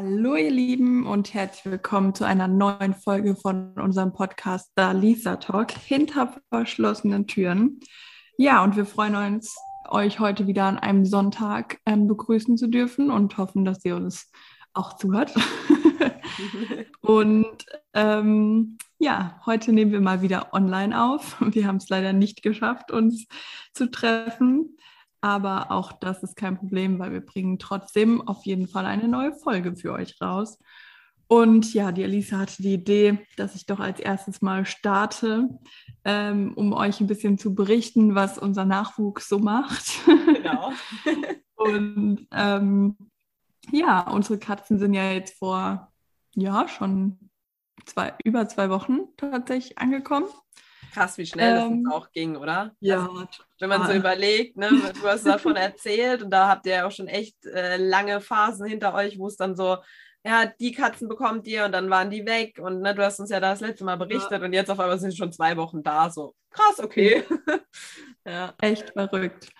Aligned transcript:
Hallo 0.00 0.36
ihr 0.36 0.52
Lieben 0.52 1.08
und 1.08 1.34
herzlich 1.34 1.72
willkommen 1.72 2.14
zu 2.14 2.24
einer 2.24 2.46
neuen 2.46 2.94
Folge 2.94 3.34
von 3.34 3.72
unserem 3.72 4.12
Podcast 4.12 4.70
Da 4.76 4.92
Lisa 4.92 5.34
Talk 5.34 5.72
hinter 5.72 6.36
verschlossenen 6.50 7.26
Türen. 7.26 7.80
Ja, 8.36 8.62
und 8.62 8.76
wir 8.76 8.86
freuen 8.86 9.16
uns, 9.16 9.56
euch 9.88 10.20
heute 10.20 10.46
wieder 10.46 10.66
an 10.66 10.78
einem 10.78 11.04
Sonntag 11.04 11.80
ähm, 11.84 12.06
begrüßen 12.06 12.56
zu 12.56 12.68
dürfen 12.68 13.10
und 13.10 13.38
hoffen, 13.38 13.64
dass 13.64 13.84
ihr 13.84 13.96
uns 13.96 14.30
auch 14.72 14.94
zuhört. 14.94 15.34
und 17.00 17.66
ähm, 17.92 18.78
ja, 19.00 19.40
heute 19.46 19.72
nehmen 19.72 19.90
wir 19.90 20.00
mal 20.00 20.22
wieder 20.22 20.54
online 20.54 21.02
auf. 21.02 21.38
Wir 21.40 21.66
haben 21.66 21.78
es 21.78 21.88
leider 21.88 22.12
nicht 22.12 22.44
geschafft, 22.44 22.92
uns 22.92 23.26
zu 23.74 23.90
treffen. 23.90 24.76
Aber 25.20 25.70
auch 25.72 25.92
das 25.92 26.22
ist 26.22 26.36
kein 26.36 26.56
Problem, 26.56 26.98
weil 26.98 27.12
wir 27.12 27.20
bringen 27.20 27.58
trotzdem 27.58 28.26
auf 28.26 28.44
jeden 28.44 28.68
Fall 28.68 28.86
eine 28.86 29.08
neue 29.08 29.32
Folge 29.34 29.74
für 29.76 29.92
euch 29.92 30.20
raus. 30.20 30.58
Und 31.26 31.74
ja, 31.74 31.92
die 31.92 32.04
Elisa 32.04 32.38
hatte 32.38 32.62
die 32.62 32.72
Idee, 32.72 33.18
dass 33.36 33.54
ich 33.54 33.66
doch 33.66 33.80
als 33.80 34.00
erstes 34.00 34.40
mal 34.40 34.64
starte, 34.64 35.48
ähm, 36.04 36.54
um 36.54 36.72
euch 36.72 37.00
ein 37.00 37.06
bisschen 37.06 37.36
zu 37.36 37.54
berichten, 37.54 38.14
was 38.14 38.38
unser 38.38 38.64
Nachwuchs 38.64 39.28
so 39.28 39.38
macht. 39.38 40.00
Genau. 40.06 40.72
Und 41.56 42.26
ähm, 42.32 42.96
ja, 43.70 44.08
unsere 44.08 44.38
Katzen 44.38 44.78
sind 44.78 44.94
ja 44.94 45.10
jetzt 45.12 45.38
vor, 45.38 45.92
ja, 46.34 46.66
schon 46.68 47.18
zwei, 47.84 48.14
über 48.24 48.48
zwei 48.48 48.70
Wochen 48.70 49.00
tatsächlich 49.16 49.78
angekommen. 49.78 50.28
Krass, 50.92 51.18
wie 51.18 51.26
schnell 51.26 51.56
ähm, 51.56 51.84
das 51.84 51.92
auch 51.92 52.10
ging, 52.12 52.36
oder? 52.36 52.72
Ja. 52.80 53.00
Also, 53.02 53.26
wenn 53.60 53.68
man 53.68 53.86
so 53.86 53.92
überlegt, 53.92 54.56
ne, 54.56 54.68
du 55.00 55.08
hast 55.08 55.26
davon 55.26 55.56
erzählt 55.56 56.22
und 56.22 56.30
da 56.30 56.48
habt 56.48 56.66
ihr 56.66 56.74
ja 56.74 56.86
auch 56.86 56.92
schon 56.92 57.08
echt 57.08 57.44
äh, 57.46 57.76
lange 57.76 58.20
Phasen 58.20 58.66
hinter 58.66 58.94
euch, 58.94 59.18
wo 59.18 59.26
es 59.26 59.36
dann 59.36 59.56
so, 59.56 59.78
ja, 60.24 60.46
die 60.60 60.72
Katzen 60.72 61.08
bekommt 61.08 61.46
ihr 61.46 61.64
und 61.64 61.72
dann 61.72 61.90
waren 61.90 62.10
die 62.10 62.26
weg 62.26 62.58
und 62.58 62.80
ne, 62.80 62.94
du 62.94 63.04
hast 63.04 63.20
uns 63.20 63.30
ja 63.30 63.40
das 63.40 63.60
letzte 63.60 63.84
Mal 63.84 63.96
berichtet 63.96 64.40
ja. 64.40 64.44
und 64.44 64.52
jetzt 64.52 64.70
auf 64.70 64.80
einmal 64.80 64.98
sind 64.98 65.16
schon 65.16 65.32
zwei 65.32 65.56
Wochen 65.56 65.82
da, 65.82 66.10
so 66.10 66.34
krass, 66.50 66.80
okay. 66.80 67.24
ja. 68.26 68.54
Echt 68.60 68.90
verrückt. 68.90 69.50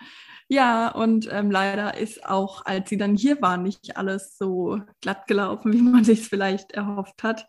Ja, 0.51 0.89
und 0.89 1.31
ähm, 1.31 1.51
leider 1.51 1.95
ist 1.95 2.25
auch, 2.25 2.65
als 2.65 2.89
sie 2.89 2.97
dann 2.97 3.15
hier 3.15 3.39
waren, 3.39 3.61
nicht 3.61 3.97
alles 3.97 4.35
so 4.35 4.79
glatt 4.99 5.27
gelaufen, 5.27 5.71
wie 5.73 5.81
man 5.81 6.03
sich 6.03 6.21
es 6.21 6.27
vielleicht 6.27 6.71
erhofft 6.71 7.21
hat. 7.21 7.45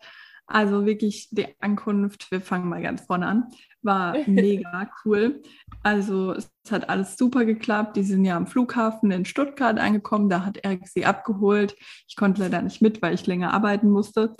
Also 0.53 0.85
wirklich 0.85 1.29
die 1.31 1.47
Ankunft, 1.59 2.29
wir 2.31 2.41
fangen 2.41 2.69
mal 2.69 2.81
ganz 2.81 3.01
vorne 3.01 3.27
an, 3.27 3.47
war 3.81 4.15
mega 4.27 4.89
cool. 5.05 5.41
Also 5.83 6.33
es 6.33 6.51
hat 6.69 6.89
alles 6.89 7.17
super 7.17 7.45
geklappt. 7.45 7.95
Die 7.95 8.03
sind 8.03 8.25
ja 8.25 8.37
am 8.37 8.47
Flughafen 8.47 9.11
in 9.11 9.25
Stuttgart 9.25 9.79
angekommen. 9.79 10.29
Da 10.29 10.45
hat 10.45 10.57
Erik 10.57 10.87
sie 10.87 11.05
abgeholt. 11.05 11.75
Ich 12.07 12.15
konnte 12.15 12.41
leider 12.41 12.61
nicht 12.61 12.81
mit, 12.81 13.01
weil 13.01 13.15
ich 13.15 13.27
länger 13.27 13.53
arbeiten 13.53 13.89
musste. 13.89 14.33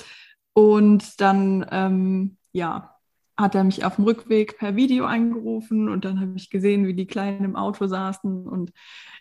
Und 0.54 1.20
dann, 1.22 1.66
ähm, 1.72 2.38
ja, 2.52 2.96
hat 3.38 3.56
er 3.56 3.64
mich 3.64 3.84
auf 3.86 3.96
dem 3.96 4.06
Rückweg 4.06 4.58
per 4.58 4.76
Video 4.76 5.06
angerufen 5.06 5.90
und 5.90 6.06
dann 6.06 6.20
habe 6.20 6.34
ich 6.36 6.50
gesehen, 6.50 6.86
wie 6.86 6.94
die 6.94 7.08
Kleinen 7.08 7.44
im 7.44 7.56
Auto 7.56 7.88
saßen 7.88 8.48
und 8.48 8.72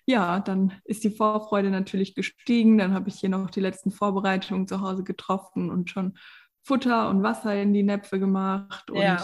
ja, 0.07 0.41
dann 0.41 0.73
ist 0.85 1.05
die 1.05 1.11
Vorfreude 1.11 1.71
natürlich 1.71 2.15
gestiegen. 2.15 2.79
Dann 2.79 2.95
habe 2.95 3.09
ich 3.09 3.17
hier 3.17 3.29
noch 3.29 3.51
die 3.51 3.61
letzten 3.61 3.91
Vorbereitungen 3.93 4.67
zu 4.67 4.81
Hause 4.81 5.05
getroffen 5.05 5.71
und 5.71 5.91
schon 5.91 6.19
Futter 6.63 7.09
und 7.09 7.23
Wasser 7.23 7.55
in 7.61 7.73
die 7.73 7.83
Näpfe 7.83 8.19
gemacht 8.19 8.91
und 8.91 9.01
ja. 9.01 9.23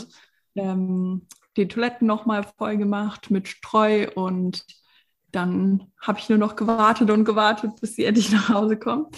ähm, 0.56 1.27
die 1.56 1.69
Toiletten 1.69 2.06
nochmal 2.06 2.45
voll 2.59 2.77
gemacht 2.77 3.31
mit 3.31 3.48
Streu 3.48 4.09
und 4.15 4.65
dann 5.33 5.92
habe 6.01 6.19
ich 6.19 6.29
nur 6.29 6.39
noch 6.39 6.57
gewartet 6.57 7.11
und 7.11 7.25
gewartet, 7.25 7.73
bis 7.81 7.95
sie 7.95 8.05
endlich 8.05 8.33
nach 8.33 8.48
Hause 8.48 8.79
kommt. 8.79 9.17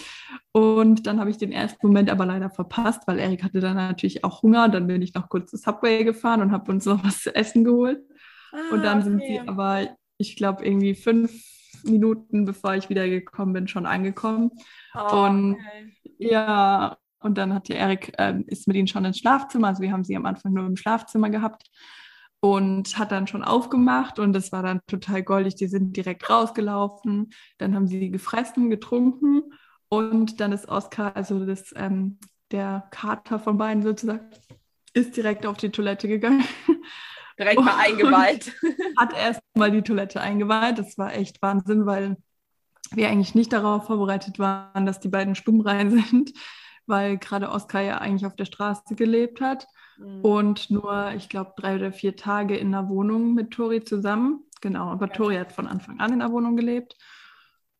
Und 0.51 1.07
dann 1.07 1.19
habe 1.19 1.29
ich 1.29 1.37
den 1.37 1.51
ersten 1.51 1.87
Moment 1.87 2.09
aber 2.09 2.25
leider 2.25 2.49
verpasst, 2.49 3.03
weil 3.07 3.19
Erik 3.19 3.43
hatte 3.43 3.61
dann 3.61 3.77
natürlich 3.77 4.23
auch 4.23 4.41
Hunger. 4.41 4.67
Dann 4.67 4.87
bin 4.87 5.01
ich 5.01 5.13
noch 5.13 5.29
kurz 5.29 5.51
zu 5.51 5.57
Subway 5.57 6.03
gefahren 6.03 6.41
und 6.41 6.51
habe 6.51 6.71
uns 6.71 6.85
noch 6.85 7.03
was 7.05 7.21
zu 7.21 7.33
essen 7.33 7.63
geholt. 7.63 8.01
Ah, 8.51 8.73
und 8.73 8.83
dann 8.83 8.99
okay. 8.99 9.09
sind 9.09 9.21
sie 9.21 9.39
aber, 9.39 9.87
ich 10.17 10.35
glaube, 10.35 10.65
irgendwie 10.65 10.95
fünf 10.95 11.31
Minuten, 11.83 12.45
bevor 12.45 12.75
ich 12.75 12.89
wieder 12.89 13.07
gekommen 13.07 13.53
bin, 13.53 13.67
schon 13.67 13.85
angekommen. 13.85 14.51
Oh, 14.95 15.25
und 15.25 15.53
okay. 15.53 15.93
ja, 16.17 16.97
und 17.19 17.37
dann 17.37 17.53
hat 17.53 17.69
ja 17.69 17.75
Erik, 17.75 18.13
äh, 18.17 18.39
ist 18.47 18.67
mit 18.67 18.77
ihnen 18.77 18.87
schon 18.87 19.05
ins 19.05 19.19
Schlafzimmer, 19.19 19.67
also 19.67 19.81
wir 19.81 19.91
haben 19.91 20.03
sie 20.03 20.15
am 20.15 20.25
Anfang 20.25 20.53
nur 20.53 20.65
im 20.65 20.77
Schlafzimmer 20.77 21.29
gehabt 21.29 21.69
und 22.39 22.97
hat 22.97 23.11
dann 23.11 23.27
schon 23.27 23.43
aufgemacht 23.43 24.19
und 24.19 24.33
das 24.33 24.51
war 24.51 24.63
dann 24.63 24.79
total 24.87 25.23
goldig. 25.23 25.55
Die 25.55 25.67
sind 25.67 25.97
direkt 25.97 26.29
rausgelaufen, 26.29 27.31
dann 27.57 27.75
haben 27.75 27.87
sie 27.87 28.11
gefressen, 28.11 28.69
getrunken 28.69 29.53
und 29.89 30.39
dann 30.39 30.51
ist 30.51 30.69
Oskar, 30.69 31.15
also 31.15 31.45
das, 31.45 31.73
ähm, 31.75 32.17
der 32.51 32.87
Kater 32.91 33.39
von 33.39 33.57
beiden 33.57 33.83
sozusagen, 33.83 34.29
ist 34.93 35.17
direkt 35.17 35.45
auf 35.45 35.57
die 35.57 35.69
Toilette 35.69 36.07
gegangen. 36.07 36.43
Direkt 37.37 37.59
mal 37.59 37.75
eingeweiht. 37.77 38.53
Hat 38.97 39.13
erst 39.13 39.41
mal 39.55 39.71
die 39.71 39.81
Toilette 39.81 40.21
eingeweiht. 40.21 40.79
Das 40.79 40.97
war 40.97 41.13
echt 41.13 41.41
Wahnsinn, 41.41 41.85
weil 41.85 42.17
wir 42.91 43.09
eigentlich 43.09 43.35
nicht 43.35 43.53
darauf 43.53 43.85
vorbereitet 43.85 44.39
waren, 44.39 44.85
dass 44.85 44.99
die 44.99 45.09
beiden 45.09 45.35
stumm 45.35 45.61
rein 45.61 45.91
sind 46.09 46.33
weil 46.89 47.17
gerade 47.17 47.49
Oskar 47.49 47.81
ja 47.81 47.99
eigentlich 47.99 48.25
auf 48.25 48.35
der 48.35 48.45
Straße 48.45 48.95
gelebt 48.95 49.39
hat 49.39 49.67
mhm. 49.97 50.21
und 50.21 50.69
nur, 50.69 51.13
ich 51.15 51.29
glaube, 51.29 51.53
drei 51.55 51.75
oder 51.75 51.93
vier 51.93 52.15
Tage 52.15 52.57
in 52.57 52.71
der 52.71 52.89
Wohnung 52.89 53.33
mit 53.33 53.51
Tori 53.51 53.83
zusammen. 53.83 54.43
Genau, 54.61 54.89
aber 54.89 55.07
ja. 55.07 55.13
Tori 55.13 55.35
hat 55.37 55.53
von 55.53 55.67
Anfang 55.67 55.99
an 55.99 56.13
in 56.13 56.19
der 56.19 56.31
Wohnung 56.31 56.57
gelebt. 56.57 56.97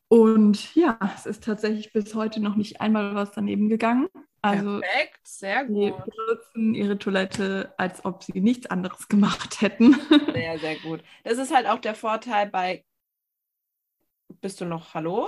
Und 0.07 0.73
ja, 0.75 0.97
es 1.15 1.25
ist 1.25 1.43
tatsächlich 1.43 1.93
bis 1.93 2.15
heute 2.15 2.39
noch 2.39 2.55
nicht 2.55 2.81
einmal 2.81 3.13
was 3.13 3.31
daneben 3.31 3.69
gegangen. 3.69 4.07
Also 4.41 4.79
Perfekt, 4.79 5.19
sehr 5.23 5.65
gut. 5.65 5.75
Sie 5.75 6.11
benutzen 6.11 6.73
ihre 6.73 6.97
Toilette, 6.97 7.73
als 7.77 8.05
ob 8.05 8.23
sie 8.23 8.39
nichts 8.39 8.67
anderes 8.67 9.07
gemacht 9.07 9.61
hätten. 9.61 9.93
Sehr, 10.33 10.57
sehr 10.59 10.75
gut. 10.77 11.03
Das 11.25 11.37
ist 11.37 11.53
halt 11.53 11.67
auch 11.67 11.79
der 11.79 11.93
Vorteil 11.93 12.47
bei. 12.47 12.85
Bist 14.41 14.61
du 14.61 14.65
noch 14.65 14.93
Hallo? 14.93 15.27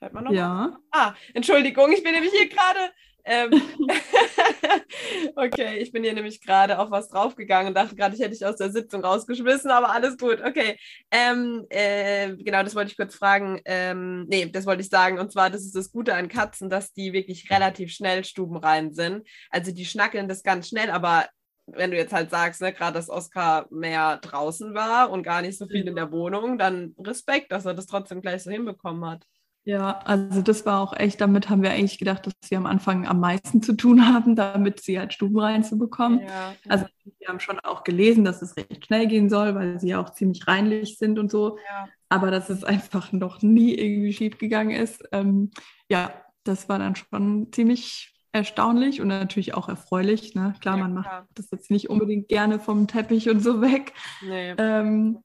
Hört 0.00 0.12
man 0.12 0.24
noch? 0.24 0.32
Ja. 0.32 0.78
Ah, 0.90 1.14
Entschuldigung, 1.32 1.90
ich 1.92 2.02
bin 2.02 2.12
nämlich 2.12 2.32
hier 2.32 2.48
gerade 2.48 2.92
ähm, 3.24 3.50
okay, 5.36 5.78
ich 5.78 5.92
bin 5.92 6.02
hier 6.02 6.12
nämlich 6.12 6.40
gerade 6.40 6.78
auf 6.78 6.90
was 6.90 7.08
draufgegangen 7.08 7.68
und 7.68 7.74
dachte 7.74 7.96
gerade, 7.96 8.14
ich 8.14 8.20
hätte 8.20 8.30
dich 8.30 8.44
aus 8.44 8.56
der 8.56 8.70
Sitzung 8.70 9.04
rausgeschmissen, 9.04 9.70
aber 9.70 9.90
alles 9.92 10.16
gut. 10.18 10.40
Okay. 10.40 10.76
Ähm, 11.10 11.66
äh, 11.70 12.36
genau, 12.36 12.62
das 12.62 12.74
wollte 12.74 12.90
ich 12.90 12.96
kurz 12.96 13.14
fragen. 13.14 13.60
Ähm, 13.64 14.26
nee, 14.28 14.46
das 14.46 14.66
wollte 14.66 14.82
ich 14.82 14.88
sagen. 14.88 15.18
Und 15.18 15.32
zwar, 15.32 15.50
das 15.50 15.62
ist 15.62 15.76
das 15.76 15.90
Gute 15.92 16.14
an 16.14 16.28
Katzen, 16.28 16.70
dass 16.70 16.92
die 16.92 17.12
wirklich 17.12 17.50
relativ 17.50 17.92
schnell 17.92 18.24
stubenrein 18.24 18.92
sind. 18.92 19.26
Also 19.50 19.72
die 19.72 19.86
schnackeln 19.86 20.28
das 20.28 20.42
ganz 20.42 20.68
schnell, 20.68 20.90
aber 20.90 21.26
wenn 21.66 21.90
du 21.90 21.96
jetzt 21.96 22.12
halt 22.12 22.30
sagst, 22.30 22.60
ne, 22.60 22.72
gerade 22.72 22.94
dass 22.94 23.08
Oskar 23.08 23.66
mehr 23.70 24.16
draußen 24.18 24.74
war 24.74 25.10
und 25.10 25.22
gar 25.22 25.42
nicht 25.42 25.58
so 25.58 25.66
viel 25.66 25.86
in 25.86 25.94
der 25.94 26.10
Wohnung, 26.12 26.58
dann 26.58 26.94
Respekt, 26.98 27.52
dass 27.52 27.64
er 27.64 27.74
das 27.74 27.86
trotzdem 27.86 28.20
gleich 28.20 28.42
so 28.42 28.50
hinbekommen 28.50 29.08
hat. 29.08 29.24
Ja, 29.64 29.98
also 30.04 30.40
das 30.40 30.64
war 30.64 30.80
auch 30.80 30.96
echt, 30.96 31.20
damit 31.20 31.50
haben 31.50 31.62
wir 31.62 31.70
eigentlich 31.70 31.98
gedacht, 31.98 32.26
dass 32.26 32.32
sie 32.42 32.56
am 32.56 32.66
Anfang 32.66 33.06
am 33.06 33.20
meisten 33.20 33.62
zu 33.62 33.74
tun 33.74 34.06
haben, 34.14 34.34
damit 34.34 34.80
sie 34.80 34.98
halt 34.98 35.12
Stuben 35.12 35.38
reinzubekommen. 35.38 36.20
Ja, 36.20 36.54
Also 36.68 36.86
wir 37.18 37.28
haben 37.28 37.40
schon 37.40 37.60
auch 37.60 37.84
gelesen, 37.84 38.24
dass 38.24 38.42
es 38.42 38.56
recht 38.56 38.86
schnell 38.86 39.06
gehen 39.06 39.28
soll, 39.28 39.54
weil 39.54 39.78
sie 39.78 39.88
ja 39.88 40.00
auch 40.00 40.10
ziemlich 40.10 40.46
reinlich 40.46 40.96
sind 40.98 41.18
und 41.18 41.30
so. 41.30 41.58
Ja. 41.68 41.88
Aber 42.08 42.30
dass 42.30 42.48
es 42.48 42.64
einfach 42.64 43.12
noch 43.12 43.42
nie 43.42 43.74
irgendwie 43.74 44.12
schief 44.12 44.38
gegangen 44.38 44.70
ist. 44.70 45.04
Ähm, 45.12 45.50
ja, 45.88 46.12
das 46.44 46.68
war 46.68 46.78
dann 46.78 46.96
schon 46.96 47.52
ziemlich 47.52 48.14
erstaunlich 48.32 49.00
und 49.00 49.08
natürlich 49.08 49.54
auch 49.54 49.68
erfreulich. 49.68 50.34
Ne? 50.34 50.54
Klar, 50.60 50.76
ja, 50.76 50.82
man 50.84 50.94
macht 50.94 51.08
klar. 51.08 51.28
das 51.34 51.50
jetzt 51.50 51.70
nicht 51.70 51.90
unbedingt 51.90 52.28
gerne 52.28 52.60
vom 52.60 52.86
Teppich 52.86 53.28
und 53.28 53.40
so 53.40 53.60
weg. 53.60 53.92
Nee. 54.22 54.54
Ähm, 54.56 55.18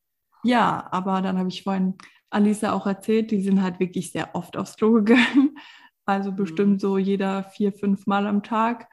ja, 0.43 0.87
aber 0.91 1.21
dann 1.21 1.39
habe 1.39 1.49
ich 1.49 1.63
vorhin 1.63 1.95
Alisa 2.29 2.73
auch 2.73 2.85
erzählt, 2.85 3.31
die 3.31 3.41
sind 3.41 3.61
halt 3.61 3.79
wirklich 3.79 4.11
sehr 4.11 4.35
oft 4.35 4.57
aufs 4.57 4.75
Klo 4.75 4.93
gegangen. 4.93 5.57
Also 6.07 6.29
mhm. 6.29 6.35
bestimmt 6.35 6.81
so 6.81 6.99
jeder 6.99 7.43
vier, 7.45 7.73
fünf 7.73 8.05
Mal 8.05 8.27
am 8.27 8.43
Tag. 8.43 8.87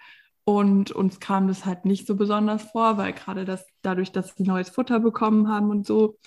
Und 0.45 0.93
uns 0.93 1.21
kam 1.21 1.47
das 1.47 1.67
halt 1.67 1.85
nicht 1.85 2.07
so 2.07 2.17
besonders 2.17 2.63
vor, 2.63 2.97
weil 2.97 3.13
gerade 3.13 3.45
das 3.45 3.67
dadurch, 3.83 4.13
dass 4.13 4.35
sie 4.35 4.45
neues 4.45 4.71
Futter 4.71 4.99
bekommen 4.99 5.49
haben 5.49 5.69
und 5.69 5.87
so. 5.87 6.19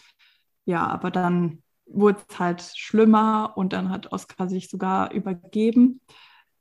Ja, 0.65 0.85
aber 0.85 1.09
dann 1.09 1.63
wurde 1.85 2.19
es 2.27 2.39
halt 2.39 2.61
schlimmer 2.61 3.53
und 3.55 3.73
dann 3.73 3.89
hat 3.89 4.11
Oskar 4.11 4.47
sich 4.47 4.69
sogar 4.69 5.11
übergeben, 5.11 6.01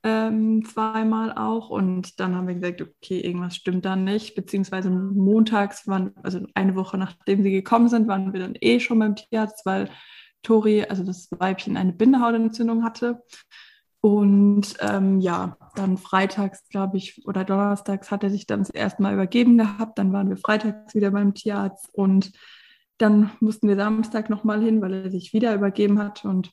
ähm, 0.02 0.64
zweimal 0.64 1.32
auch. 1.32 1.70
Und 1.70 2.20
dann 2.20 2.34
haben 2.34 2.48
wir 2.48 2.54
gesagt, 2.54 2.82
okay, 2.82 3.20
irgendwas 3.20 3.56
stimmt 3.56 3.84
da 3.84 3.96
nicht. 3.96 4.34
Beziehungsweise 4.34 4.90
montags, 4.90 5.86
waren, 5.88 6.12
also 6.22 6.46
eine 6.54 6.76
Woche 6.76 6.98
nachdem 6.98 7.42
sie 7.42 7.50
gekommen 7.50 7.88
sind, 7.88 8.08
waren 8.08 8.32
wir 8.32 8.40
dann 8.40 8.56
eh 8.60 8.80
schon 8.80 8.98
beim 8.98 9.16
Tierarzt, 9.16 9.64
weil 9.64 9.88
Tori, 10.44 10.84
also 10.84 11.02
das 11.02 11.28
Weibchen, 11.32 11.76
eine 11.76 11.92
Bindehautentzündung 11.92 12.84
hatte. 12.84 13.22
Und 14.00 14.76
ähm, 14.80 15.20
ja, 15.20 15.56
dann 15.74 15.96
freitags, 15.96 16.68
glaube 16.68 16.98
ich, 16.98 17.26
oder 17.26 17.42
donnerstags 17.42 18.10
hat 18.10 18.22
er 18.22 18.30
sich 18.30 18.46
dann 18.46 18.60
das 18.60 18.70
erste 18.70 19.02
Mal 19.02 19.14
übergeben 19.14 19.56
gehabt. 19.58 19.98
Dann 19.98 20.12
waren 20.12 20.28
wir 20.28 20.36
freitags 20.36 20.94
wieder 20.94 21.10
beim 21.10 21.34
Tierarzt 21.34 21.88
und 21.94 22.32
dann 22.98 23.30
mussten 23.40 23.66
wir 23.66 23.76
Samstag 23.76 24.30
nochmal 24.30 24.62
hin, 24.62 24.80
weil 24.80 24.92
er 24.92 25.10
sich 25.10 25.32
wieder 25.32 25.54
übergeben 25.54 25.98
hat 25.98 26.24
und 26.24 26.50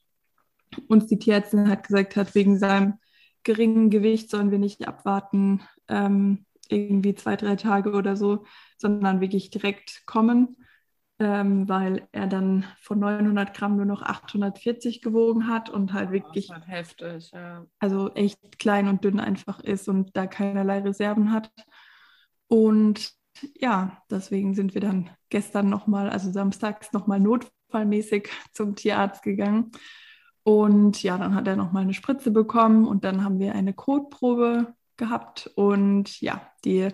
uns 0.88 1.08
die 1.08 1.20
Tierärztin 1.20 1.70
hat 1.70 1.86
gesagt 1.86 2.16
hat, 2.16 2.34
wegen 2.36 2.58
seinem 2.58 2.96
geringen 3.44 3.90
Gewicht 3.90 4.30
sollen 4.30 4.52
wir 4.52 4.60
nicht 4.60 4.88
abwarten, 4.88 5.62
ähm, 5.88 6.46
irgendwie 6.70 7.16
zwei, 7.16 7.36
drei 7.36 7.56
Tage 7.58 7.92
oder 7.92 8.16
so, 8.16 8.46
sondern 8.78 9.20
wirklich 9.20 9.50
direkt 9.50 10.04
kommen, 10.06 10.56
ähm, 11.22 11.70
weil 11.70 12.08
er 12.14 12.26
dann 12.26 12.66
von 12.80 12.98
900 12.98 13.54
Gramm 13.54 13.76
nur 13.78 13.86
noch 13.86 14.02
840 14.02 15.04
gewogen 15.04 15.48
hat 15.48 15.70
und 15.70 15.94
halt 15.94 16.10
wirklich 16.10 16.50
halt 16.50 16.68
heftig, 16.68 17.30
ja. 17.32 17.64
also 17.78 18.12
echt 18.16 18.58
klein 18.58 18.88
und 18.88 19.04
dünn 19.04 19.20
einfach 19.20 19.60
ist 19.60 19.88
und 19.88 20.18
da 20.18 20.26
keinerlei 20.26 20.80
Reserven 20.80 21.32
hat. 21.32 21.52
Und 22.48 23.12
ja, 23.54 24.02
deswegen 24.10 24.56
sind 24.56 24.74
wir 24.74 24.82
dann 24.82 25.12
gestern 25.30 25.70
nochmal, 25.70 26.10
also 26.10 26.32
samstags 26.32 26.92
nochmal 26.92 27.20
notfallmäßig 27.20 28.28
zum 28.52 28.76
Tierarzt 28.76 29.22
gegangen. 29.22 29.72
Und 30.42 31.04
ja, 31.04 31.20
dann 31.20 31.36
hat 31.36 31.48
er 31.48 31.56
nochmal 31.56 31.84
eine 31.84 31.94
Spritze 31.94 32.32
bekommen 32.32 32.88
und 32.88 33.04
dann 33.06 33.24
haben 33.24 33.38
wir 33.38 33.54
eine 33.54 33.76
Kotprobe 33.76 34.74
gehabt. 34.98 35.52
Und 35.54 36.20
ja, 36.20 36.50
die 36.66 36.90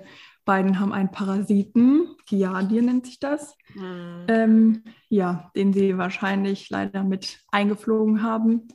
beiden 0.47 0.79
haben 0.79 0.93
einen 0.93 1.11
Parasiten, 1.11 2.15
Giardia 2.25 2.81
nennt 2.81 3.05
sich 3.05 3.19
das, 3.19 3.55
mhm. 3.75 4.25
ähm, 4.29 4.83
ja, 5.09 5.51
den 5.55 5.73
sie 5.73 5.97
wahrscheinlich 5.99 6.71
leider 6.71 7.03
mit 7.03 7.41
eingeflogen 7.51 8.23
haben. 8.23 8.69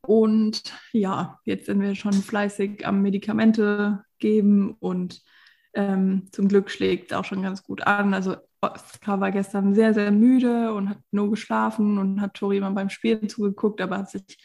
Und 0.00 0.62
ja, 0.92 1.40
jetzt 1.44 1.66
sind 1.66 1.80
wir 1.80 1.94
schon 1.94 2.14
fleißig 2.14 2.86
am 2.86 3.02
Medikamente 3.02 4.04
geben 4.18 4.76
und 4.80 5.20
ähm, 5.74 6.28
zum 6.32 6.48
Glück 6.48 6.70
schlägt 6.70 7.10
es 7.10 7.18
auch 7.18 7.24
schon 7.24 7.42
ganz 7.42 7.62
gut 7.62 7.86
an. 7.86 8.14
Also 8.14 8.36
Oskar 8.60 9.20
war 9.20 9.32
gestern 9.32 9.74
sehr, 9.74 9.94
sehr 9.94 10.12
müde 10.12 10.72
und 10.72 10.88
hat 10.88 10.98
nur 11.10 11.30
geschlafen 11.30 11.98
und 11.98 12.20
hat 12.20 12.34
Tori 12.34 12.58
immer 12.58 12.70
beim 12.70 12.90
Spielen 12.90 13.28
zugeguckt, 13.28 13.80
aber 13.80 13.98
hat 13.98 14.10
sich 14.10 14.38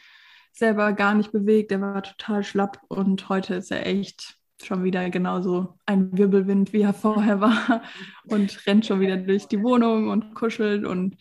selber 0.52 0.92
gar 0.92 1.14
nicht 1.14 1.30
bewegt. 1.30 1.70
Er 1.70 1.80
war 1.80 2.02
total 2.02 2.42
schlapp 2.42 2.80
und 2.88 3.28
heute 3.28 3.54
ist 3.54 3.70
er 3.70 3.86
echt 3.86 4.37
schon 4.62 4.84
wieder 4.84 5.08
genauso 5.10 5.78
ein 5.86 6.16
Wirbelwind, 6.16 6.72
wie 6.72 6.82
er 6.82 6.94
vorher 6.94 7.40
war 7.40 7.82
und 8.24 8.66
rennt 8.66 8.86
schon 8.86 9.00
wieder 9.00 9.16
durch 9.16 9.46
die 9.46 9.62
Wohnung 9.62 10.08
und 10.08 10.34
kuschelt 10.34 10.84
und 10.84 11.16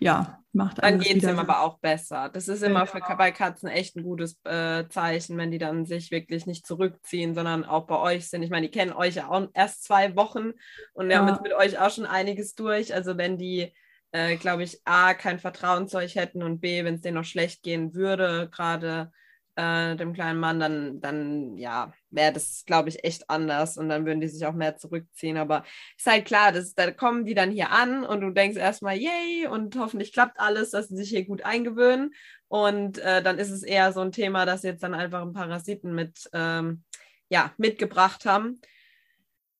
ja, 0.00 0.38
macht 0.52 0.82
Dann 0.82 1.00
geht 1.00 1.22
es 1.22 1.28
ihm 1.28 1.38
aber 1.38 1.62
auch 1.62 1.78
besser. 1.78 2.28
Das 2.28 2.48
ist 2.48 2.62
immer 2.62 2.86
für, 2.86 3.00
bei 3.16 3.32
Katzen 3.32 3.68
echt 3.68 3.96
ein 3.96 4.02
gutes 4.02 4.38
äh, 4.44 4.86
Zeichen, 4.88 5.36
wenn 5.36 5.50
die 5.50 5.58
dann 5.58 5.86
sich 5.86 6.10
wirklich 6.10 6.46
nicht 6.46 6.66
zurückziehen, 6.66 7.34
sondern 7.34 7.64
auch 7.64 7.86
bei 7.86 7.98
euch 7.98 8.28
sind. 8.28 8.42
Ich 8.42 8.50
meine, 8.50 8.68
die 8.68 8.76
kennen 8.76 8.92
euch 8.92 9.16
ja 9.16 9.28
auch 9.28 9.48
erst 9.54 9.84
zwei 9.84 10.14
Wochen 10.16 10.52
und 10.92 11.10
ja. 11.10 11.18
haben 11.18 11.28
jetzt 11.28 11.42
mit 11.42 11.52
euch 11.52 11.78
auch 11.78 11.90
schon 11.90 12.06
einiges 12.06 12.54
durch. 12.54 12.94
Also 12.94 13.16
wenn 13.16 13.38
die, 13.38 13.72
äh, 14.12 14.36
glaube 14.36 14.62
ich, 14.62 14.80
A, 14.84 15.14
kein 15.14 15.38
Vertrauen 15.38 15.88
zu 15.88 15.98
euch 15.98 16.16
hätten 16.16 16.42
und 16.42 16.60
B, 16.60 16.84
wenn 16.84 16.94
es 16.94 17.02
denen 17.02 17.16
noch 17.16 17.24
schlecht 17.24 17.62
gehen 17.62 17.94
würde, 17.94 18.48
gerade 18.52 19.10
äh, 19.58 19.96
dem 19.96 20.12
kleinen 20.12 20.38
Mann, 20.38 20.60
dann, 20.60 21.00
dann 21.00 21.56
ja, 21.56 21.92
wäre 22.10 22.32
das, 22.32 22.62
glaube 22.64 22.88
ich, 22.90 23.02
echt 23.02 23.28
anders 23.28 23.76
und 23.76 23.88
dann 23.88 24.06
würden 24.06 24.20
die 24.20 24.28
sich 24.28 24.46
auch 24.46 24.52
mehr 24.52 24.76
zurückziehen. 24.76 25.36
Aber 25.36 25.64
ist 25.96 26.06
halt 26.06 26.26
klar, 26.26 26.52
dass, 26.52 26.74
da 26.74 26.92
kommen 26.92 27.24
die 27.24 27.34
dann 27.34 27.50
hier 27.50 27.72
an 27.72 28.04
und 28.04 28.20
du 28.20 28.30
denkst 28.30 28.56
erstmal, 28.56 28.96
yay, 28.96 29.48
und 29.48 29.76
hoffentlich 29.76 30.12
klappt 30.12 30.38
alles, 30.38 30.70
dass 30.70 30.88
sie 30.88 30.96
sich 30.96 31.08
hier 31.10 31.24
gut 31.24 31.44
eingewöhnen. 31.44 32.14
Und 32.46 32.98
äh, 32.98 33.20
dann 33.20 33.38
ist 33.38 33.50
es 33.50 33.64
eher 33.64 33.92
so 33.92 34.00
ein 34.00 34.12
Thema, 34.12 34.46
dass 34.46 34.62
sie 34.62 34.68
jetzt 34.68 34.82
dann 34.84 34.94
einfach 34.94 35.22
einen 35.22 35.32
Parasiten 35.32 35.92
mit, 35.92 36.30
ähm, 36.32 36.84
ja, 37.28 37.52
mitgebracht 37.58 38.24
haben. 38.26 38.60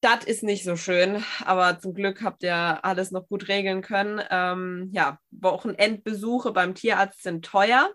Das 0.01 0.23
ist 0.23 0.43
nicht 0.43 0.63
so 0.63 0.77
schön, 0.77 1.21
aber 1.43 1.77
zum 1.81 1.93
Glück 1.93 2.23
habt 2.23 2.41
ihr 2.43 2.85
alles 2.85 3.11
noch 3.11 3.27
gut 3.27 3.49
regeln 3.49 3.81
können. 3.81 4.21
Ähm, 4.29 4.89
ja, 4.93 5.19
Wochenendbesuche 5.31 6.53
beim 6.53 6.73
Tierarzt 6.73 7.21
sind 7.21 7.43
teuer. 7.43 7.89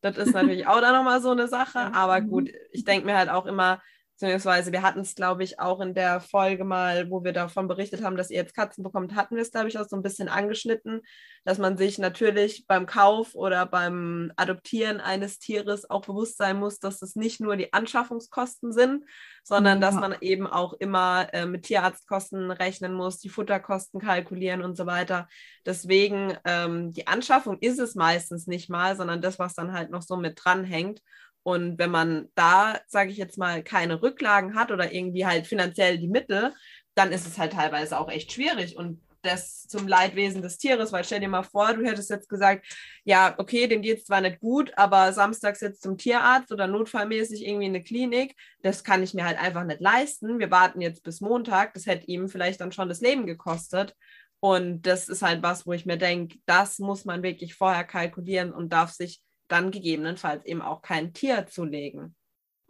Das 0.00 0.16
ist 0.16 0.32
natürlich 0.32 0.66
auch 0.66 0.80
dann 0.80 0.94
nochmal 0.94 1.20
so 1.20 1.30
eine 1.30 1.48
Sache. 1.48 1.92
Aber 1.92 2.20
mhm. 2.20 2.28
gut, 2.28 2.50
ich 2.72 2.84
denke 2.84 3.06
mir 3.06 3.16
halt 3.16 3.30
auch 3.30 3.46
immer, 3.46 3.80
beziehungsweise 4.18 4.72
wir 4.72 4.82
hatten 4.82 5.00
es, 5.00 5.14
glaube 5.14 5.44
ich, 5.44 5.60
auch 5.60 5.80
in 5.80 5.94
der 5.94 6.20
Folge 6.20 6.64
mal, 6.64 7.08
wo 7.08 7.22
wir 7.22 7.32
davon 7.32 7.68
berichtet 7.68 8.02
haben, 8.02 8.16
dass 8.16 8.30
ihr 8.30 8.38
jetzt 8.38 8.54
Katzen 8.54 8.82
bekommt, 8.82 9.14
hatten 9.14 9.36
wir 9.36 9.42
es, 9.42 9.52
glaube 9.52 9.68
ich, 9.68 9.78
auch 9.78 9.86
so 9.88 9.94
ein 9.94 10.02
bisschen 10.02 10.28
angeschnitten, 10.28 11.02
dass 11.44 11.58
man 11.58 11.76
sich 11.78 11.98
natürlich 11.98 12.66
beim 12.66 12.86
Kauf 12.86 13.36
oder 13.36 13.64
beim 13.64 14.32
Adoptieren 14.34 15.00
eines 15.00 15.38
Tieres 15.38 15.88
auch 15.88 16.02
bewusst 16.02 16.36
sein 16.36 16.58
muss, 16.58 16.80
dass 16.80 17.00
es 17.00 17.14
nicht 17.14 17.40
nur 17.40 17.56
die 17.56 17.72
Anschaffungskosten 17.72 18.72
sind, 18.72 19.04
sondern 19.44 19.80
ja. 19.80 19.86
dass 19.86 19.94
man 19.94 20.16
eben 20.20 20.48
auch 20.48 20.72
immer 20.72 21.32
äh, 21.32 21.46
mit 21.46 21.62
Tierarztkosten 21.62 22.50
rechnen 22.50 22.94
muss, 22.94 23.20
die 23.20 23.28
Futterkosten 23.28 24.00
kalkulieren 24.00 24.62
und 24.62 24.76
so 24.76 24.86
weiter. 24.86 25.28
Deswegen, 25.64 26.36
ähm, 26.44 26.92
die 26.92 27.06
Anschaffung 27.06 27.58
ist 27.60 27.78
es 27.78 27.94
meistens 27.94 28.48
nicht 28.48 28.68
mal, 28.68 28.96
sondern 28.96 29.22
das, 29.22 29.38
was 29.38 29.54
dann 29.54 29.72
halt 29.72 29.90
noch 29.90 30.02
so 30.02 30.16
mit 30.16 30.40
dranhängt. 30.42 31.02
Und 31.48 31.78
wenn 31.78 31.90
man 31.90 32.28
da, 32.34 32.78
sage 32.88 33.10
ich 33.10 33.16
jetzt 33.16 33.38
mal, 33.38 33.62
keine 33.62 34.02
Rücklagen 34.02 34.54
hat 34.54 34.70
oder 34.70 34.92
irgendwie 34.92 35.24
halt 35.24 35.46
finanziell 35.46 35.96
die 35.96 36.06
Mittel, 36.06 36.52
dann 36.94 37.10
ist 37.10 37.26
es 37.26 37.38
halt 37.38 37.54
teilweise 37.54 37.98
auch 37.98 38.10
echt 38.10 38.32
schwierig. 38.32 38.76
Und 38.76 39.00
das 39.22 39.62
zum 39.62 39.88
Leidwesen 39.88 40.42
des 40.42 40.58
Tieres, 40.58 40.92
weil 40.92 41.04
stell 41.04 41.20
dir 41.20 41.28
mal 41.28 41.42
vor, 41.42 41.72
du 41.72 41.86
hättest 41.86 42.10
jetzt 42.10 42.28
gesagt, 42.28 42.66
ja, 43.02 43.34
okay, 43.38 43.66
dem 43.66 43.80
geht 43.80 43.96
es 44.00 44.04
zwar 44.04 44.20
nicht 44.20 44.40
gut, 44.40 44.72
aber 44.76 45.10
samstags 45.14 45.62
jetzt 45.62 45.80
zum 45.82 45.96
Tierarzt 45.96 46.52
oder 46.52 46.66
notfallmäßig 46.66 47.46
irgendwie 47.46 47.64
in 47.64 47.74
eine 47.74 47.82
Klinik, 47.82 48.36
das 48.60 48.84
kann 48.84 49.02
ich 49.02 49.14
mir 49.14 49.24
halt 49.24 49.38
einfach 49.38 49.64
nicht 49.64 49.80
leisten. 49.80 50.38
Wir 50.38 50.50
warten 50.50 50.82
jetzt 50.82 51.02
bis 51.02 51.22
Montag, 51.22 51.72
das 51.72 51.86
hätte 51.86 52.08
ihm 52.08 52.28
vielleicht 52.28 52.60
dann 52.60 52.72
schon 52.72 52.90
das 52.90 53.00
Leben 53.00 53.24
gekostet. 53.24 53.96
Und 54.40 54.82
das 54.82 55.08
ist 55.08 55.22
halt 55.22 55.42
was, 55.42 55.66
wo 55.66 55.72
ich 55.72 55.86
mir 55.86 55.96
denke, 55.96 56.36
das 56.44 56.78
muss 56.78 57.06
man 57.06 57.22
wirklich 57.22 57.54
vorher 57.54 57.84
kalkulieren 57.84 58.52
und 58.52 58.70
darf 58.70 58.90
sich 58.90 59.22
dann 59.48 59.70
gegebenenfalls 59.70 60.44
eben 60.44 60.62
auch 60.62 60.82
kein 60.82 61.12
Tier 61.12 61.46
zulegen. 61.46 62.14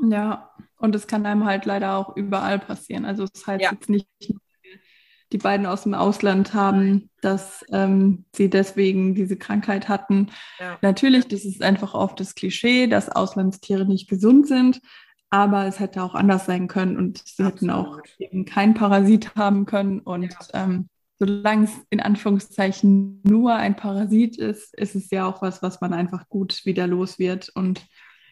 Ja, 0.01 0.51
und 0.77 0.95
es 0.95 1.07
kann 1.07 1.27
einem 1.27 1.45
halt 1.45 1.65
leider 1.65 1.97
auch 1.97 2.17
überall 2.17 2.59
passieren. 2.59 3.05
Also 3.05 3.25
es 3.25 3.47
heißt 3.47 3.63
ja. 3.65 3.73
jetzt 3.73 3.89
nicht, 3.89 4.09
die 5.33 5.39
beiden 5.39 5.67
aus 5.67 5.83
dem 5.83 5.95
Ausland 5.95 6.55
haben, 6.55 7.11
dass 7.21 7.65
ähm, 7.71 8.25
sie 8.35 8.49
deswegen 8.49 9.15
diese 9.15 9.37
Krankheit 9.37 9.89
hatten. 9.89 10.31
Ja. 10.59 10.79
Natürlich, 10.81 11.29
das 11.29 11.45
ist 11.45 11.63
einfach 11.63 11.95
oft 11.95 12.19
das 12.21 12.35
Klischee, 12.35 12.87
dass 12.87 13.11
Auslandstiere 13.11 13.85
nicht 13.85 14.09
gesund 14.09 14.47
sind, 14.47 14.81
aber 15.31 15.67
es 15.67 15.81
hätte 15.81 16.03
auch 16.03 16.15
anders 16.15 16.47
sein 16.47 16.69
können 16.69 16.97
und 16.97 17.19
sie 17.19 17.43
Absolut. 17.43 17.55
hätten 17.55 17.71
auch 17.71 17.99
eben 18.19 18.45
keinen 18.45 18.75
Parasit 18.75 19.35
haben 19.35 19.67
können 19.67 20.01
und 20.01 20.33
ja. 20.33 20.65
ähm, 20.65 20.89
solange 21.19 21.65
es 21.65 21.73
in 21.91 22.01
Anführungszeichen 22.01 23.21
nur 23.25 23.55
ein 23.55 23.77
Parasit 23.77 24.37
ist, 24.39 24.75
ist 24.75 24.95
es 24.95 25.11
ja 25.11 25.27
auch 25.27 25.43
was, 25.43 25.63
was 25.63 25.81
man 25.81 25.93
einfach 25.93 26.29
gut 26.29 26.65
wieder 26.65 26.87
los 26.87 27.19
wird 27.19 27.51
und 27.55 27.87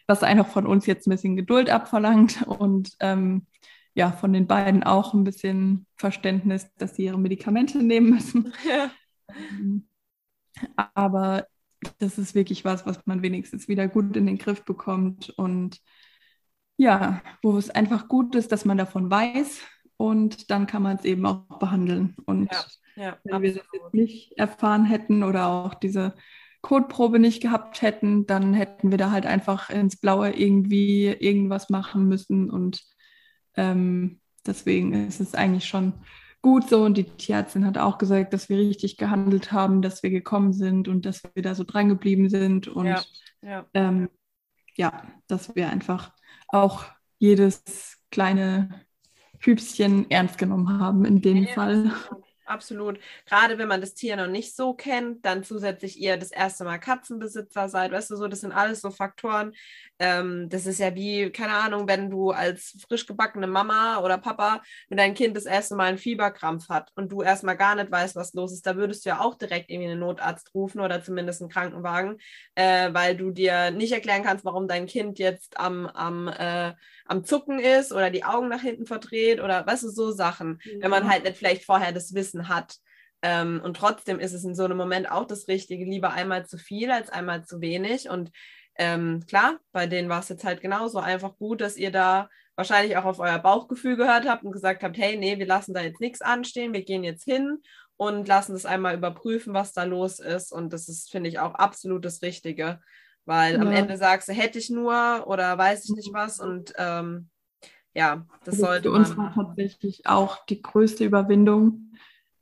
was 0.07 0.23
einfach 0.23 0.47
von 0.47 0.67
uns 0.67 0.87
jetzt 0.87 1.07
ein 1.07 1.11
bisschen 1.11 1.37
Geduld 1.37 1.69
abverlangt 1.69 2.47
und 2.47 2.93
ähm, 3.01 3.47
ja, 3.95 4.13
von 4.13 4.33
den 4.33 4.47
beiden 4.47 4.85
auch 4.85 5.15
ein 5.15 5.25
bisschen 5.25 5.87
Verständnis, 5.97 6.69
dass 6.77 6.97
sie 6.97 7.07
ihre 7.07 7.19
Medikamente 7.19 7.83
nehmen 7.83 8.11
müssen. 8.11 8.53
Ja. 8.69 8.91
Ähm, 9.29 9.89
aber 10.95 11.47
das 11.99 12.19
ist 12.19 12.35
wirklich 12.35 12.65
was, 12.65 12.87
was 12.87 13.05
man 13.07 13.23
wenigstens 13.23 13.69
wieder 13.69 13.89
gut 13.89 14.17
in 14.17 14.27
den 14.27 14.39
Griff 14.39 14.65
bekommt 14.65 15.31
und 15.31 15.81
ja, 16.79 17.23
wo 17.43 17.57
es 17.59 17.71
einfach 17.71 18.09
gut 18.09 18.35
ist, 18.35 18.53
dass 18.53 18.65
man 18.65 18.79
davon 18.79 19.11
weiß 19.11 19.61
und 19.97 20.51
dann 20.51 20.67
kann 20.67 20.83
man 20.83 20.97
es 20.97 21.05
eben 21.05 21.25
auch 21.27 21.59
behandeln. 21.59 22.15
Und 22.27 22.53
ja, 22.53 22.65
ja, 22.97 23.19
wenn 23.25 23.35
absolut. 23.35 23.43
wir 23.43 23.55
das 23.55 23.67
jetzt 23.73 23.95
nicht 23.95 24.39
erfahren 24.39 24.85
hätten 24.85 25.23
oder 25.23 25.47
auch 25.49 25.75
diese 25.75 26.15
Codeprobe 26.63 27.19
nicht 27.19 27.41
gehabt 27.43 27.83
hätten, 27.83 28.27
dann 28.27 28.53
hätten 28.53 28.91
wir 28.91 28.99
da 28.99 29.11
halt 29.11 29.27
einfach 29.27 29.71
ins 29.71 29.97
Blaue 29.97 30.31
irgendwie 30.31 31.07
irgendwas 31.07 31.71
machen 31.71 32.09
müssen. 32.09 32.51
Und 32.51 32.83
ähm, 33.57 34.21
deswegen 34.47 34.93
ist 35.07 35.21
es 35.21 35.35
eigentlich 35.35 35.67
schon 35.67 35.95
gut 36.43 36.69
so. 36.69 36.83
Und 36.85 36.97
die 36.97 37.05
Tierärztin 37.05 37.65
hat 37.65 37.79
auch 37.79 37.99
gesagt, 37.99 38.33
dass 38.33 38.49
wir 38.49 38.59
richtig 38.59 38.97
gehandelt 38.97 39.53
haben, 39.53 39.81
dass 39.81 40.03
wir 40.03 40.11
gekommen 40.11 40.53
sind 40.53 40.89
und 40.89 41.07
dass 41.07 41.23
wir 41.35 41.43
da 41.43 41.55
so 41.55 41.65
dran 41.65 41.89
geblieben 41.89 42.29
sind. 42.29 42.69
Und 42.69 42.87
ja, 42.87 43.03
ja. 43.43 43.67
Ähm, 43.73 44.09
ja 44.77 45.05
dass 45.29 45.55
wir 45.55 45.71
einfach 45.71 46.13
auch 46.49 46.85
jedes 47.19 47.99
kleine 48.11 48.86
Füßchen 49.41 50.11
ernst 50.11 50.39
genommen 50.39 50.81
haben 50.81 51.05
in 51.05 51.21
dem 51.21 51.45
ja, 51.45 51.53
Fall. 51.53 51.93
Absolut. 52.47 53.01
Gerade 53.27 53.59
wenn 53.59 53.69
man 53.69 53.81
das 53.81 53.95
Tier 53.95 54.17
noch 54.17 54.29
nicht 54.29 54.55
so 54.55 54.73
kennt, 54.73 55.25
dann 55.25 55.43
zusätzlich 55.43 55.99
ihr 55.99 56.17
das 56.17 56.31
erste 56.31 56.65
Mal 56.65 56.79
Katzenbesitzer 56.79 57.69
seid, 57.69 57.91
weißt 57.91 58.11
du 58.11 58.17
so, 58.17 58.29
das 58.29 58.41
sind 58.41 58.53
alles 58.53 58.81
so 58.81 58.91
Faktoren. 58.91 59.53
Ähm, 59.99 60.49
das 60.49 60.67
ist 60.67 60.79
ja 60.79 60.95
wie, 60.95 61.31
keine 61.31 61.55
Ahnung, 61.55 61.89
wenn 61.89 62.11
du 62.11 62.31
als 62.31 62.77
frisch 62.87 63.07
gebackene 63.07 63.47
Mama 63.47 63.99
oder 63.99 64.19
Papa 64.19 64.63
mit 64.89 64.99
deinem 64.99 65.15
Kind 65.15 65.37
das 65.37 65.47
erste 65.47 65.75
Mal 65.75 65.87
einen 65.87 65.99
Fieberkrampf 65.99 66.69
hat 66.69 66.93
und 66.95 67.11
du 67.11 67.23
erstmal 67.23 67.57
gar 67.57 67.75
nicht 67.75 67.91
weißt, 67.91 68.15
was 68.15 68.35
los 68.35 68.53
ist, 68.53 68.67
da 68.67 68.77
würdest 68.77 69.05
du 69.05 69.11
ja 69.11 69.21
auch 69.21 69.35
direkt 69.35 69.71
irgendwie 69.71 69.91
einen 69.91 70.01
Notarzt 70.01 70.55
rufen 70.55 70.81
oder 70.81 71.03
zumindest 71.03 71.41
einen 71.41 71.51
Krankenwagen, 71.51 72.19
äh, 72.55 72.93
weil 72.93 73.17
du 73.17 73.31
dir 73.31 73.71
nicht 73.71 73.93
erklären 73.93 74.23
kannst, 74.23 74.45
warum 74.45 74.69
dein 74.69 74.87
Kind 74.87 75.19
jetzt 75.19 75.59
am, 75.59 75.87
am, 75.87 76.29
äh, 76.29 76.75
am 77.07 77.25
Zucken 77.25 77.59
ist 77.59 77.93
oder 77.93 78.11
die 78.11 78.25
Augen 78.25 78.49
nach 78.49 78.61
hinten 78.61 78.87
verdreht 78.87 79.41
oder 79.41 79.67
weißt 79.67 79.85
du, 79.85 79.89
so 79.89 80.13
Sachen, 80.13 80.61
ja. 80.65 80.83
wenn 80.83 80.91
man 80.91 81.09
halt 81.09 81.25
nicht 81.25 81.37
vielleicht 81.37 81.65
vorher 81.65 81.93
das 81.93 82.15
Wissen 82.15 82.36
Wissen 82.37 82.49
hat. 82.49 82.77
Ähm, 83.23 83.61
und 83.65 83.77
trotzdem 83.77 84.21
ist 84.21 84.33
es 84.33 84.45
in 84.45 84.55
so 84.55 84.65
einem 84.65 84.77
Moment 84.77 85.11
auch 85.11 85.27
das 85.27 85.49
Richtige, 85.49 85.85
lieber 85.85 86.13
einmal 86.13 86.47
zu 86.47 86.59
viel 86.59 86.91
als 86.91 87.11
einmal 87.11 87.45
zu 87.45 87.61
wenig. 87.61 88.09
Und 88.09 88.31
ähm, 88.77 89.25
klar, 89.27 89.59
bei 89.73 89.87
denen 89.87 90.09
war 90.09 90.21
es 90.21 90.29
jetzt 90.29 90.45
halt 90.45 90.61
genauso 90.61 90.99
einfach 90.99 91.37
gut, 91.39 91.61
dass 91.61 91.77
ihr 91.77 91.91
da 91.91 92.29
wahrscheinlich 92.57 92.97
auch 92.97 93.05
auf 93.05 93.19
euer 93.19 93.39
Bauchgefühl 93.39 93.97
gehört 93.97 94.29
habt 94.29 94.45
und 94.45 94.53
gesagt 94.53 94.83
habt, 94.83 94.97
hey, 94.99 95.17
nee, 95.17 95.39
wir 95.39 95.47
lassen 95.47 95.75
da 95.75 95.81
jetzt 95.81 96.01
nichts 96.01 96.21
anstehen, 96.21 96.73
wir 96.73 96.85
gehen 96.85 97.05
jetzt 97.05 97.25
hin 97.25 97.59
und 97.97 98.29
lassen 98.29 98.55
es 98.55 98.67
einmal 98.67 98.95
überprüfen, 98.95 99.55
was 99.55 99.73
da 99.73 99.85
los 99.85 100.19
ist. 100.19 100.53
Und 100.53 100.73
das 100.73 100.89
ist, 100.89 101.11
finde 101.11 101.29
ich, 101.29 101.39
auch 101.39 101.55
absolut 101.55 102.05
das 102.05 102.23
Richtige. 102.23 102.81
Weil 103.25 103.55
ja. 103.55 103.61
am 103.61 103.73
Ende 103.73 103.97
sagst 103.97 104.29
du, 104.29 104.33
hätte 104.33 104.59
ich 104.59 104.71
nur 104.71 105.27
oder 105.27 105.57
weiß 105.57 105.85
ich 105.87 105.97
nicht 105.97 106.13
was. 106.13 106.39
Und 106.39 106.75
ähm, 106.77 107.29
ja, 107.97 108.27
das 108.45 108.59
sollte. 108.59 108.91
Für 108.91 108.95
uns 108.95 109.17
war 109.17 109.33
tatsächlich 109.35 110.07
auch 110.07 110.45
die 110.45 110.61
größte 110.61 111.03
Überwindung, 111.03 111.93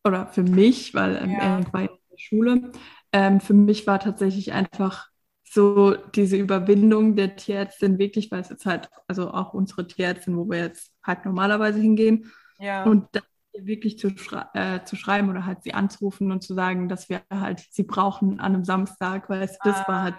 oder 0.05 0.27
für 0.27 0.43
mich, 0.43 0.95
weil 0.95 1.17
ähm, 1.17 1.31
ja. 1.31 1.59
er 1.59 1.73
war 1.73 1.81
in 1.83 1.89
der 1.89 2.19
Schule, 2.19 2.73
ähm, 3.13 3.41
für 3.41 3.55
mich 3.55 3.87
war 3.87 4.01
tatsächlich 4.01 4.53
einfach 4.53 5.09
so 5.45 5.95
diese 5.95 6.37
Überwindung 6.37 7.15
der 7.15 7.37
Tierärztin 7.37 7.99
wirklich, 7.99 8.31
weil 8.31 8.41
es 8.41 8.49
jetzt 8.49 8.67
halt, 8.67 8.89
also 9.07 9.31
auch 9.31 9.55
unsere 9.55 9.87
Tierärztin, 9.87 10.37
wo 10.37 10.49
wir 10.51 10.59
jetzt 10.59 10.93
halt 11.03 11.25
normalerweise 11.25 11.81
hingehen. 11.81 12.33
Ja. 12.59 12.85
Und 12.85 13.07
dann 13.13 13.23
wirklich 13.57 13.99
zu, 13.99 14.11
schrei 14.19 14.47
äh, 14.55 14.85
zu 14.85 14.97
schreiben 14.97 15.31
oder 15.31 15.47
halt 15.47 15.63
sie 15.63 15.75
anzurufen 15.75 16.33
und 16.33 16.43
zu 16.43 16.55
sagen, 16.55 16.89
dass 16.89 17.09
wir 17.09 17.23
halt 17.31 17.65
sie 17.71 17.85
brauchen 17.85 18.41
an 18.41 18.55
einem 18.55 18.65
Samstag, 18.65 19.31
weil 19.31 19.43
es, 19.43 19.57
das 19.63 19.87
war 19.87 20.03
halt 20.03 20.17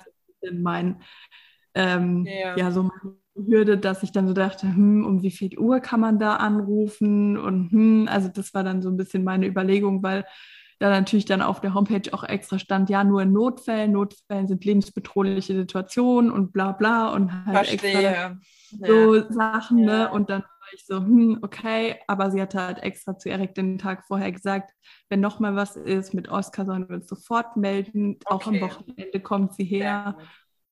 mein, 0.54 1.02
ähm, 1.74 2.26
ja. 2.26 2.56
ja, 2.56 2.72
so 2.72 2.84
meine 2.84 3.18
Hürde, 3.36 3.78
dass 3.78 4.04
ich 4.04 4.12
dann 4.12 4.28
so 4.28 4.34
dachte, 4.34 4.68
hm, 4.68 5.06
um 5.06 5.22
wie 5.22 5.32
viel 5.32 5.58
Uhr 5.60 5.80
kann 5.80 6.00
man 6.00 6.20
da 6.20 6.38
anrufen 6.38 7.38
und 7.38 7.72
hm, 7.72 8.08
also 8.10 8.30
das 8.30 8.54
war 8.54 8.64
dann 8.64 8.82
so 8.82 8.90
ein 8.90 8.98
bisschen 8.98 9.24
meine 9.24 9.48
Überlegung, 9.48 10.02
weil 10.04 10.26
da 10.80 10.90
natürlich 10.90 11.26
dann 11.26 11.42
auf 11.42 11.62
der 11.62 11.74
Homepage 11.74 12.14
auch 12.14 12.24
extra 12.24 12.60
stand, 12.60 12.90
ja, 12.90 13.04
nur 13.04 13.22
in 13.22 13.32
Notfällen, 13.32 13.94
Notfällen 13.94 14.48
sind 14.48 14.66
lebensbedrohliche 14.66 15.54
Situationen 15.54 16.32
und 16.32 16.52
bla 16.52 16.74
bla 16.74 17.14
und 17.14 17.32
halt 17.46 17.68
Verstehe. 17.68 18.08
extra 18.10 18.38
so 18.88 19.16
ja. 19.16 19.32
Sachen, 19.32 19.82
ne? 19.82 19.92
ja. 19.92 19.98
ne? 20.04 20.12
Und 20.12 20.30
dann 20.30 20.42
war 20.42 20.74
ich 20.74 20.86
so, 20.86 20.98
hm, 20.98 21.40
okay, 21.42 21.96
aber 22.08 22.32
sie 22.32 22.42
hatte 22.42 22.62
halt 22.62 22.84
extra 22.84 23.18
zu 23.18 23.30
Erik 23.30 23.56
den 23.56 23.78
Tag 23.78 24.06
vorher 24.06 24.32
gesagt, 24.32 24.72
wenn 25.10 25.22
nochmal 25.22 25.56
was 25.56 25.76
ist 25.76 26.14
mit 26.14 26.30
Oscar, 26.30 26.66
sollen 26.66 26.90
wir 26.90 26.96
uns 26.98 27.08
sofort 27.08 27.56
melden. 27.56 28.18
Okay. 28.26 28.34
Auch 28.34 28.48
am 28.48 28.62
Wochenende 28.62 29.20
kommt 29.22 29.54
sie 29.54 29.66
her. 29.66 30.18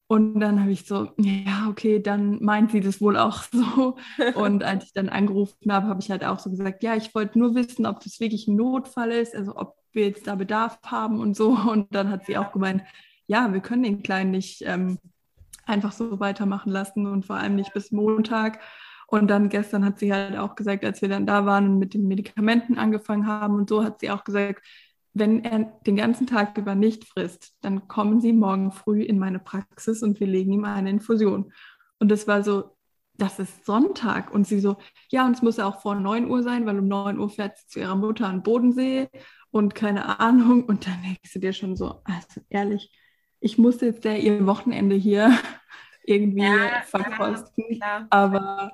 Und 0.07 0.39
dann 0.39 0.59
habe 0.59 0.71
ich 0.71 0.85
so, 0.85 1.09
ja, 1.17 1.67
okay, 1.69 1.99
dann 1.99 2.43
meint 2.43 2.71
sie 2.71 2.81
das 2.81 3.01
wohl 3.01 3.17
auch 3.17 3.43
so. 3.51 3.95
Und 4.35 4.63
als 4.63 4.85
ich 4.85 4.93
dann 4.93 5.09
angerufen 5.09 5.71
habe, 5.71 5.87
habe 5.87 6.01
ich 6.01 6.11
halt 6.11 6.23
auch 6.23 6.39
so 6.39 6.49
gesagt, 6.49 6.83
ja, 6.83 6.95
ich 6.95 7.15
wollte 7.15 7.39
nur 7.39 7.55
wissen, 7.55 7.85
ob 7.85 8.01
das 8.01 8.19
wirklich 8.19 8.47
ein 8.47 8.55
Notfall 8.55 9.11
ist, 9.11 9.35
also 9.35 9.55
ob 9.55 9.75
wir 9.91 10.07
jetzt 10.07 10.27
da 10.27 10.35
Bedarf 10.35 10.79
haben 10.85 11.19
und 11.19 11.35
so. 11.35 11.49
Und 11.49 11.93
dann 11.95 12.09
hat 12.09 12.25
sie 12.25 12.37
auch 12.37 12.51
gemeint, 12.51 12.83
ja, 13.27 13.51
wir 13.53 13.61
können 13.61 13.83
den 13.83 14.03
Kleinen 14.03 14.31
nicht 14.31 14.61
ähm, 14.65 14.99
einfach 15.65 15.93
so 15.93 16.19
weitermachen 16.19 16.71
lassen 16.71 17.07
und 17.07 17.25
vor 17.25 17.37
allem 17.37 17.55
nicht 17.55 17.73
bis 17.73 17.91
Montag. 17.91 18.59
Und 19.07 19.27
dann 19.27 19.49
gestern 19.49 19.85
hat 19.85 19.99
sie 19.99 20.11
halt 20.11 20.35
auch 20.37 20.55
gesagt, 20.55 20.83
als 20.83 21.01
wir 21.01 21.09
dann 21.09 21.25
da 21.25 21.45
waren 21.45 21.67
und 21.67 21.79
mit 21.79 21.93
den 21.93 22.07
Medikamenten 22.07 22.77
angefangen 22.77 23.27
haben 23.27 23.55
und 23.55 23.69
so, 23.69 23.83
hat 23.83 23.99
sie 23.99 24.11
auch 24.11 24.23
gesagt, 24.23 24.63
wenn 25.13 25.43
er 25.43 25.79
den 25.85 25.95
ganzen 25.95 26.27
Tag 26.27 26.57
über 26.57 26.75
nicht 26.75 27.05
frisst, 27.05 27.55
dann 27.61 27.87
kommen 27.87 28.19
Sie 28.19 28.33
morgen 28.33 28.71
früh 28.71 29.03
in 29.03 29.19
meine 29.19 29.39
Praxis 29.39 30.01
und 30.01 30.19
wir 30.19 30.27
legen 30.27 30.53
ihm 30.53 30.65
eine 30.65 30.89
Infusion. 30.89 31.53
Und 31.99 32.09
das 32.09 32.27
war 32.27 32.43
so, 32.43 32.75
das 33.15 33.39
ist 33.39 33.65
Sonntag. 33.65 34.33
Und 34.33 34.47
sie 34.47 34.59
so, 34.59 34.77
ja, 35.09 35.25
und 35.25 35.35
es 35.35 35.41
muss 35.41 35.57
ja 35.57 35.67
auch 35.67 35.81
vor 35.81 35.95
9 35.95 36.29
Uhr 36.29 36.41
sein, 36.43 36.65
weil 36.65 36.79
um 36.79 36.87
9 36.87 37.19
Uhr 37.19 37.29
fährt 37.29 37.57
sie 37.57 37.67
zu 37.67 37.79
ihrer 37.79 37.95
Mutter 37.95 38.27
an 38.27 38.43
Bodensee 38.43 39.09
und 39.51 39.75
keine 39.75 40.19
Ahnung. 40.19 40.65
Und 40.65 40.87
dann 40.87 41.01
denkst 41.03 41.31
du 41.33 41.39
dir 41.39 41.53
schon 41.53 41.75
so, 41.75 42.01
also 42.05 42.41
ehrlich, 42.49 42.91
ich 43.39 43.57
muss 43.57 43.81
jetzt 43.81 44.03
ja 44.05 44.13
ihr 44.13 44.45
Wochenende 44.47 44.95
hier 44.95 45.37
irgendwie 46.05 46.41
ja, 46.41 46.81
verkosten. 46.85 47.65
Ja, 47.69 48.07
aber 48.09 48.71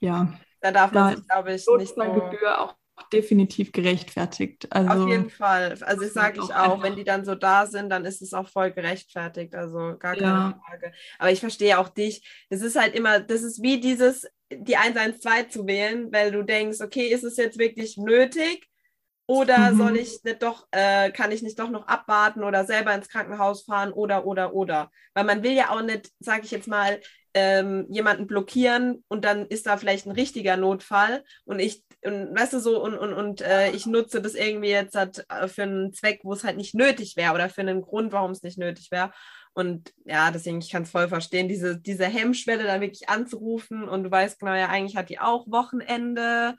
ja. 0.00 0.32
Da 0.60 0.72
darf 0.72 0.92
man 0.92 1.16
sich, 1.16 1.28
glaube 1.28 1.52
ich, 1.52 1.66
nicht 1.66 1.94
so... 1.94 2.02
Gebühr 2.02 2.60
auch 2.60 2.74
definitiv 3.12 3.72
gerechtfertigt. 3.72 4.66
Also, 4.70 5.04
Auf 5.04 5.08
jeden 5.08 5.30
Fall. 5.30 5.76
Also 5.82 6.02
ich 6.02 6.12
sage 6.12 6.40
ich 6.42 6.54
auch, 6.54 6.82
wenn 6.82 6.96
die 6.96 7.04
dann 7.04 7.24
so 7.24 7.34
da 7.34 7.66
sind, 7.66 7.90
dann 7.90 8.04
ist 8.04 8.22
es 8.22 8.34
auch 8.34 8.48
voll 8.48 8.72
gerechtfertigt. 8.72 9.54
Also 9.54 9.96
gar 9.98 10.14
keine 10.14 10.22
ja. 10.22 10.62
Frage. 10.66 10.92
Aber 11.18 11.30
ich 11.30 11.40
verstehe 11.40 11.78
auch 11.78 11.88
dich. 11.88 12.26
Es 12.48 12.62
ist 12.62 12.78
halt 12.78 12.94
immer, 12.94 13.20
das 13.20 13.42
ist 13.42 13.62
wie 13.62 13.80
dieses, 13.80 14.26
die 14.50 14.76
112 14.76 15.48
zu 15.48 15.66
wählen, 15.66 16.12
weil 16.12 16.32
du 16.32 16.42
denkst, 16.42 16.80
okay, 16.80 17.06
ist 17.08 17.24
es 17.24 17.36
jetzt 17.36 17.58
wirklich 17.58 17.96
nötig? 17.96 18.68
Oder 19.30 19.72
mhm. 19.72 19.76
soll 19.76 19.96
ich 19.98 20.24
nicht 20.24 20.42
doch, 20.42 20.66
äh, 20.70 21.10
kann 21.10 21.30
ich 21.32 21.42
nicht 21.42 21.58
doch 21.58 21.68
noch 21.68 21.86
abwarten 21.86 22.42
oder 22.42 22.64
selber 22.64 22.94
ins 22.94 23.10
Krankenhaus 23.10 23.64
fahren 23.64 23.92
oder, 23.92 24.24
oder, 24.24 24.54
oder. 24.54 24.90
Weil 25.12 25.24
man 25.24 25.42
will 25.42 25.52
ja 25.52 25.68
auch 25.68 25.82
nicht, 25.82 26.10
sage 26.18 26.44
ich 26.44 26.50
jetzt 26.50 26.66
mal, 26.66 26.98
ähm, 27.34 27.86
jemanden 27.90 28.26
blockieren 28.26 29.04
und 29.08 29.26
dann 29.26 29.46
ist 29.46 29.66
da 29.66 29.76
vielleicht 29.76 30.06
ein 30.06 30.12
richtiger 30.12 30.56
Notfall 30.56 31.24
und 31.44 31.58
ich, 31.58 31.84
und, 32.02 32.34
weißt 32.34 32.54
du 32.54 32.58
so, 32.58 32.82
und, 32.82 32.96
und, 32.96 33.12
und 33.12 33.42
äh, 33.42 33.70
ich 33.72 33.84
nutze 33.84 34.22
das 34.22 34.34
irgendwie 34.34 34.70
jetzt 34.70 34.96
halt 34.96 35.26
für 35.48 35.62
einen 35.62 35.92
Zweck, 35.92 36.20
wo 36.22 36.32
es 36.32 36.42
halt 36.42 36.56
nicht 36.56 36.74
nötig 36.74 37.16
wäre 37.16 37.34
oder 37.34 37.50
für 37.50 37.60
einen 37.60 37.82
Grund, 37.82 38.12
warum 38.12 38.30
es 38.30 38.42
nicht 38.42 38.56
nötig 38.56 38.90
wäre. 38.90 39.12
Und 39.52 39.92
ja, 40.06 40.30
deswegen, 40.30 40.60
ich 40.60 40.70
kann 40.70 40.84
es 40.84 40.90
voll 40.90 41.08
verstehen, 41.08 41.48
diese, 41.48 41.78
diese 41.78 42.06
Hemmschwelle 42.06 42.64
dann 42.64 42.80
wirklich 42.80 43.10
anzurufen 43.10 43.86
und 43.88 44.04
du 44.04 44.10
weißt 44.10 44.38
genau, 44.38 44.54
ja, 44.54 44.68
eigentlich 44.68 44.96
hat 44.96 45.10
die 45.10 45.18
auch 45.18 45.46
Wochenende 45.48 46.54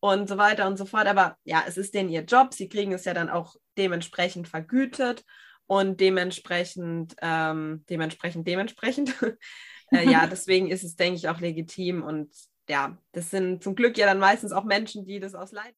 und 0.00 0.28
so 0.28 0.38
weiter 0.38 0.66
und 0.66 0.76
so 0.76 0.86
fort. 0.86 1.06
Aber 1.06 1.36
ja, 1.44 1.62
es 1.66 1.76
ist 1.76 1.94
denen 1.94 2.08
ihr 2.08 2.24
Job. 2.24 2.54
Sie 2.54 2.68
kriegen 2.68 2.92
es 2.92 3.04
ja 3.04 3.14
dann 3.14 3.30
auch 3.30 3.54
dementsprechend 3.76 4.48
vergütet 4.48 5.24
und 5.66 6.00
dementsprechend, 6.00 7.14
ähm, 7.22 7.84
dementsprechend, 7.88 8.48
dementsprechend. 8.48 9.14
äh, 9.92 10.10
ja, 10.10 10.26
deswegen 10.30 10.68
ist 10.68 10.82
es, 10.82 10.96
denke 10.96 11.16
ich, 11.16 11.28
auch 11.28 11.40
legitim. 11.40 12.02
Und 12.02 12.34
ja, 12.68 12.98
das 13.12 13.30
sind 13.30 13.62
zum 13.62 13.74
Glück 13.74 13.96
ja 13.98 14.06
dann 14.06 14.18
meistens 14.18 14.52
auch 14.52 14.64
Menschen, 14.64 15.04
die 15.04 15.20
das 15.20 15.34
aus 15.34 15.52
Leid. 15.52 15.74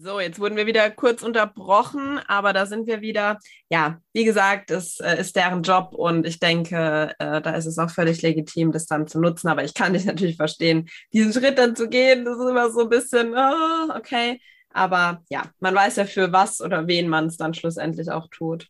So, 0.00 0.20
jetzt 0.20 0.38
wurden 0.38 0.56
wir 0.56 0.66
wieder 0.66 0.88
kurz 0.92 1.24
unterbrochen, 1.24 2.20
aber 2.28 2.52
da 2.52 2.66
sind 2.66 2.86
wir 2.86 3.00
wieder. 3.00 3.40
Ja, 3.68 4.00
wie 4.12 4.24
gesagt, 4.24 4.70
es 4.70 5.00
äh, 5.00 5.18
ist 5.18 5.34
deren 5.34 5.62
Job 5.64 5.92
und 5.92 6.24
ich 6.24 6.38
denke, 6.38 7.16
äh, 7.18 7.40
da 7.40 7.50
ist 7.56 7.66
es 7.66 7.78
auch 7.78 7.90
völlig 7.90 8.22
legitim, 8.22 8.70
das 8.70 8.86
dann 8.86 9.08
zu 9.08 9.20
nutzen. 9.20 9.48
Aber 9.48 9.64
ich 9.64 9.74
kann 9.74 9.94
dich 9.94 10.04
natürlich 10.06 10.36
verstehen, 10.36 10.88
diesen 11.12 11.32
Schritt 11.32 11.58
dann 11.58 11.74
zu 11.74 11.88
gehen, 11.88 12.24
das 12.24 12.38
ist 12.38 12.48
immer 12.48 12.70
so 12.70 12.82
ein 12.82 12.88
bisschen, 12.88 13.34
oh, 13.34 13.92
okay. 13.96 14.40
Aber 14.70 15.24
ja, 15.30 15.42
man 15.58 15.74
weiß 15.74 15.96
ja 15.96 16.04
für 16.04 16.32
was 16.32 16.60
oder 16.60 16.86
wen 16.86 17.08
man 17.08 17.26
es 17.26 17.36
dann 17.36 17.54
schlussendlich 17.54 18.08
auch 18.12 18.28
tut. 18.30 18.68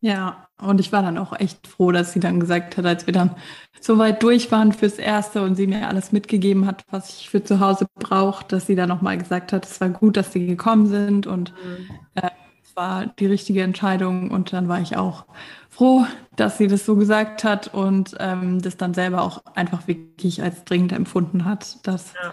Ja, 0.00 0.48
und 0.58 0.80
ich 0.80 0.92
war 0.92 1.02
dann 1.02 1.18
auch 1.18 1.38
echt 1.38 1.66
froh, 1.66 1.92
dass 1.92 2.12
sie 2.12 2.20
dann 2.20 2.40
gesagt 2.40 2.76
hat, 2.76 2.86
als 2.86 3.06
wir 3.06 3.12
dann 3.12 3.36
so 3.80 3.98
weit 3.98 4.22
durch 4.22 4.50
waren 4.50 4.72
fürs 4.72 4.98
Erste 4.98 5.42
und 5.42 5.56
sie 5.56 5.66
mir 5.66 5.88
alles 5.88 6.12
mitgegeben 6.12 6.66
hat, 6.66 6.84
was 6.90 7.20
ich 7.20 7.28
für 7.28 7.44
zu 7.44 7.60
Hause 7.60 7.86
brauche, 7.94 8.46
dass 8.46 8.66
sie 8.66 8.76
dann 8.76 8.88
nochmal 8.88 9.18
gesagt 9.18 9.52
hat, 9.52 9.66
es 9.66 9.80
war 9.80 9.90
gut, 9.90 10.16
dass 10.16 10.32
sie 10.32 10.46
gekommen 10.46 10.86
sind 10.86 11.26
und 11.26 11.52
mhm. 11.52 11.88
äh, 12.14 12.30
es 12.62 12.76
war 12.76 13.06
die 13.06 13.26
richtige 13.26 13.62
Entscheidung. 13.62 14.30
Und 14.30 14.52
dann 14.52 14.68
war 14.68 14.80
ich 14.80 14.96
auch 14.96 15.26
froh, 15.68 16.06
dass 16.36 16.56
sie 16.56 16.66
das 16.66 16.86
so 16.86 16.96
gesagt 16.96 17.44
hat 17.44 17.72
und 17.74 18.16
ähm, 18.20 18.62
das 18.62 18.76
dann 18.76 18.94
selber 18.94 19.22
auch 19.22 19.44
einfach 19.54 19.86
wirklich 19.86 20.42
als 20.42 20.64
dringend 20.64 20.92
empfunden 20.92 21.44
hat. 21.44 21.78
Das 21.86 22.14
ja. 22.22 22.32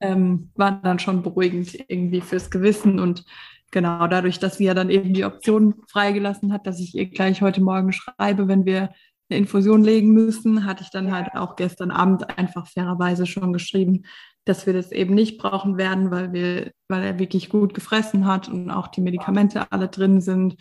ähm, 0.00 0.50
war 0.54 0.72
dann 0.82 0.98
schon 0.98 1.22
beruhigend 1.22 1.76
irgendwie 1.88 2.20
fürs 2.20 2.50
Gewissen 2.50 3.00
und 3.00 3.24
genau, 3.70 4.06
dadurch, 4.06 4.38
dass 4.38 4.56
sie 4.56 4.64
ja 4.64 4.74
dann 4.74 4.90
eben 4.90 5.14
die 5.14 5.24
Option 5.24 5.74
freigelassen 5.88 6.52
hat, 6.52 6.66
dass 6.66 6.80
ich 6.80 6.94
ihr 6.94 7.06
gleich 7.06 7.42
heute 7.42 7.60
Morgen 7.60 7.92
schreibe, 7.92 8.48
wenn 8.48 8.64
wir 8.64 8.90
eine 9.30 9.38
Infusion 9.38 9.84
legen 9.84 10.12
müssen, 10.12 10.64
hatte 10.64 10.82
ich 10.82 10.90
dann 10.90 11.12
halt 11.12 11.34
auch 11.34 11.56
gestern 11.56 11.90
Abend 11.90 12.38
einfach 12.38 12.66
fairerweise 12.66 13.26
schon 13.26 13.52
geschrieben, 13.52 14.04
dass 14.44 14.66
wir 14.66 14.72
das 14.72 14.92
eben 14.92 15.14
nicht 15.14 15.38
brauchen 15.38 15.76
werden, 15.76 16.10
weil 16.10 16.32
wir, 16.32 16.72
weil 16.88 17.02
er 17.02 17.18
wirklich 17.18 17.50
gut 17.50 17.74
gefressen 17.74 18.26
hat 18.26 18.48
und 18.48 18.70
auch 18.70 18.88
die 18.88 19.02
Medikamente 19.02 19.70
alle 19.70 19.88
drin 19.88 20.20
sind. 20.20 20.56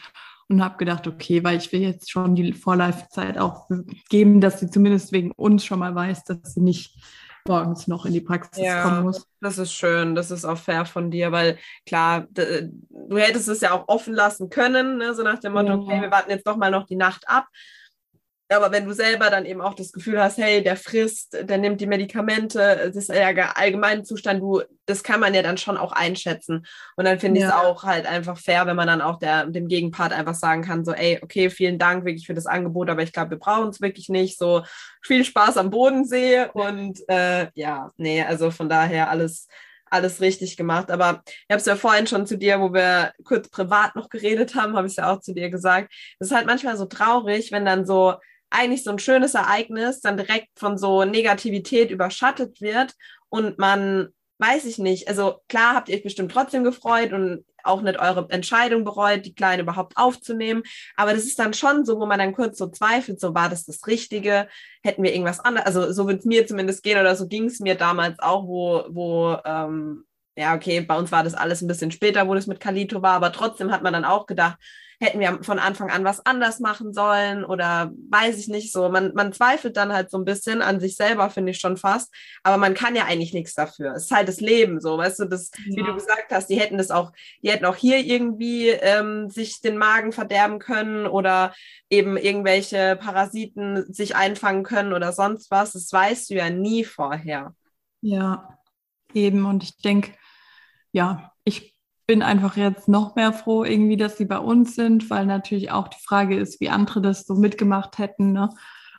Und 0.49 0.63
habe 0.63 0.77
gedacht, 0.77 1.05
okay, 1.07 1.43
weil 1.43 1.57
ich 1.57 1.73
will 1.73 1.81
jetzt 1.81 2.09
schon 2.09 2.33
die 2.33 2.53
Vorleifzeit 2.53 3.37
auch 3.37 3.69
geben, 4.09 4.39
dass 4.39 4.61
sie 4.61 4.69
zumindest 4.69 5.11
wegen 5.11 5.31
uns 5.31 5.65
schon 5.65 5.79
mal 5.79 5.93
weiß, 5.93 6.23
dass 6.23 6.53
sie 6.53 6.61
nicht 6.61 6.97
morgens 7.47 7.87
noch 7.87 8.05
in 8.05 8.13
die 8.13 8.21
Praxis 8.21 8.63
ja, 8.63 8.83
kommen 8.83 9.03
muss. 9.03 9.27
Das 9.41 9.57
ist 9.57 9.71
schön, 9.71 10.15
das 10.15 10.31
ist 10.31 10.45
auch 10.45 10.57
fair 10.57 10.85
von 10.85 11.11
dir, 11.11 11.31
weil 11.31 11.57
klar, 11.85 12.27
du 12.31 13.17
hättest 13.17 13.47
es 13.47 13.61
ja 13.61 13.71
auch 13.71 13.87
offen 13.87 14.13
lassen 14.13 14.49
können, 14.49 14.97
ne? 14.97 15.13
so 15.13 15.23
nach 15.23 15.39
dem 15.39 15.53
Motto, 15.53 15.67
ja. 15.67 15.75
okay, 15.75 16.01
wir 16.01 16.11
warten 16.11 16.31
jetzt 16.31 16.47
doch 16.47 16.57
mal 16.57 16.71
noch 16.71 16.85
die 16.85 16.95
Nacht 16.95 17.27
ab. 17.27 17.47
Aber 18.49 18.71
wenn 18.71 18.85
du 18.85 18.93
selber 18.93 19.29
dann 19.29 19.45
eben 19.45 19.61
auch 19.61 19.73
das 19.73 19.91
Gefühl 19.91 20.21
hast, 20.21 20.37
hey, 20.37 20.63
der 20.63 20.77
frisst, 20.77 21.33
der 21.33 21.57
nimmt 21.57 21.81
die 21.81 21.87
Medikamente, 21.87 22.91
das 22.93 22.95
ist 22.95 23.09
ja 23.09 23.29
allgemein 23.55 24.05
Zustand, 24.05 24.41
du, 24.41 24.61
das 24.85 25.03
kann 25.03 25.19
man 25.19 25.33
ja 25.33 25.41
dann 25.41 25.57
schon 25.57 25.77
auch 25.77 25.91
einschätzen. 25.91 26.65
Und 26.95 27.05
dann 27.05 27.19
finde 27.19 27.41
ja. 27.41 27.47
ich 27.47 27.53
es 27.53 27.59
auch 27.59 27.83
halt 27.83 28.05
einfach 28.05 28.37
fair, 28.37 28.65
wenn 28.65 28.77
man 28.77 28.87
dann 28.87 29.01
auch 29.01 29.19
der, 29.19 29.47
dem 29.47 29.67
Gegenpart 29.67 30.13
einfach 30.13 30.33
sagen 30.33 30.61
kann, 30.61 30.85
so, 30.85 30.93
ey, 30.93 31.19
okay, 31.21 31.49
vielen 31.49 31.77
Dank 31.77 32.05
wirklich 32.05 32.25
für 32.25 32.33
das 32.33 32.45
Angebot, 32.45 32.89
aber 32.89 33.03
ich 33.03 33.11
glaube, 33.11 33.31
wir 33.31 33.39
brauchen 33.39 33.69
es 33.69 33.81
wirklich 33.81 34.07
nicht. 34.07 34.37
So 34.37 34.63
viel 35.01 35.25
Spaß 35.25 35.57
am 35.57 35.69
Bodensee 35.69 36.45
und 36.53 36.99
äh, 37.09 37.47
ja, 37.53 37.91
nee, 37.97 38.23
also 38.23 38.51
von 38.51 38.69
daher 38.69 39.09
alles, 39.09 39.49
alles 39.89 40.21
richtig 40.21 40.55
gemacht. 40.55 40.89
Aber 40.89 41.21
ich 41.25 41.49
habe 41.49 41.59
es 41.59 41.65
ja 41.65 41.75
vorhin 41.75 42.07
schon 42.07 42.25
zu 42.25 42.37
dir, 42.37 42.61
wo 42.61 42.73
wir 42.73 43.11
kurz 43.25 43.49
privat 43.49 43.95
noch 43.97 44.07
geredet 44.07 44.55
haben, 44.55 44.77
habe 44.77 44.87
ich 44.87 44.93
es 44.93 44.97
ja 44.97 45.11
auch 45.11 45.19
zu 45.19 45.33
dir 45.33 45.49
gesagt. 45.49 45.93
Es 46.19 46.27
ist 46.27 46.35
halt 46.35 46.47
manchmal 46.47 46.77
so 46.77 46.85
traurig, 46.85 47.51
wenn 47.51 47.65
dann 47.65 47.85
so 47.85 48.15
eigentlich 48.49 48.83
so 48.83 48.91
ein 48.91 48.99
schönes 48.99 49.33
Ereignis 49.33 50.01
dann 50.01 50.17
direkt 50.17 50.49
von 50.55 50.77
so 50.77 51.05
Negativität 51.05 51.91
überschattet 51.91 52.61
wird 52.61 52.93
und 53.29 53.57
man 53.59 54.09
weiß 54.39 54.65
ich 54.65 54.77
nicht. 54.77 55.07
Also 55.07 55.41
klar 55.47 55.75
habt 55.75 55.89
ihr 55.89 55.95
euch 55.95 56.03
bestimmt 56.03 56.31
trotzdem 56.31 56.63
gefreut 56.63 57.11
und 57.11 57.43
auch 57.63 57.81
nicht 57.81 57.99
eure 57.99 58.27
Entscheidung 58.29 58.83
bereut, 58.83 59.25
die 59.25 59.35
Kleine 59.35 59.63
überhaupt 59.63 59.97
aufzunehmen. 59.97 60.63
Aber 60.95 61.13
das 61.13 61.25
ist 61.25 61.39
dann 61.39 61.53
schon 61.53 61.85
so, 61.85 61.99
wo 61.99 62.05
man 62.05 62.19
dann 62.19 62.33
kurz 62.33 62.57
so 62.57 62.67
zweifelt, 62.67 63.19
so 63.19 63.33
war 63.35 63.49
das 63.49 63.65
das 63.65 63.85
Richtige? 63.87 64.47
Hätten 64.83 65.03
wir 65.03 65.11
irgendwas 65.11 65.39
anderes? 65.39 65.65
Also 65.65 65.91
so 65.91 66.07
wird 66.07 66.19
es 66.19 66.25
mir 66.25 66.47
zumindest 66.47 66.83
gehen 66.83 66.99
oder 66.99 67.15
so 67.15 67.27
ging 67.27 67.45
es 67.45 67.59
mir 67.59 67.75
damals 67.75 68.19
auch, 68.19 68.47
wo, 68.47 68.85
wo 68.89 69.37
ähm, 69.43 70.05
ja, 70.37 70.55
okay, 70.55 70.81
bei 70.81 70.97
uns 70.97 71.11
war 71.11 71.23
das 71.23 71.33
alles 71.33 71.61
ein 71.61 71.67
bisschen 71.67 71.91
später, 71.91 72.27
wo 72.27 72.35
das 72.35 72.47
mit 72.47 72.59
Kalito 72.59 73.01
war, 73.01 73.13
aber 73.13 73.31
trotzdem 73.31 73.71
hat 73.71 73.83
man 73.83 73.93
dann 73.93 74.05
auch 74.05 74.27
gedacht, 74.27 74.57
hätten 74.99 75.19
wir 75.19 75.43
von 75.43 75.59
Anfang 75.59 75.91
an 75.91 76.03
was 76.03 76.25
anders 76.25 76.59
machen 76.59 76.91
sollen 76.93 77.45
oder 77.45 77.91
weiß 78.09 78.37
ich 78.39 78.47
nicht 78.47 78.71
so. 78.71 78.89
Man, 78.89 79.13
man 79.13 79.31
zweifelt 79.31 79.77
dann 79.77 79.93
halt 79.93 80.09
so 80.09 80.17
ein 80.17 80.25
bisschen 80.25 80.61
an 80.61 80.79
sich 80.79 80.95
selber, 80.95 81.29
finde 81.29 81.51
ich 81.51 81.59
schon 81.59 81.77
fast. 81.77 82.11
Aber 82.41 82.57
man 82.57 82.73
kann 82.73 82.95
ja 82.95 83.05
eigentlich 83.05 83.33
nichts 83.33 83.53
dafür. 83.53 83.93
Es 83.93 84.05
ist 84.05 84.11
halt 84.11 84.27
das 84.27 84.41
Leben 84.41 84.81
so, 84.81 84.97
weißt 84.97 85.19
du, 85.19 85.25
das, 85.25 85.51
ja. 85.67 85.77
wie 85.77 85.83
du 85.83 85.93
gesagt 85.93 86.31
hast, 86.31 86.47
die 86.47 86.59
hätten 86.59 86.79
das 86.79 86.89
auch, 86.89 87.11
die 87.43 87.51
hätten 87.51 87.65
auch 87.65 87.75
hier 87.75 87.99
irgendwie 87.99 88.69
ähm, 88.69 89.29
sich 89.29 89.61
den 89.61 89.77
Magen 89.77 90.11
verderben 90.11 90.57
können 90.57 91.05
oder 91.05 91.53
eben 91.89 92.17
irgendwelche 92.17 92.97
Parasiten 92.99 93.91
sich 93.93 94.15
einfangen 94.15 94.63
können 94.63 94.93
oder 94.93 95.13
sonst 95.13 95.51
was. 95.51 95.73
Das 95.73 95.93
weißt 95.93 96.31
du 96.31 96.35
ja 96.35 96.49
nie 96.49 96.83
vorher. 96.83 97.53
Ja, 98.01 98.57
eben. 99.13 99.45
Und 99.45 99.63
ich 99.63 99.77
denke, 99.77 100.13
ja, 100.91 101.31
ich 101.43 101.77
bin 102.07 102.21
einfach 102.21 102.55
jetzt 102.55 102.87
noch 102.87 103.15
mehr 103.15 103.33
froh, 103.33 103.63
irgendwie, 103.65 103.97
dass 103.97 104.17
sie 104.17 104.25
bei 104.25 104.39
uns 104.39 104.75
sind, 104.75 105.09
weil 105.09 105.25
natürlich 105.25 105.71
auch 105.71 105.89
die 105.89 106.01
Frage 106.01 106.37
ist, 106.37 106.61
wie 106.61 106.69
andere 106.69 107.01
das 107.01 107.25
so 107.25 107.35
mitgemacht 107.35 107.97
hätten. 107.97 108.31
Ne? 108.31 108.49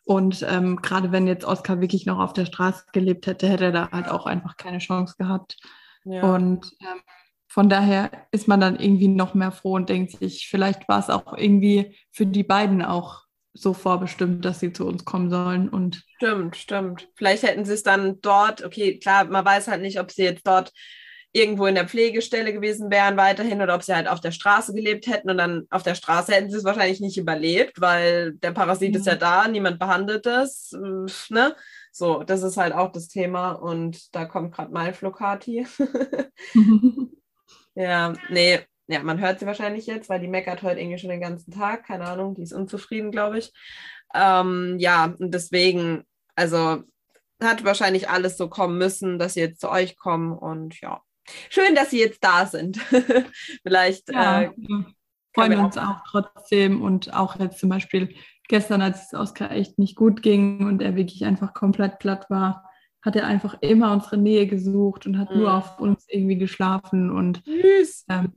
Und 0.05 0.45
ähm, 0.49 0.77
gerade 0.77 1.11
wenn 1.11 1.27
jetzt 1.27 1.45
Oskar 1.45 1.81
wirklich 1.81 2.07
noch 2.07 2.19
auf 2.19 2.35
der 2.35 2.45
Straße 2.45 2.85
gelebt 2.93 3.27
hätte, 3.27 3.49
hätte 3.49 3.65
er 3.65 3.73
da 3.73 3.91
halt 3.91 4.09
auch 4.09 4.27
einfach 4.27 4.57
keine 4.57 4.79
Chance 4.79 5.15
gehabt. 5.19 5.57
Ja. 6.05 6.23
Und 6.23 6.71
ähm, 6.81 7.01
von 7.47 7.71
daher 7.71 8.11
ist 8.31 8.47
man 8.47 8.61
dann 8.61 8.79
irgendwie 8.79 9.09
noch 9.09 9.33
mehr 9.35 9.53
froh 9.53 9.75
und 9.75 9.89
denkt 9.89 10.13
sich, 10.13 10.49
vielleicht 10.49 10.87
war 10.89 10.99
es 10.99 11.09
auch 11.09 11.37
irgendwie 11.37 11.97
für 12.11 12.27
die 12.27 12.45
beiden 12.45 12.83
auch 12.83 13.23
so 13.55 13.73
vorbestimmt, 13.73 14.45
dass 14.45 14.61
sie 14.61 14.73
zu 14.73 14.87
uns 14.87 15.05
kommen 15.05 15.31
sollen. 15.31 15.69
Und 15.69 16.05
stimmt, 16.17 16.57
stimmt. 16.57 17.09
Vielleicht 17.15 17.43
hätten 17.43 17.65
sie 17.65 17.73
es 17.73 17.83
dann 17.83 18.21
dort, 18.21 18.65
okay, 18.65 18.99
klar, 18.99 19.25
man 19.25 19.45
weiß 19.45 19.69
halt 19.69 19.81
nicht, 19.81 19.99
ob 19.99 20.11
sie 20.11 20.25
jetzt 20.25 20.47
dort 20.47 20.73
irgendwo 21.39 21.67
in 21.67 21.75
der 21.75 21.89
Pflegestelle 21.89 22.53
gewesen 22.53 22.91
wären 22.91 23.17
weiterhin 23.17 23.63
oder 23.63 23.75
ob 23.75 23.83
sie 23.83 23.95
halt 23.95 24.09
auf 24.09 24.21
der 24.21 24.33
Straße 24.33 24.75
gelebt 24.75 25.07
hätten 25.07 25.31
und 25.31 25.39
dann 25.39 25.67
auf 25.71 25.83
der 25.83 25.95
Straße 25.95 26.33
hätten 26.33 26.51
sie 26.51 26.59
es 26.59 26.65
wahrscheinlich 26.65 27.01
nicht 27.01 27.17
überlebt, 27.17 27.81
weil 27.81 28.35
der 28.35 28.53
Parasit 28.53 28.91
mhm. 28.91 28.97
ist 28.97 29.07
ja 29.07 29.15
mhm. 29.15 29.21
da, 29.21 29.49
niemand 29.49 29.79
behandelt 29.79 30.27
es, 30.27 30.77
ne? 31.31 31.55
So, 31.93 32.23
das 32.23 32.43
ist 32.43 32.57
halt 32.57 32.75
auch 32.75 32.93
das 32.93 33.09
Thema 33.09 33.53
und 33.53 34.15
da 34.15 34.25
kommt 34.25 34.55
gerade 34.55 34.73
mal 34.73 34.93
Flocati. 34.93 35.67
ja, 37.75 38.13
nee, 38.31 38.61
ja, 38.87 39.03
man 39.03 39.21
hört 39.21 39.41
sie 39.41 39.47
wahrscheinlich 39.47 39.87
jetzt, 39.87 40.09
weil 40.09 40.21
die 40.21 40.29
meckert 40.29 40.63
heute 40.63 40.81
irgendwie 40.81 40.99
schon 40.99 41.11
den 41.11 41.21
ganzen 41.21 41.53
Tag, 41.53 41.87
keine 41.87 42.07
Ahnung, 42.07 42.35
die 42.35 42.43
ist 42.43 42.53
unzufrieden, 42.53 43.11
glaube 43.11 43.39
ich. 43.39 43.53
Ähm, 44.15 44.77
ja, 44.79 45.15
und 45.19 45.35
deswegen, 45.35 46.05
also 46.35 46.83
hat 47.43 47.65
wahrscheinlich 47.65 48.09
alles 48.09 48.37
so 48.37 48.49
kommen 48.49 48.79
müssen, 48.79 49.19
dass 49.19 49.35
sie 49.35 49.41
jetzt 49.41 49.61
zu 49.61 49.71
euch 49.71 49.97
kommen 49.97 50.33
und 50.33 50.81
ja, 50.81 51.03
Schön, 51.51 51.75
dass 51.75 51.91
Sie 51.91 51.99
jetzt 51.99 52.23
da 52.23 52.47
sind. 52.47 52.79
Vielleicht 53.63 54.11
ja, 54.11 54.43
äh, 54.43 54.51
freuen 55.35 55.53
wir 55.53 55.61
uns 55.61 55.79
auch 55.79 56.03
trotzdem. 56.11 56.83
Und 56.83 57.15
auch 57.15 57.39
jetzt 57.39 57.59
zum 57.59 57.69
Beispiel 57.69 58.15
gestern, 58.49 58.83
als 58.83 59.07
es 59.07 59.19
Oskar 59.19 59.51
echt 59.53 59.79
nicht 59.79 59.97
gut 59.97 60.23
ging 60.23 60.67
und 60.67 60.83
er 60.83 60.97
wirklich 60.97 61.25
einfach 61.25 61.55
komplett 61.55 61.99
platt 61.99 62.29
war, 62.31 62.65
hat 63.03 63.17
er 63.17 63.27
einfach 63.27 63.57
immer 63.61 63.93
unsere 63.93 64.17
Nähe 64.17 64.47
gesucht 64.47 65.07
und 65.07 65.19
hat 65.19 65.31
mhm. 65.31 65.39
nur 65.39 65.55
auf 65.55 65.79
uns 65.79 66.05
irgendwie 66.09 66.39
geschlafen. 66.39 67.11
Und 67.11 67.43
ähm, 68.09 68.33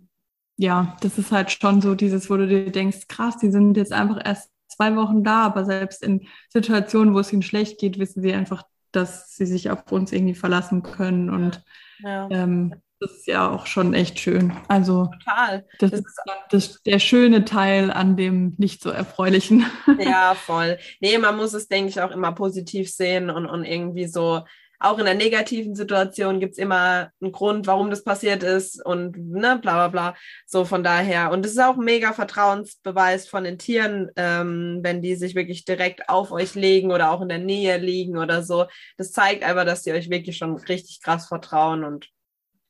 ja, 0.57 0.95
das 1.01 1.17
ist 1.17 1.31
halt 1.31 1.51
schon 1.51 1.81
so 1.81 1.95
dieses, 1.95 2.29
wo 2.29 2.37
du 2.37 2.47
dir 2.47 2.71
denkst, 2.71 3.07
krass, 3.07 3.37
die 3.37 3.51
sind 3.51 3.75
jetzt 3.77 3.91
einfach 3.91 4.19
erst 4.23 4.51
zwei 4.67 4.95
Wochen 4.95 5.23
da, 5.23 5.45
aber 5.45 5.65
selbst 5.65 6.03
in 6.03 6.27
Situationen, 6.49 7.13
wo 7.13 7.19
es 7.19 7.33
ihnen 7.33 7.41
schlecht 7.41 7.79
geht, 7.79 7.99
wissen 7.99 8.21
sie 8.21 8.33
einfach, 8.33 8.63
dass 8.91 9.35
sie 9.35 9.45
sich 9.45 9.69
auf 9.69 9.91
uns 9.91 10.11
irgendwie 10.11 10.35
verlassen 10.35 10.83
können. 10.83 11.29
Und 11.29 11.63
ja. 12.03 12.27
Ähm, 12.29 12.73
das 13.01 13.11
ist 13.13 13.27
ja 13.27 13.49
auch 13.49 13.65
schon 13.65 13.95
echt 13.95 14.19
schön. 14.19 14.53
Also 14.67 15.09
Total. 15.25 15.65
Das, 15.79 15.89
das 15.89 15.99
ist 16.01 16.21
das, 16.51 16.83
der 16.83 16.99
schöne 16.99 17.45
Teil 17.45 17.89
an 17.91 18.15
dem 18.15 18.53
nicht 18.57 18.83
so 18.83 18.91
erfreulichen. 18.91 19.65
Ja, 19.99 20.35
voll. 20.35 20.77
Nee, 20.99 21.17
man 21.17 21.35
muss 21.35 21.53
es, 21.53 21.67
denke 21.67 21.89
ich, 21.89 21.99
auch 21.99 22.11
immer 22.11 22.31
positiv 22.31 22.91
sehen 22.91 23.31
und, 23.31 23.47
und 23.47 23.65
irgendwie 23.65 24.05
so, 24.05 24.41
auch 24.81 24.97
in 24.97 25.05
der 25.05 25.13
negativen 25.13 25.75
Situation 25.75 26.39
gibt 26.39 26.53
es 26.53 26.57
immer 26.57 27.11
einen 27.21 27.31
Grund, 27.31 27.67
warum 27.67 27.89
das 27.89 28.03
passiert 28.03 28.43
ist 28.43 28.83
und 28.83 29.15
ne, 29.17 29.59
bla 29.61 29.73
bla 29.75 29.87
bla. 29.87 30.15
So 30.45 30.65
von 30.65 30.83
daher. 30.83 31.31
Und 31.31 31.45
es 31.45 31.51
ist 31.53 31.59
auch 31.59 31.77
ein 31.77 31.85
mega 31.85 32.13
Vertrauensbeweis 32.13 33.27
von 33.27 33.43
den 33.43 33.57
Tieren, 33.57 34.09
ähm, 34.15 34.79
wenn 34.81 35.01
die 35.01 35.15
sich 35.15 35.35
wirklich 35.35 35.65
direkt 35.65 36.09
auf 36.09 36.31
euch 36.31 36.55
legen 36.55 36.91
oder 36.91 37.11
auch 37.11 37.21
in 37.21 37.29
der 37.29 37.39
Nähe 37.39 37.77
liegen 37.77 38.17
oder 38.17 38.43
so. 38.43 38.65
Das 38.97 39.11
zeigt 39.11 39.43
einfach, 39.43 39.65
dass 39.65 39.83
die 39.83 39.91
euch 39.91 40.09
wirklich 40.09 40.37
schon 40.37 40.55
richtig 40.57 41.01
krass 41.01 41.27
vertrauen 41.27 41.83
und 41.83 42.09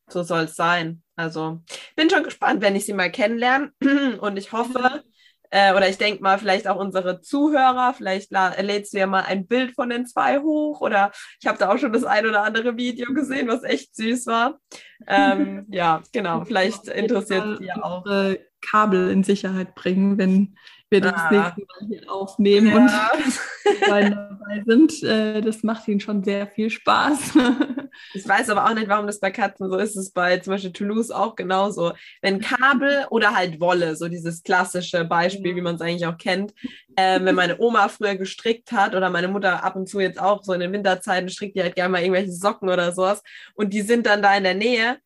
so 0.10 0.24
soll 0.24 0.44
es 0.44 0.56
sein. 0.56 1.04
Also 1.16 1.62
bin 1.96 2.10
schon 2.10 2.24
gespannt, 2.24 2.62
wenn 2.62 2.76
ich 2.76 2.86
sie 2.86 2.94
mal 2.94 3.12
kennenlerne 3.12 3.72
und 4.20 4.38
ich 4.38 4.52
hoffe, 4.52 5.04
äh, 5.52 5.74
oder 5.74 5.88
ich 5.88 5.98
denke 5.98 6.24
mal, 6.24 6.40
vielleicht 6.40 6.68
auch 6.68 6.78
unsere 6.78 7.22
Zuhörer, 7.22 7.94
vielleicht 7.94 8.32
lädst 8.32 8.94
du 8.94 8.98
ja 8.98 9.08
mal 9.08 9.24
ein 9.24 9.46
Bild 9.48 9.74
von 9.76 9.90
den 9.90 10.06
zwei 10.08 10.40
hoch 10.40 10.82
oder 10.82 11.12
ich 11.40 11.48
habe 11.48 11.58
da 11.58 11.72
auch 11.72 11.78
schon 11.78 11.94
das 11.94 12.04
ein 12.04 12.26
oder 12.26 12.44
andere 12.44 12.78
Video 12.78 13.14
gesehen, 13.14 13.48
was 13.48 13.64
echt 13.64 13.96
süß 13.96 14.28
war. 14.28 14.60
Ähm, 15.08 15.66
ja, 15.70 16.02
genau, 16.12 16.44
vielleicht 16.46 16.88
interessiert 16.88 17.60
es 17.60 17.66
ja 17.66 17.84
auch. 17.84 18.06
Kabel 18.62 19.10
in 19.10 19.24
Sicherheit 19.24 19.76
bringen, 19.76 20.18
wenn 20.18 20.56
wir 20.90 21.02
das 21.02 21.14
ah. 21.16 21.32
nächste 21.32 21.62
Mal 21.62 21.88
hier 21.88 22.12
aufnehmen 22.12 22.68
ja. 22.68 23.12
und 23.14 23.40
dabei 23.88 24.64
sind. 24.66 25.04
Äh, 25.04 25.42
das 25.42 25.64
macht 25.64 25.88
ihnen 25.88 26.00
schon 26.00 26.24
sehr 26.24 26.48
viel 26.48 26.70
Spaß. 26.70 27.38
ich 28.14 28.28
weiß 28.28 28.50
aber 28.50 28.66
auch 28.66 28.74
nicht, 28.74 28.88
warum 28.88 29.08
das 29.08 29.20
bei 29.20 29.32
Katzen 29.32 29.70
so 29.70 29.78
ist. 29.78 29.92
Es 29.92 30.08
ist 30.08 30.14
bei 30.14 30.38
zum 30.38 30.54
Beispiel 30.54 30.74
Toulouse 30.74 31.12
auch 31.12 31.36
genauso. 31.36 31.94
Wenn 32.22 32.42
Kabel 32.42 33.06
oder 33.10 33.36
halt 33.36 33.60
Wolle, 33.60 33.96
so 33.96 34.08
dieses 34.08 34.44
klassische 34.44 35.06
Beispiel, 35.06 35.56
wie 35.56 35.62
man 35.62 35.76
es 35.76 35.82
eigentlich 35.82 36.06
auch 36.06 36.18
kennt, 36.18 36.54
äh, 36.96 37.20
wenn 37.22 37.36
meine 37.36 37.60
Oma 37.60 37.90
früher 37.90 38.16
gestrickt 38.16 38.72
hat 38.72 38.96
oder 38.96 39.10
meine 39.10 39.28
Mutter 39.28 39.64
ab 39.64 39.76
und 39.76 39.88
zu 39.88 40.00
jetzt 40.00 40.20
auch 40.20 40.44
so 40.44 40.54
in 40.54 40.60
den 40.60 40.74
Winterzeiten 40.74 41.30
strickt 41.30 41.56
die 41.56 41.62
halt 41.62 41.76
gerne 41.76 41.90
mal 41.90 42.02
irgendwelche 42.02 42.32
Socken 42.32 42.70
oder 42.70 42.92
sowas 42.92 43.22
und 43.56 43.74
die 43.74 43.82
sind 43.82 44.06
dann 44.06 44.22
da 44.22 44.36
in 44.36 44.44
der 44.44 44.56
Nähe, 44.56 44.98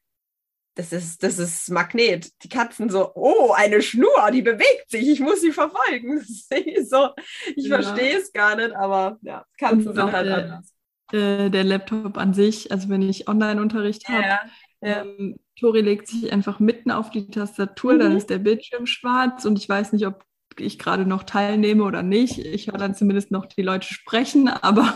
das 0.76 0.92
ist, 0.92 1.24
das 1.24 1.40
ist 1.40 1.70
Magnet. 1.72 2.32
Die 2.44 2.50
Katzen 2.50 2.90
so, 2.90 3.12
oh, 3.16 3.54
eine 3.54 3.82
Schnur, 3.82 4.30
die 4.32 4.42
bewegt 4.42 4.90
sich, 4.90 5.08
ich 5.08 5.20
muss 5.22 5.42
sie 5.42 5.54
verfolgen. 5.54 6.22
so, 6.86 7.10
ich 7.56 7.68
ja. 7.68 7.82
verstehe 7.82 8.18
es 8.18 8.32
gar 8.34 8.58
nicht, 8.58 8.76
aber 8.76 9.18
ja, 9.22 9.46
Katzen 9.58 9.94
sind 9.94 10.12
halt 10.12 10.28
der, 10.28 10.38
anders. 10.38 10.75
Äh, 11.12 11.50
der 11.50 11.64
Laptop 11.64 12.18
an 12.18 12.34
sich, 12.34 12.72
also 12.72 12.90
wenn 12.90 13.02
ich 13.02 13.28
Online-Unterricht 13.28 14.08
habe, 14.10 14.24
ja, 14.24 14.40
ja. 14.82 15.02
ähm, 15.02 15.38
Tori 15.60 15.82
legt 15.82 16.08
sich 16.08 16.34
einfach 16.34 16.60
mitten 16.60 16.92
auf 16.92 17.12
die 17.12 17.28
Tastatur, 17.28 17.94
mhm. 17.94 18.00
dann 18.00 18.18
ist 18.18 18.30
der 18.30 18.40
Bildschirm 18.40 18.88
schwarz 18.88 19.46
und 19.46 19.60
ich 19.60 19.70
weiß 19.70 19.94
nicht, 19.94 20.08
ob 20.08 20.24
ich 20.58 20.80
gerade 20.80 21.06
noch 21.06 21.24
teilnehme 21.24 21.84
oder 21.84 22.02
nicht. 22.02 22.40
Ich 22.40 22.68
höre 22.68 22.78
dann 22.78 22.96
zumindest 22.96 23.30
noch 23.30 23.46
die 23.46 23.62
Leute 23.62 23.94
sprechen, 23.94 24.48
aber 24.62 24.94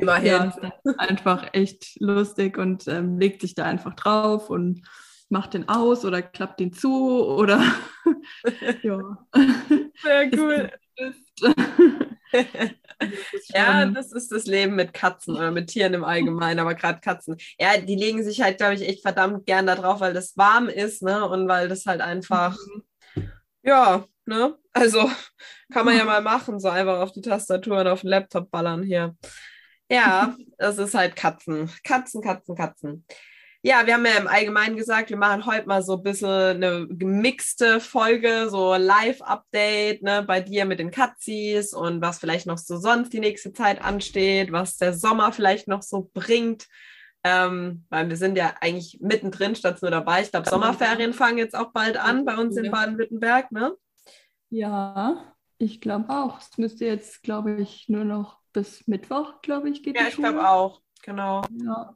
Immerhin. 0.00 0.26
ja, 0.26 0.54
einfach 0.98 1.48
echt 1.52 2.00
lustig 2.00 2.58
und 2.58 2.86
ähm, 2.88 3.18
legt 3.18 3.40
sich 3.40 3.54
da 3.54 3.64
einfach 3.64 3.94
drauf 3.94 4.48
und 4.48 4.82
macht 5.28 5.54
den 5.54 5.68
aus 5.68 6.04
oder 6.04 6.22
klappt 6.22 6.60
den 6.60 6.72
zu 6.72 7.24
oder 7.26 7.64
ja. 8.82 9.26
Sehr 10.02 10.30
cool. 10.36 10.70
Ja, 13.48 13.86
das 13.86 14.12
ist 14.12 14.32
das 14.32 14.46
Leben 14.46 14.74
mit 14.74 14.92
Katzen 14.92 15.36
oder 15.36 15.50
mit 15.50 15.68
Tieren 15.68 15.94
im 15.94 16.04
Allgemeinen, 16.04 16.60
aber 16.60 16.74
gerade 16.74 17.00
Katzen. 17.00 17.36
Ja, 17.58 17.78
die 17.78 17.96
legen 17.96 18.22
sich 18.24 18.40
halt, 18.42 18.58
glaube 18.58 18.74
ich, 18.74 18.88
echt 18.88 19.02
verdammt 19.02 19.46
gern 19.46 19.66
da 19.66 19.74
drauf, 19.74 20.00
weil 20.00 20.14
das 20.14 20.36
warm 20.36 20.68
ist, 20.68 21.02
ne? 21.02 21.28
Und 21.28 21.48
weil 21.48 21.68
das 21.68 21.86
halt 21.86 22.00
einfach, 22.00 22.56
mhm. 23.14 23.30
ja, 23.62 24.04
ne? 24.26 24.56
Also 24.72 25.10
kann 25.72 25.84
man 25.84 25.96
ja 25.96 26.04
mal 26.04 26.22
machen, 26.22 26.60
so 26.60 26.68
einfach 26.68 27.00
auf 27.00 27.12
die 27.12 27.20
Tastatur 27.20 27.80
und 27.80 27.86
auf 27.86 28.02
den 28.02 28.10
Laptop 28.10 28.50
ballern 28.50 28.82
hier. 28.82 29.16
Ja, 29.90 30.36
das 30.58 30.78
ist 30.78 30.94
halt 30.94 31.16
Katzen. 31.16 31.70
Katzen, 31.84 32.22
Katzen, 32.22 32.56
Katzen. 32.56 33.04
Ja, 33.64 33.86
wir 33.86 33.94
haben 33.94 34.04
ja 34.04 34.16
im 34.18 34.26
Allgemeinen 34.26 34.76
gesagt, 34.76 35.10
wir 35.10 35.16
machen 35.16 35.46
heute 35.46 35.68
mal 35.68 35.84
so 35.84 35.96
ein 35.96 36.02
bisschen 36.02 36.28
eine 36.28 36.88
gemixte 36.88 37.78
Folge, 37.78 38.48
so 38.50 38.74
Live-Update 38.74 40.02
ne, 40.02 40.24
bei 40.26 40.40
dir 40.40 40.64
mit 40.64 40.80
den 40.80 40.90
Katzis 40.90 41.72
und 41.72 42.02
was 42.02 42.18
vielleicht 42.18 42.46
noch 42.46 42.58
so 42.58 42.76
sonst 42.76 43.12
die 43.12 43.20
nächste 43.20 43.52
Zeit 43.52 43.80
ansteht, 43.80 44.50
was 44.50 44.78
der 44.78 44.94
Sommer 44.94 45.30
vielleicht 45.30 45.68
noch 45.68 45.82
so 45.82 46.10
bringt. 46.12 46.66
Ähm, 47.22 47.84
weil 47.88 48.08
wir 48.08 48.16
sind 48.16 48.36
ja 48.36 48.52
eigentlich 48.60 48.98
mittendrin 49.00 49.54
statt 49.54 49.80
nur 49.80 49.92
dabei. 49.92 50.22
Ich 50.22 50.32
glaube, 50.32 50.50
Sommerferien 50.50 51.12
fangen 51.12 51.38
jetzt 51.38 51.54
auch 51.54 51.70
bald 51.70 51.96
an 51.96 52.24
bei 52.24 52.36
uns 52.36 52.56
in 52.56 52.68
Baden-Württemberg, 52.68 53.52
ne? 53.52 53.76
Ja, 54.50 55.36
Ich 55.58 55.80
glaube 55.80 56.08
auch. 56.08 56.40
Es 56.40 56.58
müsste 56.58 56.84
jetzt, 56.86 57.22
glaube 57.22 57.54
ich, 57.60 57.88
nur 57.88 58.04
noch 58.04 58.40
bis 58.52 58.88
Mittwoch, 58.88 59.40
glaube 59.40 59.70
ich, 59.70 59.84
geht 59.84 59.96
Ja, 59.96 60.08
ich 60.08 60.16
glaube 60.16 60.48
auch. 60.48 60.82
Genau. 61.04 61.42
Ja. 61.64 61.94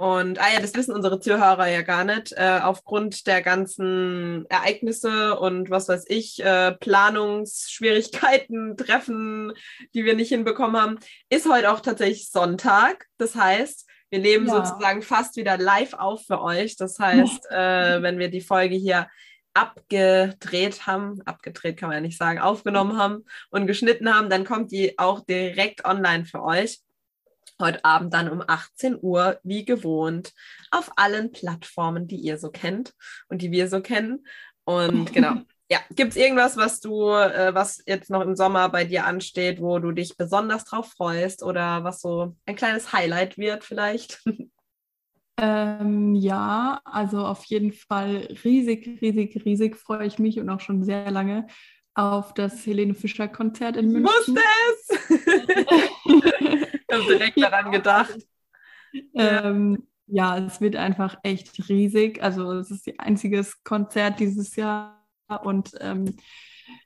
Und, 0.00 0.40
ah 0.40 0.46
ja, 0.54 0.60
das 0.60 0.72
wissen 0.72 0.94
unsere 0.94 1.20
Zuhörer 1.20 1.66
ja 1.66 1.82
gar 1.82 2.04
nicht. 2.04 2.32
Äh, 2.32 2.60
aufgrund 2.62 3.26
der 3.26 3.42
ganzen 3.42 4.46
Ereignisse 4.48 5.38
und 5.38 5.68
was 5.68 5.90
weiß 5.90 6.06
ich, 6.08 6.42
äh, 6.42 6.72
Planungsschwierigkeiten, 6.72 8.76
Treffen, 8.78 9.52
die 9.92 10.06
wir 10.06 10.16
nicht 10.16 10.30
hinbekommen 10.30 10.80
haben, 10.80 10.98
ist 11.28 11.46
heute 11.46 11.70
auch 11.70 11.80
tatsächlich 11.80 12.30
Sonntag. 12.30 13.08
Das 13.18 13.34
heißt, 13.34 13.86
wir 14.08 14.20
nehmen 14.20 14.46
Ja. 14.46 14.64
sozusagen 14.64 15.02
fast 15.02 15.36
wieder 15.36 15.58
live 15.58 15.92
auf 15.92 16.24
für 16.26 16.40
euch. 16.40 16.76
Das 16.76 16.98
heißt, 16.98 17.44
äh, 17.50 18.00
wenn 18.00 18.18
wir 18.18 18.30
die 18.30 18.40
Folge 18.40 18.76
hier 18.76 19.06
abgedreht 19.52 20.86
haben, 20.86 21.20
abgedreht 21.26 21.76
kann 21.76 21.90
man 21.90 21.96
ja 21.96 22.00
nicht 22.00 22.16
sagen, 22.16 22.38
aufgenommen 22.38 22.96
haben 22.96 23.26
und 23.50 23.66
geschnitten 23.66 24.14
haben, 24.14 24.30
dann 24.30 24.46
kommt 24.46 24.72
die 24.72 24.98
auch 24.98 25.20
direkt 25.26 25.84
online 25.84 26.24
für 26.24 26.42
euch. 26.42 26.80
Heute 27.60 27.84
Abend 27.84 28.12
dann 28.14 28.30
um 28.30 28.42
18 28.46 28.98
Uhr, 29.00 29.38
wie 29.42 29.64
gewohnt, 29.64 30.32
auf 30.70 30.90
allen 30.96 31.30
Plattformen, 31.30 32.06
die 32.06 32.16
ihr 32.16 32.38
so 32.38 32.50
kennt 32.50 32.94
und 33.28 33.42
die 33.42 33.52
wir 33.52 33.68
so 33.68 33.80
kennen. 33.80 34.26
Und 34.64 35.12
genau. 35.12 35.36
Ja, 35.70 35.78
gibt 35.94 36.10
es 36.10 36.16
irgendwas, 36.16 36.56
was 36.56 36.80
du, 36.80 37.10
äh, 37.10 37.54
was 37.54 37.80
jetzt 37.86 38.10
noch 38.10 38.22
im 38.22 38.34
Sommer 38.34 38.68
bei 38.70 38.84
dir 38.84 39.06
ansteht, 39.06 39.60
wo 39.60 39.78
du 39.78 39.92
dich 39.92 40.16
besonders 40.16 40.64
drauf 40.64 40.90
freust 40.90 41.44
oder 41.44 41.84
was 41.84 42.00
so 42.00 42.34
ein 42.46 42.56
kleines 42.56 42.92
Highlight 42.92 43.38
wird 43.38 43.64
vielleicht? 43.64 44.22
Ähm, 45.42 46.14
ja, 46.14 46.82
also 46.84 47.24
auf 47.24 47.44
jeden 47.44 47.72
Fall 47.72 48.28
riesig, 48.44 49.00
riesig, 49.00 49.42
riesig 49.46 49.74
freue 49.74 50.06
ich 50.06 50.18
mich 50.18 50.38
und 50.38 50.50
auch 50.50 50.60
schon 50.60 50.84
sehr 50.84 51.10
lange 51.10 51.46
auf 51.94 52.34
das 52.34 52.66
Helene 52.66 52.94
Fischer 52.94 53.26
Konzert 53.26 53.76
in 53.76 53.90
München. 53.90 54.04
wusste 54.04 54.40
es! 55.08 56.66
ich 56.90 56.96
habe 56.96 57.18
direkt 57.18 57.42
daran 57.42 57.72
gedacht. 57.72 58.18
Ähm, 59.14 59.86
ja, 60.06 60.38
es 60.38 60.60
wird 60.60 60.76
einfach 60.76 61.16
echt 61.22 61.68
riesig. 61.68 62.22
Also 62.22 62.52
es 62.52 62.70
ist 62.70 62.86
ihr 62.86 62.94
einziges 62.98 63.62
Konzert 63.62 64.18
dieses 64.20 64.56
Jahr 64.56 65.06
und 65.44 65.72
ähm, 65.80 66.16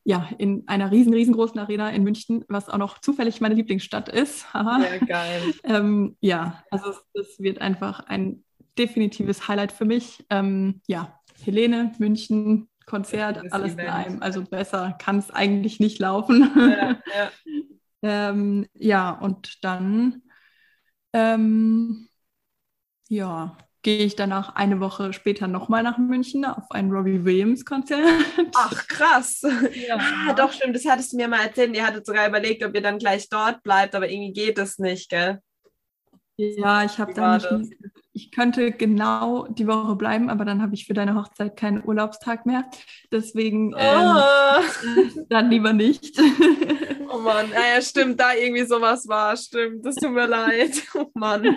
ja, 0.03 0.29
in 0.39 0.65
einer 0.67 0.91
riesen, 0.91 1.15
riesengroßen 1.15 1.59
Arena 1.59 1.91
in 1.91 2.05
München, 2.05 2.45
was 2.49 2.69
auch 2.69 2.79
noch 2.79 2.99
zufällig 2.99 3.41
meine 3.41 3.55
Lieblingsstadt 3.55 4.09
ist. 4.09 4.47
Sehr 4.53 5.01
geil. 5.01 5.43
Ähm, 5.65 6.17
ja, 6.21 6.63
also 6.71 6.91
es, 6.91 7.05
es 7.15 7.41
wird 7.41 7.61
einfach 7.61 8.01
ein 8.01 8.45
definitives 8.79 9.49
Highlight 9.49 9.73
für 9.73 9.85
mich. 9.85 10.25
Ähm, 10.31 10.83
ja, 10.87 11.21
Helene, 11.43 11.93
München, 11.99 12.69
Konzert, 12.87 13.53
alles 13.53 13.73
in 13.73 13.79
Event. 13.79 13.95
einem. 13.95 14.23
Also 14.23 14.43
besser 14.43 14.97
kann 14.99 15.19
es 15.19 15.31
eigentlich 15.31 15.81
nicht 15.81 15.99
laufen. 15.99 16.51
Ja, 16.57 16.91
ja. 16.91 17.31
ähm, 18.05 18.67
ja, 18.75 19.11
und 19.11 19.65
dann 19.65 20.23
ähm, 21.15 22.09
ja, 23.09 23.57
gehe 23.81 24.05
ich 24.05 24.15
danach 24.15 24.55
eine 24.57 24.81
Woche 24.81 25.13
später 25.13 25.47
nochmal 25.47 25.83
nach 25.83 25.97
München 25.97 26.45
auf 26.45 26.71
ein 26.71 26.91
Robbie 26.91 27.25
Williams 27.25 27.65
Konzert. 27.65 28.05
Ach, 28.55 28.87
krass. 28.89 29.43
Ja. 29.75 29.99
Ah, 29.99 30.35
doch, 30.35 30.53
stimmt, 30.53 30.77
das 30.77 30.85
hattest 30.85 31.13
du 31.13 31.17
mir 31.17 31.29
mal 31.29 31.47
erzählt. 31.47 31.75
Ihr 31.75 31.87
hattet 31.87 32.05
sogar 32.05 32.29
überlegt, 32.29 32.63
ob 32.63 32.75
ihr 32.75 32.83
dann 32.83 32.99
gleich 32.99 33.29
dort 33.29 33.63
bleibt, 33.63 33.95
aber 33.95 34.11
irgendwie 34.11 34.33
geht 34.33 34.59
es 34.59 34.79
nicht, 34.79 35.09
gell? 35.11 35.41
Ja, 36.37 36.85
ich 36.85 36.99
habe 36.99 37.15
dann 37.15 37.61
nicht, 37.61 37.75
ich 38.15 38.31
könnte 38.31 38.71
genau 38.71 39.47
die 39.49 39.67
Woche 39.67 39.97
bleiben, 39.97 40.31
aber 40.31 40.45
dann 40.45 40.63
habe 40.63 40.75
ich 40.75 40.87
für 40.87 40.95
deine 40.95 41.17
Hochzeit 41.17 41.57
keinen 41.57 41.85
Urlaubstag 41.85 42.47
mehr. 42.47 42.65
Deswegen 43.11 43.73
ähm, 43.77 43.77
Ah. 43.77 44.61
dann 45.29 45.51
lieber 45.51 45.73
nicht. 45.73 46.19
Oh 47.07 47.19
Mann, 47.19 47.47
ja, 47.53 47.77
ja, 47.77 47.81
stimmt, 47.81 48.19
da 48.19 48.35
irgendwie 48.35 48.65
sowas 48.65 49.07
war, 49.07 49.37
stimmt. 49.37 49.87
Das 49.87 49.95
tut 49.95 50.11
mir 50.11 50.27
leid. 50.27 50.83
Oh 50.95 51.07
Mann. 51.15 51.57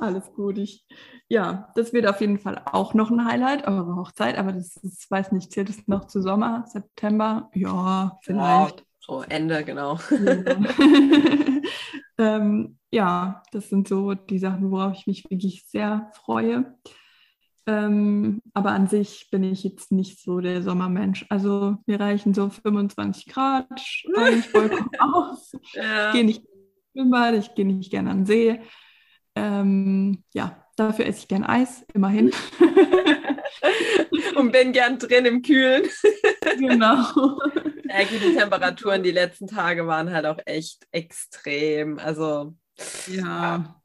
Alles 0.00 0.32
gut. 0.34 0.58
Ich, 0.58 0.84
ja, 1.28 1.68
das 1.76 1.92
wird 1.92 2.08
auf 2.08 2.20
jeden 2.20 2.40
Fall 2.40 2.60
auch 2.64 2.92
noch 2.94 3.10
ein 3.12 3.24
Highlight, 3.24 3.68
eure 3.68 3.94
Hochzeit, 3.94 4.36
aber 4.38 4.50
das 4.50 4.76
ist, 4.78 5.08
weiß 5.08 5.30
nicht, 5.30 5.52
zählt 5.52 5.70
es 5.70 5.86
noch 5.86 6.08
zu 6.08 6.20
Sommer, 6.22 6.64
September? 6.66 7.50
Ja, 7.54 8.18
vielleicht. 8.22 8.84
So, 8.98 9.22
Ende, 9.28 9.62
genau. 9.62 10.00
Ja. 10.10 10.56
ähm, 12.18 12.78
ja, 12.92 13.42
das 13.52 13.70
sind 13.70 13.88
so 13.88 14.14
die 14.14 14.38
Sachen, 14.38 14.70
worauf 14.70 14.94
ich 14.94 15.06
mich 15.06 15.24
wirklich 15.30 15.64
sehr 15.66 16.10
freue. 16.14 16.74
Ähm, 17.66 18.42
aber 18.54 18.70
an 18.72 18.88
sich 18.88 19.28
bin 19.30 19.44
ich 19.44 19.62
jetzt 19.64 19.92
nicht 19.92 20.20
so 20.20 20.40
der 20.40 20.62
Sommermensch. 20.62 21.24
Also 21.28 21.76
mir 21.86 22.00
reichen 22.00 22.34
so 22.34 22.50
25 22.50 23.26
Grad 23.26 23.68
eigentlich 24.16 24.48
vollkommen 24.48 24.90
aus. 24.98 25.52
Ja. 25.72 26.08
Ich 26.08 26.14
gehe 26.14 26.24
nicht 26.24 26.44
ins 26.44 26.92
Schwimmbad, 26.92 27.34
ich 27.34 27.54
gehe 27.54 27.64
nicht 27.64 27.90
gerne 27.90 28.10
an 28.10 28.18
den 28.18 28.26
See. 28.26 28.60
Ähm, 29.34 30.24
ja, 30.34 30.62
dafür 30.76 31.06
esse 31.06 31.20
ich 31.20 31.28
gern 31.28 31.44
Eis, 31.44 31.86
immerhin. 31.94 32.32
Und 34.36 34.52
bin 34.52 34.72
gern 34.72 34.98
drin 34.98 35.24
im 35.24 35.42
Kühlen. 35.42 35.84
genau. 36.58 37.38
Ja, 37.84 38.04
die 38.04 38.36
Temperaturen 38.36 39.02
die 39.02 39.10
letzten 39.10 39.46
Tage 39.46 39.86
waren 39.86 40.10
halt 40.10 40.26
auch 40.26 40.38
echt 40.46 40.86
extrem. 40.90 41.98
Also, 41.98 42.54
Ja. 43.08 43.80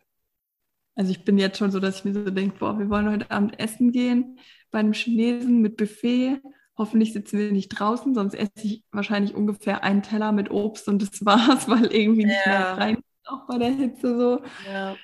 Also 0.96 1.12
ich 1.12 1.24
bin 1.24 1.38
jetzt 1.38 1.58
schon 1.60 1.72
so, 1.72 1.80
dass 1.80 1.98
ich 2.00 2.06
mir 2.06 2.14
so 2.14 2.30
denke, 2.30 2.58
boah, 2.58 2.78
wir 2.80 2.90
wollen 2.90 3.10
heute 3.12 3.30
Abend 3.30 3.60
essen 3.60 3.92
gehen 3.92 4.40
bei 4.72 4.80
einem 4.80 4.94
Chinesen 4.94 5.62
mit 5.62 5.78
Buffet. 5.78 6.42
Hoffentlich 6.78 7.14
sitzen 7.14 7.40
wir 7.40 7.52
nicht 7.52 7.70
draußen, 7.70 8.14
sonst 8.14 8.34
esse 8.36 8.52
ich 8.64 8.84
wahrscheinlich 8.92 9.34
ungefähr 9.36 9.84
einen 9.84 10.04
Teller 10.04 10.32
mit 10.32 10.52
Obst 10.52 10.88
und 10.88 11.02
das 11.02 11.26
war's, 11.26 11.68
weil 11.70 11.86
irgendwie 11.88 12.26
nicht 12.26 12.46
Ja. 12.46 12.52
mehr 12.52 12.78
rein 12.78 12.98
auch 13.26 13.46
bei 13.48 13.58
der 13.58 13.70
Hitze 13.72 14.18
so. 14.18 14.42
ja. 14.72 14.96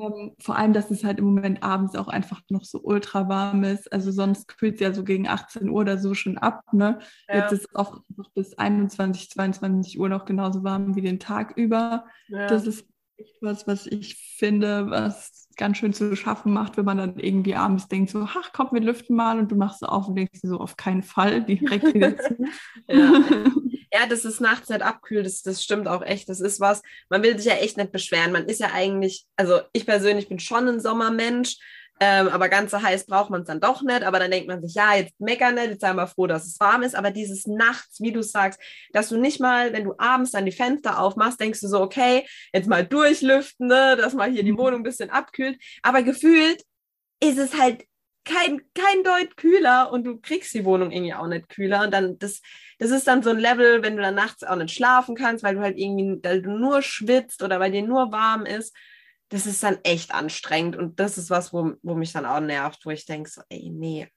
Ähm, 0.00 0.34
vor 0.40 0.56
allem, 0.56 0.72
dass 0.72 0.90
es 0.90 1.04
halt 1.04 1.18
im 1.20 1.26
Moment 1.26 1.62
abends 1.62 1.94
auch 1.94 2.08
einfach 2.08 2.40
noch 2.48 2.64
so 2.64 2.80
ultra 2.82 3.28
warm 3.28 3.62
ist. 3.62 3.92
Also 3.92 4.10
sonst 4.10 4.48
kühlt 4.58 4.74
es 4.74 4.80
ja 4.80 4.92
so 4.92 5.04
gegen 5.04 5.28
18 5.28 5.68
Uhr 5.68 5.80
oder 5.82 5.96
so 5.98 6.12
schon 6.14 6.38
ab. 6.38 6.62
Ne? 6.72 6.98
Ja. 7.28 7.36
Jetzt 7.42 7.52
ist 7.52 7.68
es 7.68 7.74
auch 7.76 8.00
noch 8.16 8.28
bis 8.32 8.54
21, 8.58 9.30
22 9.30 10.00
Uhr 10.00 10.08
noch 10.08 10.24
genauso 10.24 10.64
warm 10.64 10.96
wie 10.96 11.02
den 11.02 11.20
Tag 11.20 11.56
über. 11.56 12.06
ja. 12.28 12.46
Das 12.48 12.66
ist 12.66 12.84
was, 13.40 13.66
was 13.66 13.86
ich 13.86 14.16
finde, 14.36 14.90
was 14.90 15.48
ganz 15.56 15.78
schön 15.78 15.94
zu 15.94 16.14
schaffen 16.16 16.52
macht, 16.52 16.76
wenn 16.76 16.84
man 16.84 16.98
dann 16.98 17.18
irgendwie 17.18 17.54
abends 17.54 17.88
denkt, 17.88 18.10
so, 18.10 18.28
ach 18.28 18.50
komm, 18.52 18.68
wir 18.72 18.82
lüften 18.82 19.16
mal 19.16 19.38
und 19.38 19.50
du 19.50 19.56
machst 19.56 19.80
so 19.80 19.86
auf 19.86 20.08
und 20.08 20.16
denkst 20.16 20.40
dir 20.42 20.48
so, 20.48 20.58
auf 20.58 20.76
keinen 20.76 21.02
Fall, 21.02 21.42
direkt 21.44 21.94
wieder 21.94 22.16
zu. 22.18 22.36
Ja. 22.88 23.24
Ja, 23.92 24.06
das 24.06 24.24
ist 24.26 24.40
nachts 24.40 24.68
nicht 24.68 24.82
abkühlt, 24.82 25.24
das, 25.24 25.42
das 25.42 25.62
stimmt 25.62 25.88
auch 25.88 26.02
echt. 26.02 26.28
Das 26.28 26.40
ist 26.40 26.60
was, 26.60 26.82
man 27.08 27.22
will 27.22 27.38
sich 27.38 27.46
ja 27.46 27.54
echt 27.54 27.78
nicht 27.78 27.92
beschweren. 27.92 28.32
Man 28.32 28.46
ist 28.46 28.60
ja 28.60 28.72
eigentlich, 28.74 29.24
also 29.36 29.60
ich 29.72 29.86
persönlich 29.86 30.28
bin 30.28 30.38
schon 30.38 30.68
ein 30.68 30.80
Sommermensch, 30.80 31.56
ähm, 31.98 32.28
aber 32.28 32.48
ganz 32.48 32.70
so 32.72 32.82
heiß 32.82 33.06
braucht 33.06 33.30
man 33.30 33.42
es 33.42 33.46
dann 33.46 33.60
doch 33.60 33.82
nicht. 33.82 34.02
Aber 34.02 34.18
dann 34.18 34.30
denkt 34.30 34.48
man 34.48 34.62
sich, 34.62 34.74
ja, 34.74 34.94
jetzt 34.96 35.18
meckern 35.18 35.54
nicht, 35.54 35.68
jetzt 35.68 35.80
sei 35.80 35.92
mal 35.94 36.06
froh, 36.06 36.26
dass 36.26 36.46
es 36.46 36.60
warm 36.60 36.82
ist. 36.82 36.94
Aber 36.94 37.10
dieses 37.10 37.46
nachts, 37.46 38.00
wie 38.00 38.12
du 38.12 38.22
sagst, 38.22 38.60
dass 38.92 39.08
du 39.08 39.16
nicht 39.16 39.40
mal, 39.40 39.72
wenn 39.72 39.84
du 39.84 39.94
abends 39.98 40.32
dann 40.32 40.44
die 40.44 40.52
Fenster 40.52 40.98
aufmachst, 41.00 41.40
denkst 41.40 41.60
du 41.60 41.68
so, 41.68 41.80
okay, 41.80 42.26
jetzt 42.52 42.68
mal 42.68 42.84
durchlüften, 42.86 43.68
ne, 43.68 43.96
dass 43.96 44.14
mal 44.14 44.30
hier 44.30 44.44
die 44.44 44.52
Mhm. 44.52 44.58
Wohnung 44.58 44.80
ein 44.80 44.84
bisschen 44.84 45.10
abkühlt. 45.10 45.58
Aber 45.82 46.02
gefühlt 46.02 46.62
ist 47.20 47.38
es 47.38 47.58
halt 47.58 47.84
kein, 48.24 48.60
kein 48.74 49.04
Deut 49.04 49.36
kühler 49.36 49.92
und 49.92 50.04
du 50.04 50.18
kriegst 50.20 50.52
die 50.52 50.64
Wohnung 50.64 50.90
irgendwie 50.90 51.14
auch 51.14 51.28
nicht 51.28 51.48
kühler. 51.48 51.84
Und 51.84 51.92
dann, 51.92 52.18
das, 52.18 52.42
das 52.78 52.90
ist 52.90 53.06
dann 53.06 53.22
so 53.22 53.30
ein 53.30 53.38
Level, 53.38 53.82
wenn 53.82 53.96
du 53.96 54.02
dann 54.02 54.16
nachts 54.16 54.42
auch 54.42 54.56
nicht 54.56 54.74
schlafen 54.74 55.14
kannst, 55.14 55.44
weil 55.44 55.54
du 55.54 55.60
halt 55.60 55.78
irgendwie, 55.78 56.18
weil 56.22 56.42
du 56.42 56.50
nur 56.50 56.82
schwitzt 56.82 57.42
oder 57.42 57.60
weil 57.60 57.70
dir 57.70 57.82
nur 57.82 58.12
warm 58.12 58.44
ist. 58.44 58.74
Das 59.28 59.46
ist 59.46 59.62
dann 59.62 59.78
echt 59.82 60.14
anstrengend. 60.14 60.76
Und 60.76 61.00
das 61.00 61.18
ist 61.18 61.30
was, 61.30 61.52
wo, 61.52 61.72
wo 61.82 61.94
mich 61.94 62.12
dann 62.12 62.26
auch 62.26 62.40
nervt, 62.40 62.84
wo 62.84 62.90
ich 62.90 63.06
denke 63.06 63.28
so, 63.30 63.42
ey, 63.48 63.70
nee. 63.70 64.08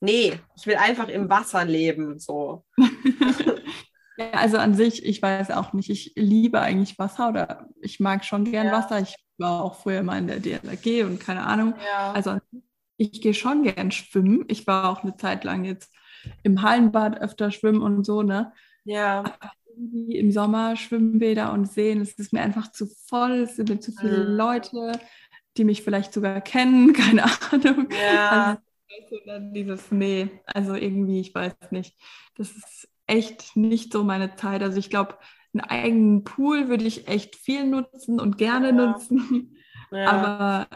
Nee, 0.00 0.38
ich 0.56 0.66
will 0.66 0.76
einfach 0.76 1.08
im 1.08 1.28
Wasser 1.28 1.64
leben, 1.64 2.18
so. 2.18 2.64
Ja, 4.18 4.30
also 4.32 4.58
an 4.58 4.74
sich, 4.74 5.04
ich 5.06 5.22
weiß 5.22 5.52
auch 5.52 5.72
nicht, 5.72 5.90
ich 5.90 6.12
liebe 6.16 6.60
eigentlich 6.60 6.98
Wasser 6.98 7.28
oder 7.28 7.68
ich 7.80 8.00
mag 8.00 8.24
schon 8.24 8.44
gern 8.44 8.66
Ja. 8.66 8.72
Wasser. 8.72 8.98
Ich 8.98 9.14
war 9.38 9.62
auch 9.62 9.76
früher 9.76 10.02
mal 10.02 10.18
in 10.18 10.26
der 10.26 10.40
DLRG 10.40 11.04
und 11.04 11.20
keine 11.20 11.44
Ahnung. 11.44 11.74
Ja. 11.86 12.10
Also 12.12 12.38
ich 12.96 13.22
gehe 13.22 13.32
schon 13.32 13.62
gern 13.62 13.92
schwimmen. 13.92 14.44
Ich 14.48 14.66
war 14.66 14.90
auch 14.90 15.04
eine 15.04 15.16
Zeit 15.16 15.44
lang 15.44 15.64
jetzt 15.64 15.92
im 16.42 16.62
Hallenbad 16.62 17.20
öfter 17.20 17.52
schwimmen 17.52 17.80
und 17.80 18.04
so, 18.04 18.22
ne? 18.22 18.52
ja. 18.84 19.22
Im 20.10 20.32
Sommer 20.32 20.76
Schwimmbäder 20.76 21.52
und 21.52 21.66
Seen, 21.70 22.00
es 22.00 22.14
ist 22.18 22.32
mir 22.32 22.40
einfach 22.42 22.70
zu 22.72 22.86
voll, 23.08 23.32
es 23.42 23.56
sind 23.56 23.68
mir 23.68 23.80
zu 23.80 23.92
viele 23.92 24.24
Mhm. 24.24 24.36
Leute, 24.36 24.92
die 25.56 25.64
mich 25.64 25.82
vielleicht 25.82 26.12
sogar 26.12 26.40
kennen, 26.40 26.92
keine 26.94 27.24
Ahnung. 27.52 27.88
Ja. 27.90 28.58
Also, 28.90 29.16
dann 29.26 29.52
dieses, 29.54 29.90
nee, 29.90 30.30
also 30.46 30.74
irgendwie, 30.74 31.20
ich 31.20 31.34
weiß 31.34 31.54
nicht. 31.70 31.96
Das 32.36 32.50
ist 32.56 32.88
echt 33.06 33.56
nicht 33.56 33.92
so 33.92 34.04
meine 34.04 34.34
Zeit. 34.36 34.62
Also 34.62 34.78
ich 34.78 34.90
glaube, 34.90 35.18
einen 35.54 35.62
eigenen 35.64 36.24
Pool 36.24 36.68
würde 36.68 36.84
ich 36.84 37.08
echt 37.08 37.36
viel 37.36 37.66
nutzen 37.66 38.20
und 38.20 38.38
gerne 38.38 38.68
Ja. 38.68 38.72
nutzen. 38.72 39.56
ja. 39.90 40.06
Aber 40.06 40.68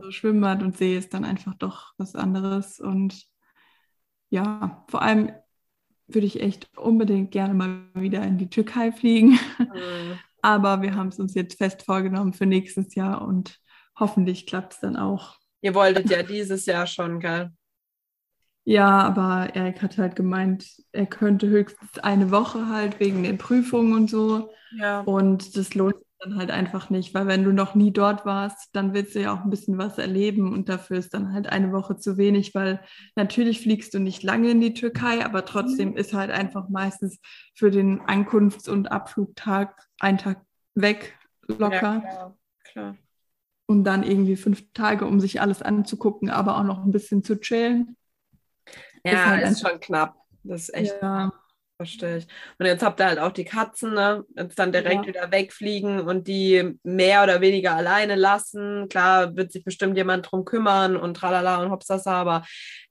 so 0.00 0.10
Schwimmbad 0.10 0.62
und 0.62 0.76
See 0.76 0.96
ist 0.96 1.14
dann 1.14 1.24
einfach 1.24 1.54
doch 1.54 1.94
was 1.98 2.14
anderes. 2.16 2.80
Und 2.80 3.26
ja, 4.30 4.84
vor 4.88 5.02
allem 5.02 5.32
würde 6.14 6.26
ich 6.26 6.40
echt 6.40 6.68
unbedingt 6.76 7.30
gerne 7.30 7.54
mal 7.54 7.82
wieder 7.94 8.22
in 8.22 8.38
die 8.38 8.50
Türkei 8.50 8.92
fliegen. 8.92 9.38
Mhm. 9.58 10.18
Aber 10.42 10.80
wir 10.80 10.94
haben 10.94 11.08
es 11.08 11.18
uns 11.18 11.34
jetzt 11.34 11.58
fest 11.58 11.82
vorgenommen 11.82 12.32
für 12.32 12.46
nächstes 12.46 12.94
Jahr 12.94 13.26
und 13.26 13.58
hoffentlich 13.98 14.46
klappt 14.46 14.72
es 14.72 14.80
dann 14.80 14.96
auch. 14.96 15.36
Ihr 15.60 15.74
wolltet 15.74 16.08
ja 16.08 16.22
dieses 16.22 16.64
Jahr 16.64 16.86
schon, 16.86 17.20
gell? 17.20 17.50
Ja, 18.64 19.00
aber 19.00 19.54
Erik 19.54 19.82
hat 19.82 19.98
halt 19.98 20.16
gemeint, 20.16 20.66
er 20.92 21.06
könnte 21.06 21.48
höchstens 21.48 21.98
eine 21.98 22.30
Woche 22.30 22.68
halt 22.68 23.00
wegen 23.00 23.22
den 23.22 23.38
Prüfungen 23.38 23.94
und 23.94 24.08
so. 24.08 24.50
Ja. 24.78 25.00
Und 25.00 25.56
das 25.56 25.74
lohnt 25.74 25.98
sich 25.98 26.06
dann 26.20 26.36
halt 26.36 26.50
einfach 26.50 26.90
nicht, 26.90 27.14
weil 27.14 27.26
wenn 27.26 27.44
du 27.44 27.52
noch 27.52 27.74
nie 27.74 27.92
dort 27.92 28.26
warst, 28.26 28.68
dann 28.72 28.92
willst 28.92 29.14
du 29.14 29.20
ja 29.20 29.34
auch 29.34 29.42
ein 29.42 29.50
bisschen 29.50 29.78
was 29.78 29.98
erleben 29.98 30.52
und 30.52 30.68
dafür 30.68 30.98
ist 30.98 31.14
dann 31.14 31.32
halt 31.32 31.48
eine 31.48 31.72
Woche 31.72 31.96
zu 31.96 32.16
wenig, 32.18 32.54
weil 32.54 32.80
natürlich 33.16 33.62
fliegst 33.62 33.94
du 33.94 33.98
nicht 33.98 34.22
lange 34.22 34.50
in 34.50 34.60
die 34.60 34.74
Türkei, 34.74 35.24
aber 35.24 35.44
trotzdem 35.44 35.90
mhm. 35.90 35.96
ist 35.96 36.12
halt 36.12 36.30
einfach 36.30 36.68
meistens 36.68 37.20
für 37.54 37.70
den 37.70 38.00
Ankunfts- 38.02 38.68
und 38.68 38.92
Abflugtag 38.92 39.88
ein 39.98 40.18
Tag 40.18 40.42
weg 40.74 41.18
locker. 41.46 41.72
Ja, 41.72 42.00
klar, 42.00 42.38
klar. 42.64 42.96
Und 43.66 43.84
dann 43.84 44.02
irgendwie 44.02 44.36
fünf 44.36 44.72
Tage, 44.72 45.06
um 45.06 45.20
sich 45.20 45.40
alles 45.40 45.62
anzugucken, 45.62 46.28
aber 46.28 46.58
auch 46.58 46.64
noch 46.64 46.84
ein 46.84 46.90
bisschen 46.90 47.22
zu 47.22 47.40
chillen. 47.40 47.96
Ja, 49.04 49.12
ist, 49.12 49.26
halt 49.26 49.50
ist 49.50 49.60
schon 49.60 49.80
knapp. 49.80 50.16
Das 50.42 50.62
ist 50.62 50.74
echt. 50.74 50.96
Ja. 51.00 51.32
Verstehe 51.80 52.18
ich. 52.18 52.26
Und 52.58 52.66
jetzt 52.66 52.82
habt 52.82 53.00
ihr 53.00 53.06
halt 53.06 53.18
auch 53.18 53.32
die 53.32 53.46
Katzen, 53.46 53.94
ne? 53.94 54.22
Jetzt 54.36 54.58
dann 54.58 54.70
direkt 54.70 55.06
ja. 55.06 55.06
wieder 55.06 55.32
wegfliegen 55.32 56.00
und 56.00 56.28
die 56.28 56.78
mehr 56.82 57.22
oder 57.22 57.40
weniger 57.40 57.74
alleine 57.74 58.16
lassen. 58.16 58.86
Klar 58.90 59.34
wird 59.34 59.50
sich 59.50 59.64
bestimmt 59.64 59.96
jemand 59.96 60.30
drum 60.30 60.44
kümmern 60.44 60.98
und 60.98 61.16
tralala 61.16 61.62
und 61.62 61.70
hopsasa, 61.70 62.12
aber 62.12 62.44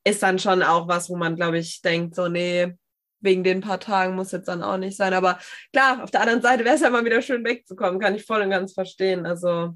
ist 0.03 0.23
dann 0.23 0.39
schon 0.39 0.63
auch 0.63 0.87
was, 0.87 1.07
wo 1.07 1.15
man, 1.17 1.35
glaube 1.35 1.59
ich, 1.59 1.83
denkt, 1.83 2.15
so, 2.15 2.29
nee, 2.29 2.73
wegen 3.19 3.43
den 3.43 3.61
paar 3.61 3.79
Tagen 3.79 4.15
muss 4.15 4.31
jetzt 4.31 4.47
dann 4.47 4.63
auch 4.63 4.77
nicht 4.77 4.97
sein. 4.97 5.13
Aber 5.13 5.37
klar, 5.71 6.03
auf 6.03 6.09
der 6.09 6.21
anderen 6.21 6.41
Seite 6.41 6.65
wäre 6.65 6.73
es 6.73 6.81
ja 6.81 6.89
mal 6.89 7.05
wieder 7.05 7.21
schön 7.21 7.45
wegzukommen, 7.45 7.99
kann 7.99 8.15
ich 8.15 8.25
voll 8.25 8.41
und 8.41 8.49
ganz 8.49 8.73
verstehen. 8.73 9.27
Also, 9.27 9.75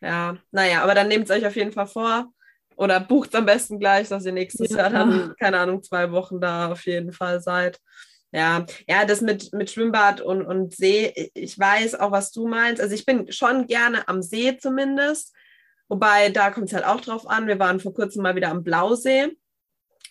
ja, 0.00 0.36
naja, 0.50 0.82
aber 0.82 0.96
dann 0.96 1.06
nehmt 1.06 1.26
es 1.26 1.30
euch 1.30 1.46
auf 1.46 1.54
jeden 1.54 1.70
Fall 1.70 1.86
vor. 1.86 2.26
Oder 2.74 2.98
bucht 2.98 3.28
es 3.28 3.36
am 3.36 3.46
besten 3.46 3.78
gleich, 3.78 4.08
dass 4.08 4.26
ihr 4.26 4.32
nächstes 4.32 4.70
ja. 4.70 4.78
Jahr 4.78 4.90
dann, 4.90 5.32
keine 5.38 5.60
Ahnung, 5.60 5.80
zwei 5.84 6.10
Wochen 6.10 6.40
da 6.40 6.72
auf 6.72 6.84
jeden 6.86 7.12
Fall 7.12 7.40
seid. 7.40 7.78
Ja, 8.32 8.64
ja, 8.88 9.04
das 9.04 9.20
mit, 9.20 9.52
mit 9.52 9.70
Schwimmbad 9.70 10.22
und, 10.22 10.42
und 10.46 10.74
See, 10.74 11.30
ich 11.34 11.58
weiß 11.58 11.96
auch, 11.96 12.10
was 12.10 12.32
du 12.32 12.48
meinst. 12.48 12.80
Also 12.80 12.94
ich 12.94 13.04
bin 13.04 13.30
schon 13.30 13.66
gerne 13.66 14.08
am 14.08 14.22
See 14.22 14.56
zumindest. 14.56 15.34
Wobei, 15.88 16.30
da 16.30 16.50
kommt 16.50 16.68
es 16.68 16.72
halt 16.74 16.86
auch 16.86 17.02
drauf 17.02 17.28
an. 17.28 17.46
Wir 17.46 17.58
waren 17.58 17.78
vor 17.78 17.92
kurzem 17.92 18.22
mal 18.22 18.34
wieder 18.34 18.48
am 18.48 18.64
Blausee. 18.64 19.36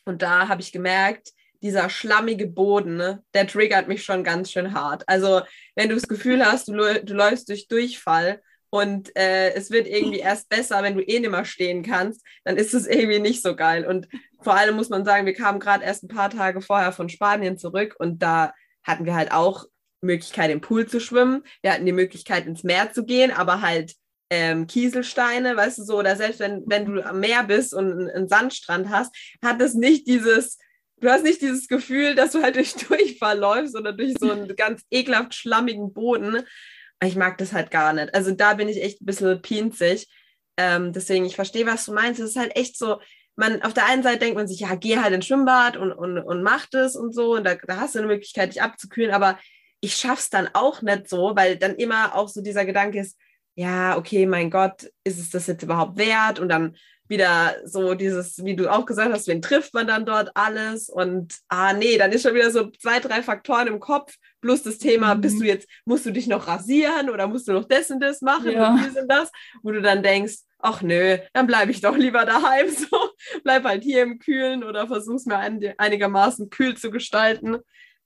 Und 0.05 0.21
da 0.21 0.47
habe 0.47 0.61
ich 0.61 0.71
gemerkt, 0.71 1.31
dieser 1.63 1.89
schlammige 1.89 2.47
Boden, 2.47 2.97
ne, 2.97 3.23
der 3.33 3.47
triggert 3.47 3.87
mich 3.87 4.03
schon 4.03 4.23
ganz 4.23 4.51
schön 4.51 4.73
hart. 4.73 5.03
Also, 5.07 5.41
wenn 5.75 5.89
du 5.89 5.95
das 5.95 6.07
Gefühl 6.07 6.45
hast, 6.45 6.67
du, 6.67 6.73
du 6.73 7.13
läufst 7.13 7.49
durch 7.49 7.67
Durchfall 7.67 8.41
und 8.71 9.15
äh, 9.15 9.53
es 9.53 9.69
wird 9.69 9.87
irgendwie 9.87 10.19
erst 10.21 10.49
besser, 10.49 10.81
wenn 10.81 10.95
du 10.95 11.03
eh 11.03 11.19
nicht 11.19 11.29
mehr 11.29 11.45
stehen 11.45 11.83
kannst, 11.83 12.25
dann 12.43 12.57
ist 12.57 12.73
es 12.73 12.87
irgendwie 12.87 13.19
nicht 13.19 13.43
so 13.43 13.55
geil. 13.55 13.85
Und 13.85 14.07
vor 14.41 14.55
allem 14.55 14.75
muss 14.75 14.89
man 14.89 15.05
sagen, 15.05 15.27
wir 15.27 15.35
kamen 15.35 15.59
gerade 15.59 15.83
erst 15.83 16.03
ein 16.03 16.07
paar 16.07 16.31
Tage 16.31 16.61
vorher 16.61 16.91
von 16.91 17.09
Spanien 17.09 17.57
zurück 17.57 17.95
und 17.99 18.23
da 18.23 18.53
hatten 18.83 19.05
wir 19.05 19.13
halt 19.13 19.31
auch 19.31 19.65
Möglichkeit, 20.01 20.49
im 20.49 20.61
Pool 20.61 20.87
zu 20.87 20.99
schwimmen. 20.99 21.43
Wir 21.61 21.73
hatten 21.73 21.85
die 21.85 21.91
Möglichkeit, 21.91 22.47
ins 22.47 22.63
Meer 22.63 22.91
zu 22.91 23.05
gehen, 23.05 23.31
aber 23.31 23.61
halt 23.61 23.93
ähm, 24.31 24.65
Kieselsteine, 24.65 25.55
weißt 25.55 25.79
du 25.79 25.83
so, 25.83 25.99
oder 25.99 26.15
selbst 26.15 26.39
wenn, 26.39 26.63
wenn 26.65 26.85
du 26.85 27.05
am 27.05 27.19
Meer 27.19 27.43
bist 27.43 27.73
und 27.73 28.09
einen 28.09 28.29
Sandstrand 28.29 28.89
hast, 28.89 29.13
hat 29.43 29.61
es 29.61 29.73
nicht 29.73 30.07
dieses, 30.07 30.57
du 31.01 31.09
hast 31.09 31.23
nicht 31.23 31.41
dieses 31.41 31.67
Gefühl, 31.67 32.15
dass 32.15 32.31
du 32.31 32.41
halt 32.41 32.55
durch 32.55 32.73
Durchfall 32.73 33.37
läufst 33.37 33.77
oder 33.77 33.91
durch 33.91 34.15
so 34.17 34.31
einen 34.31 34.55
ganz 34.55 34.83
ekelhaft 34.89 35.35
schlammigen 35.35 35.93
Boden. 35.93 36.43
Ich 37.03 37.15
mag 37.15 37.37
das 37.37 37.53
halt 37.53 37.71
gar 37.71 37.93
nicht. 37.93 38.13
Also 38.13 38.31
da 38.31 38.53
bin 38.53 38.69
ich 38.69 38.81
echt 38.81 39.01
ein 39.01 39.05
bisschen 39.05 39.41
pinzig. 39.41 40.07
Ähm, 40.57 40.93
deswegen, 40.93 41.25
ich 41.25 41.35
verstehe, 41.35 41.65
was 41.65 41.85
du 41.85 41.93
meinst. 41.93 42.19
Es 42.19 42.31
ist 42.31 42.35
halt 42.35 42.55
echt 42.55 42.77
so, 42.77 42.99
man, 43.35 43.61
auf 43.63 43.73
der 43.73 43.87
einen 43.87 44.03
Seite 44.03 44.19
denkt 44.19 44.35
man 44.35 44.47
sich, 44.47 44.59
ja, 44.59 44.75
geh 44.75 44.97
halt 44.97 45.13
ins 45.13 45.25
Schwimmbad 45.25 45.77
und, 45.77 45.91
und, 45.91 46.19
und 46.19 46.43
mach 46.43 46.67
das 46.67 46.95
und 46.95 47.13
so. 47.13 47.35
Und 47.35 47.43
da, 47.43 47.55
da 47.55 47.77
hast 47.77 47.95
du 47.95 47.99
eine 47.99 48.07
Möglichkeit, 48.07 48.53
dich 48.53 48.61
abzukühlen. 48.61 49.11
Aber 49.11 49.39
ich 49.79 49.95
schaff's 49.95 50.29
dann 50.29 50.49
auch 50.53 50.81
nicht 50.81 51.09
so, 51.09 51.35
weil 51.35 51.57
dann 51.57 51.75
immer 51.75 52.15
auch 52.15 52.29
so 52.29 52.41
dieser 52.41 52.65
Gedanke 52.65 52.99
ist, 52.99 53.17
ja, 53.55 53.97
okay, 53.97 54.25
mein 54.25 54.49
Gott, 54.49 54.89
ist 55.03 55.19
es 55.19 55.29
das 55.29 55.47
jetzt 55.47 55.63
überhaupt 55.63 55.97
wert? 55.97 56.39
Und 56.39 56.49
dann 56.49 56.77
wieder 57.11 57.55
so 57.65 57.93
dieses, 57.93 58.43
wie 58.43 58.55
du 58.55 58.71
auch 58.71 58.87
gesagt 58.87 59.13
hast, 59.13 59.27
wen 59.27 59.43
trifft 59.43 59.75
man 59.75 59.85
dann 59.85 60.05
dort 60.05 60.31
alles? 60.33 60.89
Und 60.89 61.35
ah 61.49 61.73
nee, 61.73 61.99
dann 61.99 62.11
ist 62.11 62.23
schon 62.23 62.33
wieder 62.33 62.49
so 62.49 62.71
zwei, 62.71 62.99
drei 62.99 63.21
Faktoren 63.21 63.67
im 63.67 63.79
Kopf, 63.79 64.15
plus 64.41 64.63
das 64.63 64.79
Thema, 64.79 65.13
mhm. 65.13 65.21
bist 65.21 65.39
du 65.39 65.45
jetzt, 65.45 65.67
musst 65.85 66.07
du 66.07 66.11
dich 66.11 66.25
noch 66.25 66.47
rasieren 66.47 67.11
oder 67.11 67.27
musst 67.27 67.47
du 67.47 67.53
noch 67.53 67.65
das 67.65 67.91
und 67.91 67.99
das 67.99 68.21
machen 68.21 68.51
ja. 68.51 68.71
und 68.71 68.83
dies 68.83 68.99
und 68.99 69.07
das, 69.07 69.29
wo 69.61 69.71
du 69.71 69.81
dann 69.83 70.01
denkst, 70.01 70.37
ach 70.57 70.81
nö, 70.81 71.17
dann 71.33 71.45
bleibe 71.45 71.71
ich 71.71 71.81
doch 71.81 71.95
lieber 71.95 72.25
daheim, 72.25 72.69
so, 72.75 72.97
bleib 73.43 73.65
halt 73.65 73.83
hier 73.83 74.03
im 74.03 74.17
Kühlen 74.17 74.63
oder 74.63 74.87
versuch's 74.87 75.25
mir 75.25 75.37
ein, 75.37 75.61
einigermaßen 75.77 76.49
kühl 76.49 76.75
zu 76.75 76.89
gestalten. 76.89 77.57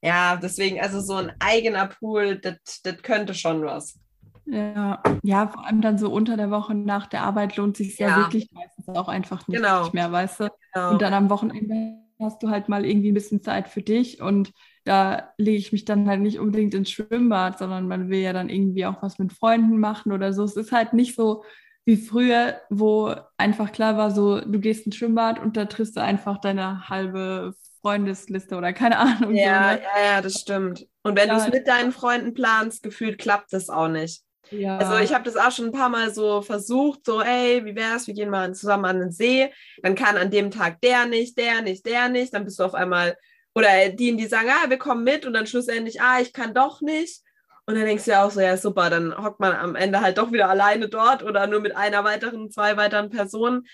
Ja, 0.02 0.36
deswegen, 0.36 0.80
also 0.80 1.00
so 1.00 1.14
ein 1.14 1.32
eigener 1.38 1.86
Pool, 1.86 2.36
das 2.36 2.82
könnte 3.02 3.34
schon 3.34 3.64
was. 3.64 3.98
Ja, 4.46 5.02
ja, 5.22 5.48
vor 5.48 5.66
allem 5.66 5.80
dann 5.80 5.98
so 5.98 6.10
unter 6.10 6.36
der 6.36 6.50
Woche 6.50 6.74
nach 6.74 7.06
der 7.06 7.22
Arbeit 7.22 7.56
lohnt 7.56 7.76
sich 7.76 7.98
ja, 7.98 8.08
ja 8.08 8.16
wirklich 8.18 8.50
meistens 8.52 8.88
auch 8.88 9.08
einfach 9.08 9.46
nicht 9.48 9.58
genau. 9.58 9.90
mehr, 9.92 10.10
weißt 10.12 10.40
du? 10.40 10.48
Genau. 10.72 10.92
Und 10.92 11.02
dann 11.02 11.14
am 11.14 11.30
Wochenende 11.30 11.98
hast 12.20 12.42
du 12.42 12.48
halt 12.48 12.68
mal 12.68 12.84
irgendwie 12.84 13.10
ein 13.10 13.14
bisschen 13.14 13.42
Zeit 13.42 13.68
für 13.68 13.82
dich 13.82 14.22
und 14.22 14.52
da 14.84 15.32
lege 15.36 15.58
ich 15.58 15.72
mich 15.72 15.84
dann 15.84 16.08
halt 16.08 16.20
nicht 16.20 16.38
unbedingt 16.38 16.74
ins 16.74 16.90
Schwimmbad, 16.90 17.58
sondern 17.58 17.88
man 17.88 18.08
will 18.08 18.20
ja 18.20 18.32
dann 18.32 18.48
irgendwie 18.48 18.86
auch 18.86 19.02
was 19.02 19.18
mit 19.18 19.32
Freunden 19.32 19.78
machen 19.78 20.12
oder 20.12 20.32
so. 20.32 20.44
Es 20.44 20.56
ist 20.56 20.72
halt 20.72 20.92
nicht 20.92 21.16
so 21.16 21.42
wie 21.84 21.96
früher, 21.96 22.60
wo 22.70 23.14
einfach 23.36 23.72
klar 23.72 23.96
war, 23.96 24.10
so 24.10 24.40
du 24.40 24.60
gehst 24.60 24.86
ins 24.86 24.96
Schwimmbad 24.96 25.40
und 25.40 25.56
da 25.56 25.66
triffst 25.66 25.96
du 25.96 26.02
einfach 26.02 26.38
deine 26.38 26.88
halbe 26.88 27.54
Freundesliste 27.80 28.56
oder 28.56 28.72
keine 28.72 28.98
Ahnung. 28.98 29.34
Ja, 29.34 29.70
so, 29.70 29.76
ne? 29.76 29.82
ja, 29.82 30.04
ja, 30.14 30.20
das 30.20 30.34
stimmt. 30.40 30.86
Und 31.02 31.16
wenn 31.16 31.28
ja, 31.28 31.36
du 31.36 31.40
es 31.40 31.52
mit 31.52 31.68
deinen 31.68 31.92
Freunden 31.92 32.34
planst, 32.34 32.82
gefühlt 32.82 33.18
klappt 33.18 33.52
das 33.52 33.70
auch 33.70 33.88
nicht. 33.88 34.25
Ja. 34.50 34.78
Also 34.78 34.98
ich 34.98 35.12
habe 35.12 35.24
das 35.24 35.36
auch 35.36 35.50
schon 35.50 35.66
ein 35.66 35.72
paar 35.72 35.88
Mal 35.88 36.12
so 36.14 36.42
versucht, 36.42 37.04
so, 37.04 37.20
ey, 37.20 37.64
wie 37.64 37.74
wär's, 37.74 38.06
wir 38.06 38.14
gehen 38.14 38.30
mal 38.30 38.54
zusammen 38.54 38.84
an 38.84 39.00
den 39.00 39.10
See. 39.10 39.50
Dann 39.82 39.94
kann 39.94 40.16
an 40.16 40.30
dem 40.30 40.50
Tag 40.50 40.80
der 40.80 41.06
nicht, 41.06 41.36
der 41.38 41.62
nicht, 41.62 41.84
der 41.86 42.08
nicht. 42.08 42.32
Dann 42.34 42.44
bist 42.44 42.58
du 42.58 42.64
auf 42.64 42.74
einmal, 42.74 43.16
oder 43.54 43.88
die, 43.88 44.16
die 44.16 44.26
sagen, 44.26 44.48
ah, 44.50 44.68
wir 44.70 44.78
kommen 44.78 45.04
mit 45.04 45.26
und 45.26 45.32
dann 45.32 45.46
schlussendlich, 45.46 46.00
ah, 46.00 46.20
ich 46.20 46.32
kann 46.32 46.54
doch 46.54 46.80
nicht. 46.80 47.22
Und 47.66 47.74
dann 47.74 47.84
denkst 47.84 48.04
du 48.04 48.12
ja 48.12 48.24
auch 48.24 48.30
so, 48.30 48.40
ja, 48.40 48.56
super, 48.56 48.90
dann 48.90 49.16
hockt 49.16 49.40
man 49.40 49.52
am 49.52 49.74
Ende 49.74 50.00
halt 50.00 50.18
doch 50.18 50.30
wieder 50.30 50.48
alleine 50.48 50.88
dort 50.88 51.24
oder 51.24 51.46
nur 51.48 51.60
mit 51.60 51.76
einer 51.76 52.04
weiteren, 52.04 52.50
zwei 52.50 52.76
weiteren 52.76 53.10
Personen. 53.10 53.66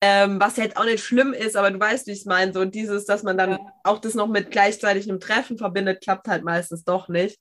Ähm, 0.00 0.38
was 0.38 0.58
jetzt 0.58 0.76
auch 0.76 0.84
nicht 0.84 1.02
schlimm 1.02 1.32
ist, 1.32 1.56
aber 1.56 1.72
du 1.72 1.80
weißt, 1.80 2.06
wie 2.06 2.12
ich 2.12 2.20
es 2.20 2.24
meine. 2.24 2.52
So 2.52 2.64
dieses, 2.64 3.04
dass 3.06 3.24
man 3.24 3.36
dann 3.36 3.52
ja. 3.52 3.58
auch 3.82 3.98
das 3.98 4.14
noch 4.14 4.28
mit 4.28 4.50
gleichzeitig 4.50 5.08
einem 5.08 5.18
Treffen 5.18 5.58
verbindet, 5.58 6.02
klappt 6.02 6.28
halt 6.28 6.44
meistens 6.44 6.84
doch 6.84 7.08
nicht. 7.08 7.40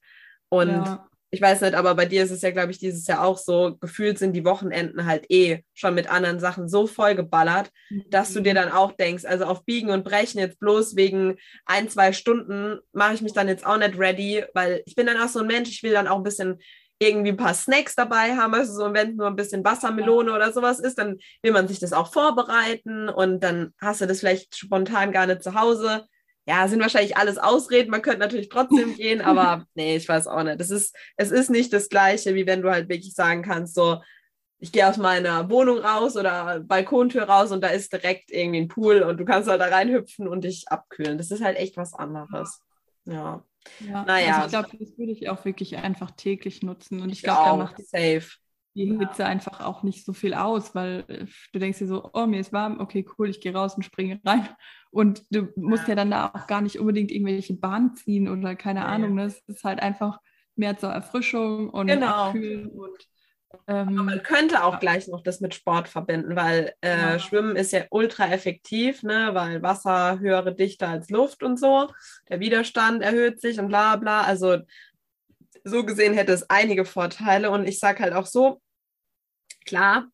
Und 0.50 0.70
ja 0.70 1.08
ich 1.30 1.42
weiß 1.42 1.62
nicht, 1.62 1.74
aber 1.74 1.94
bei 1.96 2.06
dir 2.06 2.24
ist 2.24 2.32
es 2.32 2.42
ja, 2.42 2.52
glaube 2.52 2.72
ich, 2.72 2.80
dieses 2.80 3.06
Jahr 3.06 3.26
auch 3.26 3.38
so, 3.38 3.78
gefühlt 3.80 4.18
sind 4.18 4.34
die 4.34 4.46
Wochenenden 4.46 5.06
halt 5.06 5.26
eh 5.30 5.64
schon 5.74 5.94
mit 5.94 6.10
anderen 6.10 6.40
Sachen 6.40 6.70
so 6.70 6.88
vollgeballert, 6.88 7.70
mhm. 7.90 8.06
dass 8.10 8.34
du 8.34 8.40
dir 8.40 8.54
dann 8.54 8.72
auch 8.72 8.94
denkst, 8.94 9.26
also 9.26 9.46
auf 9.46 9.66
Biegen 9.66 9.90
und 9.90 10.06
Brechen 10.06 10.40
jetzt 10.40 10.60
bloß 10.60 10.96
wegen 10.96 11.36
ein, 11.66 11.90
zwei 11.90 12.14
Stunden 12.14 12.80
mache 12.94 13.14
ich 13.14 13.22
mich 13.22 13.34
dann 13.34 13.50
jetzt 13.50 13.66
auch 13.66 13.78
nicht 13.78 14.00
ready, 14.00 14.46
weil 14.54 14.82
ich 14.86 14.96
bin 14.96 15.06
dann 15.06 15.18
auch 15.18 15.28
so 15.28 15.40
ein 15.40 15.48
Mensch, 15.48 15.70
ich 15.70 15.84
will 15.84 15.92
dann 15.92 16.08
auch 16.08 16.18
ein 16.18 16.24
bisschen 16.24 16.60
irgendwie 17.00 17.30
ein 17.30 17.38
paar 17.38 17.54
Snacks 17.54 17.94
dabei 17.94 18.36
haben, 18.38 18.54
also 18.54 18.74
so, 18.74 18.94
wenn 18.94 19.18
nur 19.18 19.28
ein 19.28 19.36
bisschen 19.36 19.64
Wassermelone 19.64 20.34
oder 20.34 20.52
sowas 20.52 20.80
ist, 20.80 20.98
dann 20.98 21.18
will 21.44 21.52
man 21.52 21.68
sich 21.68 21.80
das 21.80 21.94
auch 21.94 22.12
vorbereiten 22.12 23.10
und 23.10 23.44
dann 23.44 23.74
hast 23.80 24.02
du 24.02 24.08
das 24.08 24.22
vielleicht 24.22 24.56
spontan 24.56 25.12
gar 25.12 25.28
nicht 25.28 25.44
zu 25.44 25.54
Hause 25.54 26.06
ja, 26.48 26.68
sind 26.68 26.80
wahrscheinlich 26.80 27.18
alles 27.18 27.38
Ausreden. 27.38 27.92
Man 27.92 28.02
könnte 28.02 28.20
natürlich 28.20 28.50
trotzdem 28.50 28.96
gehen, 28.96 29.22
aber 29.22 29.66
nee, 29.76 29.98
ich 29.98 30.08
weiß 30.08 30.28
auch 30.28 30.44
nicht. 30.44 30.60
Das 30.60 30.70
ist, 30.70 30.96
es 31.18 31.32
ist 31.32 31.50
nicht 31.50 31.74
das 31.74 31.90
Gleiche, 31.90 32.36
wie 32.36 32.48
wenn 32.48 32.62
du 32.62 32.72
halt 32.72 32.90
wirklich 32.90 33.14
sagen 33.14 33.44
kannst, 33.44 33.76
so, 33.76 34.02
ich 34.60 34.72
gehe 34.72 34.88
aus 34.88 34.98
meiner 34.98 35.50
Wohnung 35.50 35.80
raus 35.80 36.16
oder 36.16 36.62
Balkontür 36.62 37.24
raus 37.24 37.52
und 37.52 37.62
da 37.62 37.68
ist 37.68 37.94
direkt 37.94 38.32
irgendwie 38.32 38.62
ein 38.62 38.68
Pool 38.70 39.04
und 39.04 39.18
du 39.18 39.26
kannst 39.26 39.50
halt 39.50 39.62
da 39.62 39.66
reinhüpfen 39.66 40.28
und 40.28 40.46
dich 40.46 40.66
abkühlen. 40.70 41.18
Das 41.18 41.32
ist 41.32 41.44
halt 41.44 41.58
echt 41.58 41.78
was 41.78 41.94
anderes. 41.94 42.64
Ja. 43.06 43.44
ja 43.80 44.06
naja. 44.06 44.42
Also 44.42 44.46
ich 44.46 44.52
glaube, 44.52 44.86
das 44.86 44.98
würde 44.98 45.12
ich 45.12 45.30
auch 45.30 45.46
wirklich 45.46 45.78
einfach 45.78 46.12
täglich 46.12 46.64
nutzen 46.64 47.02
und 47.02 47.10
ich, 47.10 47.18
ich 47.18 47.24
glaube, 47.24 47.50
da 47.50 47.56
macht 47.58 47.86
safe 47.86 48.30
die 48.78 48.98
Hitze 48.98 49.24
ja. 49.24 49.28
einfach 49.28 49.60
auch 49.62 49.84
nicht 49.84 50.06
so 50.06 50.14
viel 50.14 50.34
aus, 50.34 50.76
weil 50.76 51.04
äh, 51.08 51.26
du 51.52 51.60
denkst 51.60 51.80
dir 51.80 51.88
so, 51.88 52.10
oh, 52.14 52.28
mir 52.28 52.40
ist 52.40 52.54
warm, 52.54 52.80
okay, 52.80 53.06
cool, 53.18 53.30
ich 53.30 53.42
gehe 53.42 53.54
raus 53.54 53.76
und 53.76 53.84
springe 53.84 54.22
rein. 54.24 54.48
Und 54.92 55.24
du 55.30 55.50
musst 55.56 55.84
ja, 55.84 55.90
ja 55.90 55.96
dann 55.96 56.12
da 56.12 56.32
auch 56.34 56.48
gar 56.48 56.62
nicht 56.62 56.80
unbedingt 56.80 57.12
irgendwelche 57.12 57.54
Bahn 57.54 57.96
ziehen 57.96 58.28
oder 58.28 58.56
keine 58.56 58.82
ja, 58.82 58.86
Ahnung. 58.86 59.18
Das 59.18 59.36
ne? 59.48 59.54
ist 59.54 59.64
halt 59.64 59.82
einfach 59.82 60.20
mehr 60.56 60.78
zur 60.78 60.90
Erfrischung 60.90 61.70
und 61.70 61.88
genau. 61.88 62.08
Abkühlen 62.08 62.68
und 62.70 63.08
Ähm, 63.66 63.96
man 63.96 64.24
könnte 64.24 64.64
auch 64.64 64.80
gleich 64.80 65.08
noch 65.08 65.24
das 65.24 65.40
mit 65.40 65.56
Sport 65.56 65.88
verbinden, 65.88 66.36
weil 66.36 66.74
äh, 66.82 66.98
ja. 66.98 67.20
Schwimmen 67.20 67.56
ist 67.56 67.72
ja 67.72 67.86
ultra 67.90 68.28
effektiv, 68.28 69.04
ne? 69.04 69.30
weil 69.34 69.62
Wasser 69.62 70.20
höhere 70.20 70.54
Dichte 70.54 70.88
als 70.88 71.10
Luft 71.10 71.44
und 71.44 71.58
so. 71.58 71.90
Der 72.30 72.40
Widerstand 72.40 73.02
erhöht 73.02 73.40
sich 73.40 73.60
und 73.60 73.70
bla 73.70 73.96
bla. 73.96 74.22
Also 74.24 74.58
so 75.64 75.86
gesehen 75.86 76.14
hätte 76.14 76.34
es 76.34 76.50
einige 76.50 76.86
Vorteile. 76.86 77.50
Und 77.52 77.68
ich 77.68 77.80
sage 77.80 78.04
halt 78.04 78.14
auch 78.14 78.26
so, 78.26 78.62
klar, 79.66 80.08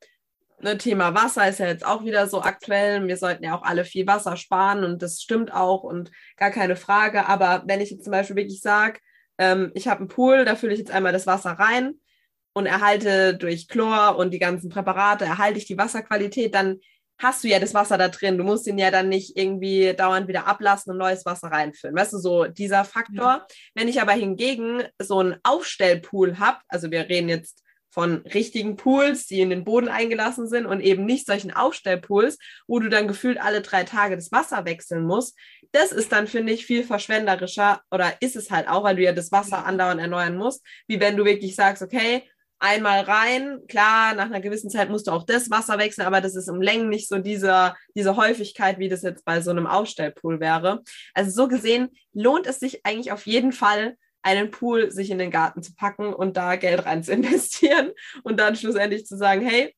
ne, 0.63 0.77
Thema 0.77 1.13
Wasser 1.13 1.47
ist 1.47 1.59
ja 1.59 1.67
jetzt 1.67 1.85
auch 1.85 2.03
wieder 2.03 2.27
so 2.27 2.41
aktuell. 2.41 3.07
Wir 3.07 3.17
sollten 3.17 3.43
ja 3.43 3.55
auch 3.57 3.63
alle 3.63 3.85
viel 3.85 4.07
Wasser 4.07 4.37
sparen 4.37 4.83
und 4.83 5.01
das 5.01 5.21
stimmt 5.21 5.53
auch 5.53 5.83
und 5.83 6.11
gar 6.37 6.51
keine 6.51 6.75
Frage. 6.75 7.27
Aber 7.27 7.63
wenn 7.67 7.81
ich 7.81 7.91
jetzt 7.91 8.03
zum 8.03 8.11
Beispiel 8.11 8.35
wirklich 8.35 8.61
sage, 8.61 8.99
ähm, 9.37 9.71
ich 9.75 9.87
habe 9.87 9.99
einen 9.99 10.09
Pool, 10.09 10.45
da 10.45 10.55
fülle 10.55 10.73
ich 10.73 10.79
jetzt 10.79 10.91
einmal 10.91 11.13
das 11.13 11.27
Wasser 11.27 11.51
rein 11.51 11.95
und 12.53 12.65
erhalte 12.65 13.35
durch 13.35 13.67
Chlor 13.67 14.17
und 14.17 14.31
die 14.31 14.39
ganzen 14.39 14.69
Präparate, 14.69 15.25
erhalte 15.25 15.59
ich 15.59 15.65
die 15.65 15.77
Wasserqualität, 15.77 16.53
dann 16.55 16.79
hast 17.19 17.43
du 17.43 17.47
ja 17.47 17.59
das 17.59 17.73
Wasser 17.73 17.97
da 17.97 18.09
drin. 18.09 18.37
Du 18.37 18.43
musst 18.43 18.67
ihn 18.67 18.77
ja 18.77 18.91
dann 18.91 19.09
nicht 19.09 19.37
irgendwie 19.37 19.93
dauernd 19.93 20.27
wieder 20.27 20.47
ablassen 20.47 20.91
und 20.91 20.97
neues 20.97 21.25
Wasser 21.25 21.47
reinfüllen. 21.47 21.95
Weißt 21.95 22.13
du, 22.13 22.17
so 22.17 22.45
dieser 22.45 22.85
Faktor. 22.85 23.23
Ja. 23.23 23.47
Wenn 23.75 23.87
ich 23.87 24.01
aber 24.01 24.13
hingegen 24.13 24.83
so 24.99 25.19
einen 25.19 25.35
Aufstellpool 25.43 26.39
habe, 26.39 26.59
also 26.67 26.91
wir 26.91 27.09
reden 27.09 27.29
jetzt 27.29 27.62
von 27.93 28.17
richtigen 28.33 28.75
Pools, 28.75 29.27
die 29.27 29.39
in 29.39 29.51
den 29.51 29.63
Boden 29.63 29.87
eingelassen 29.87 30.47
sind 30.47 30.65
und 30.65 30.81
eben 30.81 31.05
nicht 31.05 31.27
solchen 31.27 31.51
Aufstellpools, 31.51 32.39
wo 32.65 32.79
du 32.79 32.89
dann 32.89 33.07
gefühlt 33.07 33.39
alle 33.39 33.61
drei 33.61 33.83
Tage 33.83 34.15
das 34.15 34.31
Wasser 34.31 34.65
wechseln 34.65 35.05
musst. 35.05 35.37
Das 35.71 35.91
ist 35.91 36.11
dann, 36.11 36.25
finde 36.25 36.53
ich, 36.53 36.65
viel 36.65 36.83
verschwenderischer 36.83 37.81
oder 37.91 38.13
ist 38.19 38.35
es 38.35 38.49
halt 38.49 38.67
auch, 38.67 38.83
weil 38.83 38.95
du 38.95 39.03
ja 39.03 39.13
das 39.13 39.31
Wasser 39.31 39.65
andauernd 39.65 40.01
erneuern 40.01 40.35
musst, 40.35 40.65
wie 40.87 40.99
wenn 40.99 41.15
du 41.15 41.23
wirklich 41.23 41.55
sagst, 41.55 41.83
okay, 41.83 42.23
einmal 42.57 43.01
rein. 43.01 43.59
Klar, 43.67 44.15
nach 44.15 44.25
einer 44.25 44.41
gewissen 44.41 44.71
Zeit 44.71 44.89
musst 44.89 45.07
du 45.07 45.11
auch 45.11 45.23
das 45.23 45.51
Wasser 45.51 45.77
wechseln, 45.77 46.07
aber 46.07 46.21
das 46.21 46.35
ist 46.35 46.49
um 46.49 46.61
Längen 46.61 46.89
nicht 46.89 47.07
so 47.09 47.19
diese, 47.19 47.75
diese 47.95 48.15
Häufigkeit, 48.15 48.79
wie 48.79 48.89
das 48.89 49.03
jetzt 49.03 49.23
bei 49.23 49.41
so 49.41 49.51
einem 49.51 49.67
Aufstellpool 49.67 50.39
wäre. 50.39 50.81
Also 51.13 51.29
so 51.29 51.47
gesehen 51.47 51.89
lohnt 52.13 52.47
es 52.47 52.59
sich 52.59 52.85
eigentlich 52.85 53.11
auf 53.11 53.27
jeden 53.27 53.51
Fall, 53.51 53.97
einen 54.23 54.51
Pool 54.51 54.91
sich 54.91 55.11
in 55.11 55.19
den 55.19 55.31
Garten 55.31 55.61
zu 55.61 55.75
packen 55.75 56.13
und 56.13 56.37
da 56.37 56.55
Geld 56.55 56.85
rein 56.85 57.03
zu 57.03 57.11
investieren 57.13 57.91
und 58.23 58.39
dann 58.39 58.55
schlussendlich 58.55 59.05
zu 59.05 59.17
sagen, 59.17 59.41
hey, 59.41 59.75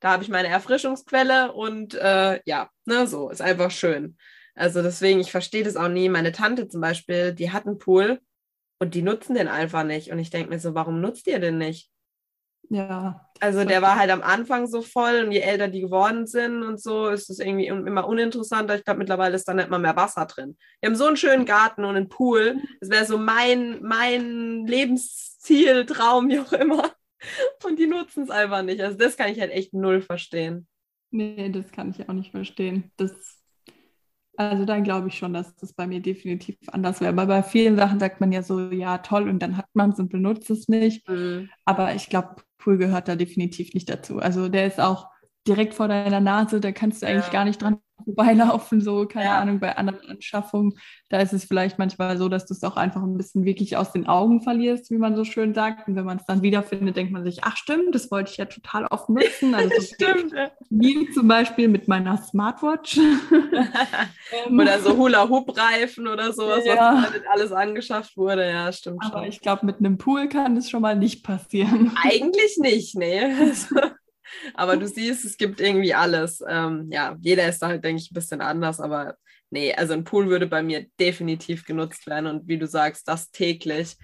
da 0.00 0.12
habe 0.12 0.22
ich 0.22 0.28
meine 0.28 0.48
Erfrischungsquelle 0.48 1.52
und 1.52 1.94
äh, 1.94 2.40
ja, 2.44 2.70
ne, 2.84 3.06
so 3.06 3.30
ist 3.30 3.42
einfach 3.42 3.70
schön. 3.70 4.16
Also 4.54 4.82
deswegen, 4.82 5.20
ich 5.20 5.30
verstehe 5.30 5.64
das 5.64 5.76
auch 5.76 5.88
nie. 5.88 6.08
Meine 6.08 6.32
Tante 6.32 6.68
zum 6.68 6.80
Beispiel, 6.80 7.32
die 7.32 7.50
hat 7.50 7.66
einen 7.66 7.78
Pool 7.78 8.20
und 8.80 8.94
die 8.94 9.02
nutzen 9.02 9.34
den 9.34 9.48
einfach 9.48 9.84
nicht. 9.84 10.10
Und 10.10 10.18
ich 10.18 10.30
denke 10.30 10.50
mir 10.50 10.60
so, 10.60 10.74
warum 10.74 11.00
nutzt 11.00 11.26
ihr 11.26 11.38
den 11.38 11.58
nicht? 11.58 11.90
Ja. 12.70 13.24
Also 13.40 13.64
der 13.64 13.82
war 13.82 13.96
halt 13.96 14.10
am 14.10 14.22
Anfang 14.22 14.66
so 14.66 14.82
voll 14.82 15.24
und 15.24 15.32
je 15.32 15.40
älter 15.40 15.68
die 15.68 15.80
geworden 15.80 16.26
sind 16.26 16.62
und 16.62 16.80
so, 16.80 17.08
ist 17.08 17.30
es 17.30 17.38
irgendwie 17.38 17.68
immer 17.68 18.06
uninteressanter. 18.06 18.74
Ich 18.74 18.84
glaube, 18.84 18.98
mittlerweile 18.98 19.36
ist 19.36 19.46
da 19.46 19.54
nicht 19.54 19.70
mal 19.70 19.78
mehr 19.78 19.96
Wasser 19.96 20.26
drin. 20.26 20.56
Wir 20.80 20.90
haben 20.90 20.96
so 20.96 21.06
einen 21.06 21.16
schönen 21.16 21.44
Garten 21.46 21.84
und 21.84 21.96
einen 21.96 22.08
Pool. 22.08 22.56
Das 22.80 22.90
wäre 22.90 23.04
so 23.04 23.16
mein, 23.16 23.80
mein 23.82 24.66
Lebensziel, 24.66 25.86
Traum, 25.86 26.28
wie 26.28 26.40
auch 26.40 26.52
immer. 26.52 26.90
Und 27.64 27.78
die 27.78 27.86
nutzen 27.86 28.24
es 28.24 28.30
einfach 28.30 28.62
nicht. 28.62 28.80
Also 28.80 28.96
das 28.96 29.16
kann 29.16 29.30
ich 29.30 29.40
halt 29.40 29.52
echt 29.52 29.72
null 29.72 30.00
verstehen. 30.00 30.66
Nee, 31.10 31.50
das 31.50 31.70
kann 31.72 31.90
ich 31.90 32.08
auch 32.08 32.12
nicht 32.12 32.32
verstehen. 32.32 32.92
Das 32.96 33.37
also 34.38 34.64
dann 34.64 34.84
glaube 34.84 35.08
ich 35.08 35.18
schon, 35.18 35.32
dass 35.32 35.54
das 35.56 35.72
bei 35.72 35.86
mir 35.86 36.00
definitiv 36.00 36.56
anders 36.68 37.00
wäre. 37.00 37.10
Aber 37.10 37.26
bei 37.26 37.42
vielen 37.42 37.76
Sachen 37.76 37.98
sagt 37.98 38.20
man 38.20 38.30
ja 38.30 38.42
so, 38.42 38.70
ja, 38.70 38.98
toll, 38.98 39.28
und 39.28 39.40
dann 39.40 39.56
hat 39.56 39.66
man 39.74 39.90
es 39.90 39.98
und 39.98 40.10
benutzt 40.10 40.48
es 40.50 40.68
nicht. 40.68 41.08
Mhm. 41.08 41.50
Aber 41.64 41.94
ich 41.94 42.08
glaube, 42.08 42.36
Pool 42.58 42.78
gehört 42.78 43.08
da 43.08 43.16
definitiv 43.16 43.74
nicht 43.74 43.90
dazu. 43.90 44.18
Also 44.20 44.48
der 44.48 44.66
ist 44.66 44.80
auch 44.80 45.08
direkt 45.46 45.74
vor 45.74 45.88
deiner 45.88 46.20
Nase, 46.20 46.60
da 46.60 46.72
kannst 46.72 47.02
du 47.02 47.06
eigentlich 47.06 47.26
ja. 47.26 47.32
gar 47.32 47.44
nicht 47.44 47.60
dran 47.60 47.78
vorbeilaufen, 48.04 48.80
so, 48.80 49.06
keine 49.06 49.26
ja. 49.26 49.40
Ahnung, 49.40 49.60
bei 49.60 49.76
anderen 49.76 50.00
Anschaffungen. 50.08 50.74
Da 51.08 51.20
ist 51.20 51.32
es 51.32 51.44
vielleicht 51.44 51.78
manchmal 51.78 52.18
so, 52.18 52.28
dass 52.28 52.46
du 52.46 52.54
es 52.54 52.62
auch 52.62 52.76
einfach 52.76 53.02
ein 53.02 53.16
bisschen 53.16 53.44
wirklich 53.44 53.76
aus 53.76 53.92
den 53.92 54.06
Augen 54.06 54.40
verlierst, 54.42 54.90
wie 54.90 54.98
man 54.98 55.16
so 55.16 55.24
schön 55.24 55.54
sagt. 55.54 55.88
Und 55.88 55.96
wenn 55.96 56.04
man 56.04 56.18
es 56.18 56.26
dann 56.26 56.42
wiederfindet, 56.42 56.96
denkt 56.96 57.12
man 57.12 57.24
sich, 57.24 57.44
ach 57.44 57.56
stimmt, 57.56 57.94
das 57.94 58.10
wollte 58.10 58.30
ich 58.30 58.36
ja 58.36 58.44
total 58.44 58.86
oft 58.86 59.08
nutzen. 59.08 59.54
Also 59.54 59.70
so 59.78 59.94
stimmt. 59.94 60.34
Wie 60.70 61.10
zum 61.10 61.28
Beispiel 61.28 61.68
mit 61.68 61.88
meiner 61.88 62.16
Smartwatch. 62.18 62.98
oder 64.50 64.80
so 64.80 64.96
Hula-Hoop-Reifen 64.96 66.06
oder 66.06 66.32
sowas, 66.32 66.64
ja. 66.64 67.04
was 67.04 67.20
alles 67.32 67.52
angeschafft 67.52 68.16
wurde. 68.16 68.48
Ja, 68.48 68.72
stimmt 68.72 69.02
Aber 69.04 69.20
schon. 69.20 69.28
ich 69.28 69.40
glaube, 69.40 69.66
mit 69.66 69.78
einem 69.78 69.98
Pool 69.98 70.28
kann 70.28 70.54
das 70.54 70.70
schon 70.70 70.82
mal 70.82 70.96
nicht 70.96 71.24
passieren. 71.24 71.92
Eigentlich 72.02 72.58
nicht, 72.58 72.96
nee. 72.96 73.22
Aber 74.54 74.76
du 74.76 74.86
siehst, 74.86 75.24
es 75.24 75.36
gibt 75.36 75.60
irgendwie 75.60 75.94
alles. 75.94 76.42
Ähm, 76.48 76.88
ja, 76.90 77.16
jeder 77.20 77.48
ist 77.48 77.60
da 77.60 77.68
halt, 77.68 77.84
denke 77.84 78.02
ich, 78.02 78.10
ein 78.10 78.14
bisschen 78.14 78.40
anders, 78.40 78.80
aber 78.80 79.16
nee, 79.50 79.74
also 79.74 79.94
ein 79.94 80.04
Pool 80.04 80.28
würde 80.28 80.46
bei 80.46 80.62
mir 80.62 80.86
definitiv 81.00 81.64
genutzt 81.64 82.06
werden 82.06 82.26
und 82.26 82.48
wie 82.48 82.58
du 82.58 82.66
sagst, 82.66 83.08
das 83.08 83.30
täglich. 83.30 83.96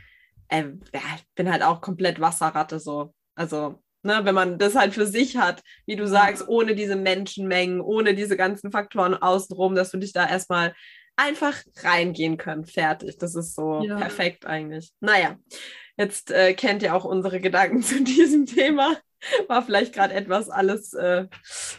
Äh, 0.49 0.65
ja, 0.93 1.01
ich 1.17 1.25
bin 1.35 1.51
halt 1.51 1.63
auch 1.63 1.81
komplett 1.81 2.21
Wasserratte 2.21 2.81
so. 2.81 3.15
Also, 3.35 3.83
ne, 4.03 4.21
wenn 4.25 4.35
man 4.35 4.59
das 4.59 4.75
halt 4.75 4.95
für 4.95 5.07
sich 5.07 5.37
hat, 5.37 5.63
wie 5.87 5.97
du 5.97 6.07
sagst, 6.07 6.47
ohne 6.49 6.75
diese 6.75 6.97
Menschenmengen, 6.97 7.81
ohne 7.81 8.15
diese 8.15 8.37
ganzen 8.37 8.71
Faktoren 8.71 9.15
außenrum, 9.15 9.75
dass 9.75 9.91
du 9.91 9.99
dich 9.99 10.13
da 10.13 10.29
erstmal 10.29 10.75
einfach 11.17 11.57
reingehen 11.83 12.37
können. 12.37 12.65
Fertig. 12.65 13.19
Das 13.19 13.35
ist 13.35 13.55
so 13.55 13.83
ja. 13.83 13.97
perfekt 13.97 14.47
eigentlich. 14.47 14.93
Naja, 15.01 15.37
jetzt 15.97 16.31
äh, 16.31 16.55
kennt 16.55 16.83
ihr 16.83 16.95
auch 16.95 17.05
unsere 17.05 17.41
Gedanken 17.41 17.83
zu 17.83 18.03
diesem 18.03 18.47
Thema. 18.47 18.97
War 19.49 19.63
vielleicht 19.63 19.95
gerade 19.95 20.15
etwas 20.15 20.51
alles, 20.51 20.93
äh, 20.95 21.27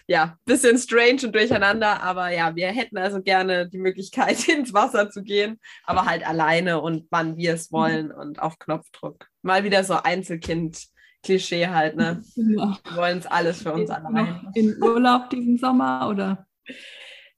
ja, 0.08 0.38
bisschen 0.46 0.78
strange 0.78 1.22
und 1.24 1.36
durcheinander, 1.36 2.02
aber 2.02 2.30
ja, 2.30 2.56
wir 2.56 2.68
hätten 2.68 2.98
also 2.98 3.22
gerne 3.22 3.70
die 3.70 3.78
Möglichkeit, 3.78 4.48
ins 4.48 4.74
Wasser 4.74 5.10
zu 5.10 5.24
gehen, 5.24 5.60
aber 5.84 6.06
halt 6.06 6.28
alleine 6.28 6.82
und 6.82 7.08
wann 7.10 7.38
wir 7.38 7.54
es 7.54 7.72
wollen 7.72 8.12
und 8.12 8.42
auf 8.42 8.60
Knopfdruck. 8.60 9.28
Mal 9.42 9.64
wieder 9.64 9.84
so 9.84 9.96
Einzelkind-Klischee 9.96 11.68
halt, 11.68 11.96
ne? 11.96 12.22
Ja. 12.36 12.78
Wir 12.84 12.96
wollen 12.96 13.20
es 13.20 13.28
alles 13.28 13.62
für 13.62 13.74
uns 13.74 13.90
alleine. 13.90 14.52
In 14.56 14.82
Urlaub 14.82 15.30
diesen 15.30 15.58
Sommer 15.58 16.10
oder? 16.10 16.48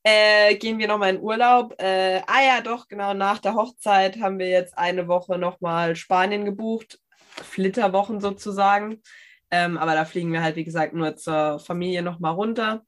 Äh, 0.03 0.55
gehen 0.55 0.79
wir 0.79 0.87
nochmal 0.87 1.15
in 1.15 1.21
Urlaub. 1.21 1.75
Äh, 1.81 2.21
ah 2.27 2.41
ja, 2.41 2.61
doch, 2.61 2.87
genau, 2.87 3.13
nach 3.13 3.39
der 3.39 3.55
Hochzeit 3.55 4.21
haben 4.21 4.39
wir 4.39 4.47
jetzt 4.47 4.77
eine 4.77 5.09
Woche 5.09 5.37
nochmal 5.37 5.97
Spanien 5.97 6.45
gebucht. 6.45 6.99
Flitterwochen 7.19 8.21
sozusagen. 8.21 9.01
Ähm, 9.49 9.77
aber 9.77 9.93
da 9.93 10.05
fliegen 10.05 10.33
wir 10.33 10.41
halt, 10.41 10.55
wie 10.55 10.63
gesagt, 10.63 10.93
nur 10.93 11.15
zur 11.15 11.59
Familie 11.59 12.01
nochmal 12.01 12.33
runter. 12.33 12.83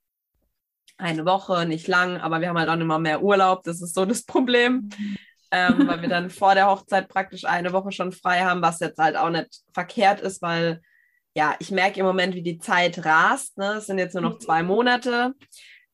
Eine 0.97 1.25
Woche, 1.25 1.65
nicht 1.65 1.87
lang, 1.87 2.17
aber 2.17 2.41
wir 2.41 2.49
haben 2.49 2.57
halt 2.57 2.69
auch 2.69 2.73
immer 2.73 2.99
mehr 2.99 3.23
Urlaub. 3.23 3.63
Das 3.63 3.81
ist 3.81 3.95
so 3.95 4.05
das 4.05 4.23
Problem. 4.25 4.89
Ähm, 5.51 5.73
weil 5.87 6.01
wir 6.01 6.09
dann 6.09 6.29
vor 6.29 6.55
der 6.55 6.67
Hochzeit 6.67 7.07
praktisch 7.07 7.45
eine 7.45 7.71
Woche 7.71 7.91
schon 7.91 8.11
frei 8.11 8.41
haben, 8.41 8.61
was 8.61 8.79
jetzt 8.79 8.99
halt 8.99 9.15
auch 9.15 9.29
nicht 9.29 9.61
verkehrt 9.73 10.21
ist, 10.21 10.41
weil 10.41 10.81
ja, 11.35 11.55
ich 11.59 11.71
merke 11.71 11.99
im 11.99 12.05
Moment, 12.05 12.35
wie 12.35 12.41
die 12.41 12.57
Zeit 12.57 13.05
rast. 13.05 13.57
Ne? 13.57 13.75
Es 13.77 13.85
sind 13.85 13.97
jetzt 13.97 14.13
nur 14.13 14.23
noch 14.23 14.39
zwei 14.39 14.63
Monate. 14.63 15.33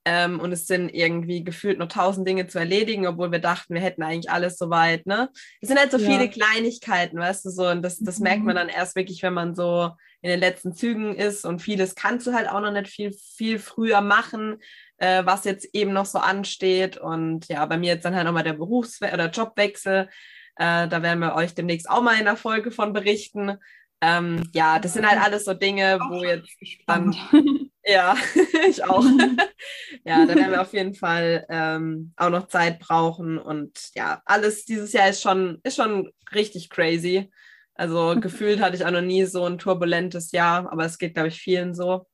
Ähm, 0.08 0.40
und 0.40 0.52
es 0.52 0.68
sind 0.68 0.90
irgendwie 0.90 1.44
gefühlt 1.44 1.80
noch 1.80 1.88
tausend 1.88 2.28
Dinge 2.28 2.46
zu 2.46 2.60
erledigen, 2.60 3.08
obwohl 3.08 3.32
wir 3.32 3.40
dachten, 3.40 3.74
wir 3.74 3.82
hätten 3.82 4.04
eigentlich 4.04 4.32
alles 4.32 4.58
soweit. 4.58 5.08
Ne? 5.08 5.30
Es 5.62 5.68
sind 5.68 5.80
halt 5.80 5.92
so 5.92 5.98
ja. 5.98 6.08
viele 6.08 6.30
Kleinigkeiten, 6.30 7.18
weißt 7.18 7.44
du 7.46 7.50
so, 7.50 7.68
und 7.68 7.82
das, 7.82 7.98
das 7.98 8.20
mhm. 8.20 8.24
merkt 8.24 8.44
man 8.44 8.56
dann 8.56 8.70
erst 8.70 8.96
wirklich, 8.96 9.24
wenn 9.24 9.34
man 9.34 9.56
so 9.56 9.90
in 10.22 10.30
den 10.30 10.40
letzten 10.40 10.74
Zügen 10.74 11.16
ist 11.16 11.44
und 11.44 11.62
vieles 11.62 11.96
kannst 11.96 12.28
du 12.28 12.34
halt 12.34 12.50
auch 12.50 12.62
noch 12.62 12.72
nicht 12.72 12.88
viel, 12.88 13.14
viel 13.14 13.58
früher 13.58 14.02
machen, 14.02 14.58
äh, 14.98 15.26
was 15.26 15.44
jetzt 15.44 15.70
eben 15.74 15.94
noch 15.94 16.06
so 16.06 16.20
ansteht. 16.20 16.98
Und 16.98 17.48
ja, 17.48 17.66
bei 17.66 17.78
mir 17.78 17.94
jetzt 17.94 18.06
dann 18.06 18.16
halt 18.16 18.26
nochmal 18.26 18.44
der 18.44 18.54
Berufs- 18.54 19.02
oder 19.02 19.30
Jobwechsel. 19.30 20.10
Äh, 20.56 20.88
da 20.88 21.02
werden 21.02 21.20
wir 21.20 21.36
euch 21.36 21.54
demnächst 21.54 21.90
auch 21.90 22.02
mal 22.02 22.18
in 22.18 22.26
der 22.26 22.38
Folge 22.38 22.72
von 22.72 22.94
berichten. 22.94 23.58
Ähm, 24.02 24.50
ja, 24.54 24.80
das 24.80 24.94
sind 24.94 25.10
halt 25.10 25.22
alles 25.22 25.46
so 25.46 25.54
Dinge, 25.54 26.00
wo 26.10 26.24
jetzt 26.24 26.58
dann 26.86 27.16
Ja, 27.86 28.18
ich 28.68 28.84
auch. 28.84 29.04
ja, 30.04 30.26
da 30.26 30.36
werden 30.36 30.52
wir 30.52 30.62
auf 30.62 30.74
jeden 30.74 30.96
Fall 30.96 31.46
ähm, 31.50 32.14
auch 32.18 32.30
noch 32.30 32.48
Zeit 32.48 32.80
brauchen. 32.80 33.38
Und 33.38 33.92
ja, 33.94 34.22
alles 34.26 34.66
dieses 34.66 34.92
Jahr 34.94 35.10
ist 35.10 35.22
schon, 35.22 35.60
ist 35.64 35.76
schon 35.76 36.12
richtig 36.34 36.70
crazy. 36.70 37.30
Also 37.76 38.16
gefühlt 38.20 38.60
hatte 38.60 38.76
ich 38.76 38.86
auch 38.86 38.92
noch 38.92 39.02
nie 39.02 39.26
so 39.26 39.46
ein 39.46 39.60
turbulentes 39.60 40.32
Jahr, 40.32 40.72
aber 40.72 40.86
es 40.86 40.98
geht, 40.98 41.14
glaube 41.14 41.30
ich, 41.30 41.40
vielen 41.40 41.76
so. 41.76 42.08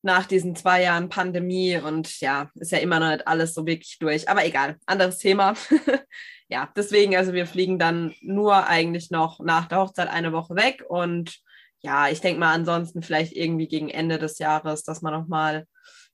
Nach 0.00 0.26
diesen 0.26 0.54
zwei 0.54 0.82
Jahren 0.82 1.08
Pandemie 1.08 1.76
und 1.76 2.20
ja, 2.20 2.50
ist 2.54 2.72
ja 2.72 2.78
immer 2.78 3.00
noch 3.00 3.10
nicht 3.10 3.26
alles 3.26 3.52
so 3.52 3.66
wirklich 3.66 3.98
durch. 3.98 4.28
Aber 4.28 4.46
egal, 4.46 4.76
anderes 4.86 5.18
Thema. 5.18 5.54
ja, 6.48 6.72
deswegen, 6.74 7.16
also 7.16 7.32
wir 7.32 7.46
fliegen 7.46 7.80
dann 7.80 8.14
nur 8.22 8.66
eigentlich 8.66 9.10
noch 9.10 9.40
nach 9.40 9.66
der 9.66 9.78
Hochzeit 9.78 10.08
eine 10.08 10.32
Woche 10.32 10.54
weg 10.54 10.84
und 10.88 11.42
ja, 11.80 12.08
ich 12.08 12.20
denke 12.20 12.40
mal 12.40 12.54
ansonsten 12.54 13.02
vielleicht 13.02 13.34
irgendwie 13.34 13.68
gegen 13.68 13.88
Ende 13.88 14.18
des 14.18 14.38
Jahres, 14.38 14.82
dass 14.82 15.02
man 15.02 15.12
nochmal 15.12 15.66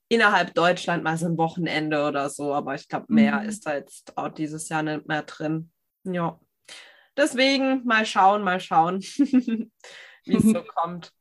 innerhalb 0.07 0.53
Deutschland 0.53 1.03
mal 1.03 1.17
so 1.17 1.25
ein 1.25 1.37
Wochenende 1.37 2.07
oder 2.07 2.29
so, 2.29 2.53
aber 2.53 2.75
ich 2.75 2.87
glaube, 2.87 3.05
mehr 3.09 3.41
mhm. 3.41 3.49
ist 3.49 3.65
da 3.65 3.75
jetzt 3.75 4.17
auch 4.17 4.29
dieses 4.29 4.69
Jahr 4.69 4.83
nicht 4.83 5.07
mehr 5.07 5.23
drin. 5.23 5.71
Ja. 6.03 6.39
Deswegen 7.17 7.83
mal 7.85 8.05
schauen, 8.05 8.43
mal 8.43 8.59
schauen, 8.59 8.99
wie 10.25 10.35
es 10.35 10.43
so 10.43 10.63
kommt. 10.75 11.11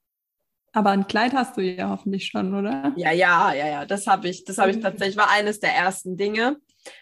Aber 0.72 0.90
ein 0.90 1.06
Kleid 1.06 1.34
hast 1.34 1.56
du 1.56 1.62
ja 1.62 1.88
hoffentlich 1.88 2.26
schon, 2.26 2.52
oder? 2.52 2.92
Ja, 2.96 3.12
ja, 3.12 3.52
ja, 3.54 3.68
ja. 3.68 3.86
Das 3.86 4.08
habe 4.08 4.28
ich, 4.28 4.44
das 4.44 4.58
habe 4.58 4.72
ich 4.72 4.80
tatsächlich, 4.80 5.16
war 5.16 5.30
eines 5.30 5.60
der 5.60 5.72
ersten 5.72 6.16
Dinge. 6.16 6.56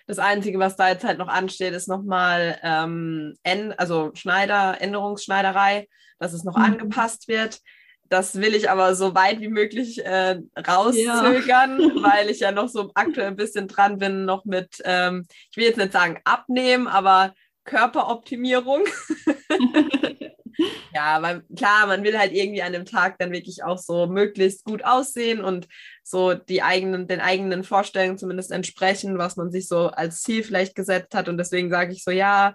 Das 0.07 0.19
Einzige, 0.19 0.59
was 0.59 0.77
da 0.77 0.91
jetzt 0.91 1.05
halt 1.05 1.19
noch 1.19 1.29
ansteht, 1.29 1.73
ist 1.73 1.89
nochmal 1.89 2.61
ähm, 2.63 3.35
also 3.79 4.11
Schneider, 4.13 4.79
Änderungsschneiderei, 4.79 5.89
dass 6.23 6.33
es 6.33 6.45
noch 6.45 6.57
mhm. 6.57 6.65
angepasst 6.65 7.29
wird. 7.29 7.61
Das 8.09 8.37
will 8.37 8.55
ich 8.55 8.71
aber 8.71 8.95
so 8.95 9.15
weit 9.15 9.41
wie 9.41 9.49
möglich 9.49 10.05
äh, 10.05 10.39
rauszögern, 10.57 11.81
ja. 11.81 12.03
weil 12.03 12.31
ich 12.31 12.41
ja 12.41 12.53
noch 12.53 12.69
so 12.69 12.91
aktuell 12.95 13.29
ein 13.29 13.37
bisschen 13.37 13.69
dran 13.69 13.99
bin, 13.99 14.25
noch 14.25 14.45
mit, 14.45 14.83
ähm, 14.85 15.27
ich 15.51 15.57
will 15.57 15.65
jetzt 15.65 15.79
nicht 15.79 15.93
sagen 15.93 16.21
abnehmen, 16.25 16.87
aber 16.87 17.35
Körperoptimierung. 17.65 18.85
ja, 20.95 21.23
weil 21.23 21.43
klar, 21.57 21.87
man 21.87 22.05
will 22.05 22.19
halt 22.19 22.33
irgendwie 22.33 22.63
an 22.63 22.73
dem 22.73 22.85
Tag 22.85 23.19
dann 23.19 23.33
wirklich 23.33 23.65
auch 23.65 23.79
so 23.79 24.07
möglichst 24.07 24.65
gut 24.65 24.85
aussehen 24.85 25.43
und 25.43 25.67
so 26.05 26.35
die 26.35 26.63
eigenen, 26.63 27.09
den 27.09 27.21
eigenen 27.21 27.65
Vorstellungen 27.65 28.19
zumindest 28.19 28.53
entsprechen, 28.53 29.19
was 29.19 29.37
man 29.37 29.51
sich 29.51 29.67
so 29.69 29.89
als 29.89 30.21
Ziel 30.21 30.45
vielleicht 30.45 30.75
gesetzt 30.75 31.15
hat. 31.15 31.29
Und 31.29 31.39
deswegen 31.39 31.71
sage 31.71 31.93
ich 31.93 32.05
so, 32.05 32.11
ja, 32.11 32.55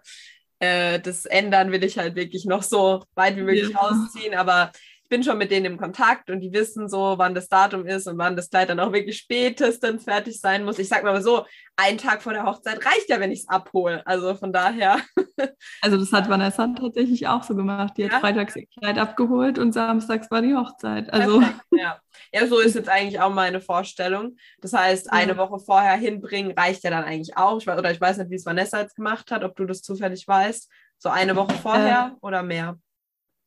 äh, 0.60 0.99
das 0.99 1.26
ändern 1.26 1.72
will 1.72 1.84
ich 1.84 1.97
halt 1.97 2.16
wirklich 2.16 2.45
noch 2.45 2.64
so 2.64 3.03
weit 3.16 3.36
wie 3.36 3.43
möglich 3.43 3.70
ja. 3.70 3.80
rausziehen. 3.80 4.34
Aber 4.36 4.72
ich 5.08 5.10
bin 5.10 5.24
schon 5.24 5.38
mit 5.38 5.51
denen 5.51 5.66
im 5.66 5.78
Kontakt 5.78 6.30
und 6.30 6.41
die 6.41 6.51
wissen 6.51 6.89
so, 6.89 7.14
wann 7.16 7.34
das 7.34 7.47
Datum 7.47 7.86
ist 7.86 8.08
und 8.08 8.18
wann 8.18 8.36
das 8.36 8.49
Kleid 8.49 8.70
dann 8.70 8.82
auch 8.82 8.91
wirklich 8.91 9.18
spätestens 9.18 10.03
fertig 10.03 10.38
sein 10.41 10.66
muss. 10.66 10.80
Ich 10.80 10.89
sag 10.89 11.01
mal 11.05 11.22
so, 11.22 11.45
ein 11.78 11.97
Tag 11.97 12.22
vor 12.22 12.34
der 12.34 12.43
Hochzeit 12.43 12.86
reicht 12.86 13.08
ja, 13.08 13.22
wenn 13.22 13.32
ich 13.32 13.39
es 13.39 13.47
abhole. 13.47 14.05
Also 14.05 14.36
von 14.36 14.51
daher. 14.51 14.97
Also 15.82 15.97
das 15.97 16.12
hat 16.12 16.28
Vanessa 16.28 16.68
tatsächlich 16.68 17.28
auch 17.28 17.43
so 17.43 17.55
gemacht. 17.55 17.93
Die 17.95 18.05
hat 18.05 18.12
ja? 18.12 18.20
freitags 18.20 18.55
ihr 18.55 18.66
Kleid 18.80 18.97
abgeholt 18.97 19.60
und 19.60 19.72
samstags 19.72 20.30
war 20.32 20.41
die 20.41 20.55
Hochzeit. 20.55 21.14
Also 21.14 21.41
ja. 21.72 22.01
ja, 22.34 22.47
so 22.47 22.60
ist 22.60 22.74
jetzt 22.74 22.89
eigentlich 22.89 23.22
auch 23.22 23.32
meine 23.32 23.62
Vorstellung. 23.62 24.36
Das 24.60 24.74
heißt, 24.74 25.14
eine 25.14 25.34
ja. 25.34 25.38
Woche 25.38 25.60
vorher 25.60 25.95
hinbringen 25.95 26.51
reicht 26.58 26.84
ja 26.84 26.89
dann 26.89 27.03
eigentlich 27.03 27.38
auch. 27.38 27.62
Ich, 27.62 27.68
oder 27.68 27.91
ich 27.91 28.01
weiß 28.01 28.18
nicht, 28.18 28.32
wie 28.32 28.36
es 28.36 28.47
Vanessa 28.47 28.82
jetzt 28.82 28.95
gemacht 28.95 29.32
hat, 29.32 29.43
ob 29.43 29.55
du 29.55 29.66
das 29.66 29.84
zufällig 29.84 30.28
weißt. 30.28 30.70
So 30.97 31.10
eine 31.10 31.36
Woche 31.36 31.53
vorher 31.53 32.14
äh, 32.16 32.26
oder 32.26 32.41
mehr? 32.41 32.80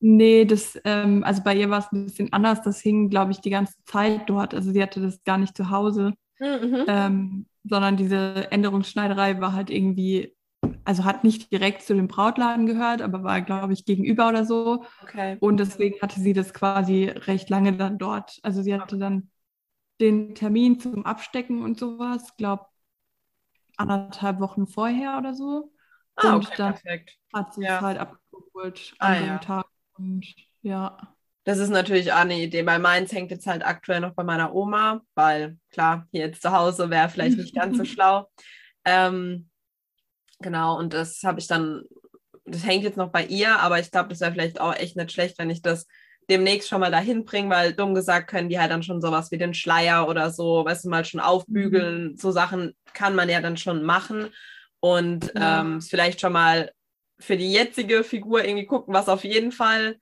Nee, 0.00 0.46
das, 0.46 0.80
ähm, 0.84 1.22
also 1.24 1.42
bei 1.42 1.54
ihr 1.54 1.68
war 1.68 1.80
es 1.80 1.92
ein 1.92 2.06
bisschen 2.06 2.32
anders. 2.32 2.62
Das 2.62 2.80
hing, 2.80 3.10
glaube 3.10 3.32
ich, 3.32 3.40
die 3.40 3.50
ganze 3.50 3.74
Zeit 3.84 4.22
dort. 4.28 4.54
Also 4.54 4.72
sie 4.72 4.82
hatte 4.82 5.00
das 5.00 5.22
gar 5.24 5.36
nicht 5.36 5.54
zu 5.54 5.70
Hause, 5.70 6.14
mhm. 6.38 6.84
ähm, 6.88 7.46
sondern 7.64 7.98
diese 7.98 8.50
Änderungsschneiderei 8.50 9.40
war 9.40 9.52
halt 9.52 9.68
irgendwie, 9.68 10.34
also 10.84 11.04
hat 11.04 11.22
nicht 11.22 11.52
direkt 11.52 11.82
zu 11.82 11.94
dem 11.94 12.08
Brautladen 12.08 12.64
gehört, 12.64 13.02
aber 13.02 13.22
war, 13.22 13.42
glaube 13.42 13.74
ich, 13.74 13.84
gegenüber 13.84 14.28
oder 14.28 14.46
so. 14.46 14.84
Okay. 15.02 15.36
Und 15.38 15.60
deswegen 15.60 16.00
hatte 16.00 16.18
sie 16.18 16.32
das 16.32 16.54
quasi 16.54 17.04
recht 17.04 17.50
lange 17.50 17.76
dann 17.76 17.98
dort. 17.98 18.38
Also 18.42 18.62
sie 18.62 18.74
hatte 18.74 18.96
dann 18.96 19.30
den 20.00 20.34
Termin 20.34 20.80
zum 20.80 21.04
Abstecken 21.04 21.62
und 21.62 21.78
sowas, 21.78 22.36
glaube 22.38 22.64
anderthalb 23.76 24.40
Wochen 24.40 24.66
vorher 24.66 25.18
oder 25.18 25.34
so. 25.34 25.72
Ah, 26.16 26.34
und 26.34 26.46
okay, 26.46 26.54
dann 26.56 26.72
perfekt. 26.74 27.18
hat 27.32 27.54
sie 27.54 27.62
ja. 27.62 27.76
es 27.76 27.80
halt 27.82 27.98
abgeholt 27.98 28.94
an 28.98 29.12
ah, 29.12 29.18
dem 29.18 29.26
ja. 29.26 29.38
Tag. 29.38 29.66
Und 30.00 30.26
ja. 30.62 30.96
Das 31.44 31.58
ist 31.58 31.70
natürlich 31.70 32.12
auch 32.12 32.18
eine 32.18 32.38
Idee, 32.38 32.66
weil 32.66 32.78
meins 32.78 33.12
hängt 33.12 33.30
jetzt 33.30 33.46
halt 33.46 33.64
aktuell 33.64 34.00
noch 34.00 34.14
bei 34.14 34.24
meiner 34.24 34.54
Oma, 34.54 35.00
weil 35.14 35.56
klar, 35.70 36.06
hier 36.10 36.26
jetzt 36.26 36.42
zu 36.42 36.52
Hause 36.52 36.90
wäre 36.90 37.08
vielleicht 37.08 37.38
nicht 37.38 37.54
ganz 37.54 37.78
so 37.78 37.84
schlau. 37.86 38.28
Ähm, 38.84 39.48
genau, 40.40 40.78
und 40.78 40.92
das 40.92 41.22
habe 41.24 41.40
ich 41.40 41.46
dann, 41.46 41.84
das 42.44 42.64
hängt 42.66 42.84
jetzt 42.84 42.98
noch 42.98 43.10
bei 43.10 43.24
ihr, 43.24 43.58
aber 43.58 43.80
ich 43.80 43.90
glaube, 43.90 44.10
das 44.10 44.20
wäre 44.20 44.32
vielleicht 44.32 44.60
auch 44.60 44.74
echt 44.74 44.96
nicht 44.96 45.12
schlecht, 45.12 45.38
wenn 45.38 45.50
ich 45.50 45.62
das 45.62 45.86
demnächst 46.28 46.68
schon 46.68 46.80
mal 46.80 46.92
dahin 46.92 47.24
bringe, 47.24 47.50
weil 47.50 47.72
dumm 47.72 47.94
gesagt 47.94 48.28
können 48.28 48.48
die 48.48 48.60
halt 48.60 48.70
dann 48.70 48.82
schon 48.82 49.00
sowas 49.00 49.30
wie 49.30 49.38
den 49.38 49.54
Schleier 49.54 50.08
oder 50.08 50.30
so, 50.30 50.64
weißt 50.64 50.84
du, 50.84 50.88
mal 50.88 51.04
schon 51.04 51.20
aufbügeln, 51.20 52.12
mhm. 52.12 52.16
so 52.16 52.30
Sachen 52.30 52.74
kann 52.92 53.14
man 53.14 53.28
ja 53.28 53.40
dann 53.40 53.56
schon 53.56 53.82
machen 53.82 54.28
und 54.78 55.32
ja. 55.34 55.62
ähm, 55.62 55.80
vielleicht 55.80 56.20
schon 56.20 56.32
mal 56.32 56.70
für 57.20 57.36
die 57.36 57.52
jetzige 57.52 58.02
Figur 58.02 58.44
irgendwie 58.44 58.66
gucken, 58.66 58.94
was 58.94 59.08
auf 59.08 59.24
jeden 59.24 59.52
Fall 59.52 59.96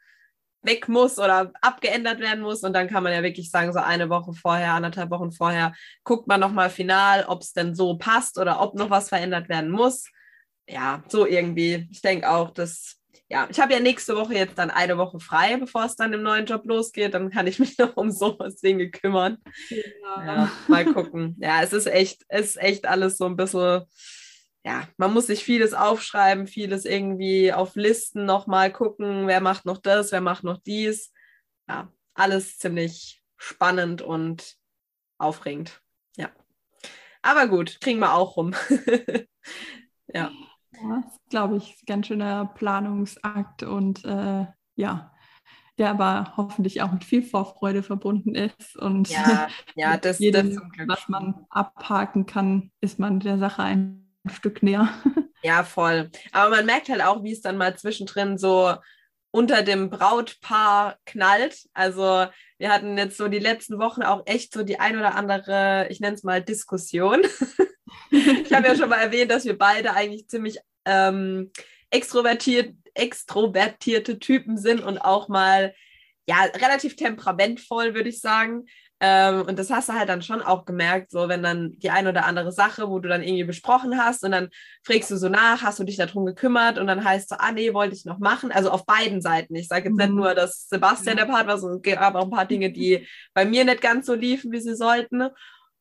weg 0.62 0.88
muss 0.88 1.18
oder 1.18 1.52
abgeändert 1.60 2.20
werden 2.20 2.42
muss. 2.42 2.62
Und 2.62 2.72
dann 2.72 2.88
kann 2.88 3.02
man 3.02 3.12
ja 3.12 3.22
wirklich 3.22 3.50
sagen, 3.50 3.72
so 3.72 3.78
eine 3.78 4.08
Woche 4.08 4.32
vorher, 4.32 4.72
anderthalb 4.72 5.10
Wochen 5.10 5.32
vorher, 5.32 5.74
guckt 6.04 6.26
man 6.26 6.40
nochmal 6.40 6.70
final, 6.70 7.24
ob 7.28 7.42
es 7.42 7.52
denn 7.52 7.74
so 7.74 7.96
passt 7.96 8.38
oder 8.38 8.60
ob 8.60 8.74
noch 8.74 8.90
was 8.90 9.08
verändert 9.08 9.48
werden 9.48 9.70
muss. 9.70 10.08
Ja, 10.68 11.02
so 11.08 11.26
irgendwie. 11.26 11.88
Ich 11.90 12.02
denke 12.02 12.28
auch, 12.28 12.50
dass, 12.50 12.96
ja, 13.28 13.48
ich 13.50 13.58
habe 13.60 13.72
ja 13.72 13.80
nächste 13.80 14.16
Woche 14.16 14.34
jetzt 14.34 14.58
dann 14.58 14.70
eine 14.70 14.98
Woche 14.98 15.20
frei, 15.20 15.56
bevor 15.56 15.84
es 15.84 15.96
dann 15.96 16.12
im 16.12 16.22
neuen 16.22 16.46
Job 16.46 16.66
losgeht. 16.66 17.14
Dann 17.14 17.30
kann 17.30 17.46
ich 17.46 17.58
mich 17.58 17.78
noch 17.78 17.96
um 17.96 18.10
sowas 18.10 18.56
Dinge 18.56 18.90
kümmern. 18.90 19.38
Ja. 19.70 20.26
ja. 20.26 20.52
mal 20.66 20.84
gucken. 20.84 21.36
Ja, 21.40 21.62
es 21.62 21.72
ist 21.72 21.86
echt, 21.86 22.24
es 22.28 22.50
ist 22.50 22.56
echt 22.56 22.86
alles 22.86 23.16
so 23.16 23.26
ein 23.26 23.36
bisschen 23.36 23.84
ja, 24.68 24.86
man 24.98 25.14
muss 25.14 25.28
sich 25.28 25.44
vieles 25.44 25.72
aufschreiben, 25.72 26.46
vieles 26.46 26.84
irgendwie 26.84 27.54
auf 27.54 27.74
Listen 27.74 28.26
nochmal 28.26 28.70
gucken, 28.70 29.26
wer 29.26 29.40
macht 29.40 29.64
noch 29.64 29.78
das, 29.78 30.12
wer 30.12 30.20
macht 30.20 30.44
noch 30.44 30.58
dies. 30.58 31.10
Ja, 31.66 31.90
alles 32.12 32.58
ziemlich 32.58 33.22
spannend 33.38 34.02
und 34.02 34.56
aufregend. 35.16 35.80
Ja. 36.18 36.28
Aber 37.22 37.48
gut, 37.48 37.80
kriegen 37.80 37.98
wir 37.98 38.12
auch 38.12 38.36
rum. 38.36 38.52
ja. 40.06 40.30
Ja, 40.80 41.02
glaube 41.30 41.56
ich, 41.56 41.86
ganz 41.86 42.08
schöner 42.08 42.44
Planungsakt 42.44 43.62
und 43.62 44.04
äh, 44.04 44.46
ja, 44.76 45.14
der 45.78 45.90
aber 45.90 46.34
hoffentlich 46.36 46.82
auch 46.82 46.92
mit 46.92 47.04
viel 47.04 47.22
Vorfreude 47.22 47.82
verbunden 47.82 48.34
ist 48.34 48.76
und 48.76 49.08
ja, 49.08 49.48
ja, 49.74 49.96
das, 49.96 50.18
jedem, 50.18 50.54
das 50.54 50.88
was 50.88 51.08
man 51.08 51.46
abhaken 51.48 52.26
kann, 52.26 52.70
ist 52.80 52.98
man 52.98 53.18
der 53.18 53.38
Sache 53.38 53.62
ein 53.62 54.07
ein 54.28 54.34
Stück 54.34 54.62
näher. 54.62 54.88
Ja, 55.44 55.62
voll. 55.62 56.10
Aber 56.32 56.50
man 56.50 56.66
merkt 56.66 56.88
halt 56.88 57.00
auch, 57.00 57.22
wie 57.22 57.30
es 57.30 57.40
dann 57.40 57.56
mal 57.56 57.78
zwischendrin 57.78 58.38
so 58.38 58.74
unter 59.30 59.62
dem 59.62 59.88
Brautpaar 59.88 60.98
knallt. 61.06 61.68
Also 61.74 62.26
wir 62.58 62.72
hatten 62.72 62.98
jetzt 62.98 63.16
so 63.16 63.28
die 63.28 63.38
letzten 63.38 63.78
Wochen 63.78 64.02
auch 64.02 64.22
echt 64.26 64.52
so 64.52 64.64
die 64.64 64.80
ein 64.80 64.98
oder 64.98 65.14
andere, 65.14 65.86
ich 65.90 66.00
nenne 66.00 66.16
es 66.16 66.24
mal 66.24 66.42
Diskussion. 66.42 67.22
ich 68.10 68.52
habe 68.52 68.66
ja 68.66 68.76
schon 68.76 68.88
mal 68.88 69.00
erwähnt, 69.00 69.30
dass 69.30 69.44
wir 69.44 69.56
beide 69.56 69.94
eigentlich 69.94 70.28
ziemlich 70.28 70.58
ähm, 70.84 71.52
extrovertiert, 71.90 72.74
extrovertierte 72.94 74.18
Typen 74.18 74.56
sind 74.58 74.80
und 74.80 74.98
auch 74.98 75.28
mal 75.28 75.72
ja 76.26 76.42
relativ 76.56 76.96
temperamentvoll, 76.96 77.94
würde 77.94 78.08
ich 78.08 78.20
sagen. 78.20 78.66
Ähm, 79.00 79.42
und 79.42 79.58
das 79.58 79.70
hast 79.70 79.88
du 79.88 79.92
halt 79.92 80.08
dann 80.08 80.22
schon 80.22 80.42
auch 80.42 80.64
gemerkt, 80.64 81.12
so 81.12 81.28
wenn 81.28 81.42
dann 81.42 81.78
die 81.78 81.90
eine 81.90 82.08
oder 82.08 82.26
andere 82.26 82.50
Sache, 82.50 82.88
wo 82.88 82.98
du 82.98 83.08
dann 83.08 83.22
irgendwie 83.22 83.44
besprochen 83.44 83.96
hast 83.96 84.24
und 84.24 84.32
dann 84.32 84.48
fragst 84.84 85.10
du 85.10 85.16
so 85.16 85.28
nach, 85.28 85.62
hast 85.62 85.78
du 85.78 85.84
dich 85.84 85.96
darum 85.96 86.26
gekümmert 86.26 86.78
und 86.78 86.88
dann 86.88 87.04
heißt 87.04 87.28
so, 87.28 87.36
ah 87.38 87.52
nee, 87.52 87.72
wollte 87.74 87.94
ich 87.94 88.04
noch 88.04 88.18
machen. 88.18 88.50
Also 88.50 88.70
auf 88.70 88.86
beiden 88.86 89.22
Seiten. 89.22 89.54
Ich 89.54 89.68
sage 89.68 89.88
jetzt 89.88 89.92
mhm. 89.92 89.98
nicht 89.98 90.14
nur, 90.14 90.34
dass 90.34 90.68
Sebastian 90.68 91.16
der 91.16 91.26
Part 91.26 91.46
war, 91.46 91.58
sondern 91.58 91.80
es 91.84 91.98
gab 91.98 92.14
auch 92.16 92.24
ein 92.24 92.30
paar 92.30 92.46
Dinge, 92.46 92.72
die 92.72 93.06
bei 93.34 93.44
mir 93.44 93.64
nicht 93.64 93.80
ganz 93.80 94.06
so 94.06 94.14
liefen, 94.14 94.50
wie 94.50 94.60
sie 94.60 94.74
sollten. 94.74 95.28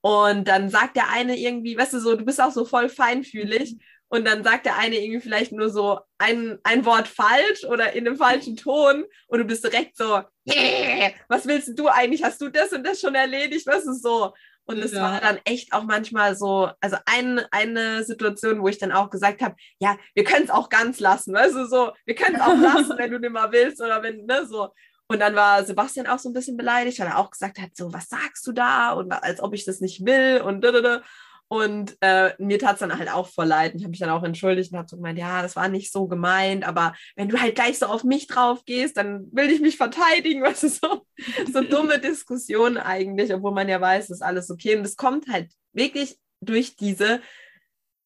Und 0.02 0.48
dann 0.48 0.70
sagt 0.70 0.96
der 0.96 1.10
eine 1.12 1.38
irgendwie, 1.38 1.76
weißt 1.76 1.94
du, 1.94 2.00
so, 2.00 2.16
du 2.16 2.24
bist 2.24 2.40
auch 2.40 2.52
so 2.52 2.66
voll 2.66 2.88
feinfühlig. 2.88 3.78
Und 4.10 4.26
dann 4.26 4.44
sagt 4.44 4.66
der 4.66 4.78
eine 4.78 4.96
irgendwie 4.96 5.20
vielleicht 5.20 5.52
nur 5.52 5.70
so 5.70 6.00
ein, 6.18 6.60
ein 6.64 6.86
Wort 6.86 7.08
falsch 7.08 7.66
oder 7.66 7.94
in 7.94 8.08
einem 8.08 8.18
falschen 8.18 8.56
Ton 8.56 9.06
und 9.28 9.40
du 9.40 9.46
bist 9.46 9.64
direkt 9.64 9.98
so, 9.98 10.22
yeah, 10.48 11.12
was 11.28 11.46
willst 11.46 11.78
du 11.78 11.88
eigentlich? 11.90 12.24
Hast 12.24 12.42
du 12.42 12.50
das 12.50 12.72
und 12.72 12.86
das 12.86 13.02
schon 13.02 13.16
erledigt? 13.16 13.68
Was 13.68 13.86
ist 13.86 14.02
so? 14.02 14.34
Und 14.68 14.80
es 14.80 14.92
ja. 14.92 15.02
war 15.02 15.22
dann 15.22 15.40
echt 15.46 15.72
auch 15.72 15.84
manchmal 15.84 16.36
so, 16.36 16.70
also 16.82 16.98
ein, 17.06 17.42
eine 17.52 18.04
Situation, 18.04 18.62
wo 18.62 18.68
ich 18.68 18.78
dann 18.78 18.92
auch 18.92 19.10
gesagt 19.10 19.42
habe, 19.42 19.56
ja, 19.80 19.98
wir 20.14 20.26
können 20.26 20.44
es 20.44 20.50
auch 20.50 20.70
ganz 20.70 21.00
lassen, 21.00 21.34
weißt 21.34 21.56
du, 21.56 21.66
so, 21.66 21.94
wir 22.06 22.16
können 22.16 22.36
es 22.36 22.42
auch 22.42 22.58
lassen, 22.58 22.94
wenn 22.98 23.12
du 23.12 23.20
nicht 23.20 23.32
mal 23.32 23.52
willst 23.52 23.82
oder 23.82 24.04
wenn, 24.04 24.26
ne, 24.26 24.46
so. 24.46 24.70
Und 25.10 25.20
dann 25.20 25.36
war 25.36 25.64
Sebastian 25.64 26.08
auch 26.08 26.20
so 26.20 26.30
ein 26.30 26.34
bisschen 26.34 26.58
beleidigt, 26.58 27.00
weil 27.00 27.08
er 27.08 27.18
auch 27.18 27.32
gesagt 27.32 27.60
hat, 27.60 27.70
so, 27.76 27.94
was 27.94 28.10
sagst 28.10 28.46
du 28.46 28.52
da? 28.52 28.92
Und 28.92 29.10
als 29.12 29.42
ob 29.42 29.54
ich 29.54 29.64
das 29.64 29.80
nicht 29.80 30.06
will 30.06 30.42
und 30.42 30.62
da, 30.62 30.72
da, 30.72 30.82
da. 30.82 31.02
Und 31.50 31.96
äh, 32.02 32.34
mir 32.40 32.60
tat 32.60 32.74
es 32.74 32.80
dann 32.80 32.98
halt 32.98 33.12
auch 33.12 33.28
voll 33.28 33.48
leid. 33.48 33.74
Ich 33.76 33.84
habe 33.84 33.92
mich 33.92 34.00
dann 34.00 34.10
auch 34.10 34.24
entschuldigt 34.24 34.72
und 34.72 34.78
habe 34.78 34.90
so 34.90 34.98
gemeint, 34.98 35.18
ja, 35.18 35.42
das 35.42 35.56
war 35.56 35.70
nicht 35.70 35.94
so 35.94 36.08
gemeint, 36.08 36.68
aber 36.68 36.94
wenn 37.16 37.30
du 37.30 37.40
halt 37.40 37.56
gleich 37.56 37.80
so 37.80 37.86
auf 37.86 38.04
mich 38.04 38.28
drauf 38.28 38.66
gehst, 38.66 38.98
dann 38.98 39.28
will 39.32 39.50
ich 39.50 39.62
mich 39.62 39.78
verteidigen, 39.78 40.42
was 40.44 40.64
ist 40.64 40.82
so, 40.82 41.06
so 41.52 41.62
dumme 41.62 42.00
Diskussion 42.00 42.78
eigentlich, 42.78 43.34
obwohl 43.34 43.54
man 43.54 43.70
ja 43.70 43.80
weiß, 43.80 44.10
ist 44.10 44.22
alles 44.22 44.50
okay. 44.50 44.78
Und 44.78 44.86
es 44.86 44.98
kommt 44.98 45.28
halt 45.30 45.52
wirklich 45.72 46.18
durch 46.42 46.76
diese, 46.76 47.22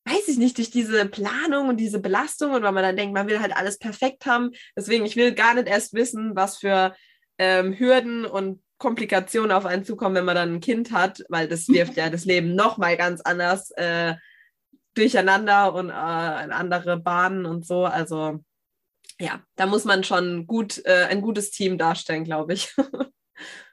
weiß 0.05 0.27
ich 0.27 0.37
nicht, 0.37 0.57
durch 0.57 0.69
diese 0.69 1.07
Planung 1.07 1.69
und 1.69 1.77
diese 1.77 1.99
Belastung 1.99 2.51
und 2.51 2.61
weil 2.61 2.71
man 2.71 2.83
dann 2.83 2.97
denkt, 2.97 3.13
man 3.13 3.27
will 3.27 3.39
halt 3.39 3.55
alles 3.55 3.79
perfekt 3.79 4.27
haben. 4.27 4.51
Deswegen, 4.75 5.05
ich 5.05 5.15
will 5.15 5.33
gar 5.33 5.55
nicht 5.55 5.67
erst 5.67 5.93
wissen, 5.93 6.35
was 6.35 6.57
für 6.57 6.95
ähm, 7.39 7.73
Hürden 7.77 8.25
und 8.25 8.61
Komplikationen 8.81 9.51
auf 9.51 9.67
einen 9.67 9.85
zukommen, 9.85 10.15
wenn 10.15 10.25
man 10.25 10.33
dann 10.33 10.55
ein 10.55 10.59
Kind 10.59 10.91
hat, 10.91 11.23
weil 11.29 11.47
das 11.47 11.67
wirft 11.67 11.97
ja 11.97 12.09
das 12.09 12.25
Leben 12.25 12.55
nochmal 12.55 12.97
ganz 12.97 13.21
anders 13.21 13.69
äh, 13.77 14.15
durcheinander 14.95 15.75
und 15.75 15.91
äh, 15.91 16.43
in 16.43 16.51
andere 16.51 16.97
Bahnen 16.97 17.45
und 17.45 17.63
so. 17.63 17.85
Also 17.85 18.43
ja, 19.19 19.39
da 19.55 19.67
muss 19.67 19.85
man 19.85 20.03
schon 20.03 20.47
gut 20.47 20.83
äh, 20.85 21.05
ein 21.11 21.21
gutes 21.21 21.51
Team 21.51 21.77
darstellen, 21.77 22.23
glaube 22.23 22.53
ich. 22.53 22.75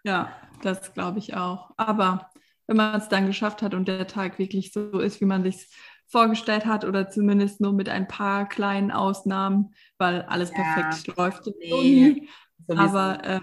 Ja, 0.02 0.34
das 0.62 0.94
glaube 0.94 1.18
ich 1.18 1.34
auch. 1.34 1.72
Aber 1.76 2.30
wenn 2.66 2.78
man 2.78 2.98
es 2.98 3.11
dann 3.11 3.26
geschafft 3.26 3.61
hat 3.61 3.74
und 3.74 3.86
der 3.86 4.06
Tag 4.06 4.38
wirklich 4.38 4.72
so 4.72 4.98
ist, 4.98 5.20
wie 5.20 5.26
man 5.26 5.42
sich 5.42 5.68
vorgestellt 6.06 6.64
hat 6.64 6.86
oder 6.86 7.11
zumindest 7.11 7.61
nur 7.61 7.74
mit 7.74 7.90
ein 7.90 8.09
paar 8.09 8.48
kleinen 8.48 8.90
Ausnahmen, 8.90 9.74
weil 9.98 10.22
alles 10.22 10.52
ja, 10.52 10.62
perfekt 10.62 11.18
läuft. 11.18 11.50
Nee, 11.59 12.28
Aber 12.68 13.22
äh, 13.24 13.40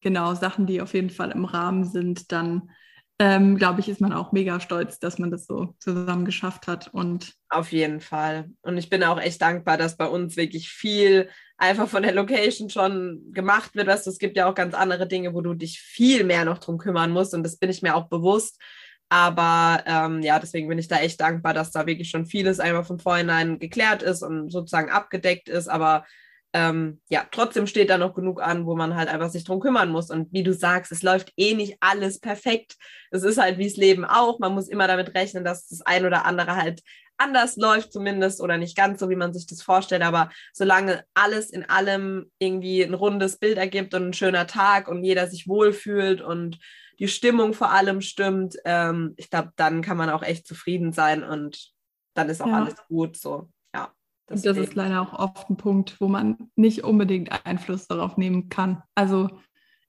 genau, 0.00 0.34
Sachen, 0.34 0.66
die 0.66 0.80
auf 0.80 0.94
jeden 0.94 1.10
Fall 1.10 1.30
im 1.30 1.44
Rahmen 1.44 1.84
sind, 1.84 2.32
dann 2.32 2.70
ähm, 3.20 3.56
glaube 3.56 3.80
ich, 3.80 3.88
ist 3.88 4.00
man 4.00 4.12
auch 4.12 4.30
mega 4.30 4.60
stolz, 4.60 5.00
dass 5.00 5.18
man 5.18 5.32
das 5.32 5.46
so 5.46 5.74
zusammen 5.80 6.24
geschafft 6.24 6.68
hat. 6.68 6.88
Und 6.88 7.34
auf 7.48 7.72
jeden 7.72 8.00
Fall. 8.00 8.50
Und 8.62 8.78
ich 8.78 8.90
bin 8.90 9.02
auch 9.02 9.20
echt 9.20 9.42
dankbar, 9.42 9.76
dass 9.76 9.96
bei 9.96 10.06
uns 10.06 10.36
wirklich 10.36 10.68
viel 10.68 11.28
einfach 11.56 11.88
von 11.88 12.04
der 12.04 12.12
Location 12.14 12.70
schon 12.70 13.32
gemacht 13.32 13.74
wird. 13.74 13.88
Weißt 13.88 14.06
du, 14.06 14.10
es 14.10 14.18
gibt 14.18 14.36
ja 14.36 14.48
auch 14.48 14.54
ganz 14.54 14.74
andere 14.74 15.08
Dinge, 15.08 15.34
wo 15.34 15.40
du 15.40 15.54
dich 15.54 15.80
viel 15.80 16.22
mehr 16.22 16.44
noch 16.44 16.58
drum 16.58 16.78
kümmern 16.78 17.10
musst. 17.10 17.34
Und 17.34 17.42
das 17.42 17.56
bin 17.56 17.70
ich 17.70 17.82
mir 17.82 17.96
auch 17.96 18.08
bewusst. 18.08 18.60
Aber 19.08 19.82
ähm, 19.86 20.22
ja, 20.22 20.38
deswegen 20.38 20.68
bin 20.68 20.78
ich 20.78 20.86
da 20.86 20.98
echt 20.98 21.20
dankbar, 21.20 21.54
dass 21.54 21.72
da 21.72 21.86
wirklich 21.86 22.10
schon 22.10 22.26
vieles 22.26 22.60
einfach 22.60 22.86
von 22.86 23.00
vornherein 23.00 23.58
geklärt 23.58 24.02
ist 24.02 24.22
und 24.22 24.50
sozusagen 24.50 24.90
abgedeckt 24.90 25.48
ist. 25.48 25.66
Aber 25.66 26.04
ähm, 26.54 27.00
ja, 27.10 27.26
trotzdem 27.30 27.66
steht 27.66 27.90
da 27.90 27.98
noch 27.98 28.14
genug 28.14 28.40
an, 28.40 28.64
wo 28.64 28.74
man 28.74 28.96
halt 28.96 29.08
einfach 29.08 29.28
sich 29.28 29.44
drum 29.44 29.60
kümmern 29.60 29.90
muss. 29.90 30.10
Und 30.10 30.32
wie 30.32 30.42
du 30.42 30.54
sagst, 30.54 30.92
es 30.92 31.02
läuft 31.02 31.32
eh 31.36 31.54
nicht 31.54 31.76
alles 31.80 32.20
perfekt. 32.20 32.76
Es 33.10 33.22
ist 33.22 33.38
halt 33.38 33.58
wie 33.58 33.68
das 33.68 33.76
Leben 33.76 34.04
auch. 34.04 34.38
Man 34.38 34.54
muss 34.54 34.68
immer 34.68 34.86
damit 34.86 35.14
rechnen, 35.14 35.44
dass 35.44 35.68
das 35.68 35.82
ein 35.82 36.06
oder 36.06 36.24
andere 36.24 36.56
halt 36.56 36.82
anders 37.18 37.56
läuft 37.56 37.92
zumindest 37.92 38.40
oder 38.40 38.56
nicht 38.56 38.76
ganz 38.76 39.00
so, 39.00 39.10
wie 39.10 39.16
man 39.16 39.34
sich 39.34 39.46
das 39.46 39.60
vorstellt. 39.60 40.02
Aber 40.02 40.30
solange 40.52 41.04
alles 41.14 41.50
in 41.50 41.68
allem 41.68 42.30
irgendwie 42.38 42.82
ein 42.82 42.94
rundes 42.94 43.38
Bild 43.38 43.58
ergibt 43.58 43.92
und 43.94 44.08
ein 44.08 44.12
schöner 44.14 44.46
Tag 44.46 44.88
und 44.88 45.04
jeder 45.04 45.26
sich 45.26 45.48
wohlfühlt 45.48 46.22
und 46.22 46.58
die 46.98 47.08
Stimmung 47.08 47.52
vor 47.52 47.70
allem 47.72 48.00
stimmt, 48.00 48.56
ähm, 48.64 49.14
ich 49.16 49.30
glaube, 49.30 49.52
dann 49.56 49.82
kann 49.82 49.96
man 49.96 50.10
auch 50.10 50.22
echt 50.22 50.46
zufrieden 50.46 50.92
sein 50.92 51.22
und 51.22 51.72
dann 52.14 52.28
ist 52.28 52.40
auch 52.40 52.48
ja. 52.48 52.62
alles 52.62 52.76
gut 52.88 53.16
so. 53.16 53.50
Das, 54.28 54.42
das 54.42 54.58
ist 54.58 54.74
leider 54.74 55.00
auch 55.00 55.14
oft 55.14 55.48
ein 55.48 55.56
Punkt, 55.56 56.00
wo 56.00 56.08
man 56.08 56.50
nicht 56.54 56.84
unbedingt 56.84 57.46
Einfluss 57.46 57.86
darauf 57.86 58.16
nehmen 58.16 58.48
kann. 58.48 58.82
Also 58.94 59.30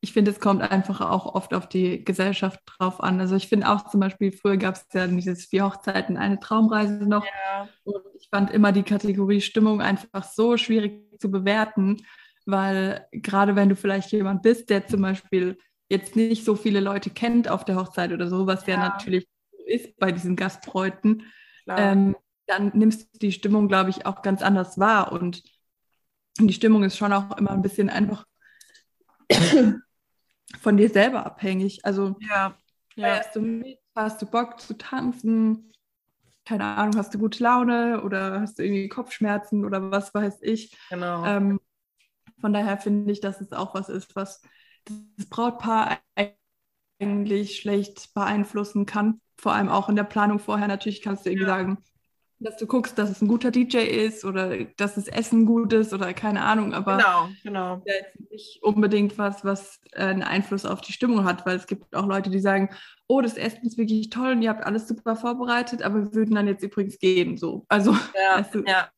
ich 0.01 0.13
finde, 0.13 0.31
es 0.31 0.39
kommt 0.39 0.61
einfach 0.61 1.01
auch 1.01 1.35
oft 1.35 1.53
auf 1.53 1.67
die 1.67 2.05
Gesellschaft 2.05 2.61
drauf 2.65 3.03
an. 3.03 3.19
Also 3.19 3.35
ich 3.35 3.49
finde 3.49 3.69
auch 3.69 3.89
zum 3.89 3.99
Beispiel, 3.99 4.31
früher 4.31 4.55
gab 4.55 4.75
es 4.75 4.87
ja 4.93 5.07
dieses 5.07 5.45
vier 5.45 5.65
Hochzeiten, 5.65 6.15
eine 6.15 6.39
Traumreise 6.39 7.05
noch. 7.05 7.25
Ja. 7.25 7.67
Und 7.83 8.01
ich 8.17 8.29
fand 8.29 8.51
immer 8.51 8.71
die 8.71 8.83
Kategorie 8.83 9.41
Stimmung 9.41 9.81
einfach 9.81 10.23
so 10.23 10.55
schwierig 10.55 11.19
zu 11.19 11.29
bewerten, 11.29 11.97
weil 12.45 13.07
gerade 13.11 13.57
wenn 13.57 13.67
du 13.67 13.75
vielleicht 13.75 14.11
jemand 14.13 14.41
bist, 14.41 14.69
der 14.69 14.87
zum 14.87 15.01
Beispiel 15.01 15.57
jetzt 15.89 16.15
nicht 16.15 16.45
so 16.45 16.55
viele 16.55 16.79
Leute 16.79 17.09
kennt 17.09 17.49
auf 17.49 17.65
der 17.65 17.75
Hochzeit 17.75 18.13
oder 18.13 18.29
so, 18.29 18.47
was 18.47 18.65
ja, 18.67 18.75
ja 18.75 18.89
natürlich 18.89 19.27
ist 19.65 19.97
bei 19.97 20.13
diesen 20.13 20.35
Gastbräuten, 20.35 21.23
ähm, 21.67 22.15
dann 22.49 22.71
nimmst 22.73 23.13
du 23.13 23.19
die 23.19 23.31
Stimmung, 23.31 23.67
glaube 23.67 23.91
ich, 23.91 24.05
auch 24.05 24.21
ganz 24.23 24.41
anders 24.41 24.79
wahr. 24.79 25.11
Und 25.11 25.43
die 26.39 26.53
Stimmung 26.53 26.83
ist 26.83 26.97
schon 26.97 27.13
auch 27.13 27.37
immer 27.37 27.51
ein 27.51 27.61
bisschen 27.61 27.89
einfach 27.89 28.25
von 30.61 30.77
dir 30.77 30.89
selber 30.89 31.25
abhängig. 31.25 31.85
Also 31.85 32.15
ja, 32.19 32.57
ja. 32.95 33.19
hast 33.19 33.35
du 33.35 33.41
mit, 33.41 33.79
hast 33.95 34.21
du 34.21 34.25
Bock 34.25 34.59
zu 34.59 34.77
tanzen, 34.77 35.71
keine 36.45 36.65
Ahnung, 36.65 36.97
hast 36.97 37.13
du 37.13 37.19
gute 37.19 37.43
Laune 37.43 38.01
oder 38.03 38.41
hast 38.41 38.57
du 38.57 38.63
irgendwie 38.63 38.89
Kopfschmerzen 38.89 39.63
oder 39.63 39.91
was 39.91 40.13
weiß 40.13 40.39
ich. 40.41 40.75
Genau. 40.89 41.23
Ähm, 41.25 41.59
von 42.41 42.53
daher 42.53 42.77
finde 42.77 43.11
ich, 43.11 43.21
dass 43.21 43.41
es 43.41 43.53
auch 43.53 43.75
was 43.75 43.89
ist, 43.89 44.15
was 44.15 44.41
das 45.17 45.27
Brautpaar 45.27 45.99
eigentlich 46.99 47.57
schlecht 47.57 48.13
beeinflussen 48.15 48.87
kann. 48.87 49.21
Vor 49.37 49.53
allem 49.53 49.69
auch 49.69 49.89
in 49.89 49.95
der 49.95 50.03
Planung 50.03 50.39
vorher. 50.39 50.67
Natürlich 50.67 51.01
kannst 51.01 51.25
du 51.25 51.29
irgendwie 51.29 51.47
ja. 51.47 51.55
sagen, 51.55 51.83
dass 52.39 52.57
du 52.57 52.65
guckst, 52.67 52.97
dass 52.97 53.09
es 53.09 53.21
ein 53.21 53.27
guter 53.27 53.51
DJ 53.51 53.79
ist 53.79 54.23
oder 54.23 54.63
dass 54.77 54.95
das 54.95 55.07
Essen 55.07 55.45
gut 55.45 55.73
ist 55.73 55.93
oder 55.93 56.13
keine 56.13 56.41
Ahnung, 56.41 56.73
aber 56.73 56.97
genau, 56.97 57.29
genau. 57.43 57.83
nicht 58.29 58.63
unbedingt 58.63 59.17
was, 59.17 59.43
was 59.43 59.79
äh, 59.91 60.03
einen 60.03 60.23
Einfluss 60.23 60.65
auf 60.65 60.81
die 60.81 60.93
Stimmung 60.93 61.25
hat, 61.25 61.45
weil 61.45 61.57
es 61.57 61.67
gibt 61.67 61.93
auch 61.95 62.05
Leute, 62.05 62.29
die 62.29 62.39
sagen, 62.39 62.69
oh, 63.07 63.21
das 63.21 63.35
Essen 63.35 63.65
ist 63.65 63.77
wirklich 63.77 64.09
toll 64.09 64.31
und 64.31 64.41
ihr 64.41 64.49
habt 64.49 64.65
alles 64.65 64.87
super 64.87 65.15
vorbereitet, 65.15 65.81
aber 65.81 65.99
wir 66.03 66.13
würden 66.13 66.35
dann 66.35 66.47
jetzt 66.47 66.63
übrigens 66.63 66.97
gehen, 66.97 67.37
so. 67.37 67.65
Also, 67.67 67.91
ja, 67.91 67.99
weißt 68.39 68.55
du, 68.55 68.63
ja. 68.65 68.89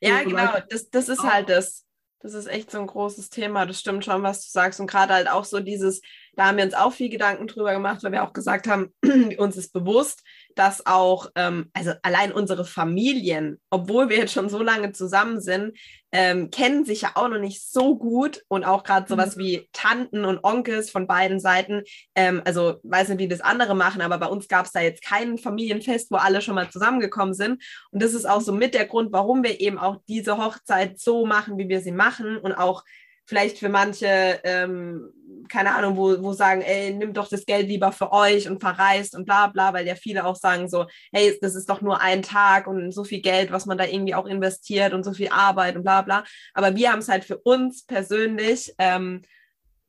ja 0.00 0.18
so 0.22 0.28
genau, 0.28 0.52
das, 0.68 0.90
das 0.90 1.08
ist 1.08 1.22
halt 1.22 1.48
das. 1.48 1.86
Das 2.22 2.34
ist 2.34 2.48
echt 2.48 2.70
so 2.70 2.78
ein 2.78 2.86
großes 2.86 3.30
Thema. 3.30 3.64
Das 3.64 3.80
stimmt 3.80 4.04
schon, 4.04 4.22
was 4.22 4.44
du 4.44 4.50
sagst. 4.50 4.78
Und 4.78 4.90
gerade 4.90 5.14
halt 5.14 5.30
auch 5.30 5.46
so 5.46 5.58
dieses, 5.58 6.02
da 6.34 6.46
haben 6.46 6.58
wir 6.58 6.64
uns 6.64 6.74
auch 6.74 6.92
viel 6.92 7.08
Gedanken 7.08 7.46
drüber 7.46 7.72
gemacht, 7.72 8.02
weil 8.02 8.12
wir 8.12 8.22
auch 8.22 8.34
gesagt 8.34 8.68
haben, 8.68 8.92
uns 9.38 9.56
ist 9.56 9.72
bewusst, 9.72 10.22
dass 10.60 10.84
auch, 10.84 11.30
ähm, 11.36 11.70
also 11.72 11.92
allein 12.02 12.32
unsere 12.32 12.66
Familien, 12.66 13.58
obwohl 13.70 14.10
wir 14.10 14.18
jetzt 14.18 14.34
schon 14.34 14.50
so 14.50 14.62
lange 14.62 14.92
zusammen 14.92 15.40
sind, 15.40 15.74
ähm, 16.12 16.50
kennen 16.50 16.84
sich 16.84 17.00
ja 17.00 17.12
auch 17.14 17.28
noch 17.28 17.38
nicht 17.38 17.66
so 17.66 17.96
gut 17.96 18.42
und 18.48 18.64
auch 18.64 18.84
gerade 18.84 19.08
sowas 19.08 19.36
mhm. 19.36 19.40
wie 19.40 19.68
Tanten 19.72 20.26
und 20.26 20.44
Onkels 20.44 20.90
von 20.90 21.06
beiden 21.06 21.40
Seiten. 21.40 21.82
Ähm, 22.14 22.42
also 22.44 22.78
weiß 22.82 23.08
nicht, 23.08 23.20
wie 23.20 23.28
das 23.28 23.40
andere 23.40 23.74
machen, 23.74 24.02
aber 24.02 24.18
bei 24.18 24.26
uns 24.26 24.48
gab 24.48 24.66
es 24.66 24.72
da 24.72 24.80
jetzt 24.80 25.02
kein 25.02 25.38
Familienfest, 25.38 26.10
wo 26.10 26.16
alle 26.16 26.42
schon 26.42 26.56
mal 26.56 26.68
zusammengekommen 26.68 27.32
sind. 27.32 27.62
Und 27.90 28.02
das 28.02 28.12
ist 28.12 28.28
auch 28.28 28.42
so 28.42 28.52
mit 28.52 28.74
der 28.74 28.84
Grund, 28.84 29.12
warum 29.12 29.42
wir 29.42 29.62
eben 29.62 29.78
auch 29.78 29.96
diese 30.08 30.36
Hochzeit 30.36 31.00
so 31.00 31.24
machen, 31.24 31.56
wie 31.56 31.70
wir 31.70 31.80
sie 31.80 31.92
machen 31.92 32.36
und 32.36 32.52
auch 32.52 32.84
vielleicht 33.30 33.58
für 33.58 33.68
manche, 33.68 34.40
ähm, 34.42 35.12
keine 35.48 35.74
Ahnung, 35.76 35.96
wo, 35.96 36.20
wo 36.20 36.32
sagen, 36.32 36.62
ey, 36.62 36.92
nimm 36.92 37.12
doch 37.12 37.28
das 37.28 37.46
Geld 37.46 37.68
lieber 37.68 37.92
für 37.92 38.10
euch 38.10 38.48
und 38.48 38.60
verreist 38.60 39.14
und 39.16 39.24
bla 39.24 39.46
bla, 39.46 39.72
weil 39.72 39.86
ja 39.86 39.94
viele 39.94 40.24
auch 40.26 40.34
sagen 40.34 40.68
so, 40.68 40.86
hey, 41.12 41.38
das 41.40 41.54
ist 41.54 41.70
doch 41.70 41.80
nur 41.80 42.00
ein 42.00 42.22
Tag 42.22 42.66
und 42.66 42.90
so 42.90 43.04
viel 43.04 43.20
Geld, 43.20 43.52
was 43.52 43.66
man 43.66 43.78
da 43.78 43.84
irgendwie 43.84 44.16
auch 44.16 44.26
investiert 44.26 44.92
und 44.92 45.04
so 45.04 45.12
viel 45.12 45.28
Arbeit 45.28 45.76
und 45.76 45.84
bla 45.84 46.02
bla. 46.02 46.24
Aber 46.54 46.74
wir 46.74 46.90
haben 46.90 46.98
es 46.98 47.08
halt 47.08 47.24
für 47.24 47.38
uns 47.38 47.86
persönlich 47.86 48.74
ähm, 48.78 49.22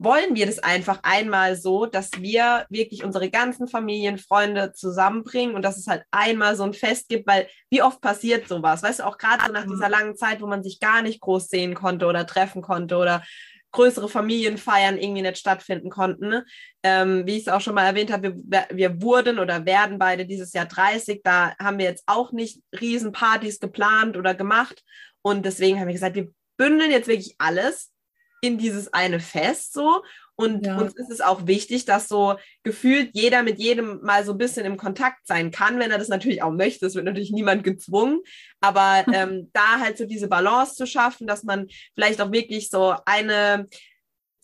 wollen 0.04 0.36
wir 0.36 0.48
das 0.48 0.58
einfach 0.58 1.00
einmal 1.04 1.56
so, 1.56 1.86
dass 1.86 2.10
wir 2.20 2.66
wirklich 2.70 3.04
unsere 3.04 3.30
ganzen 3.30 3.68
Familien, 3.68 4.18
Freunde 4.18 4.74
zusammenbringen 4.74 5.56
und 5.56 5.62
dass 5.62 5.78
es 5.78 5.86
halt 5.86 6.04
einmal 6.10 6.56
so 6.56 6.64
ein 6.64 6.74
Fest 6.74 7.08
gibt, 7.08 7.28
weil 7.28 7.48
wie 7.70 7.84
oft 7.84 8.02
passiert 8.02 8.48
sowas? 8.48 8.82
Weißt 8.82 9.00
du, 9.00 9.06
auch 9.06 9.20
gerade 9.20 9.46
so 9.46 9.52
nach 9.52 9.68
dieser 9.68 9.90
langen 9.90 10.16
Zeit, 10.16 10.42
wo 10.42 10.48
man 10.48 10.64
sich 10.64 10.80
gar 10.80 11.04
nicht 11.04 11.22
groß 11.22 11.50
sehen 11.50 11.76
konnte 11.76 12.08
oder 12.08 12.26
treffen 12.26 12.64
konnte 12.64 12.98
oder 12.98 13.24
größere 13.74 14.10
Familienfeiern 14.10 14.98
irgendwie 14.98 15.22
nicht 15.22 15.38
stattfinden 15.38 15.92
konnten. 15.92 16.30
Ne? 16.30 16.46
Ähm, 16.82 17.28
wie 17.28 17.38
ich 17.38 17.44
es 17.44 17.54
auch 17.54 17.62
schon 17.62 17.76
mal 17.76 17.86
erwähnt 17.86 18.12
habe, 18.12 18.36
wir, 18.36 18.68
wir 18.72 19.02
wurden 19.04 19.38
oder 19.38 19.66
werden 19.66 20.00
beide 20.00 20.26
dieses 20.26 20.52
Jahr 20.54 20.66
30. 20.66 21.22
Da 21.24 21.56
haben 21.60 21.78
wir 21.78 21.86
jetzt 21.86 22.04
auch 22.08 22.32
nicht 22.32 22.62
Riesenpartys 22.80 23.60
geplant 23.60 24.18
oder 24.18 24.34
gemacht. 24.34 24.84
Und 25.22 25.46
deswegen 25.46 25.80
haben 25.80 25.88
wir 25.88 25.94
gesagt, 25.94 26.16
wir 26.16 26.34
bündeln 26.58 26.90
jetzt 26.90 27.08
wirklich 27.08 27.36
alles 27.38 27.91
in 28.42 28.58
dieses 28.58 28.94
eine 28.94 29.20
Fest 29.20 29.74
so. 29.74 30.04
Und 30.36 30.66
ja. 30.66 30.78
uns 30.78 30.96
ist 30.96 31.12
es 31.12 31.22
auch 31.22 31.46
wichtig, 31.46 31.86
dass 31.86 32.08
so 32.08 32.36
gefühlt 32.64 33.12
jeder 33.14 33.44
mit 33.44 33.60
jedem 33.60 34.02
mal 34.02 34.26
so 34.26 34.32
ein 34.32 34.40
bisschen 34.40 34.66
im 34.66 34.76
Kontakt 34.76 35.28
sein 35.28 35.52
kann, 35.52 35.78
wenn 35.78 35.92
er 35.92 36.00
das 36.00 36.08
natürlich 36.08 36.42
auch 36.42 36.52
möchte. 36.52 36.88
Es 36.88 36.96
wird 36.96 37.06
natürlich 37.06 37.32
niemand 37.32 37.64
gezwungen, 37.64 38.22
aber 38.60 39.06
ähm, 39.14 39.52
da 39.54 39.80
halt 39.80 39.98
so 39.98 40.06
diese 40.06 40.28
Balance 40.28 40.76
zu 40.76 40.88
schaffen, 40.88 41.28
dass 41.28 41.44
man 41.44 41.68
vielleicht 41.94 42.20
auch 42.22 42.32
wirklich 42.32 42.70
so 42.70 42.96
eine 43.06 43.68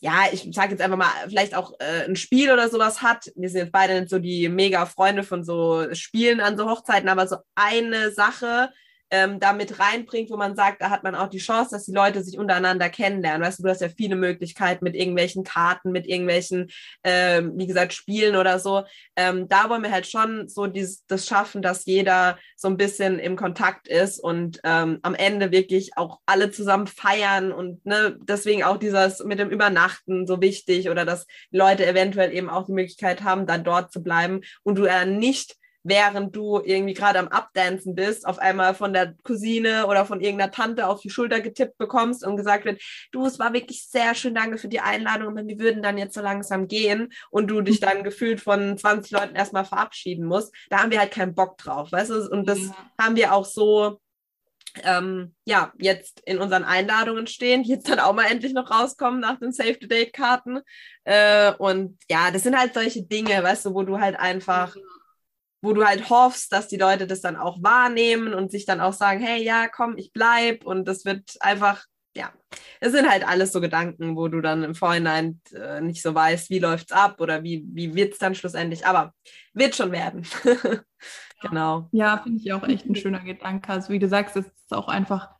ja, 0.00 0.26
ich 0.30 0.48
sage 0.52 0.70
jetzt 0.70 0.80
einfach 0.80 0.96
mal, 0.96 1.10
vielleicht 1.26 1.56
auch 1.56 1.72
äh, 1.80 2.04
ein 2.04 2.14
Spiel 2.14 2.52
oder 2.52 2.68
sowas 2.68 3.02
hat. 3.02 3.32
Wir 3.34 3.48
sind 3.48 3.62
jetzt 3.62 3.72
beide 3.72 3.98
nicht 3.98 4.10
so 4.10 4.20
die 4.20 4.48
mega 4.48 4.86
Freunde 4.86 5.24
von 5.24 5.42
so 5.42 5.92
Spielen 5.92 6.38
an 6.38 6.56
so 6.56 6.70
Hochzeiten, 6.70 7.08
aber 7.08 7.26
so 7.26 7.38
eine 7.56 8.12
Sache, 8.12 8.70
ähm, 9.10 9.40
da 9.40 9.52
mit 9.52 9.78
reinbringt, 9.78 10.30
wo 10.30 10.36
man 10.36 10.54
sagt, 10.54 10.82
da 10.82 10.90
hat 10.90 11.02
man 11.02 11.14
auch 11.14 11.28
die 11.28 11.38
Chance, 11.38 11.70
dass 11.72 11.84
die 11.84 11.92
Leute 11.92 12.22
sich 12.22 12.38
untereinander 12.38 12.88
kennenlernen. 12.90 13.46
Weißt 13.46 13.58
du, 13.58 13.62
du 13.62 13.70
hast 13.70 13.80
ja 13.80 13.88
viele 13.88 14.16
Möglichkeiten 14.16 14.84
mit 14.84 14.94
irgendwelchen 14.94 15.44
Karten, 15.44 15.92
mit 15.92 16.06
irgendwelchen, 16.06 16.70
ähm, 17.04 17.52
wie 17.56 17.66
gesagt, 17.66 17.92
Spielen 17.92 18.36
oder 18.36 18.58
so. 18.58 18.84
Ähm, 19.16 19.48
da 19.48 19.68
wollen 19.70 19.82
wir 19.82 19.92
halt 19.92 20.06
schon 20.06 20.48
so 20.48 20.66
dieses, 20.66 21.04
das 21.06 21.26
schaffen, 21.26 21.62
dass 21.62 21.86
jeder 21.86 22.38
so 22.56 22.68
ein 22.68 22.76
bisschen 22.76 23.18
im 23.18 23.36
Kontakt 23.36 23.88
ist 23.88 24.18
und 24.18 24.60
ähm, 24.64 24.98
am 25.02 25.14
Ende 25.14 25.50
wirklich 25.50 25.96
auch 25.96 26.20
alle 26.26 26.50
zusammen 26.50 26.86
feiern 26.86 27.52
und 27.52 27.84
ne, 27.86 28.16
deswegen 28.20 28.64
auch 28.64 28.76
dieses 28.76 29.24
mit 29.24 29.38
dem 29.38 29.50
Übernachten 29.50 30.26
so 30.26 30.40
wichtig 30.40 30.90
oder 30.90 31.04
dass 31.04 31.26
Leute 31.50 31.86
eventuell 31.86 32.32
eben 32.32 32.50
auch 32.50 32.66
die 32.66 32.72
Möglichkeit 32.72 33.22
haben, 33.22 33.46
dann 33.46 33.64
dort 33.64 33.92
zu 33.92 34.02
bleiben 34.02 34.40
und 34.62 34.76
du 34.76 34.84
äh, 34.84 35.06
nicht 35.06 35.57
während 35.82 36.34
du 36.34 36.60
irgendwie 36.64 36.94
gerade 36.94 37.18
am 37.18 37.28
Abdancen 37.28 37.94
bist, 37.94 38.26
auf 38.26 38.38
einmal 38.38 38.74
von 38.74 38.92
der 38.92 39.14
Cousine 39.22 39.86
oder 39.86 40.04
von 40.04 40.20
irgendeiner 40.20 40.50
Tante 40.50 40.86
auf 40.86 41.00
die 41.00 41.10
Schulter 41.10 41.40
getippt 41.40 41.78
bekommst 41.78 42.26
und 42.26 42.36
gesagt 42.36 42.64
wird, 42.64 42.82
du, 43.12 43.26
es 43.26 43.38
war 43.38 43.52
wirklich 43.52 43.88
sehr 43.88 44.14
schön, 44.14 44.34
danke 44.34 44.58
für 44.58 44.68
die 44.68 44.80
Einladung, 44.80 45.28
und 45.28 45.48
wir 45.48 45.58
würden 45.58 45.82
dann 45.82 45.98
jetzt 45.98 46.14
so 46.14 46.20
langsam 46.20 46.68
gehen 46.68 47.10
und 47.30 47.48
du 47.48 47.60
dich 47.60 47.80
dann 47.80 48.02
gefühlt 48.04 48.40
von 48.40 48.76
20 48.76 49.12
Leuten 49.12 49.36
erstmal 49.36 49.64
verabschieden 49.64 50.26
musst. 50.26 50.54
Da 50.70 50.78
haben 50.78 50.90
wir 50.90 51.00
halt 51.00 51.12
keinen 51.12 51.34
Bock 51.34 51.58
drauf, 51.58 51.92
weißt 51.92 52.10
du? 52.10 52.28
Und 52.30 52.48
das 52.48 52.58
ja. 52.58 52.76
haben 52.98 53.16
wir 53.16 53.32
auch 53.32 53.44
so 53.44 54.00
ähm, 54.84 55.34
ja, 55.44 55.72
jetzt 55.78 56.20
in 56.24 56.38
unseren 56.38 56.64
Einladungen 56.64 57.26
stehen, 57.26 57.62
die 57.62 57.70
jetzt 57.70 57.88
dann 57.88 58.00
auch 58.00 58.14
mal 58.14 58.30
endlich 58.30 58.52
noch 58.52 58.70
rauskommen 58.70 59.20
nach 59.20 59.38
den 59.38 59.52
Save-the-Date-Karten. 59.52 60.60
Äh, 61.04 61.52
und 61.54 61.98
ja, 62.08 62.30
das 62.30 62.42
sind 62.42 62.58
halt 62.58 62.74
solche 62.74 63.02
Dinge, 63.02 63.42
weißt 63.42 63.66
du, 63.66 63.74
wo 63.74 63.82
du 63.82 63.98
halt 63.98 64.18
einfach, 64.18 64.76
wo 65.60 65.72
du 65.72 65.84
halt 65.84 66.08
hoffst, 66.10 66.52
dass 66.52 66.68
die 66.68 66.76
Leute 66.76 67.06
das 67.06 67.20
dann 67.20 67.36
auch 67.36 67.62
wahrnehmen 67.62 68.34
und 68.34 68.50
sich 68.50 68.66
dann 68.66 68.80
auch 68.80 68.92
sagen, 68.92 69.20
hey, 69.20 69.42
ja, 69.42 69.68
komm, 69.68 69.96
ich 69.96 70.12
bleib. 70.12 70.64
Und 70.64 70.86
das 70.86 71.04
wird 71.04 71.36
einfach, 71.40 71.84
ja, 72.16 72.32
es 72.80 72.92
sind 72.92 73.10
halt 73.10 73.26
alles 73.26 73.52
so 73.52 73.60
Gedanken, 73.60 74.16
wo 74.16 74.28
du 74.28 74.40
dann 74.40 74.62
im 74.62 74.74
Vorhinein 74.74 75.40
äh, 75.52 75.80
nicht 75.80 76.02
so 76.02 76.14
weißt, 76.14 76.50
wie 76.50 76.60
läuft's 76.60 76.92
ab 76.92 77.20
oder 77.20 77.42
wie, 77.42 77.64
wie 77.72 77.94
wird 77.94 78.12
es 78.12 78.18
dann 78.18 78.34
schlussendlich. 78.34 78.86
Aber 78.86 79.12
wird 79.52 79.74
schon 79.74 79.92
werden. 79.92 80.26
Genau. 81.40 81.88
Ja, 81.92 82.18
finde 82.22 82.40
ich 82.42 82.52
auch 82.52 82.64
echt 82.64 82.86
ein 82.86 82.96
schöner 82.96 83.20
Gedanke. 83.20 83.72
Also 83.72 83.92
wie 83.92 83.98
du 83.98 84.08
sagst, 84.08 84.36
es 84.36 84.46
ist 84.46 84.74
auch 84.74 84.88
einfach 84.88 85.30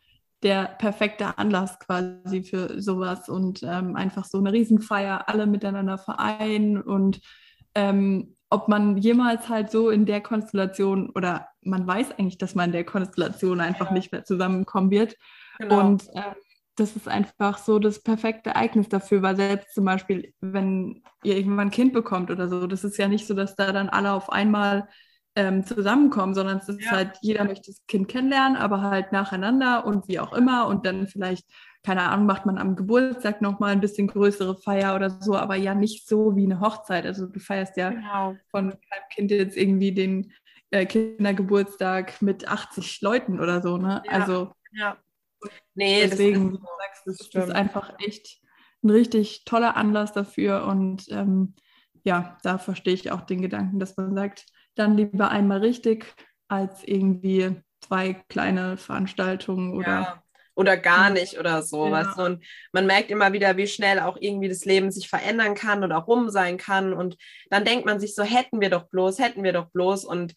der 0.42 0.66
perfekte 0.78 1.36
Anlass 1.38 1.78
quasi 1.80 2.44
für 2.44 2.80
sowas 2.80 3.28
und 3.28 3.62
ähm, 3.64 3.96
einfach 3.96 4.24
so 4.24 4.38
eine 4.38 4.52
Riesenfeier, 4.52 5.28
alle 5.28 5.46
miteinander 5.46 5.98
vereinen 5.98 6.80
und 6.80 7.20
ähm, 7.74 8.36
ob 8.50 8.68
man 8.68 8.96
jemals 8.96 9.48
halt 9.48 9.70
so 9.70 9.90
in 9.90 10.06
der 10.06 10.20
Konstellation 10.20 11.10
oder 11.10 11.48
man 11.62 11.86
weiß 11.86 12.12
eigentlich, 12.18 12.38
dass 12.38 12.54
man 12.54 12.66
in 12.66 12.72
der 12.72 12.84
Konstellation 12.84 13.60
einfach 13.60 13.86
ja. 13.86 13.92
nicht 13.92 14.12
mehr 14.12 14.24
zusammenkommen 14.24 14.90
wird. 14.90 15.16
Genau. 15.58 15.80
Und 15.80 16.08
äh, 16.14 16.34
das 16.76 16.96
ist 16.96 17.08
einfach 17.08 17.58
so 17.58 17.78
das 17.78 18.02
perfekte 18.02 18.50
Ereignis 18.50 18.88
dafür, 18.88 19.22
weil 19.22 19.36
selbst 19.36 19.74
zum 19.74 19.84
Beispiel, 19.84 20.32
wenn 20.40 21.02
ihr 21.24 21.36
irgendwann 21.36 21.68
ein 21.68 21.72
Kind 21.72 21.92
bekommt 21.92 22.30
oder 22.30 22.48
so, 22.48 22.66
das 22.66 22.84
ist 22.84 22.96
ja 22.98 23.08
nicht 23.08 23.26
so, 23.26 23.34
dass 23.34 23.56
da 23.56 23.72
dann 23.72 23.88
alle 23.88 24.12
auf 24.12 24.30
einmal 24.30 24.88
ähm, 25.34 25.64
zusammenkommen, 25.64 26.34
sondern 26.34 26.58
es 26.58 26.68
ist 26.68 26.82
ja. 26.82 26.90
halt, 26.92 27.18
jeder 27.20 27.44
möchte 27.44 27.70
das 27.70 27.84
Kind 27.86 28.08
kennenlernen, 28.08 28.56
aber 28.56 28.82
halt 28.82 29.12
nacheinander 29.12 29.84
und 29.86 30.08
wie 30.08 30.20
auch 30.20 30.32
immer 30.32 30.66
und 30.66 30.86
dann 30.86 31.06
vielleicht, 31.06 31.46
keine 31.82 32.02
Ahnung, 32.02 32.26
macht 32.26 32.44
man 32.44 32.58
am 32.58 32.76
Geburtstag 32.76 33.40
nochmal 33.40 33.72
ein 33.72 33.80
bisschen 33.80 34.08
größere 34.08 34.56
Feier 34.56 34.94
oder 34.94 35.10
so, 35.20 35.36
aber 35.36 35.56
ja 35.56 35.74
nicht 35.74 36.06
so 36.08 36.36
wie 36.36 36.44
eine 36.44 36.60
Hochzeit. 36.60 37.06
Also 37.06 37.26
du 37.26 37.38
feierst 37.38 37.76
ja 37.76 37.90
genau. 37.90 38.36
von 38.50 38.70
deinem 38.70 39.08
Kind 39.14 39.30
jetzt 39.30 39.56
irgendwie 39.56 39.92
den 39.92 40.32
äh, 40.70 40.86
Kindergeburtstag 40.86 42.20
mit 42.20 42.48
80 42.48 43.00
Leuten 43.00 43.40
oder 43.40 43.62
so, 43.62 43.76
ne? 43.76 44.02
Ja. 44.04 44.12
Also 44.12 44.52
ja. 44.72 44.96
Nee, 45.74 46.06
deswegen, 46.08 46.52
das 46.52 46.60
ist, 46.60 46.66
sagst, 46.78 47.06
das, 47.06 47.30
das 47.30 47.44
ist 47.48 47.54
einfach 47.54 47.94
echt 48.04 48.42
ein 48.82 48.90
richtig 48.90 49.44
toller 49.44 49.76
Anlass 49.76 50.12
dafür 50.12 50.66
und 50.66 51.06
ähm, 51.10 51.54
ja, 52.04 52.38
da 52.42 52.58
verstehe 52.58 52.94
ich 52.94 53.10
auch 53.12 53.22
den 53.22 53.42
Gedanken, 53.42 53.78
dass 53.78 53.96
man 53.96 54.14
sagt, 54.14 54.46
dann 54.74 54.96
lieber 54.96 55.30
einmal 55.30 55.58
richtig 55.58 56.06
als 56.48 56.84
irgendwie 56.84 57.60
zwei 57.80 58.14
kleine 58.28 58.76
Veranstaltungen 58.76 59.74
oder. 59.74 59.86
Ja. 59.86 60.22
Oder 60.58 60.76
gar 60.76 61.10
nicht 61.10 61.38
oder 61.38 61.62
so, 61.62 61.86
ja. 61.86 61.92
weißt 61.92 62.18
du? 62.18 62.22
Und 62.22 62.44
man 62.72 62.84
merkt 62.84 63.12
immer 63.12 63.32
wieder, 63.32 63.56
wie 63.56 63.68
schnell 63.68 64.00
auch 64.00 64.16
irgendwie 64.20 64.48
das 64.48 64.64
Leben 64.64 64.90
sich 64.90 65.08
verändern 65.08 65.54
kann 65.54 65.84
oder 65.84 65.96
rum 65.98 66.30
sein 66.30 66.58
kann. 66.58 66.92
Und 66.92 67.16
dann 67.48 67.64
denkt 67.64 67.86
man 67.86 68.00
sich 68.00 68.16
so, 68.16 68.24
hätten 68.24 68.60
wir 68.60 68.68
doch 68.68 68.88
bloß, 68.88 69.20
hätten 69.20 69.44
wir 69.44 69.52
doch 69.52 69.70
bloß. 69.70 70.04
Und 70.04 70.34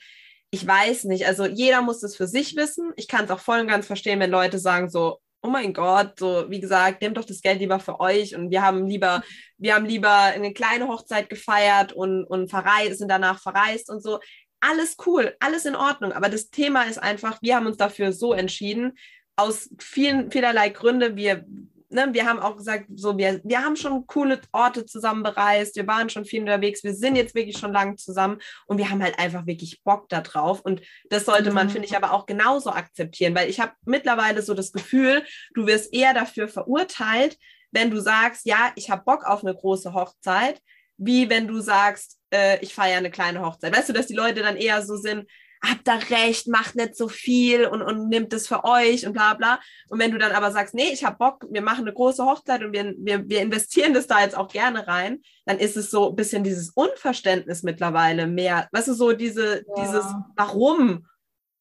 ich 0.51 0.67
weiß 0.67 1.05
nicht, 1.05 1.25
also 1.25 1.47
jeder 1.47 1.81
muss 1.81 2.01
das 2.01 2.15
für 2.15 2.27
sich 2.27 2.55
wissen. 2.55 2.91
Ich 2.97 3.07
kann 3.07 3.25
es 3.25 3.31
auch 3.31 3.39
voll 3.39 3.61
und 3.61 3.67
ganz 3.67 3.87
verstehen, 3.87 4.19
wenn 4.19 4.29
Leute 4.29 4.59
sagen 4.59 4.89
so, 4.89 5.19
oh 5.41 5.49
mein 5.49 5.73
Gott, 5.73 6.19
so 6.19 6.45
wie 6.49 6.59
gesagt, 6.59 7.01
nehmt 7.01 7.17
doch 7.17 7.25
das 7.25 7.41
Geld 7.41 7.59
lieber 7.59 7.79
für 7.79 7.99
euch 7.99 8.35
und 8.35 8.51
wir 8.51 8.61
haben 8.61 8.85
lieber, 8.85 9.23
wir 9.57 9.73
haben 9.73 9.85
lieber 9.85 10.11
eine 10.11 10.53
kleine 10.53 10.87
Hochzeit 10.87 11.29
gefeiert 11.29 11.93
und, 11.93 12.25
und 12.25 12.49
verreist, 12.49 12.99
sind 12.99 13.09
danach 13.09 13.41
verreist 13.41 13.89
und 13.89 14.03
so. 14.03 14.19
Alles 14.59 14.97
cool, 15.07 15.35
alles 15.39 15.65
in 15.65 15.75
Ordnung. 15.75 16.11
Aber 16.11 16.29
das 16.29 16.51
Thema 16.51 16.83
ist 16.83 16.99
einfach, 16.99 17.41
wir 17.41 17.55
haben 17.55 17.65
uns 17.65 17.77
dafür 17.77 18.11
so 18.11 18.33
entschieden, 18.33 18.93
aus 19.35 19.69
vielen, 19.79 20.31
vielerlei 20.31 20.69
Gründe. 20.69 21.15
Wir 21.15 21.45
ne, 21.91 22.09
wir 22.11 22.25
haben 22.25 22.39
auch 22.39 22.57
gesagt, 22.57 22.85
so 22.95 23.17
wir, 23.17 23.41
wir 23.43 23.63
haben 23.63 23.75
schon 23.75 24.07
coole 24.07 24.41
Orte 24.51 24.85
zusammen 24.85 25.23
bereist, 25.23 25.75
wir 25.75 25.87
waren 25.87 26.09
schon 26.09 26.25
viel 26.25 26.41
unterwegs, 26.41 26.83
wir 26.83 26.93
sind 26.93 27.15
jetzt 27.15 27.35
wirklich 27.35 27.57
schon 27.57 27.73
lange 27.73 27.95
zusammen 27.95 28.39
und 28.65 28.77
wir 28.77 28.89
haben 28.89 29.03
halt 29.03 29.19
einfach 29.19 29.45
wirklich 29.45 29.81
Bock 29.83 30.09
da 30.09 30.21
drauf. 30.21 30.61
Und 30.61 30.81
das 31.09 31.25
sollte 31.25 31.51
man, 31.51 31.67
mhm. 31.67 31.71
finde 31.71 31.87
ich, 31.87 31.95
aber 31.95 32.13
auch 32.13 32.25
genauso 32.25 32.71
akzeptieren, 32.71 33.35
weil 33.35 33.49
ich 33.49 33.59
habe 33.59 33.73
mittlerweile 33.85 34.41
so 34.41 34.53
das 34.53 34.71
Gefühl, 34.71 35.23
du 35.53 35.67
wirst 35.67 35.93
eher 35.93 36.13
dafür 36.13 36.47
verurteilt, 36.47 37.37
wenn 37.71 37.91
du 37.91 37.99
sagst, 38.01 38.45
ja, 38.45 38.71
ich 38.75 38.89
habe 38.89 39.03
Bock 39.03 39.25
auf 39.25 39.43
eine 39.43 39.55
große 39.55 39.93
Hochzeit, 39.93 40.61
wie 40.97 41.29
wenn 41.29 41.47
du 41.47 41.59
sagst, 41.61 42.19
äh, 42.33 42.59
ich 42.61 42.73
feiere 42.73 42.97
eine 42.97 43.11
kleine 43.11 43.41
Hochzeit. 43.41 43.75
Weißt 43.75 43.89
du, 43.89 43.93
dass 43.93 44.07
die 44.07 44.15
Leute 44.15 44.41
dann 44.41 44.57
eher 44.57 44.81
so 44.81 44.97
sind, 44.97 45.25
habt 45.63 45.87
da 45.87 45.95
recht, 45.95 46.47
macht 46.47 46.75
nicht 46.75 46.95
so 46.95 47.07
viel 47.07 47.65
und, 47.65 47.81
und 47.81 48.09
nimmt 48.09 48.33
es 48.33 48.47
für 48.47 48.63
euch 48.63 49.05
und 49.05 49.13
bla 49.13 49.35
bla. 49.35 49.59
Und 49.89 49.99
wenn 49.99 50.11
du 50.11 50.17
dann 50.17 50.31
aber 50.31 50.51
sagst, 50.51 50.73
nee, 50.73 50.91
ich 50.91 51.03
habe 51.03 51.17
Bock, 51.17 51.45
wir 51.49 51.61
machen 51.61 51.81
eine 51.81 51.93
große 51.93 52.25
Hochzeit 52.25 52.63
und 52.63 52.73
wir, 52.73 52.93
wir, 52.97 53.29
wir 53.29 53.41
investieren 53.41 53.93
das 53.93 54.07
da 54.07 54.21
jetzt 54.21 54.35
auch 54.35 54.47
gerne 54.47 54.87
rein, 54.87 55.21
dann 55.45 55.59
ist 55.59 55.77
es 55.77 55.91
so 55.91 56.09
ein 56.09 56.15
bisschen 56.15 56.43
dieses 56.43 56.71
Unverständnis 56.71 57.63
mittlerweile 57.63 58.27
mehr. 58.27 58.69
Weißt 58.71 58.87
du, 58.87 58.93
so 58.93 59.13
diese, 59.13 59.57
ja. 59.57 59.83
dieses 59.83 60.05
Warum? 60.35 61.05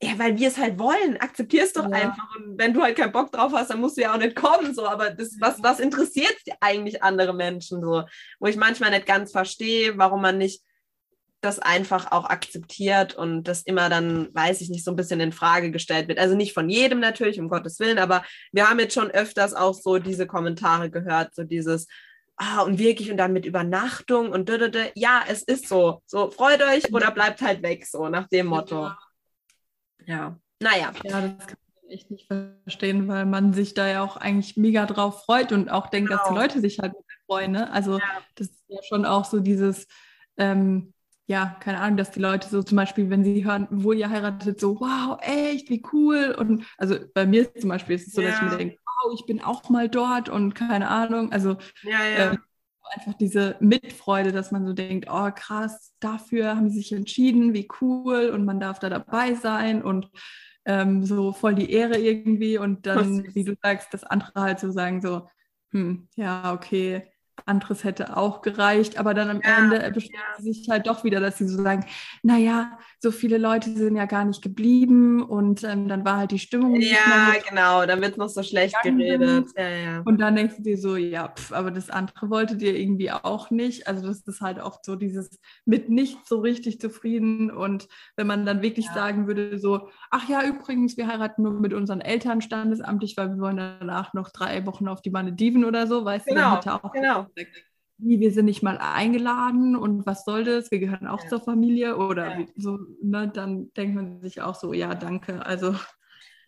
Ja, 0.03 0.13
weil 0.19 0.39
wir 0.39 0.49
es 0.49 0.57
halt 0.57 0.79
wollen. 0.79 1.19
Akzeptierst 1.19 1.77
doch 1.77 1.85
ja. 1.85 1.91
einfach. 1.91 2.37
Und 2.37 2.59
wenn 2.59 2.73
du 2.73 2.83
halt 2.83 2.97
keinen 2.97 3.13
Bock 3.13 3.33
drauf 3.33 3.53
hast, 3.53 3.69
dann 3.69 3.81
musst 3.81 3.99
du 3.99 4.01
ja 4.01 4.15
auch 4.15 4.19
nicht 4.19 4.35
kommen. 4.35 4.75
So, 4.75 4.87
aber 4.87 5.11
das, 5.11 5.37
was, 5.41 5.63
was 5.63 5.79
interessiert 5.79 6.35
eigentlich 6.61 7.03
andere 7.03 7.35
Menschen 7.35 7.83
so? 7.83 8.05
Wo 8.39 8.47
ich 8.47 8.57
manchmal 8.57 8.91
nicht 8.91 9.05
ganz 9.05 9.31
verstehe, 9.31 9.99
warum 9.99 10.23
man 10.23 10.39
nicht 10.39 10.63
das 11.41 11.59
einfach 11.59 12.13
auch 12.13 12.25
akzeptiert 12.25 13.15
und 13.15 13.45
das 13.45 13.63
immer 13.63 13.89
dann, 13.89 14.29
weiß 14.35 14.61
ich 14.61 14.69
nicht, 14.69 14.85
so 14.85 14.91
ein 14.91 14.97
bisschen 14.97 15.21
in 15.21 15.33
Frage 15.33 15.71
gestellt 15.71 16.09
wird. 16.09 16.19
Also 16.19 16.37
nicht 16.37 16.53
von 16.53 16.69
jedem 16.69 17.01
natürlich, 17.01 17.41
um 17.41 17.49
Gottes 17.49 17.81
Willen, 17.81 17.99
aber 17.99 18.25
wir 18.53 18.69
haben 18.69 18.79
jetzt 18.79 18.95
schon 18.95 19.11
öfters 19.11 19.55
auch 19.55 19.75
so 19.75 19.99
diese 19.99 20.27
Kommentare 20.27 20.91
gehört, 20.91 21.35
so 21.35 21.45
dieses, 21.45 21.87
ah, 22.37 22.63
und 22.63 22.79
wirklich 22.79 23.11
und 23.11 23.17
dann 23.17 23.33
mit 23.33 23.47
Übernachtung 23.47 24.31
und 24.31 24.49
dödödö. 24.49 24.85
ja, 24.95 25.23
es 25.29 25.43
ist 25.43 25.69
so. 25.69 26.03
So, 26.07 26.31
freut 26.31 26.63
euch 26.63 26.93
oder 26.93 27.11
bleibt 27.11 27.41
halt 27.41 27.63
weg, 27.63 27.87
so 27.87 28.09
nach 28.09 28.29
dem 28.29 28.47
Motto. 28.47 28.91
Ja, 30.07 30.39
naja. 30.61 30.93
Ja, 31.05 31.21
das 31.23 31.47
kann 31.47 31.59
man 31.83 31.91
echt 31.91 32.11
nicht 32.11 32.27
verstehen, 32.27 33.09
weil 33.09 33.25
man 33.25 33.55
sich 33.55 33.73
da 33.73 33.89
ja 33.89 34.03
auch 34.03 34.17
eigentlich 34.17 34.57
mega 34.57 34.85
drauf 34.85 35.25
freut 35.25 35.53
und 35.53 35.71
auch 35.71 35.87
denkt, 35.89 36.11
genau. 36.11 36.19
dass 36.19 36.29
die 36.29 36.35
genau. 36.35 36.43
Leute 36.43 36.61
sich 36.61 36.79
halt 36.81 36.93
freuen. 37.27 37.53
Ne? 37.53 37.73
Also 37.73 37.99
ja. 37.99 38.05
das 38.35 38.49
ist 38.49 38.65
ja 38.69 38.83
schon 38.83 39.07
auch 39.07 39.25
so 39.25 39.41
dieses, 39.41 39.87
ähm, 40.37 40.93
ja, 41.31 41.57
keine 41.61 41.79
Ahnung, 41.79 41.97
dass 41.97 42.11
die 42.11 42.19
Leute 42.19 42.49
so 42.49 42.61
zum 42.61 42.75
Beispiel, 42.75 43.09
wenn 43.09 43.23
sie 43.23 43.45
hören, 43.45 43.69
wo 43.71 43.93
ihr 43.93 44.11
heiratet, 44.11 44.59
so, 44.59 44.81
wow, 44.81 45.17
echt, 45.23 45.71
wie 45.71 45.81
cool. 45.93 46.35
Und 46.37 46.65
also 46.77 46.97
bei 47.15 47.25
mir 47.25 47.55
zum 47.55 47.69
Beispiel 47.69 47.95
ist 47.95 48.09
es 48.09 48.15
so, 48.15 48.21
ja. 48.21 48.31
dass 48.31 48.39
ich 48.39 48.51
mir 48.51 48.57
denke, 48.57 48.79
wow, 48.85 49.15
ich 49.15 49.27
bin 49.27 49.41
auch 49.41 49.71
mal 49.71 49.89
dort 49.89 50.29
und 50.29 50.55
keine 50.55 50.89
Ahnung. 50.89 51.31
Also 51.31 51.57
ja, 51.85 52.05
ja. 52.05 52.33
Ähm, 52.33 52.39
einfach 52.83 53.15
diese 53.17 53.55
Mitfreude, 53.61 54.33
dass 54.33 54.51
man 54.51 54.67
so 54.67 54.73
denkt, 54.73 55.07
oh 55.09 55.31
krass, 55.33 55.95
dafür 56.01 56.57
haben 56.57 56.69
sie 56.69 56.79
sich 56.79 56.91
entschieden, 56.91 57.55
wie 57.55 57.69
cool 57.81 58.31
und 58.31 58.45
man 58.45 58.59
darf 58.59 58.81
da 58.81 58.89
dabei 58.89 59.35
sein 59.35 59.85
und 59.85 60.11
ähm, 60.65 61.05
so 61.05 61.33
voll 61.33 61.55
die 61.55 61.71
Ehre 61.71 61.97
irgendwie. 61.99 62.59
Und 62.59 62.87
dann, 62.87 63.33
wie 63.37 63.45
du 63.45 63.55
sagst, 63.63 63.95
das 63.95 64.03
andere 64.03 64.41
halt 64.41 64.59
so 64.59 64.73
sagen, 64.73 65.01
so, 65.01 65.29
hm, 65.71 66.09
ja, 66.17 66.53
okay, 66.53 67.10
anderes 67.47 67.85
hätte 67.85 68.17
auch 68.17 68.43
gereicht, 68.43 68.99
aber 68.99 69.15
dann 69.15 69.31
am 69.31 69.41
ja, 69.43 69.59
Ende 69.59 69.91
beschweren 69.93 70.21
ja. 70.37 70.43
sie 70.43 70.53
sich 70.53 70.69
halt 70.69 70.87
doch 70.87 71.05
wieder, 71.05 71.21
dass 71.21 71.39
sie 71.39 71.49
so 71.49 71.63
sagen, 71.63 71.85
naja, 72.23 72.79
so 72.99 73.11
viele 73.11 73.39
Leute 73.39 73.71
sind 73.71 73.97
ja 73.97 74.05
gar 74.05 74.25
nicht 74.25 74.43
geblieben 74.43 75.23
und 75.23 75.65
ähm, 75.65 75.89
dann 75.89 76.05
war 76.05 76.19
halt 76.19 76.33
die 76.33 76.39
Stimmung. 76.39 76.81
Ja, 76.81 77.33
so 77.35 77.49
genau, 77.49 77.87
dann 77.87 78.01
wird 78.01 78.19
noch 78.19 78.29
so 78.29 78.43
schlecht 78.43 78.77
geredet. 78.83 79.49
Ja. 79.57 80.03
Und 80.05 80.21
dann 80.21 80.37
denkst 80.37 80.57
du 80.59 80.63
dir 80.63 80.79
so, 80.79 80.97
ja, 80.97 81.29
pf, 81.29 81.53
aber 81.53 81.71
das 81.71 81.91
andere 81.91 82.31
wolltet 82.31 82.61
ihr 82.63 82.77
irgendwie 82.77 83.11
auch 83.11 83.51
nicht. 83.51 83.87
Also 83.89 84.07
das 84.07 84.21
ist 84.21 84.41
halt 84.41 84.61
oft 84.61 84.85
so 84.85 84.97
dieses 84.97 85.41
mit 85.65 85.89
nicht 85.89 86.27
so 86.27 86.41
richtig 86.41 86.81
zufrieden 86.81 87.51
und 87.51 87.89
wenn 88.17 88.27
man 88.27 88.45
dann 88.45 88.63
wirklich 88.63 88.89
sagen 88.91 89.27
würde, 89.27 89.59
so, 89.59 89.89
ach 90.11 90.29
ja, 90.29 90.45
übrigens, 90.45 90.97
wir 90.97 91.07
heiraten 91.07 91.43
nur 91.43 91.53
mit 91.53 91.73
unseren 91.73 92.01
Eltern 92.01 92.43
standesamtlich, 92.43 93.17
weil 93.17 93.31
wir 93.31 93.39
wollen 93.39 93.57
danach 93.57 94.13
noch 94.15 94.31
drei 94.31 94.67
Wochen 94.67 94.89
auf 94.89 95.03
die 95.03 95.11
Malediven 95.11 95.65
oder 95.65 95.87
so, 95.87 96.05
weißt 96.05 96.27
genau, 96.27 96.41
du, 96.41 96.43
dann 96.43 96.55
hätte 96.57 96.85
auch 96.85 96.93
genau 96.93 97.27
wie, 97.99 98.21
wir 98.21 98.33
sind 98.33 98.47
nicht 98.47 98.63
mal 98.63 98.79
eingeladen 98.79 99.77
und 99.77 100.07
was 100.07 100.25
soll 100.25 100.45
das? 100.45 100.71
Wir 100.71 100.79
gehören 100.79 101.07
auch 101.07 101.23
ja. 101.23 101.29
zur 101.29 101.41
Familie 101.41 101.97
oder 101.97 102.39
ja. 102.39 102.47
so, 102.57 102.79
ne, 103.03 103.31
dann 103.33 103.73
denkt 103.75 103.95
man 103.95 104.21
sich 104.23 104.41
auch 104.41 104.55
so, 104.55 104.73
ja, 104.73 104.95
danke. 104.95 105.45
Also. 105.45 105.75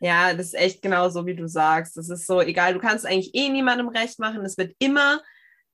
Ja, 0.05 0.35
das 0.35 0.47
ist 0.47 0.55
echt 0.55 0.83
genau 0.83 1.11
so, 1.11 1.27
wie 1.27 1.37
du 1.37 1.47
sagst. 1.47 1.97
Das 1.97 2.11
ist 2.11 2.27
so, 2.27 2.41
egal, 2.41 2.75
du 2.75 2.81
kannst 2.81 3.07
eigentlich 3.07 3.37
eh 3.37 3.49
niemandem 3.49 3.87
recht 3.87 4.19
machen. 4.19 4.45
Es 4.45 4.59
wird 4.59 4.75
immer 4.81 5.21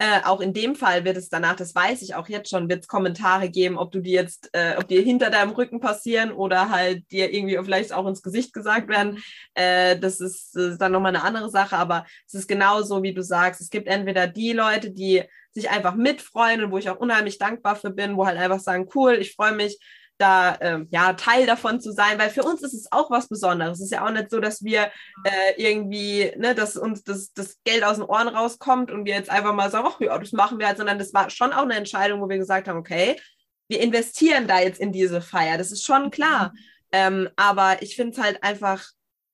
äh, 0.01 0.21
auch 0.25 0.41
in 0.41 0.53
dem 0.53 0.77
Fall 0.77 1.05
wird 1.05 1.17
es 1.17 1.29
danach, 1.29 1.57
das 1.57 1.75
weiß 1.75 2.03
ich 2.03 2.15
auch 2.15 2.29
jetzt 2.29 2.51
schon, 2.51 2.69
wird 2.69 2.83
es 2.83 2.89
Kommentare 2.89 3.51
geben, 3.51 3.77
ob 3.77 3.91
du 3.91 4.01
die 4.01 4.13
jetzt, 4.13 4.49
äh, 4.53 4.77
ob 4.79 4.87
dir 4.87 5.03
hinter 5.03 5.29
deinem 5.29 5.51
Rücken 5.51 5.81
passieren 5.81 6.31
oder 6.31 6.71
halt 6.71 7.11
dir 7.11 7.35
irgendwie 7.35 7.59
vielleicht 7.65 7.93
auch 7.93 8.07
ins 8.07 8.23
Gesicht 8.23 8.53
gesagt 8.53 8.89
werden. 8.89 9.23
Äh, 9.55 9.99
das, 9.99 10.21
ist, 10.21 10.55
das 10.55 10.73
ist 10.73 10.79
dann 10.81 10.93
nochmal 10.93 11.15
eine 11.15 11.25
andere 11.25 11.51
Sache, 11.51 11.77
aber 11.77 12.07
es 12.29 12.35
ist 12.35 12.47
genauso, 12.47 13.03
wie 13.03 13.13
du 13.13 13.23
sagst. 13.23 13.61
Es 13.61 13.71
gibt 13.71 13.89
entweder 13.89 14.29
die 14.29 14.53
Leute, 14.53 14.93
die 14.93 15.25
sich 15.51 15.69
einfach 15.69 15.97
mitfreuen 15.97 16.63
und 16.63 16.71
wo 16.71 16.79
ich 16.79 16.89
auch 16.89 17.01
unheimlich 17.01 17.39
dankbar 17.39 17.75
für 17.75 17.91
bin, 17.91 18.17
wo 18.17 18.25
halt 18.25 18.39
einfach 18.39 18.61
sagen, 18.61 18.89
cool, 18.95 19.15
ich 19.15 19.35
freue 19.35 19.53
mich, 19.53 19.81
da 20.19 20.55
äh, 20.57 20.85
ja 20.91 21.13
Teil 21.15 21.47
davon 21.47 21.81
zu 21.81 21.93
sein, 21.93 22.19
weil 22.19 22.31
für 22.31 22.43
uns 22.43 22.63
ist 22.63 22.75
es 22.75 22.93
auch 22.93 23.11
was 23.11 23.29
Besonderes. 23.29 23.79
Es 23.79 23.87
ist 23.87 23.93
ja 23.93 24.05
auch 24.05 24.11
nicht 24.11 24.31
so, 24.31 24.41
dass 24.41 24.63
wir 24.63 24.91
äh, 25.25 25.55
irgendwie, 25.57 26.33
ne, 26.37 26.55
dass 26.55 26.77
uns 26.77 27.05
das, 27.05 27.33
das 27.33 27.59
Geld 27.65 27.85
aus 27.85 27.97
den 27.97 28.05
Ohren 28.05 28.29
rauskommt 28.29 28.91
und 28.91 29.05
wir 29.05 29.15
jetzt 29.15 29.31
einfach 29.31 29.55
mal 29.55 29.71
sagen, 29.71 29.89
ach 29.89 30.01
ja, 30.01 30.19
das 30.19 30.33
machen 30.33 30.59
wir 30.59 30.67
halt, 30.67 30.79
sondern 30.79 30.99
das 30.99 31.15
war 31.15 31.31
schon 31.31 31.53
auch 31.53 31.63
eine 31.63 31.77
Entscheidung, 31.77 32.21
wo 32.21 32.29
wir 32.29 32.39
gesagt 32.39 32.69
haben, 32.69 32.79
okay, 32.79 33.17
wir 33.69 33.81
investieren 33.81 34.47
da 34.47 34.61
jetzt 34.61 34.81
in 34.81 34.93
diese 34.93 35.21
Feier. 35.21 35.59
Das 35.59 35.73
ist 35.73 35.85
schon 35.85 36.11
klar. 36.11 36.53
Mhm. 36.53 36.59
Ähm, 36.91 37.29
aber 37.37 37.83
ich 37.83 37.97
finde 37.97 38.13
es 38.13 38.19
halt 38.19 38.43
einfach 38.43 38.85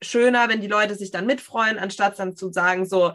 schöner, 0.03 0.49
wenn 0.49 0.61
die 0.61 0.68
Leute 0.68 0.95
sich 0.95 1.11
dann 1.11 1.26
mitfreuen, 1.26 1.78
anstatt 1.78 2.18
dann 2.18 2.37
zu 2.37 2.53
sagen, 2.53 2.85
so, 2.85 3.12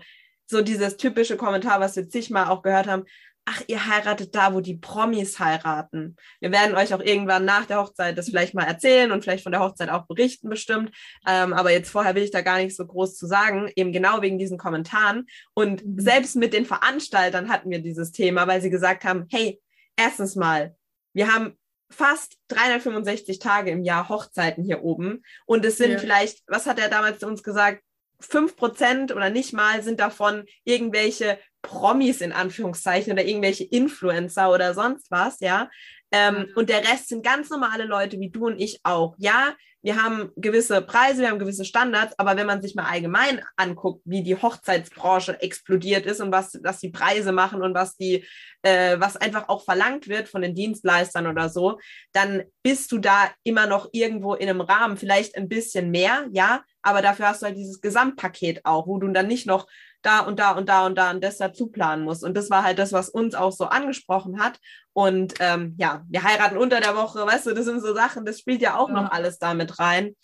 so 0.47 0.61
dieses 0.61 0.97
typische 0.97 1.37
Kommentar, 1.37 1.79
was 1.79 1.95
wir 1.95 2.09
zigmal 2.09 2.47
auch 2.47 2.63
gehört 2.63 2.87
haben, 2.87 3.03
ach, 3.45 3.63
ihr 3.67 3.87
heiratet 3.87 4.35
da, 4.35 4.53
wo 4.53 4.61
die 4.61 4.77
Promis 4.77 5.39
heiraten. 5.39 6.15
Wir 6.39 6.51
werden 6.51 6.75
euch 6.75 6.93
auch 6.93 6.99
irgendwann 6.99 7.45
nach 7.45 7.65
der 7.65 7.79
Hochzeit 7.79 8.17
das 8.17 8.29
vielleicht 8.29 8.53
mal 8.53 8.65
erzählen 8.65 9.11
und 9.11 9.23
vielleicht 9.23 9.43
von 9.43 9.51
der 9.51 9.61
Hochzeit 9.61 9.89
auch 9.89 10.05
berichten 10.05 10.49
bestimmt. 10.49 10.95
Ähm, 11.27 11.53
aber 11.53 11.71
jetzt 11.71 11.89
vorher 11.89 12.15
will 12.15 12.23
ich 12.23 12.31
da 12.31 12.41
gar 12.41 12.57
nicht 12.57 12.75
so 12.75 12.85
groß 12.85 13.15
zu 13.15 13.25
sagen, 13.25 13.71
eben 13.75 13.91
genau 13.91 14.21
wegen 14.21 14.37
diesen 14.37 14.57
Kommentaren. 14.57 15.25
Und 15.53 15.85
mhm. 15.85 15.99
selbst 15.99 16.35
mit 16.35 16.53
den 16.53 16.65
Veranstaltern 16.65 17.49
hatten 17.49 17.69
wir 17.69 17.79
dieses 17.79 18.11
Thema, 18.11 18.47
weil 18.47 18.61
sie 18.61 18.69
gesagt 18.69 19.03
haben, 19.03 19.25
hey, 19.31 19.59
erstens 19.95 20.35
mal, 20.35 20.75
wir 21.13 21.33
haben 21.33 21.57
fast 21.91 22.37
365 22.49 23.39
Tage 23.39 23.71
im 23.71 23.83
Jahr 23.83 24.09
Hochzeiten 24.09 24.63
hier 24.63 24.83
oben. 24.83 25.23
Und 25.45 25.65
es 25.65 25.77
sind 25.77 25.91
ja. 25.93 25.97
vielleicht, 25.97 26.43
was 26.47 26.67
hat 26.67 26.79
er 26.79 26.89
damals 26.89 27.19
zu 27.19 27.27
uns 27.27 27.43
gesagt? 27.43 27.83
5% 28.21 29.13
oder 29.13 29.29
nicht 29.29 29.53
mal 29.53 29.81
sind 29.81 29.99
davon 29.99 30.45
irgendwelche 30.63 31.39
Promis 31.61 32.21
in 32.21 32.31
Anführungszeichen 32.31 33.11
oder 33.11 33.25
irgendwelche 33.25 33.63
Influencer 33.65 34.51
oder 34.51 34.73
sonst 34.73 35.11
was, 35.11 35.39
ja. 35.39 35.69
Ähm, 36.11 36.35
mhm. 36.35 36.47
Und 36.55 36.69
der 36.69 36.79
Rest 36.89 37.09
sind 37.09 37.23
ganz 37.23 37.49
normale 37.49 37.85
Leute 37.85 38.19
wie 38.19 38.29
du 38.29 38.47
und 38.47 38.59
ich 38.59 38.79
auch. 38.83 39.15
Ja, 39.17 39.55
wir 39.81 40.01
haben 40.01 40.31
gewisse 40.35 40.81
Preise, 40.81 41.21
wir 41.21 41.29
haben 41.29 41.39
gewisse 41.39 41.63
Standards, 41.63 42.13
aber 42.17 42.35
wenn 42.35 42.47
man 42.47 42.61
sich 42.61 42.75
mal 42.75 42.85
allgemein 42.85 43.41
anguckt, 43.55 44.01
wie 44.05 44.23
die 44.23 44.35
Hochzeitsbranche 44.35 45.41
explodiert 45.41 46.05
ist 46.05 46.19
und 46.19 46.31
was, 46.31 46.59
was 46.63 46.79
die 46.79 46.89
Preise 46.89 47.31
machen 47.31 47.61
und 47.61 47.73
was 47.73 47.95
die, 47.95 48.25
äh, 48.61 48.99
was 48.99 49.15
einfach 49.15 49.47
auch 49.47 49.63
verlangt 49.63 50.09
wird 50.09 50.27
von 50.27 50.41
den 50.41 50.55
Dienstleistern 50.55 51.27
oder 51.27 51.49
so, 51.49 51.79
dann 52.11 52.43
bist 52.61 52.91
du 52.91 52.97
da 52.97 53.31
immer 53.43 53.67
noch 53.67 53.89
irgendwo 53.93 54.33
in 54.33 54.49
einem 54.49 54.61
Rahmen, 54.61 54.97
vielleicht 54.97 55.35
ein 55.37 55.47
bisschen 55.47 55.91
mehr, 55.91 56.27
ja, 56.31 56.63
aber 56.81 57.01
dafür 57.01 57.29
hast 57.29 57.41
du 57.41 57.47
halt 57.47 57.57
dieses 57.57 57.81
Gesamtpaket 57.81 58.65
auch, 58.65 58.87
wo 58.87 58.97
du 58.97 59.07
dann 59.09 59.27
nicht 59.27 59.47
noch 59.47 59.67
da 60.01 60.21
und 60.21 60.39
da 60.39 60.51
und 60.51 60.69
da 60.69 60.85
und 60.85 60.97
da 60.97 61.11
und 61.11 61.23
das 61.23 61.37
dazu 61.37 61.67
planen 61.67 62.03
muss. 62.03 62.23
Und 62.23 62.35
das 62.35 62.49
war 62.49 62.63
halt 62.63 62.79
das, 62.79 62.93
was 62.93 63.09
uns 63.09 63.35
auch 63.35 63.51
so 63.51 63.65
angesprochen 63.65 64.41
hat. 64.41 64.59
Und 64.93 65.35
ähm, 65.39 65.75
ja, 65.77 66.03
wir 66.07 66.23
heiraten 66.23 66.57
unter 66.57 66.79
der 66.79 66.95
Woche, 66.95 67.25
weißt 67.25 67.47
du, 67.47 67.53
das 67.53 67.65
sind 67.65 67.81
so 67.81 67.93
Sachen, 67.93 68.25
das 68.25 68.39
spielt 68.39 68.61
ja 68.61 68.77
auch 68.77 68.89
ja. 68.89 68.95
noch 68.95 69.11
alles 69.11 69.39
damit 69.39 69.79
rein. 69.79 70.15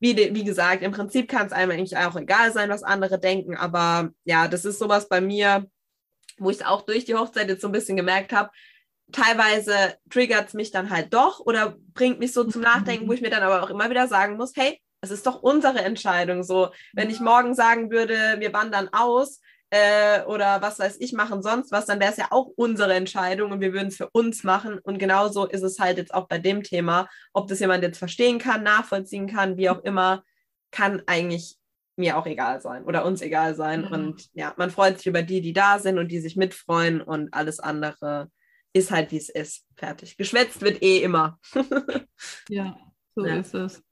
Wie, 0.00 0.16
wie 0.16 0.44
gesagt, 0.44 0.82
im 0.82 0.92
Prinzip 0.92 1.28
kann 1.28 1.46
es 1.46 1.52
einem 1.52 1.70
eigentlich 1.70 1.96
auch 1.96 2.16
egal 2.16 2.52
sein, 2.52 2.70
was 2.70 2.82
andere 2.82 3.20
denken, 3.20 3.56
aber 3.56 4.10
ja, 4.24 4.48
das 4.48 4.64
ist 4.64 4.80
sowas 4.80 5.08
bei 5.08 5.20
mir, 5.20 5.66
wo 6.38 6.50
ich 6.50 6.56
es 6.56 6.66
auch 6.66 6.82
durch 6.82 7.04
die 7.04 7.14
Hochzeit 7.14 7.48
jetzt 7.48 7.62
so 7.62 7.68
ein 7.68 7.72
bisschen 7.72 7.96
gemerkt 7.96 8.32
habe, 8.32 8.50
teilweise 9.12 9.74
triggert 10.10 10.48
es 10.48 10.54
mich 10.54 10.72
dann 10.72 10.90
halt 10.90 11.14
doch 11.14 11.40
oder 11.40 11.76
bringt 11.94 12.18
mich 12.18 12.32
so 12.32 12.42
zum 12.44 12.62
Nachdenken, 12.62 13.08
wo 13.08 13.12
ich 13.12 13.20
mir 13.20 13.30
dann 13.30 13.42
aber 13.42 13.62
auch 13.62 13.70
immer 13.70 13.90
wieder 13.90 14.08
sagen 14.08 14.36
muss, 14.36 14.52
hey, 14.56 14.80
es 15.02 15.10
ist 15.10 15.26
doch 15.26 15.42
unsere 15.42 15.80
Entscheidung. 15.80 16.42
So, 16.42 16.70
wenn 16.94 17.10
ich 17.10 17.20
morgen 17.20 17.54
sagen 17.54 17.90
würde, 17.90 18.36
wir 18.38 18.52
wandern 18.52 18.88
aus 18.92 19.40
äh, 19.70 20.22
oder 20.24 20.62
was 20.62 20.78
weiß 20.78 20.98
ich, 21.00 21.12
machen 21.12 21.42
sonst 21.42 21.72
was, 21.72 21.86
dann 21.86 21.98
wäre 21.98 22.12
es 22.12 22.16
ja 22.16 22.28
auch 22.30 22.46
unsere 22.56 22.94
Entscheidung 22.94 23.50
und 23.50 23.60
wir 23.60 23.72
würden 23.72 23.88
es 23.88 23.96
für 23.96 24.08
uns 24.10 24.44
machen. 24.44 24.78
Und 24.78 24.98
genauso 24.98 25.46
ist 25.46 25.62
es 25.62 25.80
halt 25.80 25.98
jetzt 25.98 26.14
auch 26.14 26.28
bei 26.28 26.38
dem 26.38 26.62
Thema. 26.62 27.08
Ob 27.32 27.48
das 27.48 27.60
jemand 27.60 27.82
jetzt 27.82 27.98
verstehen 27.98 28.38
kann, 28.38 28.62
nachvollziehen 28.62 29.26
kann, 29.26 29.56
wie 29.56 29.70
auch 29.70 29.82
immer, 29.82 30.22
kann 30.70 31.02
eigentlich 31.06 31.56
mir 31.96 32.16
auch 32.16 32.26
egal 32.26 32.60
sein 32.60 32.84
oder 32.84 33.04
uns 33.04 33.22
egal 33.22 33.56
sein. 33.56 33.82
Mhm. 33.82 33.92
Und 33.92 34.28
ja, 34.34 34.54
man 34.56 34.70
freut 34.70 34.98
sich 34.98 35.08
über 35.08 35.22
die, 35.22 35.40
die 35.40 35.52
da 35.52 35.80
sind 35.80 35.98
und 35.98 36.08
die 36.08 36.20
sich 36.20 36.36
mitfreuen 36.36 37.00
und 37.00 37.34
alles 37.34 37.58
andere 37.58 38.30
ist 38.72 38.90
halt, 38.90 39.10
wie 39.10 39.18
es 39.18 39.28
ist. 39.28 39.66
Fertig. 39.74 40.16
Geschwätzt 40.16 40.62
wird 40.62 40.80
eh 40.82 41.02
immer. 41.02 41.40
ja, 42.48 42.76
so 43.16 43.26
ja. 43.26 43.36
ist 43.36 43.54
es. 43.54 43.82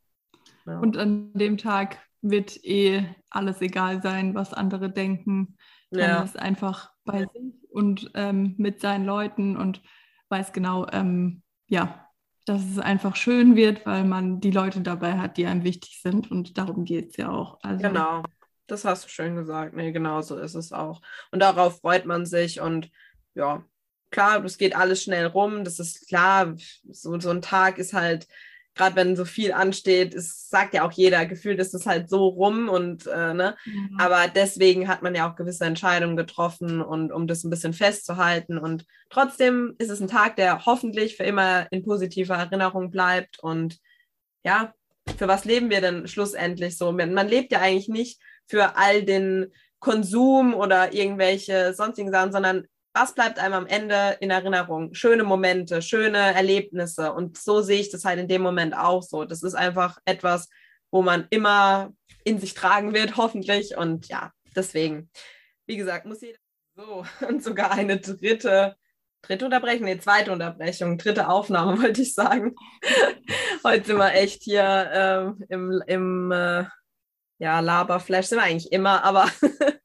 Ja. 0.70 0.78
Und 0.78 0.96
an 0.96 1.32
dem 1.34 1.58
Tag 1.58 1.98
wird 2.22 2.64
eh 2.64 3.04
alles 3.28 3.60
egal 3.60 4.02
sein, 4.02 4.34
was 4.34 4.52
andere 4.52 4.90
denken. 4.90 5.56
Man 5.90 6.00
ja. 6.00 6.22
ist 6.22 6.38
einfach 6.38 6.92
bei 7.04 7.20
sich 7.20 7.54
und 7.70 8.10
ähm, 8.14 8.54
mit 8.58 8.80
seinen 8.80 9.04
Leuten 9.04 9.56
und 9.56 9.82
weiß 10.28 10.52
genau, 10.52 10.86
ähm, 10.92 11.42
ja, 11.68 12.06
dass 12.46 12.64
es 12.64 12.78
einfach 12.78 13.16
schön 13.16 13.56
wird, 13.56 13.84
weil 13.86 14.04
man 14.04 14.40
die 14.40 14.50
Leute 14.50 14.80
dabei 14.80 15.18
hat, 15.18 15.36
die 15.36 15.46
einem 15.46 15.64
wichtig 15.64 16.00
sind. 16.02 16.30
Und 16.30 16.58
darum 16.58 16.84
geht 16.84 17.10
es 17.10 17.16
ja 17.16 17.30
auch. 17.30 17.58
Also, 17.62 17.82
genau, 17.82 18.22
das 18.66 18.84
hast 18.84 19.04
du 19.04 19.08
schön 19.08 19.36
gesagt. 19.36 19.74
Nee, 19.74 19.92
genau 19.92 20.22
so 20.22 20.38
ist 20.38 20.54
es 20.54 20.72
auch. 20.72 21.00
Und 21.32 21.40
darauf 21.40 21.80
freut 21.80 22.06
man 22.06 22.26
sich 22.26 22.60
und 22.60 22.90
ja, 23.34 23.64
klar, 24.10 24.44
es 24.44 24.58
geht 24.58 24.76
alles 24.76 25.02
schnell 25.02 25.26
rum. 25.26 25.64
Das 25.64 25.78
ist 25.78 26.08
klar, 26.08 26.54
so, 26.88 27.18
so 27.18 27.30
ein 27.30 27.42
Tag 27.42 27.78
ist 27.78 27.92
halt 27.92 28.26
gerade 28.80 28.96
wenn 28.96 29.14
so 29.14 29.26
viel 29.26 29.52
ansteht, 29.52 30.14
es 30.14 30.48
sagt 30.48 30.72
ja 30.72 30.86
auch 30.86 30.92
jeder, 30.92 31.26
gefühlt 31.26 31.58
ist 31.60 31.74
es 31.74 31.84
halt 31.84 32.08
so 32.08 32.28
rum 32.28 32.70
und 32.70 33.06
äh, 33.06 33.34
ne, 33.34 33.56
mhm. 33.66 33.96
aber 33.98 34.26
deswegen 34.34 34.88
hat 34.88 35.02
man 35.02 35.14
ja 35.14 35.30
auch 35.30 35.36
gewisse 35.36 35.66
Entscheidungen 35.66 36.16
getroffen 36.16 36.80
und 36.80 37.12
um 37.12 37.26
das 37.26 37.44
ein 37.44 37.50
bisschen 37.50 37.74
festzuhalten 37.74 38.56
und 38.56 38.86
trotzdem 39.10 39.74
ist 39.76 39.90
es 39.90 40.00
ein 40.00 40.08
Tag, 40.08 40.36
der 40.36 40.64
hoffentlich 40.64 41.18
für 41.18 41.24
immer 41.24 41.70
in 41.70 41.84
positiver 41.84 42.36
Erinnerung 42.36 42.90
bleibt 42.90 43.38
und 43.40 43.76
ja, 44.44 44.72
für 45.18 45.28
was 45.28 45.44
leben 45.44 45.68
wir 45.68 45.82
denn 45.82 46.08
schlussendlich 46.08 46.78
so? 46.78 46.90
Man 46.90 47.28
lebt 47.28 47.52
ja 47.52 47.60
eigentlich 47.60 47.88
nicht 47.88 48.18
für 48.46 48.76
all 48.76 49.02
den 49.02 49.52
Konsum 49.78 50.54
oder 50.54 50.94
irgendwelche 50.94 51.74
sonstigen 51.74 52.10
Sachen, 52.10 52.32
sondern 52.32 52.66
was 52.92 53.14
bleibt 53.14 53.38
einem 53.38 53.54
am 53.54 53.66
Ende 53.66 54.16
in 54.20 54.30
Erinnerung? 54.30 54.94
Schöne 54.94 55.22
Momente, 55.22 55.82
schöne 55.82 56.18
Erlebnisse. 56.18 57.12
Und 57.12 57.38
so 57.38 57.62
sehe 57.62 57.80
ich 57.80 57.90
das 57.90 58.04
halt 58.04 58.18
in 58.18 58.28
dem 58.28 58.42
Moment 58.42 58.76
auch 58.76 59.02
so. 59.02 59.24
Das 59.24 59.42
ist 59.42 59.54
einfach 59.54 59.98
etwas, 60.04 60.48
wo 60.90 61.02
man 61.02 61.26
immer 61.30 61.92
in 62.24 62.38
sich 62.38 62.54
tragen 62.54 62.92
wird, 62.92 63.16
hoffentlich. 63.16 63.76
Und 63.76 64.08
ja, 64.08 64.32
deswegen, 64.56 65.10
wie 65.66 65.76
gesagt, 65.76 66.06
muss 66.06 66.20
jeder 66.20 66.38
so 66.74 67.04
und 67.26 67.42
sogar 67.42 67.72
eine 67.72 67.98
dritte, 67.98 68.76
dritte 69.22 69.44
Unterbrechung, 69.44 69.84
nee, 69.84 69.98
zweite 69.98 70.32
Unterbrechung, 70.32 70.98
dritte 70.98 71.28
Aufnahme, 71.28 71.78
wollte 71.82 72.02
ich 72.02 72.14
sagen. 72.14 72.54
Heute 73.62 73.86
sind 73.86 73.98
wir 73.98 74.14
echt 74.14 74.42
hier 74.42 74.90
ähm, 74.92 75.44
im, 75.48 75.82
im 75.86 76.32
äh, 76.32 76.64
ja, 77.40 77.60
Laberflash 77.60 78.26
sind 78.26 78.38
wir 78.38 78.44
eigentlich 78.44 78.70
immer, 78.70 79.02
aber 79.02 79.24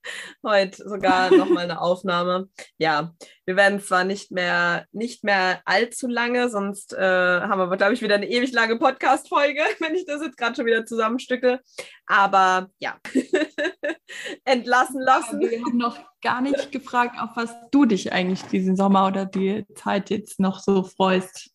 heute 0.45 0.84
sogar 0.89 1.32
nochmal 1.32 1.64
eine 1.64 1.80
Aufnahme. 1.80 2.49
Ja, 2.78 3.14
wir 3.45 3.56
werden 3.56 3.80
zwar 3.80 4.03
nicht 4.03 4.30
mehr, 4.30 4.86
nicht 4.91 5.24
mehr 5.24 5.62
allzu 5.64 6.08
lange, 6.08 6.49
sonst 6.49 6.91
äh, 6.93 6.99
haben 6.99 7.58
wir, 7.58 7.78
glaube 7.78 7.93
ich, 7.93 8.01
wieder 8.01 8.16
eine 8.16 8.30
ewig 8.30 8.51
lange 8.51 8.78
Podcast-Folge, 8.78 9.62
wenn 9.80 9.95
ich 9.95 10.06
das 10.06 10.22
jetzt 10.22 10.36
gerade 10.36 10.58
schon 10.58 10.66
wieder 10.66 10.86
zusammenstücke. 10.86 11.62
Aber 12.08 12.68
ja, 12.80 12.99
entlassen 14.43 14.99
lassen. 14.99 15.39
Wir 15.39 15.62
haben 15.62 15.78
noch 15.78 15.97
gar 16.22 16.41
nicht 16.41 16.74
gefragt, 16.74 17.16
auf 17.22 17.30
was 17.36 17.56
du 17.72 17.86
dich 17.86 18.12
eigentlich 18.12 18.41
diesen 18.43 18.76
Sommer 18.76 19.08
oder 19.08 19.26
die 19.26 19.66
Zeit 19.76 20.10
jetzt 20.10 20.41
noch 20.41 20.60
so 20.60 20.84
freust, 20.84 21.51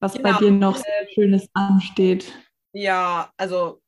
was 0.00 0.14
genau. 0.14 0.32
bei 0.32 0.38
dir 0.38 0.50
noch 0.50 0.76
so 0.76 0.84
Schönes 1.14 1.48
ansteht. 1.54 2.32
Ja, 2.72 3.30
also 3.36 3.80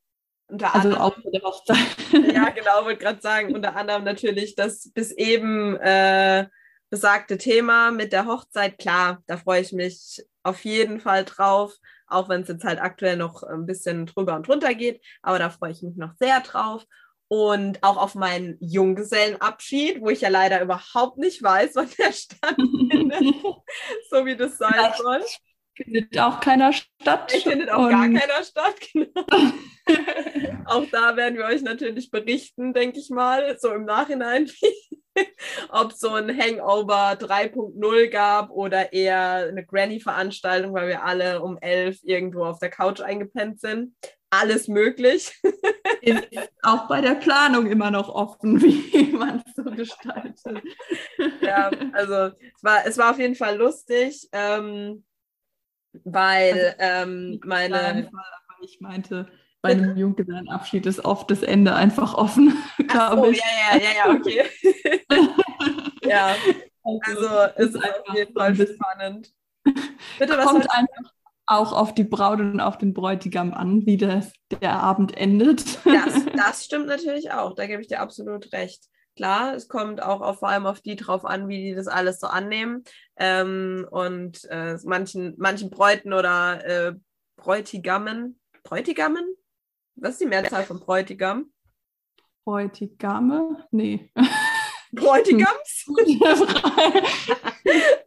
unter 0.47 0.73
also 0.73 0.89
anderem, 0.89 1.01
auch 1.01 1.15
der 1.31 1.41
Hochzeit. 1.41 1.77
ja, 2.11 2.49
genau, 2.49 2.85
wollte 2.85 3.03
gerade 3.03 3.21
sagen, 3.21 3.55
unter 3.55 3.75
anderem 3.75 4.03
natürlich 4.03 4.55
das 4.55 4.91
bis 4.93 5.11
eben 5.11 5.75
äh, 5.77 6.47
besagte 6.89 7.37
Thema 7.37 7.91
mit 7.91 8.13
der 8.13 8.27
Hochzeit. 8.27 8.77
Klar, 8.77 9.23
da 9.25 9.37
freue 9.37 9.61
ich 9.61 9.71
mich 9.71 10.23
auf 10.43 10.63
jeden 10.63 10.99
Fall 10.99 11.23
drauf, 11.25 11.73
auch 12.07 12.29
wenn 12.29 12.41
es 12.41 12.49
jetzt 12.49 12.65
halt 12.65 12.79
aktuell 12.79 13.17
noch 13.17 13.43
ein 13.43 13.65
bisschen 13.65 14.05
drüber 14.05 14.35
und 14.35 14.47
drunter 14.47 14.75
geht, 14.75 15.03
aber 15.21 15.39
da 15.39 15.49
freue 15.49 15.71
ich 15.71 15.81
mich 15.81 15.95
noch 15.95 16.13
sehr 16.19 16.41
drauf. 16.41 16.85
Und 17.29 17.81
auch 17.81 17.97
auf 17.97 18.13
meinen 18.13 18.57
Junggesellenabschied, 18.59 20.01
wo 20.01 20.09
ich 20.09 20.21
ja 20.21 20.29
leider 20.29 20.61
überhaupt 20.61 21.17
nicht 21.17 21.41
weiß, 21.41 21.71
wann 21.75 21.89
der 21.97 22.11
stattfindet, 22.11 23.23
so 24.11 24.25
wie 24.25 24.35
das 24.35 24.59
sein 24.59 24.93
soll. 24.95 25.23
Findet 25.75 26.19
auch 26.19 26.39
keiner 26.39 26.71
statt. 26.71 27.31
Findet 27.31 27.69
auch 27.71 27.89
gar 27.89 28.03
keiner 28.03 28.43
statt, 28.43 28.75
genau. 28.91 29.25
auch 30.65 30.85
da 30.91 31.15
werden 31.15 31.37
wir 31.37 31.45
euch 31.45 31.63
natürlich 31.63 32.11
berichten, 32.11 32.73
denke 32.73 32.99
ich 32.99 33.09
mal, 33.09 33.57
so 33.59 33.73
im 33.73 33.85
Nachhinein, 33.85 34.49
ob 35.69 35.91
es 35.91 35.99
so 35.99 36.13
ein 36.13 36.29
Hangover 36.37 37.13
3.0 37.13 38.07
gab 38.09 38.51
oder 38.51 38.93
eher 38.93 39.47
eine 39.49 39.65
Granny-Veranstaltung, 39.65 40.73
weil 40.73 40.87
wir 40.87 41.03
alle 41.03 41.41
um 41.41 41.57
elf 41.57 41.99
irgendwo 42.03 42.45
auf 42.45 42.59
der 42.59 42.69
Couch 42.69 43.01
eingepennt 43.01 43.59
sind. 43.59 43.95
Alles 44.29 44.67
möglich. 44.67 45.39
Ist 46.01 46.51
auch 46.63 46.87
bei 46.87 47.01
der 47.01 47.15
Planung 47.15 47.67
immer 47.67 47.91
noch 47.91 48.09
offen, 48.09 48.61
wie 48.61 49.11
man 49.11 49.43
es 49.45 49.55
so 49.55 49.63
gestaltet. 49.63 50.63
Ja, 51.41 51.71
also 51.93 52.35
es 52.55 52.63
war, 52.63 52.85
es 52.85 52.97
war 52.97 53.11
auf 53.11 53.19
jeden 53.19 53.35
Fall 53.35 53.57
lustig. 53.57 54.27
Ähm, 54.31 55.03
weil 56.03 56.75
also, 56.77 57.11
ähm, 57.11 57.39
meine. 57.43 58.09
ich 58.61 58.79
meinte, 58.81 59.27
bei 59.61 59.71
einem 59.71 59.97
Junggesellenabschied 59.97 60.85
ist 60.85 61.03
oft 61.05 61.31
das 61.31 61.41
Ende 61.41 61.73
einfach 61.73 62.13
offen, 62.13 62.57
glaube 62.87 63.27
so, 63.27 63.31
ich. 63.31 63.39
Ja, 63.39 63.77
ja, 63.77 63.81
ja, 63.81 63.89
ja, 64.05 64.13
okay. 64.13 64.43
ja, 66.03 66.35
also, 66.83 67.27
also 67.27 67.55
ist 67.57 67.75
auf 67.77 68.15
jeden 68.15 68.33
Fall 68.33 68.55
spannend. 68.55 69.33
Bitte, 70.19 70.37
was 70.37 70.45
kommt 70.45 70.69
einfach 70.69 71.11
auch 71.45 71.73
auf 71.73 71.93
die 71.93 72.03
Braut 72.05 72.39
und 72.39 72.61
auf 72.61 72.77
den 72.77 72.93
Bräutigam 72.93 73.53
an, 73.53 73.85
wie 73.85 73.97
das, 73.97 74.31
der 74.61 74.73
Abend 74.79 75.17
endet. 75.17 75.85
Das, 75.85 76.25
das 76.35 76.65
stimmt 76.65 76.87
natürlich 76.87 77.31
auch, 77.31 77.53
da 77.53 77.67
gebe 77.67 77.81
ich 77.81 77.87
dir 77.87 77.99
absolut 77.99 78.53
recht. 78.53 78.85
Klar, 79.15 79.53
es 79.53 79.67
kommt 79.67 80.01
auch 80.01 80.21
auf, 80.21 80.39
vor 80.39 80.49
allem 80.49 80.65
auf 80.65 80.81
die 80.81 80.95
drauf 80.95 81.23
an, 81.23 81.47
wie 81.47 81.61
die 81.61 81.75
das 81.75 81.87
alles 81.87 82.19
so 82.19 82.27
annehmen. 82.27 82.83
Ähm, 83.15 83.87
und 83.91 84.45
äh, 84.49 84.77
manchen, 84.85 85.35
manchen 85.37 85.69
Bräuten 85.69 86.13
oder 86.13 86.65
äh, 86.65 86.93
Bräutigammen, 87.35 88.39
Bräutigammen? 88.63 89.35
Was 89.95 90.13
ist 90.13 90.21
die 90.21 90.25
Mehrzahl 90.25 90.63
von 90.63 90.79
Bräutigam? 90.79 91.51
Bräutigame? 92.43 93.67
Nee. 93.71 94.11
Bräutigams? 94.91 95.85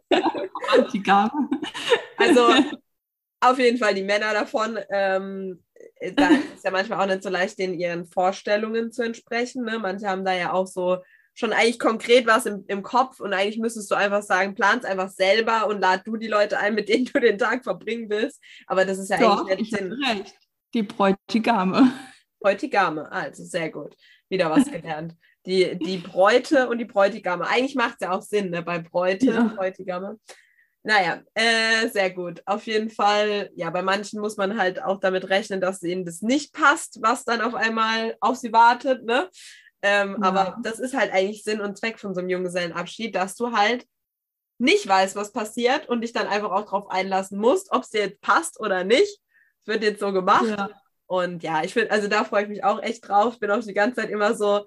Bräutigame. 0.09 1.49
Also 2.17 2.49
auf 3.39 3.59
jeden 3.59 3.77
Fall 3.77 3.93
die 3.93 4.03
Männer 4.03 4.33
davon. 4.33 4.79
Ähm, 4.89 5.63
da 6.15 6.29
ist 6.29 6.55
es 6.57 6.63
ja 6.63 6.71
manchmal 6.71 7.01
auch 7.01 7.07
nicht 7.07 7.23
so 7.23 7.29
leicht, 7.29 7.59
den 7.59 7.73
ihren 7.73 8.05
Vorstellungen 8.05 8.91
zu 8.91 9.03
entsprechen. 9.03 9.63
Ne? 9.63 9.79
Manche 9.79 10.07
haben 10.07 10.25
da 10.25 10.33
ja 10.33 10.53
auch 10.53 10.67
so 10.67 10.97
schon 11.37 11.53
eigentlich 11.53 11.77
konkret 11.77 12.25
was 12.25 12.47
im, 12.47 12.65
im 12.67 12.81
Kopf 12.81 13.19
und 13.19 13.31
eigentlich 13.31 13.59
müsstest 13.59 13.91
du 13.91 13.95
einfach 13.95 14.23
sagen, 14.23 14.55
plan's 14.55 14.85
einfach 14.85 15.09
selber 15.09 15.67
und 15.67 15.79
lad 15.79 16.01
du 16.07 16.17
die 16.17 16.27
Leute 16.27 16.57
ein, 16.57 16.73
mit 16.73 16.89
denen 16.89 17.05
du 17.05 17.19
den 17.19 17.37
Tag 17.37 17.63
verbringen 17.63 18.09
willst. 18.09 18.41
Aber 18.65 18.85
das 18.85 18.97
ist 18.97 19.09
ja 19.09 19.19
Doch, 19.19 19.41
eigentlich 19.41 19.71
nicht 19.71 19.75
Sinn. 19.75 19.93
Recht. 19.93 20.35
Die 20.73 20.81
Bräutigame. 20.81 21.93
Bräutigame, 22.39 23.11
also 23.11 23.43
sehr 23.43 23.69
gut. 23.69 23.95
Wieder 24.29 24.49
was 24.49 24.65
gelernt. 24.71 25.15
Die, 25.45 25.77
die 25.77 25.97
Bräute 25.97 26.67
und 26.69 26.79
die 26.79 26.85
Bräutigame. 26.85 27.47
Eigentlich 27.47 27.75
macht 27.75 27.95
es 27.99 28.07
ja 28.07 28.11
auch 28.11 28.21
Sinn, 28.21 28.49
ne? 28.49 28.63
bei 28.63 28.79
Bräute, 28.79 29.27
ja. 29.27 29.43
Bräutigame. 29.55 30.17
Naja, 30.87 31.21
äh, 31.33 31.89
sehr 31.89 32.11
gut. 32.11 32.41
Auf 32.45 32.65
jeden 32.65 32.89
Fall, 32.89 33.49
ja, 33.55 33.69
bei 33.71 33.81
manchen 33.81 34.21
muss 34.21 34.37
man 34.37 34.57
halt 34.57 34.81
auch 34.81 35.01
damit 35.01 35.29
rechnen, 35.29 35.59
dass 35.59 35.83
ihnen 35.83 36.05
das 36.05 36.21
nicht 36.21 36.53
passt, 36.53 36.99
was 37.01 37.25
dann 37.25 37.41
auf 37.41 37.55
einmal 37.55 38.15
auf 38.21 38.37
sie 38.37 38.53
wartet, 38.53 39.03
ne? 39.03 39.29
Ähm, 39.81 40.15
ja. 40.17 40.25
Aber 40.25 40.57
das 40.63 40.79
ist 40.79 40.95
halt 40.95 41.11
eigentlich 41.11 41.43
Sinn 41.43 41.59
und 41.59 41.77
Zweck 41.77 41.99
von 41.99 42.15
so 42.15 42.21
einem 42.21 42.29
Junggesellenabschied, 42.29 43.13
dass 43.13 43.35
du 43.35 43.51
halt 43.51 43.85
nicht 44.59 44.87
weißt, 44.87 45.17
was 45.17 45.33
passiert 45.33 45.89
und 45.89 45.99
dich 45.99 46.13
dann 46.13 46.27
einfach 46.27 46.51
auch 46.51 46.63
darauf 46.63 46.89
einlassen 46.89 47.37
musst, 47.37 47.73
ob 47.73 47.83
es 47.83 47.89
dir 47.89 48.03
jetzt 48.03 48.21
passt 48.21 48.57
oder 48.61 48.85
nicht. 48.85 49.19
Es 49.63 49.67
wird 49.67 49.83
jetzt 49.83 49.99
so 49.99 50.13
gemacht. 50.13 50.47
Ja. 50.47 50.69
Und 51.05 51.43
ja, 51.43 51.63
ich 51.65 51.73
finde, 51.73 51.91
also 51.91 52.07
da 52.07 52.23
freue 52.23 52.43
ich 52.43 52.49
mich 52.49 52.63
auch 52.63 52.81
echt 52.81 53.05
drauf. 53.05 53.39
Bin 53.39 53.51
auch 53.51 53.59
die 53.59 53.73
ganze 53.73 53.97
Zeit 53.97 54.09
immer 54.09 54.35
so, 54.35 54.65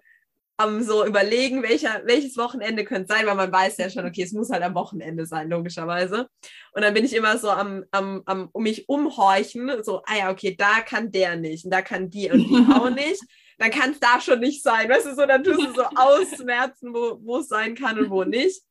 am 0.60 0.82
so 0.82 1.06
überlegen, 1.06 1.62
welcher, 1.62 2.02
welches 2.04 2.36
Wochenende 2.36 2.84
könnte 2.84 3.14
sein, 3.14 3.26
weil 3.26 3.34
man 3.34 3.50
weiß 3.50 3.78
ja 3.78 3.88
schon, 3.88 4.06
okay, 4.06 4.22
es 4.22 4.32
muss 4.32 4.50
halt 4.50 4.62
am 4.62 4.74
Wochenende 4.74 5.24
sein, 5.24 5.48
logischerweise. 5.48 6.28
Und 6.72 6.82
dann 6.82 6.92
bin 6.92 7.06
ich 7.06 7.14
immer 7.14 7.38
so 7.38 7.50
am, 7.50 7.84
am, 7.90 8.22
am 8.26 8.50
um 8.52 8.62
mich 8.62 8.86
umhorchen, 8.86 9.82
so, 9.82 10.02
ah 10.04 10.18
ja, 10.18 10.30
okay, 10.30 10.54
da 10.54 10.82
kann 10.82 11.10
der 11.10 11.36
nicht 11.36 11.64
und 11.64 11.70
da 11.70 11.80
kann 11.80 12.10
die 12.10 12.30
und 12.30 12.40
die 12.40 12.66
auch 12.74 12.90
nicht. 12.90 13.22
Dann 13.56 13.70
kann 13.70 13.92
es 13.92 14.00
da 14.00 14.20
schon 14.20 14.40
nicht 14.40 14.62
sein, 14.62 14.88
weißt 14.88 15.06
du, 15.06 15.14
so, 15.14 15.24
dann 15.24 15.42
tust 15.42 15.60
du 15.60 15.72
so 15.72 15.82
ausmerzen, 15.96 16.92
wo 16.92 17.38
es 17.38 17.48
sein 17.48 17.74
kann 17.74 17.98
und 17.98 18.10
wo 18.10 18.24
nicht. 18.24 18.62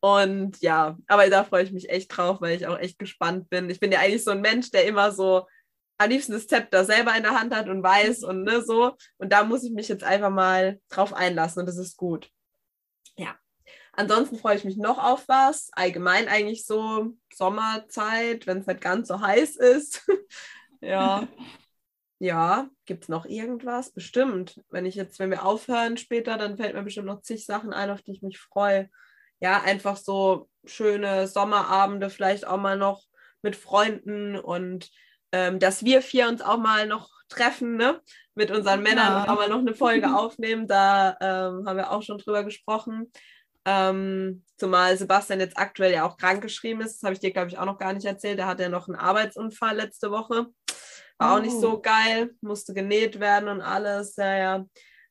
Und 0.00 0.60
ja, 0.60 0.96
aber 1.06 1.28
da 1.28 1.44
freue 1.44 1.64
ich 1.64 1.72
mich 1.72 1.88
echt 1.90 2.16
drauf, 2.16 2.40
weil 2.40 2.56
ich 2.56 2.66
auch 2.66 2.78
echt 2.78 2.98
gespannt 2.98 3.48
bin. 3.50 3.70
Ich 3.70 3.80
bin 3.80 3.90
ja 3.90 4.00
eigentlich 4.00 4.24
so 4.24 4.30
ein 4.30 4.40
Mensch, 4.40 4.70
der 4.70 4.86
immer 4.86 5.12
so 5.12 5.46
am 5.98 6.10
liebsten 6.10 6.32
das 6.32 6.46
Zepter 6.46 6.84
selber 6.84 7.14
in 7.16 7.24
der 7.24 7.38
Hand 7.38 7.54
hat 7.54 7.68
und 7.68 7.82
weiß 7.82 8.22
und 8.22 8.44
ne, 8.44 8.62
so. 8.62 8.96
Und 9.18 9.32
da 9.32 9.44
muss 9.44 9.64
ich 9.64 9.72
mich 9.72 9.88
jetzt 9.88 10.04
einfach 10.04 10.30
mal 10.30 10.80
drauf 10.88 11.12
einlassen 11.12 11.60
und 11.60 11.66
das 11.66 11.76
ist 11.76 11.96
gut. 11.96 12.30
Ja. 13.16 13.36
Ansonsten 13.92 14.38
freue 14.38 14.56
ich 14.56 14.64
mich 14.64 14.76
noch 14.76 14.98
auf 14.98 15.26
was. 15.26 15.70
Allgemein 15.72 16.28
eigentlich 16.28 16.64
so 16.64 17.16
Sommerzeit, 17.34 18.46
wenn 18.46 18.58
es 18.58 18.66
nicht 18.66 18.80
ganz 18.80 19.08
so 19.08 19.20
heiß 19.20 19.56
ist. 19.56 20.08
ja. 20.80 21.26
Ja, 22.20 22.68
gibt 22.84 23.04
es 23.04 23.08
noch 23.08 23.26
irgendwas? 23.26 23.90
Bestimmt. 23.90 24.60
Wenn 24.70 24.86
ich 24.86 24.94
jetzt, 24.94 25.18
wenn 25.18 25.30
wir 25.30 25.44
aufhören 25.44 25.96
später, 25.96 26.36
dann 26.36 26.56
fällt 26.56 26.74
mir 26.74 26.82
bestimmt 26.82 27.06
noch 27.06 27.22
zig 27.22 27.44
Sachen 27.44 27.72
ein, 27.72 27.90
auf 27.90 28.02
die 28.02 28.12
ich 28.12 28.22
mich 28.22 28.38
freue. 28.38 28.88
Ja, 29.40 29.62
einfach 29.62 29.96
so 29.96 30.48
schöne 30.64 31.26
Sommerabende, 31.26 32.10
vielleicht 32.10 32.46
auch 32.46 32.56
mal 32.56 32.76
noch 32.76 33.04
mit 33.42 33.56
Freunden 33.56 34.36
und 34.36 34.90
ähm, 35.32 35.58
dass 35.58 35.84
wir 35.84 36.02
vier 36.02 36.28
uns 36.28 36.42
auch 36.42 36.58
mal 36.58 36.86
noch 36.86 37.10
treffen, 37.28 37.76
ne? 37.76 38.00
Mit 38.34 38.50
unseren 38.50 38.82
Männern 38.82 39.08
ja. 39.08 39.22
und 39.22 39.28
auch 39.28 39.36
mal 39.36 39.48
noch 39.48 39.58
eine 39.58 39.74
Folge 39.74 40.06
aufnehmen. 40.16 40.66
Da 40.66 41.16
ähm, 41.20 41.66
haben 41.66 41.76
wir 41.76 41.90
auch 41.90 42.02
schon 42.02 42.18
drüber 42.18 42.44
gesprochen. 42.44 43.12
Ähm, 43.64 44.44
zumal 44.56 44.96
Sebastian 44.96 45.40
jetzt 45.40 45.58
aktuell 45.58 45.92
ja 45.92 46.04
auch 46.04 46.16
krank 46.16 46.40
geschrieben 46.40 46.80
ist. 46.80 46.96
Das 46.96 47.02
habe 47.02 47.14
ich 47.14 47.20
dir, 47.20 47.32
glaube 47.32 47.48
ich, 47.48 47.58
auch 47.58 47.66
noch 47.66 47.78
gar 47.78 47.92
nicht 47.92 48.06
erzählt. 48.06 48.38
Er 48.38 48.46
hatte 48.46 48.62
ja 48.62 48.68
noch 48.68 48.88
einen 48.88 48.96
Arbeitsunfall 48.96 49.76
letzte 49.76 50.10
Woche. 50.10 50.46
War 51.18 51.34
oh. 51.34 51.36
auch 51.36 51.42
nicht 51.42 51.58
so 51.58 51.74
oh. 51.74 51.80
geil. 51.80 52.30
Musste 52.40 52.72
genäht 52.72 53.20
werden 53.20 53.48
und 53.48 53.60
alles. 53.60 54.16
Ja, 54.16 54.36
ja. 54.36 54.64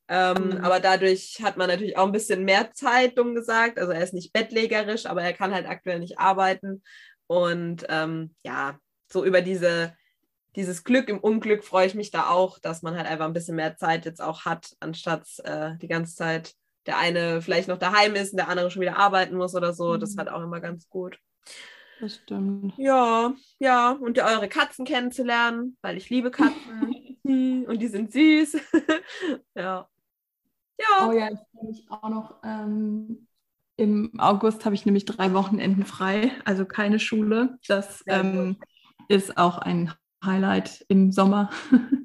Ähm, 0.08 0.48
mhm. 0.48 0.56
Aber 0.64 0.80
dadurch 0.80 1.38
hat 1.42 1.58
man 1.58 1.68
natürlich 1.68 1.96
auch 1.98 2.06
ein 2.06 2.12
bisschen 2.12 2.44
mehr 2.44 2.72
Zeit, 2.72 3.18
dumm 3.18 3.34
gesagt. 3.34 3.78
Also 3.78 3.92
er 3.92 4.02
ist 4.02 4.14
nicht 4.14 4.32
bettlägerisch, 4.32 5.06
aber 5.06 5.22
er 5.22 5.34
kann 5.34 5.54
halt 5.54 5.68
aktuell 5.68 6.00
nicht 6.00 6.18
arbeiten. 6.18 6.82
Und 7.26 7.84
ähm, 7.90 8.34
ja, 8.42 8.78
so 9.12 9.24
über 9.24 9.42
diese 9.42 9.94
dieses 10.56 10.84
Glück 10.84 11.08
im 11.08 11.18
Unglück 11.18 11.64
freue 11.64 11.86
ich 11.86 11.94
mich 11.94 12.10
da 12.10 12.28
auch, 12.30 12.58
dass 12.58 12.82
man 12.82 12.96
halt 12.96 13.06
einfach 13.06 13.26
ein 13.26 13.32
bisschen 13.32 13.56
mehr 13.56 13.76
Zeit 13.76 14.04
jetzt 14.04 14.20
auch 14.20 14.44
hat, 14.44 14.76
anstatt 14.80 15.26
äh, 15.44 15.76
die 15.76 15.88
ganze 15.88 16.14
Zeit 16.14 16.54
der 16.86 16.96
eine 16.96 17.42
vielleicht 17.42 17.68
noch 17.68 17.78
daheim 17.78 18.14
ist 18.14 18.32
und 18.32 18.38
der 18.38 18.48
andere 18.48 18.70
schon 18.70 18.80
wieder 18.80 18.96
arbeiten 18.96 19.36
muss 19.36 19.54
oder 19.54 19.74
so. 19.74 19.92
Mhm. 19.92 20.00
Das 20.00 20.10
ist 20.10 20.18
halt 20.18 20.30
auch 20.30 20.42
immer 20.42 20.60
ganz 20.60 20.88
gut. 20.88 21.18
Das 22.00 22.16
stimmt. 22.16 22.74
Ja, 22.78 23.34
ja, 23.58 23.92
und 23.92 24.18
eure 24.18 24.48
Katzen 24.48 24.86
kennenzulernen, 24.86 25.76
weil 25.82 25.96
ich 25.96 26.08
liebe 26.10 26.30
Katzen 26.30 26.94
und 27.24 27.78
die 27.78 27.88
sind 27.88 28.12
süß. 28.12 28.56
ja. 29.54 29.88
Ja. 30.80 31.08
Oh 31.08 31.12
ja, 31.12 31.28
ich 31.30 31.38
freue 31.52 31.68
mich 31.68 31.86
auch 31.90 32.08
noch. 32.08 32.36
Ähm, 32.44 33.26
Im 33.76 34.12
August 34.18 34.64
habe 34.64 34.74
ich 34.74 34.86
nämlich 34.86 35.04
drei 35.04 35.34
Wochenenden 35.34 35.84
frei, 35.84 36.32
also 36.44 36.64
keine 36.64 37.00
Schule. 37.00 37.58
Das 37.66 38.04
ähm, 38.06 38.56
ist 39.08 39.36
auch 39.36 39.58
ein 39.58 39.92
Highlight 40.24 40.84
im 40.88 41.12
Sommer. 41.12 41.50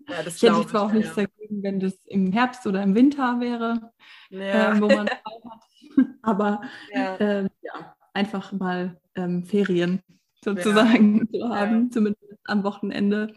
Ja, 0.08 0.22
ich 0.28 0.42
hätte 0.42 0.68
zwar 0.68 0.84
auch 0.84 0.90
ja. 0.90 0.96
nichts 0.96 1.16
dagegen, 1.16 1.64
wenn 1.64 1.80
das 1.80 2.06
im 2.06 2.32
Herbst 2.32 2.68
oder 2.68 2.84
im 2.84 2.96
Winter 2.96 3.40
wäre, 3.40 3.92
ja. 4.30 4.76
äh, 4.76 4.82
wo 4.82 4.88
man 4.88 5.08
frei 5.08 5.50
hat. 5.50 5.64
Aber 6.22 6.62
äh, 6.92 7.44
ja, 7.44 7.96
einfach 8.14 8.52
mal 8.52 9.00
ähm, 9.16 9.44
Ferien 9.44 10.02
sozusagen 10.44 11.28
zu 11.32 11.48
haben, 11.48 11.92
zumindest 11.92 12.24
am 12.46 12.64
Wochenende. 12.64 13.34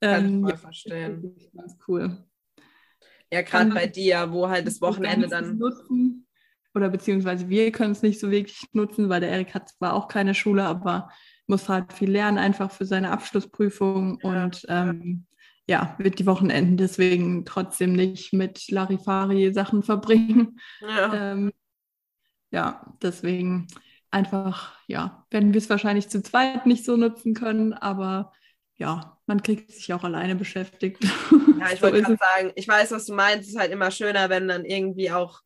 Ähm, 0.00 0.10
Kann 0.10 0.26
ich 0.26 0.40
mal 0.40 0.56
verstehen. 0.56 1.36
Ganz 1.54 1.76
cool. 1.86 2.24
Ja, 3.32 3.42
gerade 3.42 3.70
bei 3.70 3.86
dir, 3.86 4.32
wo 4.32 4.48
halt 4.48 4.66
das 4.66 4.80
Wochenende 4.80 5.28
dann. 5.28 5.58
Nutzen, 5.58 6.26
oder 6.74 6.88
beziehungsweise 6.88 7.48
wir 7.48 7.72
können 7.72 7.92
es 7.92 8.02
nicht 8.02 8.20
so 8.20 8.30
wirklich 8.30 8.62
nutzen, 8.72 9.08
weil 9.08 9.20
der 9.20 9.30
Erik 9.30 9.54
hat 9.54 9.68
zwar 9.68 9.94
auch 9.94 10.08
keine 10.08 10.34
Schule, 10.34 10.64
aber 10.64 11.10
muss 11.48 11.68
halt 11.68 11.92
viel 11.92 12.10
lernen, 12.10 12.38
einfach 12.38 12.70
für 12.70 12.84
seine 12.84 13.10
Abschlussprüfung 13.10 14.20
ja. 14.22 14.44
und 14.44 14.66
ähm, 14.68 15.26
ja, 15.66 15.94
wird 15.98 16.18
die 16.18 16.26
Wochenenden 16.26 16.78
deswegen 16.78 17.44
trotzdem 17.44 17.92
nicht 17.92 18.32
mit 18.32 18.70
Larifari-Sachen 18.70 19.82
verbringen. 19.82 20.58
Ja. 20.80 21.32
Ähm, 21.32 21.52
ja, 22.50 22.94
deswegen 23.02 23.66
einfach, 24.10 24.74
ja, 24.86 25.26
werden 25.30 25.52
wir 25.52 25.58
es 25.58 25.68
wahrscheinlich 25.68 26.08
zu 26.08 26.22
zweit 26.22 26.64
nicht 26.64 26.84
so 26.84 26.96
nutzen 26.96 27.34
können, 27.34 27.74
aber 27.74 28.32
ja, 28.76 29.18
man 29.26 29.42
kriegt 29.42 29.70
sich 29.72 29.92
auch 29.92 30.04
alleine 30.04 30.36
beschäftigt. 30.36 31.04
Ja, 31.04 31.72
ich 31.72 31.82
wollte 31.82 32.00
gerade 32.00 32.16
sagen, 32.16 32.52
ich 32.54 32.66
weiß, 32.66 32.92
was 32.92 33.06
du 33.06 33.14
meinst. 33.14 33.48
Es 33.48 33.54
ist 33.54 33.60
halt 33.60 33.72
immer 33.72 33.90
schöner, 33.90 34.30
wenn 34.30 34.48
dann 34.48 34.64
irgendwie 34.64 35.10
auch, 35.10 35.40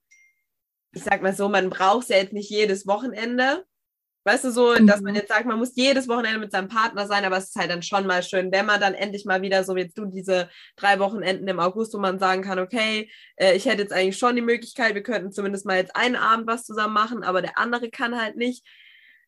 ich 0.93 1.03
sag 1.03 1.23
mal 1.23 1.35
so, 1.35 1.49
man 1.49 1.71
braucht 1.71 2.05
es 2.05 2.09
ja 2.11 2.19
jetzt 2.19 2.33
nicht 2.33 2.51
jedes 2.51 2.87
Wochenende, 2.87 3.65
Weißt 4.25 4.45
du, 4.45 4.53
so, 4.53 4.75
dass 4.75 5.01
man 5.01 5.13
mhm. 5.13 5.19
jetzt 5.19 5.29
sagt, 5.29 5.47
man 5.47 5.59
muss 5.59 5.75
jedes 5.75 6.07
Wochenende 6.07 6.39
mit 6.39 6.53
seinem 6.53 6.69
Partner 6.69 7.07
sein, 7.07 7.25
aber 7.25 7.39
es 7.39 7.47
ist 7.47 7.57
halt 7.57 7.71
dann 7.71 7.83
schon 7.83 8.07
mal 8.07 8.23
schön, 8.23 8.53
wenn 8.53 8.67
man 8.67 8.81
dann 8.81 8.95
endlich 8.95 9.25
mal 9.25 9.43
wieder, 9.43 9.65
so 9.65 9.75
wie 9.75 9.81
jetzt 9.81 9.99
du, 9.99 10.05
diese 10.07 10.49
drei 10.77 11.01
Wochenenden 11.01 11.49
im 11.49 11.59
August, 11.59 11.93
wo 11.95 11.99
man 11.99 12.21
sagen 12.21 12.43
kann, 12.43 12.61
okay, 12.61 13.11
äh, 13.37 13.57
ich 13.57 13.67
hätte 13.67 13.83
jetzt 13.83 13.93
eigentlich 13.93 14.19
schon 14.19 14.37
die 14.37 14.43
Möglichkeit, 14.43 14.95
wir 14.95 15.03
könnten 15.03 15.33
zumindest 15.33 15.67
mal 15.67 15.77
jetzt 15.77 15.97
einen 15.97 16.15
Abend 16.17 16.47
was 16.47 16.65
zusammen 16.65 16.95
machen, 16.95 17.25
aber 17.25 17.43
der 17.43 17.59
andere 17.59 17.91
kann 17.91 18.21
halt 18.21 18.37
nicht. 18.37 18.65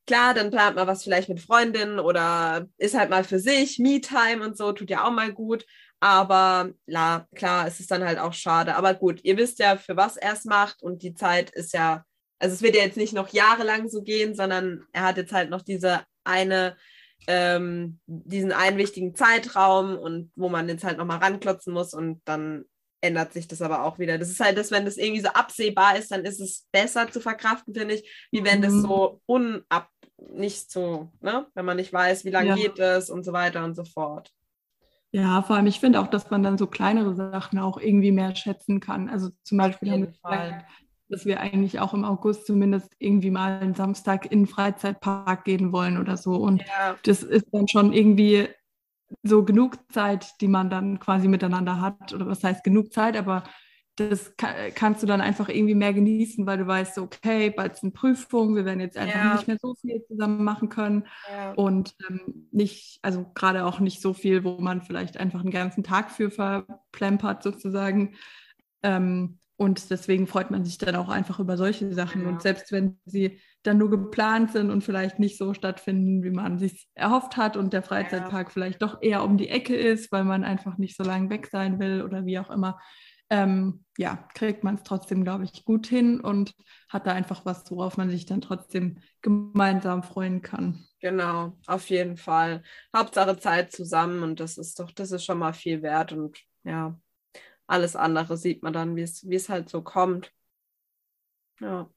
Klar, 0.07 0.35
dann 0.35 0.51
plant 0.51 0.77
man 0.77 0.87
was 0.87 1.03
vielleicht 1.03 1.29
mit 1.29 1.41
Freundinnen 1.41 1.99
oder 1.99 2.67
ist 2.77 2.97
halt 2.97 3.11
mal 3.11 3.25
für 3.25 3.41
sich, 3.41 3.79
Me-Time 3.79 4.45
und 4.45 4.57
so, 4.57 4.73
tut 4.73 4.91
ja 4.91 5.05
auch 5.05 5.11
mal 5.11 5.33
gut. 5.33 5.65
Aber 5.99 6.71
la, 6.87 7.27
klar, 7.35 7.67
es 7.67 7.81
ist 7.81 7.91
dann 7.91 8.05
halt 8.05 8.19
auch 8.19 8.35
schade. 8.35 8.77
Aber 8.77 8.93
gut, 8.95 9.21
ihr 9.25 9.39
wisst 9.39 9.59
ja, 9.59 9.77
für 9.77 9.97
was 9.97 10.19
er 10.19 10.35
es 10.35 10.45
macht 10.45 10.83
und 10.83 11.03
die 11.03 11.15
Zeit 11.15 11.51
ist 11.51 11.73
ja 11.73 12.05
also 12.39 12.55
es 12.55 12.63
wird 12.63 12.77
ja 12.77 12.83
jetzt 12.83 12.97
nicht 12.97 13.13
noch 13.13 13.29
jahrelang 13.29 13.89
so 13.89 14.03
gehen, 14.03 14.35
sondern 14.35 14.85
er 14.93 15.03
hat 15.03 15.17
jetzt 15.17 15.33
halt 15.33 15.51
noch 15.51 15.63
diese 15.63 16.03
eine 16.25 16.77
ähm, 17.27 18.01
diesen 18.07 18.53
einen 18.53 18.77
wichtigen 18.77 19.15
Zeitraum 19.15 19.97
und 19.97 20.31
wo 20.37 20.49
man 20.49 20.69
jetzt 20.69 20.85
halt 20.85 20.99
nochmal 20.99 21.19
ranklotzen 21.19 21.73
muss 21.73 21.95
und 21.95 22.21
dann 22.25 22.65
ändert 23.01 23.33
sich 23.33 23.47
das 23.47 23.63
aber 23.63 23.85
auch 23.85 23.99
wieder. 23.99 24.19
Das 24.19 24.31
ist 24.31 24.41
halt 24.41 24.57
das, 24.57 24.71
wenn 24.71 24.85
das 24.85 24.97
irgendwie 24.97 25.21
so 25.21 25.29
absehbar 25.29 25.97
ist, 25.97 26.11
dann 26.11 26.25
ist 26.25 26.41
es 26.41 26.67
besser 26.73 27.11
zu 27.11 27.21
verkraften, 27.21 27.75
finde 27.75 27.95
ich, 27.95 28.29
wie 28.31 28.45
wenn 28.45 28.59
mhm. 28.59 28.63
das 28.63 28.73
so 28.73 29.21
unab, 29.27 29.89
nicht 30.33 30.71
so, 30.71 31.13
ne, 31.21 31.47
wenn 31.55 31.65
man 31.65 31.77
nicht 31.77 31.93
weiß, 31.93 32.25
wie 32.25 32.31
lange 32.31 32.51
ja. 32.51 32.55
geht 32.55 32.79
es 32.79 33.11
und 33.11 33.25
so 33.25 33.33
weiter 33.33 33.65
und 33.65 33.75
so 33.75 33.85
fort. 33.85 34.33
Ja, 35.13 35.43
vor 35.43 35.57
allem, 35.57 35.67
ich 35.67 35.79
finde 35.79 36.01
auch, 36.01 36.09
dass 36.09 36.31
man 36.31 36.43
dann 36.43 36.59
so 36.59 36.67
kleinere 36.67 37.15
Sachen 37.15 37.61
auch 37.61 37.79
irgendwie 37.79 38.11
mehr 38.11 38.35
schätzen 38.35 38.81
kann. 38.81 39.09
Also 39.09 39.31
zum 39.45 39.59
Beispiel 39.59 39.93
haben 39.93 40.03
wir 40.03 40.65
dass 41.09 41.27
wir 41.27 41.41
eigentlich 41.41 41.81
auch 41.81 41.95
im 41.95 42.05
August 42.05 42.47
zumindest 42.47 42.95
irgendwie 42.99 43.31
mal 43.31 43.61
einen 43.61 43.75
Samstag 43.75 44.31
in 44.31 44.41
den 44.41 44.47
Freizeitpark 44.47 45.45
gehen 45.45 45.73
wollen 45.73 45.99
oder 45.99 46.17
so. 46.17 46.37
Und 46.37 46.63
ja. 46.63 46.97
das 47.05 47.23
ist 47.23 47.47
dann 47.53 47.69
schon 47.69 47.93
irgendwie 47.93 48.49
so 49.23 49.45
genug 49.45 49.79
Zeit, 49.93 50.41
die 50.41 50.49
man 50.49 50.71
dann 50.71 50.99
quasi 50.99 51.29
miteinander 51.29 51.81
hat. 51.81 52.13
Oder 52.13 52.27
was 52.27 52.43
heißt 52.43 52.65
genug 52.65 52.93
Zeit, 52.93 53.17
aber 53.17 53.45
das 53.97 54.35
kannst 54.75 55.05
du 55.05 55.07
dann 55.07 55.21
einfach 55.21 55.49
irgendwie 55.49 55.77
mehr 55.77 55.93
genießen, 55.93 56.47
weil 56.47 56.59
du 56.59 56.67
weißt, 56.67 56.99
okay, 56.99 57.51
bald 57.51 57.77
sind 57.77 57.95
Prüfungen, 57.95 58.57
wir 58.57 58.65
werden 58.65 58.81
jetzt 58.81 58.97
einfach 58.97 59.15
ja. 59.15 59.35
nicht 59.35 59.47
mehr 59.47 59.59
so 59.61 59.75
viel 59.77 60.03
zusammen 60.09 60.43
machen 60.43 60.69
können 60.69 61.07
ja. 61.31 61.53
und 61.53 61.95
ähm, 62.09 62.49
nicht, 62.51 62.99
also 63.03 63.25
gerade 63.35 63.65
auch 63.65 63.79
nicht 63.79 64.03
so 64.03 64.13
viel, 64.13 64.43
wo 64.43 64.59
man 64.59 64.83
vielleicht 64.83 65.17
einfach 65.17 65.41
einen 65.41 65.53
ganzen 65.53 65.85
Tag 65.85 66.11
für 66.11 66.31
verplempert 66.31 67.45
sozusagen. 67.45 68.17
Ähm, 68.83 69.39
und 69.57 69.91
deswegen 69.91 70.27
freut 70.27 70.51
man 70.51 70.65
sich 70.65 70.79
dann 70.79 70.97
auch 70.97 71.09
einfach 71.09 71.39
über 71.39 71.57
solche 71.57 71.93
Sachen. 71.95 72.23
Ja. 72.23 72.29
Und 72.29 72.43
selbst 72.43 72.73
wenn 72.73 72.99
sie 73.05 73.41
dann 73.63 73.79
nur 73.79 73.89
geplant 73.89 74.53
sind 74.53 74.71
und 74.71 74.83
vielleicht 74.83 75.19
nicht 75.19 75.39
so 75.39 75.55
stattfinden, 75.55 76.23
wie 76.23 76.31
man 76.31 76.59
sich 76.59 76.89
erhofft 76.95 77.37
hat 77.37 77.57
und 77.57 77.73
der 77.73 77.83
Freizeitpark 77.83 78.51
vielleicht 78.51 78.83
doch 78.83 79.01
eher 79.01 79.23
um 79.23 79.39
die 79.39 79.49
Ecke 79.49 79.77
ist, 79.77 80.11
weil 80.13 80.25
man 80.25 80.45
einfach 80.45 80.77
nicht 80.77 80.97
so 80.97 81.05
lange 81.05 81.31
weg 81.31 81.49
sein 81.51 81.79
will 81.79 82.03
oder 82.03 82.27
wie 82.27 82.39
auch 82.39 82.51
immer, 82.51 82.79
ähm, 83.31 83.85
ja, 83.97 84.29
kriegt 84.35 84.65
man 84.65 84.75
es 84.75 84.83
trotzdem, 84.83 85.25
glaube 85.25 85.45
ich, 85.45 85.65
gut 85.65 85.87
hin 85.87 86.21
und 86.21 86.55
hat 86.89 87.07
da 87.07 87.13
einfach 87.13 87.47
was, 87.47 87.71
worauf 87.71 87.97
man 87.97 88.11
sich 88.11 88.27
dann 88.27 88.41
trotzdem 88.41 88.99
gemeinsam 89.23 90.03
freuen 90.03 90.43
kann. 90.43 90.85
Genau, 91.01 91.57
auf 91.67 91.89
jeden 91.91 92.17
Fall. 92.17 92.63
Hauptsache 92.95 93.39
Zeit 93.39 93.73
zusammen 93.73 94.23
und 94.23 94.41
das 94.41 94.59
ist 94.59 94.79
doch, 94.79 94.91
das 94.91 95.13
ist 95.13 95.25
schon 95.25 95.39
mal 95.39 95.53
viel 95.53 95.83
wert 95.83 96.13
und 96.13 96.39
ja, 96.65 96.99
alles 97.67 97.97
andere 97.97 98.37
sieht 98.37 98.63
man 98.63 98.73
dann, 98.73 98.97
wie 98.97 99.03
es 99.03 99.49
halt 99.49 99.69
so 99.69 99.83
kommt. 99.83 100.33
Ja. 101.61 101.89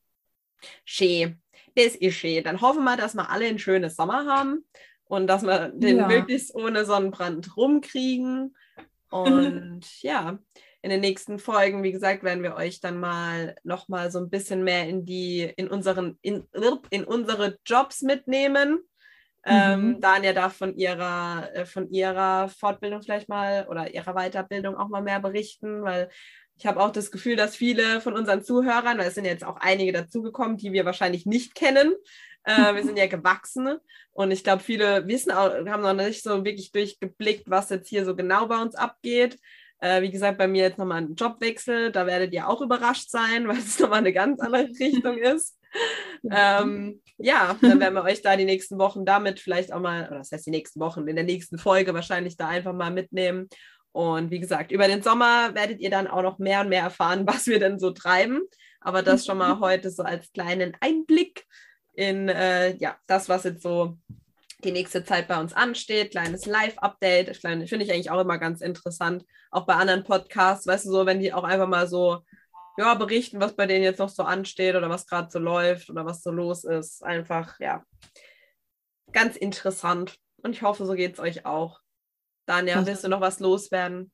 Schön. 0.85 1.41
Das 1.75 1.95
ist 1.95 2.15
schön. 2.15 2.43
Dann 2.43 2.61
hoffen 2.61 2.83
wir, 2.83 2.97
dass 2.97 3.15
wir 3.15 3.29
alle 3.29 3.47
ein 3.47 3.59
schönes 3.59 3.95
Sommer 3.95 4.25
haben 4.25 4.65
und 5.05 5.27
dass 5.27 5.43
wir 5.43 5.69
den 5.69 5.97
ja. 5.97 6.07
möglichst 6.07 6.53
ohne 6.55 6.85
Sonnenbrand 6.85 7.55
rumkriegen. 7.55 8.55
Und 9.09 9.81
ja, 10.01 10.39
in 10.81 10.89
den 10.89 11.01
nächsten 11.01 11.39
Folgen, 11.39 11.83
wie 11.83 11.91
gesagt, 11.91 12.23
werden 12.23 12.43
wir 12.43 12.55
euch 12.55 12.79
dann 12.79 12.99
mal 12.99 13.55
noch 13.63 13.87
mal 13.87 14.11
so 14.11 14.19
ein 14.19 14.29
bisschen 14.29 14.63
mehr 14.63 14.87
in 14.87 15.05
die, 15.05 15.41
in 15.41 15.67
unseren, 15.67 16.17
in, 16.21 16.47
in 16.89 17.03
unsere 17.03 17.57
Jobs 17.65 18.01
mitnehmen. 18.01 18.79
Ähm, 19.49 19.87
mhm. 19.87 20.01
Dania 20.01 20.33
darf 20.33 20.57
von 20.57 20.75
ihrer, 20.75 21.49
äh, 21.53 21.65
von 21.65 21.89
ihrer 21.89 22.49
Fortbildung 22.49 23.01
vielleicht 23.01 23.29
mal 23.29 23.65
oder 23.69 23.93
ihrer 23.93 24.13
Weiterbildung 24.13 24.75
auch 24.75 24.89
mal 24.89 25.01
mehr 25.01 25.19
berichten, 25.19 25.83
weil 25.83 26.09
ich 26.57 26.65
habe 26.65 26.81
auch 26.81 26.91
das 26.91 27.11
Gefühl, 27.11 27.35
dass 27.35 27.55
viele 27.55 28.01
von 28.01 28.13
unseren 28.13 28.43
Zuhörern, 28.43 28.97
weil 28.97 29.07
es 29.07 29.15
sind 29.15 29.25
jetzt 29.25 29.45
auch 29.45 29.57
einige 29.57 29.93
dazugekommen, 29.93 30.57
die 30.57 30.73
wir 30.73 30.85
wahrscheinlich 30.85 31.25
nicht 31.25 31.55
kennen. 31.55 31.93
Äh, 32.43 32.75
wir 32.75 32.83
sind 32.83 32.97
ja 32.97 33.07
gewachsen 33.07 33.77
und 34.11 34.31
ich 34.31 34.43
glaube, 34.43 34.63
viele 34.63 35.07
wissen 35.07 35.31
auch, 35.31 35.51
haben 35.67 35.83
noch 35.83 35.93
nicht 35.93 36.23
so 36.23 36.43
wirklich 36.43 36.71
durchgeblickt, 36.71 37.49
was 37.49 37.69
jetzt 37.69 37.87
hier 37.87 38.05
so 38.05 38.15
genau 38.15 38.47
bei 38.47 38.61
uns 38.61 38.75
abgeht. 38.75 39.39
Äh, 39.79 40.01
wie 40.01 40.11
gesagt, 40.11 40.37
bei 40.37 40.47
mir 40.47 40.63
jetzt 40.63 40.79
nochmal 40.79 41.03
ein 41.03 41.15
Jobwechsel. 41.15 41.91
Da 41.91 42.07
werdet 42.07 42.33
ihr 42.33 42.47
auch 42.47 42.61
überrascht 42.61 43.09
sein, 43.09 43.47
weil 43.47 43.57
es 43.57 43.79
nochmal 43.79 43.99
eine 43.99 44.13
ganz 44.13 44.39
andere 44.39 44.67
Richtung 44.79 45.17
ist. 45.19 45.56
ähm, 46.31 47.01
ja, 47.17 47.57
dann 47.61 47.79
werden 47.79 47.95
wir 47.95 48.03
euch 48.03 48.21
da 48.21 48.35
die 48.35 48.45
nächsten 48.45 48.77
Wochen 48.77 49.05
damit 49.05 49.39
vielleicht 49.39 49.73
auch 49.73 49.79
mal, 49.79 50.07
oder 50.07 50.19
das 50.19 50.31
heißt 50.31 50.45
die 50.45 50.51
nächsten 50.51 50.79
Wochen, 50.79 51.07
in 51.07 51.15
der 51.15 51.25
nächsten 51.25 51.57
Folge 51.57 51.93
wahrscheinlich 51.93 52.37
da 52.37 52.47
einfach 52.47 52.73
mal 52.73 52.91
mitnehmen. 52.91 53.49
Und 53.91 54.29
wie 54.29 54.39
gesagt, 54.39 54.71
über 54.71 54.87
den 54.87 55.01
Sommer 55.01 55.55
werdet 55.55 55.79
ihr 55.79 55.89
dann 55.89 56.07
auch 56.07 56.21
noch 56.21 56.37
mehr 56.37 56.61
und 56.61 56.69
mehr 56.69 56.83
erfahren, 56.83 57.23
was 57.27 57.47
wir 57.47 57.59
denn 57.59 57.79
so 57.79 57.91
treiben. 57.91 58.41
Aber 58.79 59.01
das 59.01 59.25
schon 59.25 59.39
mal 59.39 59.59
heute 59.59 59.89
so 59.89 60.03
als 60.03 60.31
kleinen 60.31 60.77
Einblick 60.79 61.45
in 61.93 62.29
äh, 62.29 62.75
ja, 62.77 62.95
das, 63.07 63.27
was 63.27 63.43
jetzt 63.43 63.63
so 63.63 63.97
die 64.63 64.71
nächste 64.71 65.03
Zeit 65.03 65.27
bei 65.27 65.39
uns 65.39 65.53
ansteht. 65.53 66.11
Kleines 66.11 66.45
Live-Update. 66.45 67.35
Finde 67.37 67.65
ich 67.65 67.91
eigentlich 67.91 68.11
auch 68.11 68.21
immer 68.21 68.37
ganz 68.37 68.61
interessant. 68.61 69.25
Auch 69.51 69.65
bei 69.65 69.73
anderen 69.73 70.03
Podcasts, 70.03 70.67
weißt 70.67 70.85
du, 70.85 70.91
so, 70.91 71.05
wenn 71.05 71.19
die 71.19 71.33
auch 71.33 71.43
einfach 71.43 71.67
mal 71.67 71.87
so 71.87 72.19
ja, 72.77 72.93
berichten, 72.93 73.39
was 73.39 73.55
bei 73.55 73.65
denen 73.65 73.83
jetzt 73.83 73.99
noch 73.99 74.09
so 74.09 74.23
ansteht 74.23 74.75
oder 74.75 74.89
was 74.89 75.07
gerade 75.07 75.29
so 75.31 75.39
läuft 75.39 75.89
oder 75.89 76.05
was 76.05 76.21
so 76.21 76.31
los 76.31 76.63
ist. 76.63 77.03
Einfach, 77.03 77.59
ja, 77.59 77.83
ganz 79.11 79.35
interessant. 79.35 80.17
Und 80.43 80.51
ich 80.51 80.61
hoffe, 80.61 80.85
so 80.85 80.93
geht 80.93 81.13
es 81.13 81.19
euch 81.19 81.45
auch. 81.45 81.79
Daniel, 82.45 82.85
willst 82.85 83.03
du 83.03 83.09
noch 83.09 83.21
was 83.21 83.39
loswerden? 83.39 84.11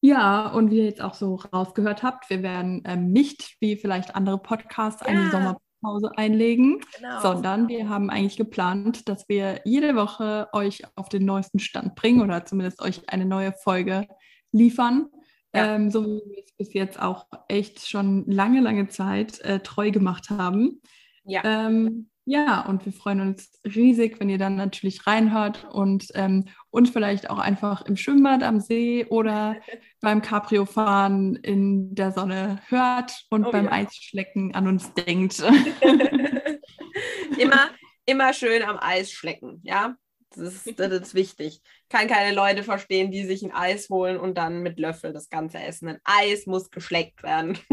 Ja, 0.00 0.48
und 0.48 0.70
wie 0.70 0.78
ihr 0.78 0.84
jetzt 0.84 1.00
auch 1.00 1.14
so 1.14 1.36
rausgehört 1.36 2.02
habt, 2.02 2.30
wir 2.30 2.42
werden 2.42 2.82
ähm, 2.84 3.10
nicht 3.10 3.56
wie 3.60 3.76
vielleicht 3.76 4.14
andere 4.14 4.38
Podcasts 4.38 5.02
ja. 5.02 5.08
eine 5.08 5.30
Sommer 5.30 5.56
Pause 5.80 6.10
einlegen, 6.16 6.80
genau. 6.96 7.20
sondern 7.20 7.68
wir 7.68 7.88
haben 7.88 8.10
eigentlich 8.10 8.36
geplant, 8.36 9.08
dass 9.08 9.28
wir 9.28 9.60
jede 9.64 9.94
Woche 9.94 10.48
euch 10.52 10.82
auf 10.96 11.08
den 11.08 11.24
neuesten 11.24 11.60
Stand 11.60 11.94
bringen 11.94 12.20
oder 12.20 12.44
zumindest 12.44 12.80
euch 12.82 13.08
eine 13.08 13.24
neue 13.24 13.52
Folge 13.52 14.06
liefern. 14.52 15.08
Ja. 15.54 15.74
Ähm, 15.74 15.90
so 15.90 16.04
wie 16.04 16.20
wir 16.30 16.44
es 16.44 16.52
bis 16.56 16.74
jetzt 16.74 17.00
auch 17.00 17.26
echt 17.48 17.88
schon 17.88 18.24
lange, 18.30 18.60
lange 18.60 18.88
Zeit 18.88 19.40
äh, 19.40 19.60
treu 19.60 19.90
gemacht 19.90 20.30
haben. 20.30 20.82
Ja. 21.24 21.42
Ähm, 21.44 22.10
ja, 22.30 22.60
und 22.60 22.84
wir 22.84 22.92
freuen 22.92 23.22
uns 23.22 23.58
riesig, 23.64 24.20
wenn 24.20 24.28
ihr 24.28 24.36
dann 24.36 24.56
natürlich 24.56 25.06
reinhört 25.06 25.66
und 25.72 26.08
ähm, 26.14 26.44
uns 26.68 26.90
vielleicht 26.90 27.30
auch 27.30 27.38
einfach 27.38 27.86
im 27.86 27.96
Schwimmbad 27.96 28.42
am 28.42 28.60
See 28.60 29.06
oder 29.08 29.56
beim 30.02 30.20
Cabrio-Fahren 30.20 31.36
in 31.36 31.94
der 31.94 32.12
Sonne 32.12 32.60
hört 32.68 33.24
und 33.30 33.46
oh, 33.46 33.50
beim 33.50 33.64
ja. 33.64 33.72
Eisschlecken 33.72 34.54
an 34.54 34.68
uns 34.68 34.92
denkt. 34.92 35.42
immer, 37.38 37.70
immer 38.04 38.34
schön 38.34 38.62
am 38.62 38.76
Eis 38.78 39.10
schlecken, 39.10 39.60
ja. 39.62 39.96
Das 40.34 40.66
ist, 40.66 40.78
das 40.78 40.92
ist 40.92 41.14
wichtig. 41.14 41.62
Kann 41.88 42.06
keine 42.06 42.34
Leute 42.34 42.62
verstehen, 42.62 43.10
die 43.10 43.24
sich 43.24 43.42
ein 43.42 43.52
Eis 43.52 43.88
holen 43.88 44.18
und 44.18 44.36
dann 44.36 44.62
mit 44.62 44.78
Löffel 44.78 45.12
das 45.12 45.30
Ganze 45.30 45.58
essen. 45.58 45.88
Ein 45.88 46.00
Eis 46.04 46.46
muss 46.46 46.70
geschleckt 46.70 47.22
werden. 47.22 47.58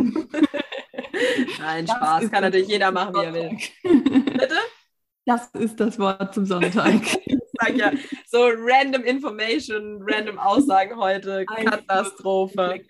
Nein, 1.60 1.88
Spaß. 1.88 2.32
Kann 2.32 2.43
natürlich 2.43 2.68
jeder 2.68 2.91
machen, 2.91 3.14
wie 3.16 3.26
er 3.26 3.34
will. 3.34 3.58
Bitte? 3.84 4.56
Das 5.26 5.49
ist 5.53 5.80
das 5.80 5.97
Wort 5.97 6.34
zum 6.34 6.45
Sonntag. 6.45 7.01
ich 7.26 7.38
sag 7.60 7.76
ja, 7.76 7.91
so 8.28 8.47
random 8.47 9.03
Information, 9.03 10.03
random 10.08 10.38
Aussagen 10.38 10.97
heute. 10.97 11.45
Katastrophe. 11.45 12.82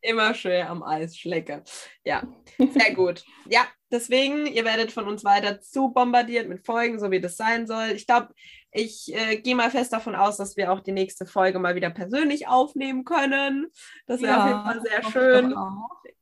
Immer 0.00 0.34
schön 0.34 0.66
am 0.66 0.82
Eis 0.82 1.16
schlecke. 1.16 1.64
Ja, 2.04 2.22
sehr 2.58 2.94
gut. 2.94 3.24
Ja, 3.50 3.66
deswegen, 3.90 4.46
ihr 4.46 4.66
werdet 4.66 4.92
von 4.92 5.08
uns 5.08 5.24
weiter 5.24 5.60
zu 5.62 5.88
bombardiert 5.88 6.48
mit 6.48 6.66
Folgen, 6.66 6.98
so 6.98 7.10
wie 7.10 7.20
das 7.20 7.38
sein 7.38 7.66
soll. 7.66 7.92
Ich 7.94 8.06
glaube, 8.06 8.28
ich 8.70 9.10
äh, 9.14 9.36
gehe 9.36 9.56
mal 9.56 9.70
fest 9.70 9.92
davon 9.92 10.14
aus, 10.14 10.36
dass 10.36 10.56
wir 10.58 10.70
auch 10.70 10.80
die 10.80 10.92
nächste 10.92 11.24
Folge 11.24 11.58
mal 11.58 11.74
wieder 11.74 11.88
persönlich 11.88 12.46
aufnehmen 12.46 13.04
können. 13.04 13.68
Das 14.06 14.20
wäre 14.20 14.32
ja, 14.32 14.42
auf 14.42 14.48
jeden 14.48 14.64
Fall 14.64 14.82
sehr 14.82 15.10
schön. 15.10 15.54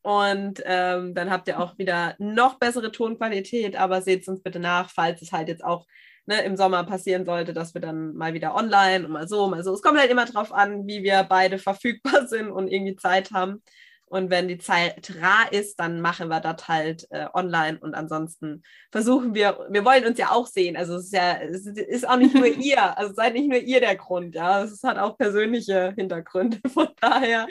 Und 0.02 0.62
ähm, 0.64 1.14
dann 1.14 1.30
habt 1.30 1.48
ihr 1.48 1.58
auch 1.58 1.76
wieder 1.78 2.14
noch 2.18 2.60
bessere 2.60 2.92
Tonqualität, 2.92 3.74
aber 3.74 4.02
seht 4.02 4.28
uns 4.28 4.40
bitte 4.40 4.60
nach, 4.60 4.88
falls 4.88 5.20
es 5.20 5.32
halt 5.32 5.48
jetzt 5.48 5.64
auch 5.64 5.84
ne, 6.26 6.42
im 6.42 6.56
Sommer 6.56 6.84
passieren 6.84 7.24
sollte, 7.24 7.52
dass 7.52 7.74
wir 7.74 7.80
dann 7.80 8.14
mal 8.14 8.34
wieder 8.34 8.54
online 8.54 9.06
und 9.06 9.12
mal 9.12 9.28
so, 9.28 9.46
mal 9.48 9.64
so. 9.64 9.72
Es 9.72 9.82
kommt 9.82 9.98
halt 9.98 10.10
immer 10.10 10.26
drauf 10.26 10.52
an, 10.52 10.86
wie 10.86 11.02
wir 11.02 11.24
beide 11.24 11.58
verfügbar 11.58 12.26
sind 12.26 12.50
und 12.50 12.68
irgendwie 12.68 12.96
Zeit 12.96 13.32
haben. 13.32 13.62
Und 14.08 14.30
wenn 14.30 14.46
die 14.46 14.58
Zeit 14.58 15.12
rar 15.20 15.52
ist, 15.52 15.80
dann 15.80 16.00
machen 16.00 16.28
wir 16.28 16.38
das 16.38 16.68
halt 16.68 17.08
äh, 17.10 17.26
online. 17.34 17.76
Und 17.80 17.94
ansonsten 17.94 18.62
versuchen 18.92 19.34
wir, 19.34 19.66
wir 19.68 19.84
wollen 19.84 20.06
uns 20.06 20.16
ja 20.16 20.30
auch 20.30 20.46
sehen. 20.46 20.76
Also 20.76 20.94
es 20.94 21.06
ist 21.06 21.12
ja, 21.12 21.40
es 21.40 21.66
ist 21.66 22.08
auch 22.08 22.16
nicht 22.16 22.32
nur 22.32 22.46
ihr, 22.46 22.96
also 22.96 23.14
seid 23.14 23.32
nicht 23.34 23.48
nur 23.48 23.58
ihr 23.58 23.80
der 23.80 23.96
Grund, 23.96 24.36
ja. 24.36 24.62
Es 24.62 24.84
hat 24.84 24.96
auch 24.98 25.18
persönliche 25.18 25.92
Hintergründe. 25.96 26.60
Von 26.68 26.88
daher, 27.00 27.48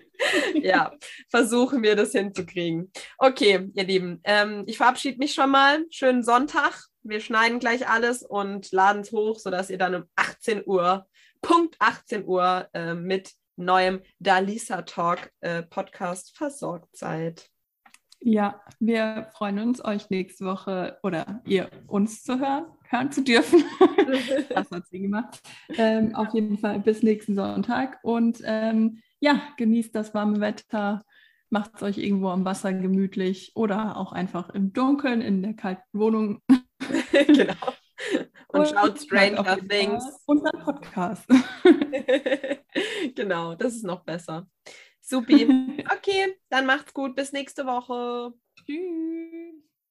ja, 0.53 0.93
versuchen 1.29 1.83
wir 1.83 1.97
das 1.97 2.13
hinzukriegen. 2.13 2.89
Okay, 3.17 3.69
ihr 3.73 3.83
Lieben, 3.83 4.21
ähm, 4.23 4.63
ich 4.65 4.77
verabschiede 4.77 5.17
mich 5.17 5.33
schon 5.33 5.51
mal. 5.51 5.83
Schönen 5.89 6.23
Sonntag. 6.23 6.87
Wir 7.07 7.19
schneiden 7.19 7.59
gleich 7.59 7.87
alles 7.87 8.23
und 8.23 8.71
laden 8.71 9.03
es 9.03 9.11
hoch, 9.11 9.37
sodass 9.37 9.69
ihr 9.69 9.77
dann 9.77 9.93
um 9.93 10.03
18 10.15 10.63
Uhr, 10.65 11.05
Punkt 11.39 11.75
18 11.77 12.25
Uhr 12.25 12.67
äh, 12.73 12.95
mit 12.95 13.31
neuem 13.57 14.01
Dalisa 14.17 14.81
Talk 14.81 15.31
äh, 15.41 15.61
Podcast 15.61 16.35
versorgt 16.35 16.97
seid. 16.97 17.47
Ja, 18.21 18.59
wir 18.79 19.27
freuen 19.33 19.59
uns, 19.59 19.85
euch 19.85 20.09
nächste 20.09 20.45
Woche 20.45 20.97
oder 21.03 21.43
ihr 21.45 21.69
uns 21.85 22.23
zu 22.23 22.39
hören, 22.39 22.65
hören 22.89 23.11
zu 23.11 23.21
dürfen. 23.21 23.63
das 24.49 24.71
hat 24.71 24.87
sie 24.87 25.01
gemacht. 25.01 25.43
Ähm, 25.77 26.15
auf 26.15 26.33
jeden 26.33 26.57
Fall 26.57 26.79
bis 26.79 27.03
nächsten 27.03 27.35
Sonntag 27.35 27.99
und 28.01 28.41
ähm, 28.43 29.03
ja, 29.19 29.43
genießt 29.57 29.93
das 29.93 30.15
warme 30.15 30.39
Wetter, 30.39 31.05
macht 31.51 31.75
es 31.75 31.83
euch 31.83 31.99
irgendwo 31.99 32.29
am 32.29 32.45
Wasser 32.45 32.73
gemütlich 32.73 33.51
oder 33.53 33.95
auch 33.95 34.11
einfach 34.11 34.49
im 34.49 34.73
Dunkeln 34.73 35.21
in 35.21 35.43
der 35.43 35.53
kalten 35.53 35.83
Wohnung. 35.93 36.41
genau. 37.27 37.53
Und, 38.49 38.59
und 38.59 38.67
schaut 38.67 38.99
Stranger 38.99 39.57
Things. 39.67 40.03
Unser 40.25 40.51
Podcast. 40.51 41.25
genau, 43.15 43.55
das 43.55 43.75
ist 43.75 43.83
noch 43.83 44.03
besser. 44.03 44.47
Supi. 45.01 45.47
Okay, 45.97 46.35
dann 46.49 46.65
macht's 46.65 46.93
gut. 46.93 47.15
Bis 47.15 47.31
nächste 47.31 47.65
Woche. 47.65 48.33
Tschüss. 48.65 49.64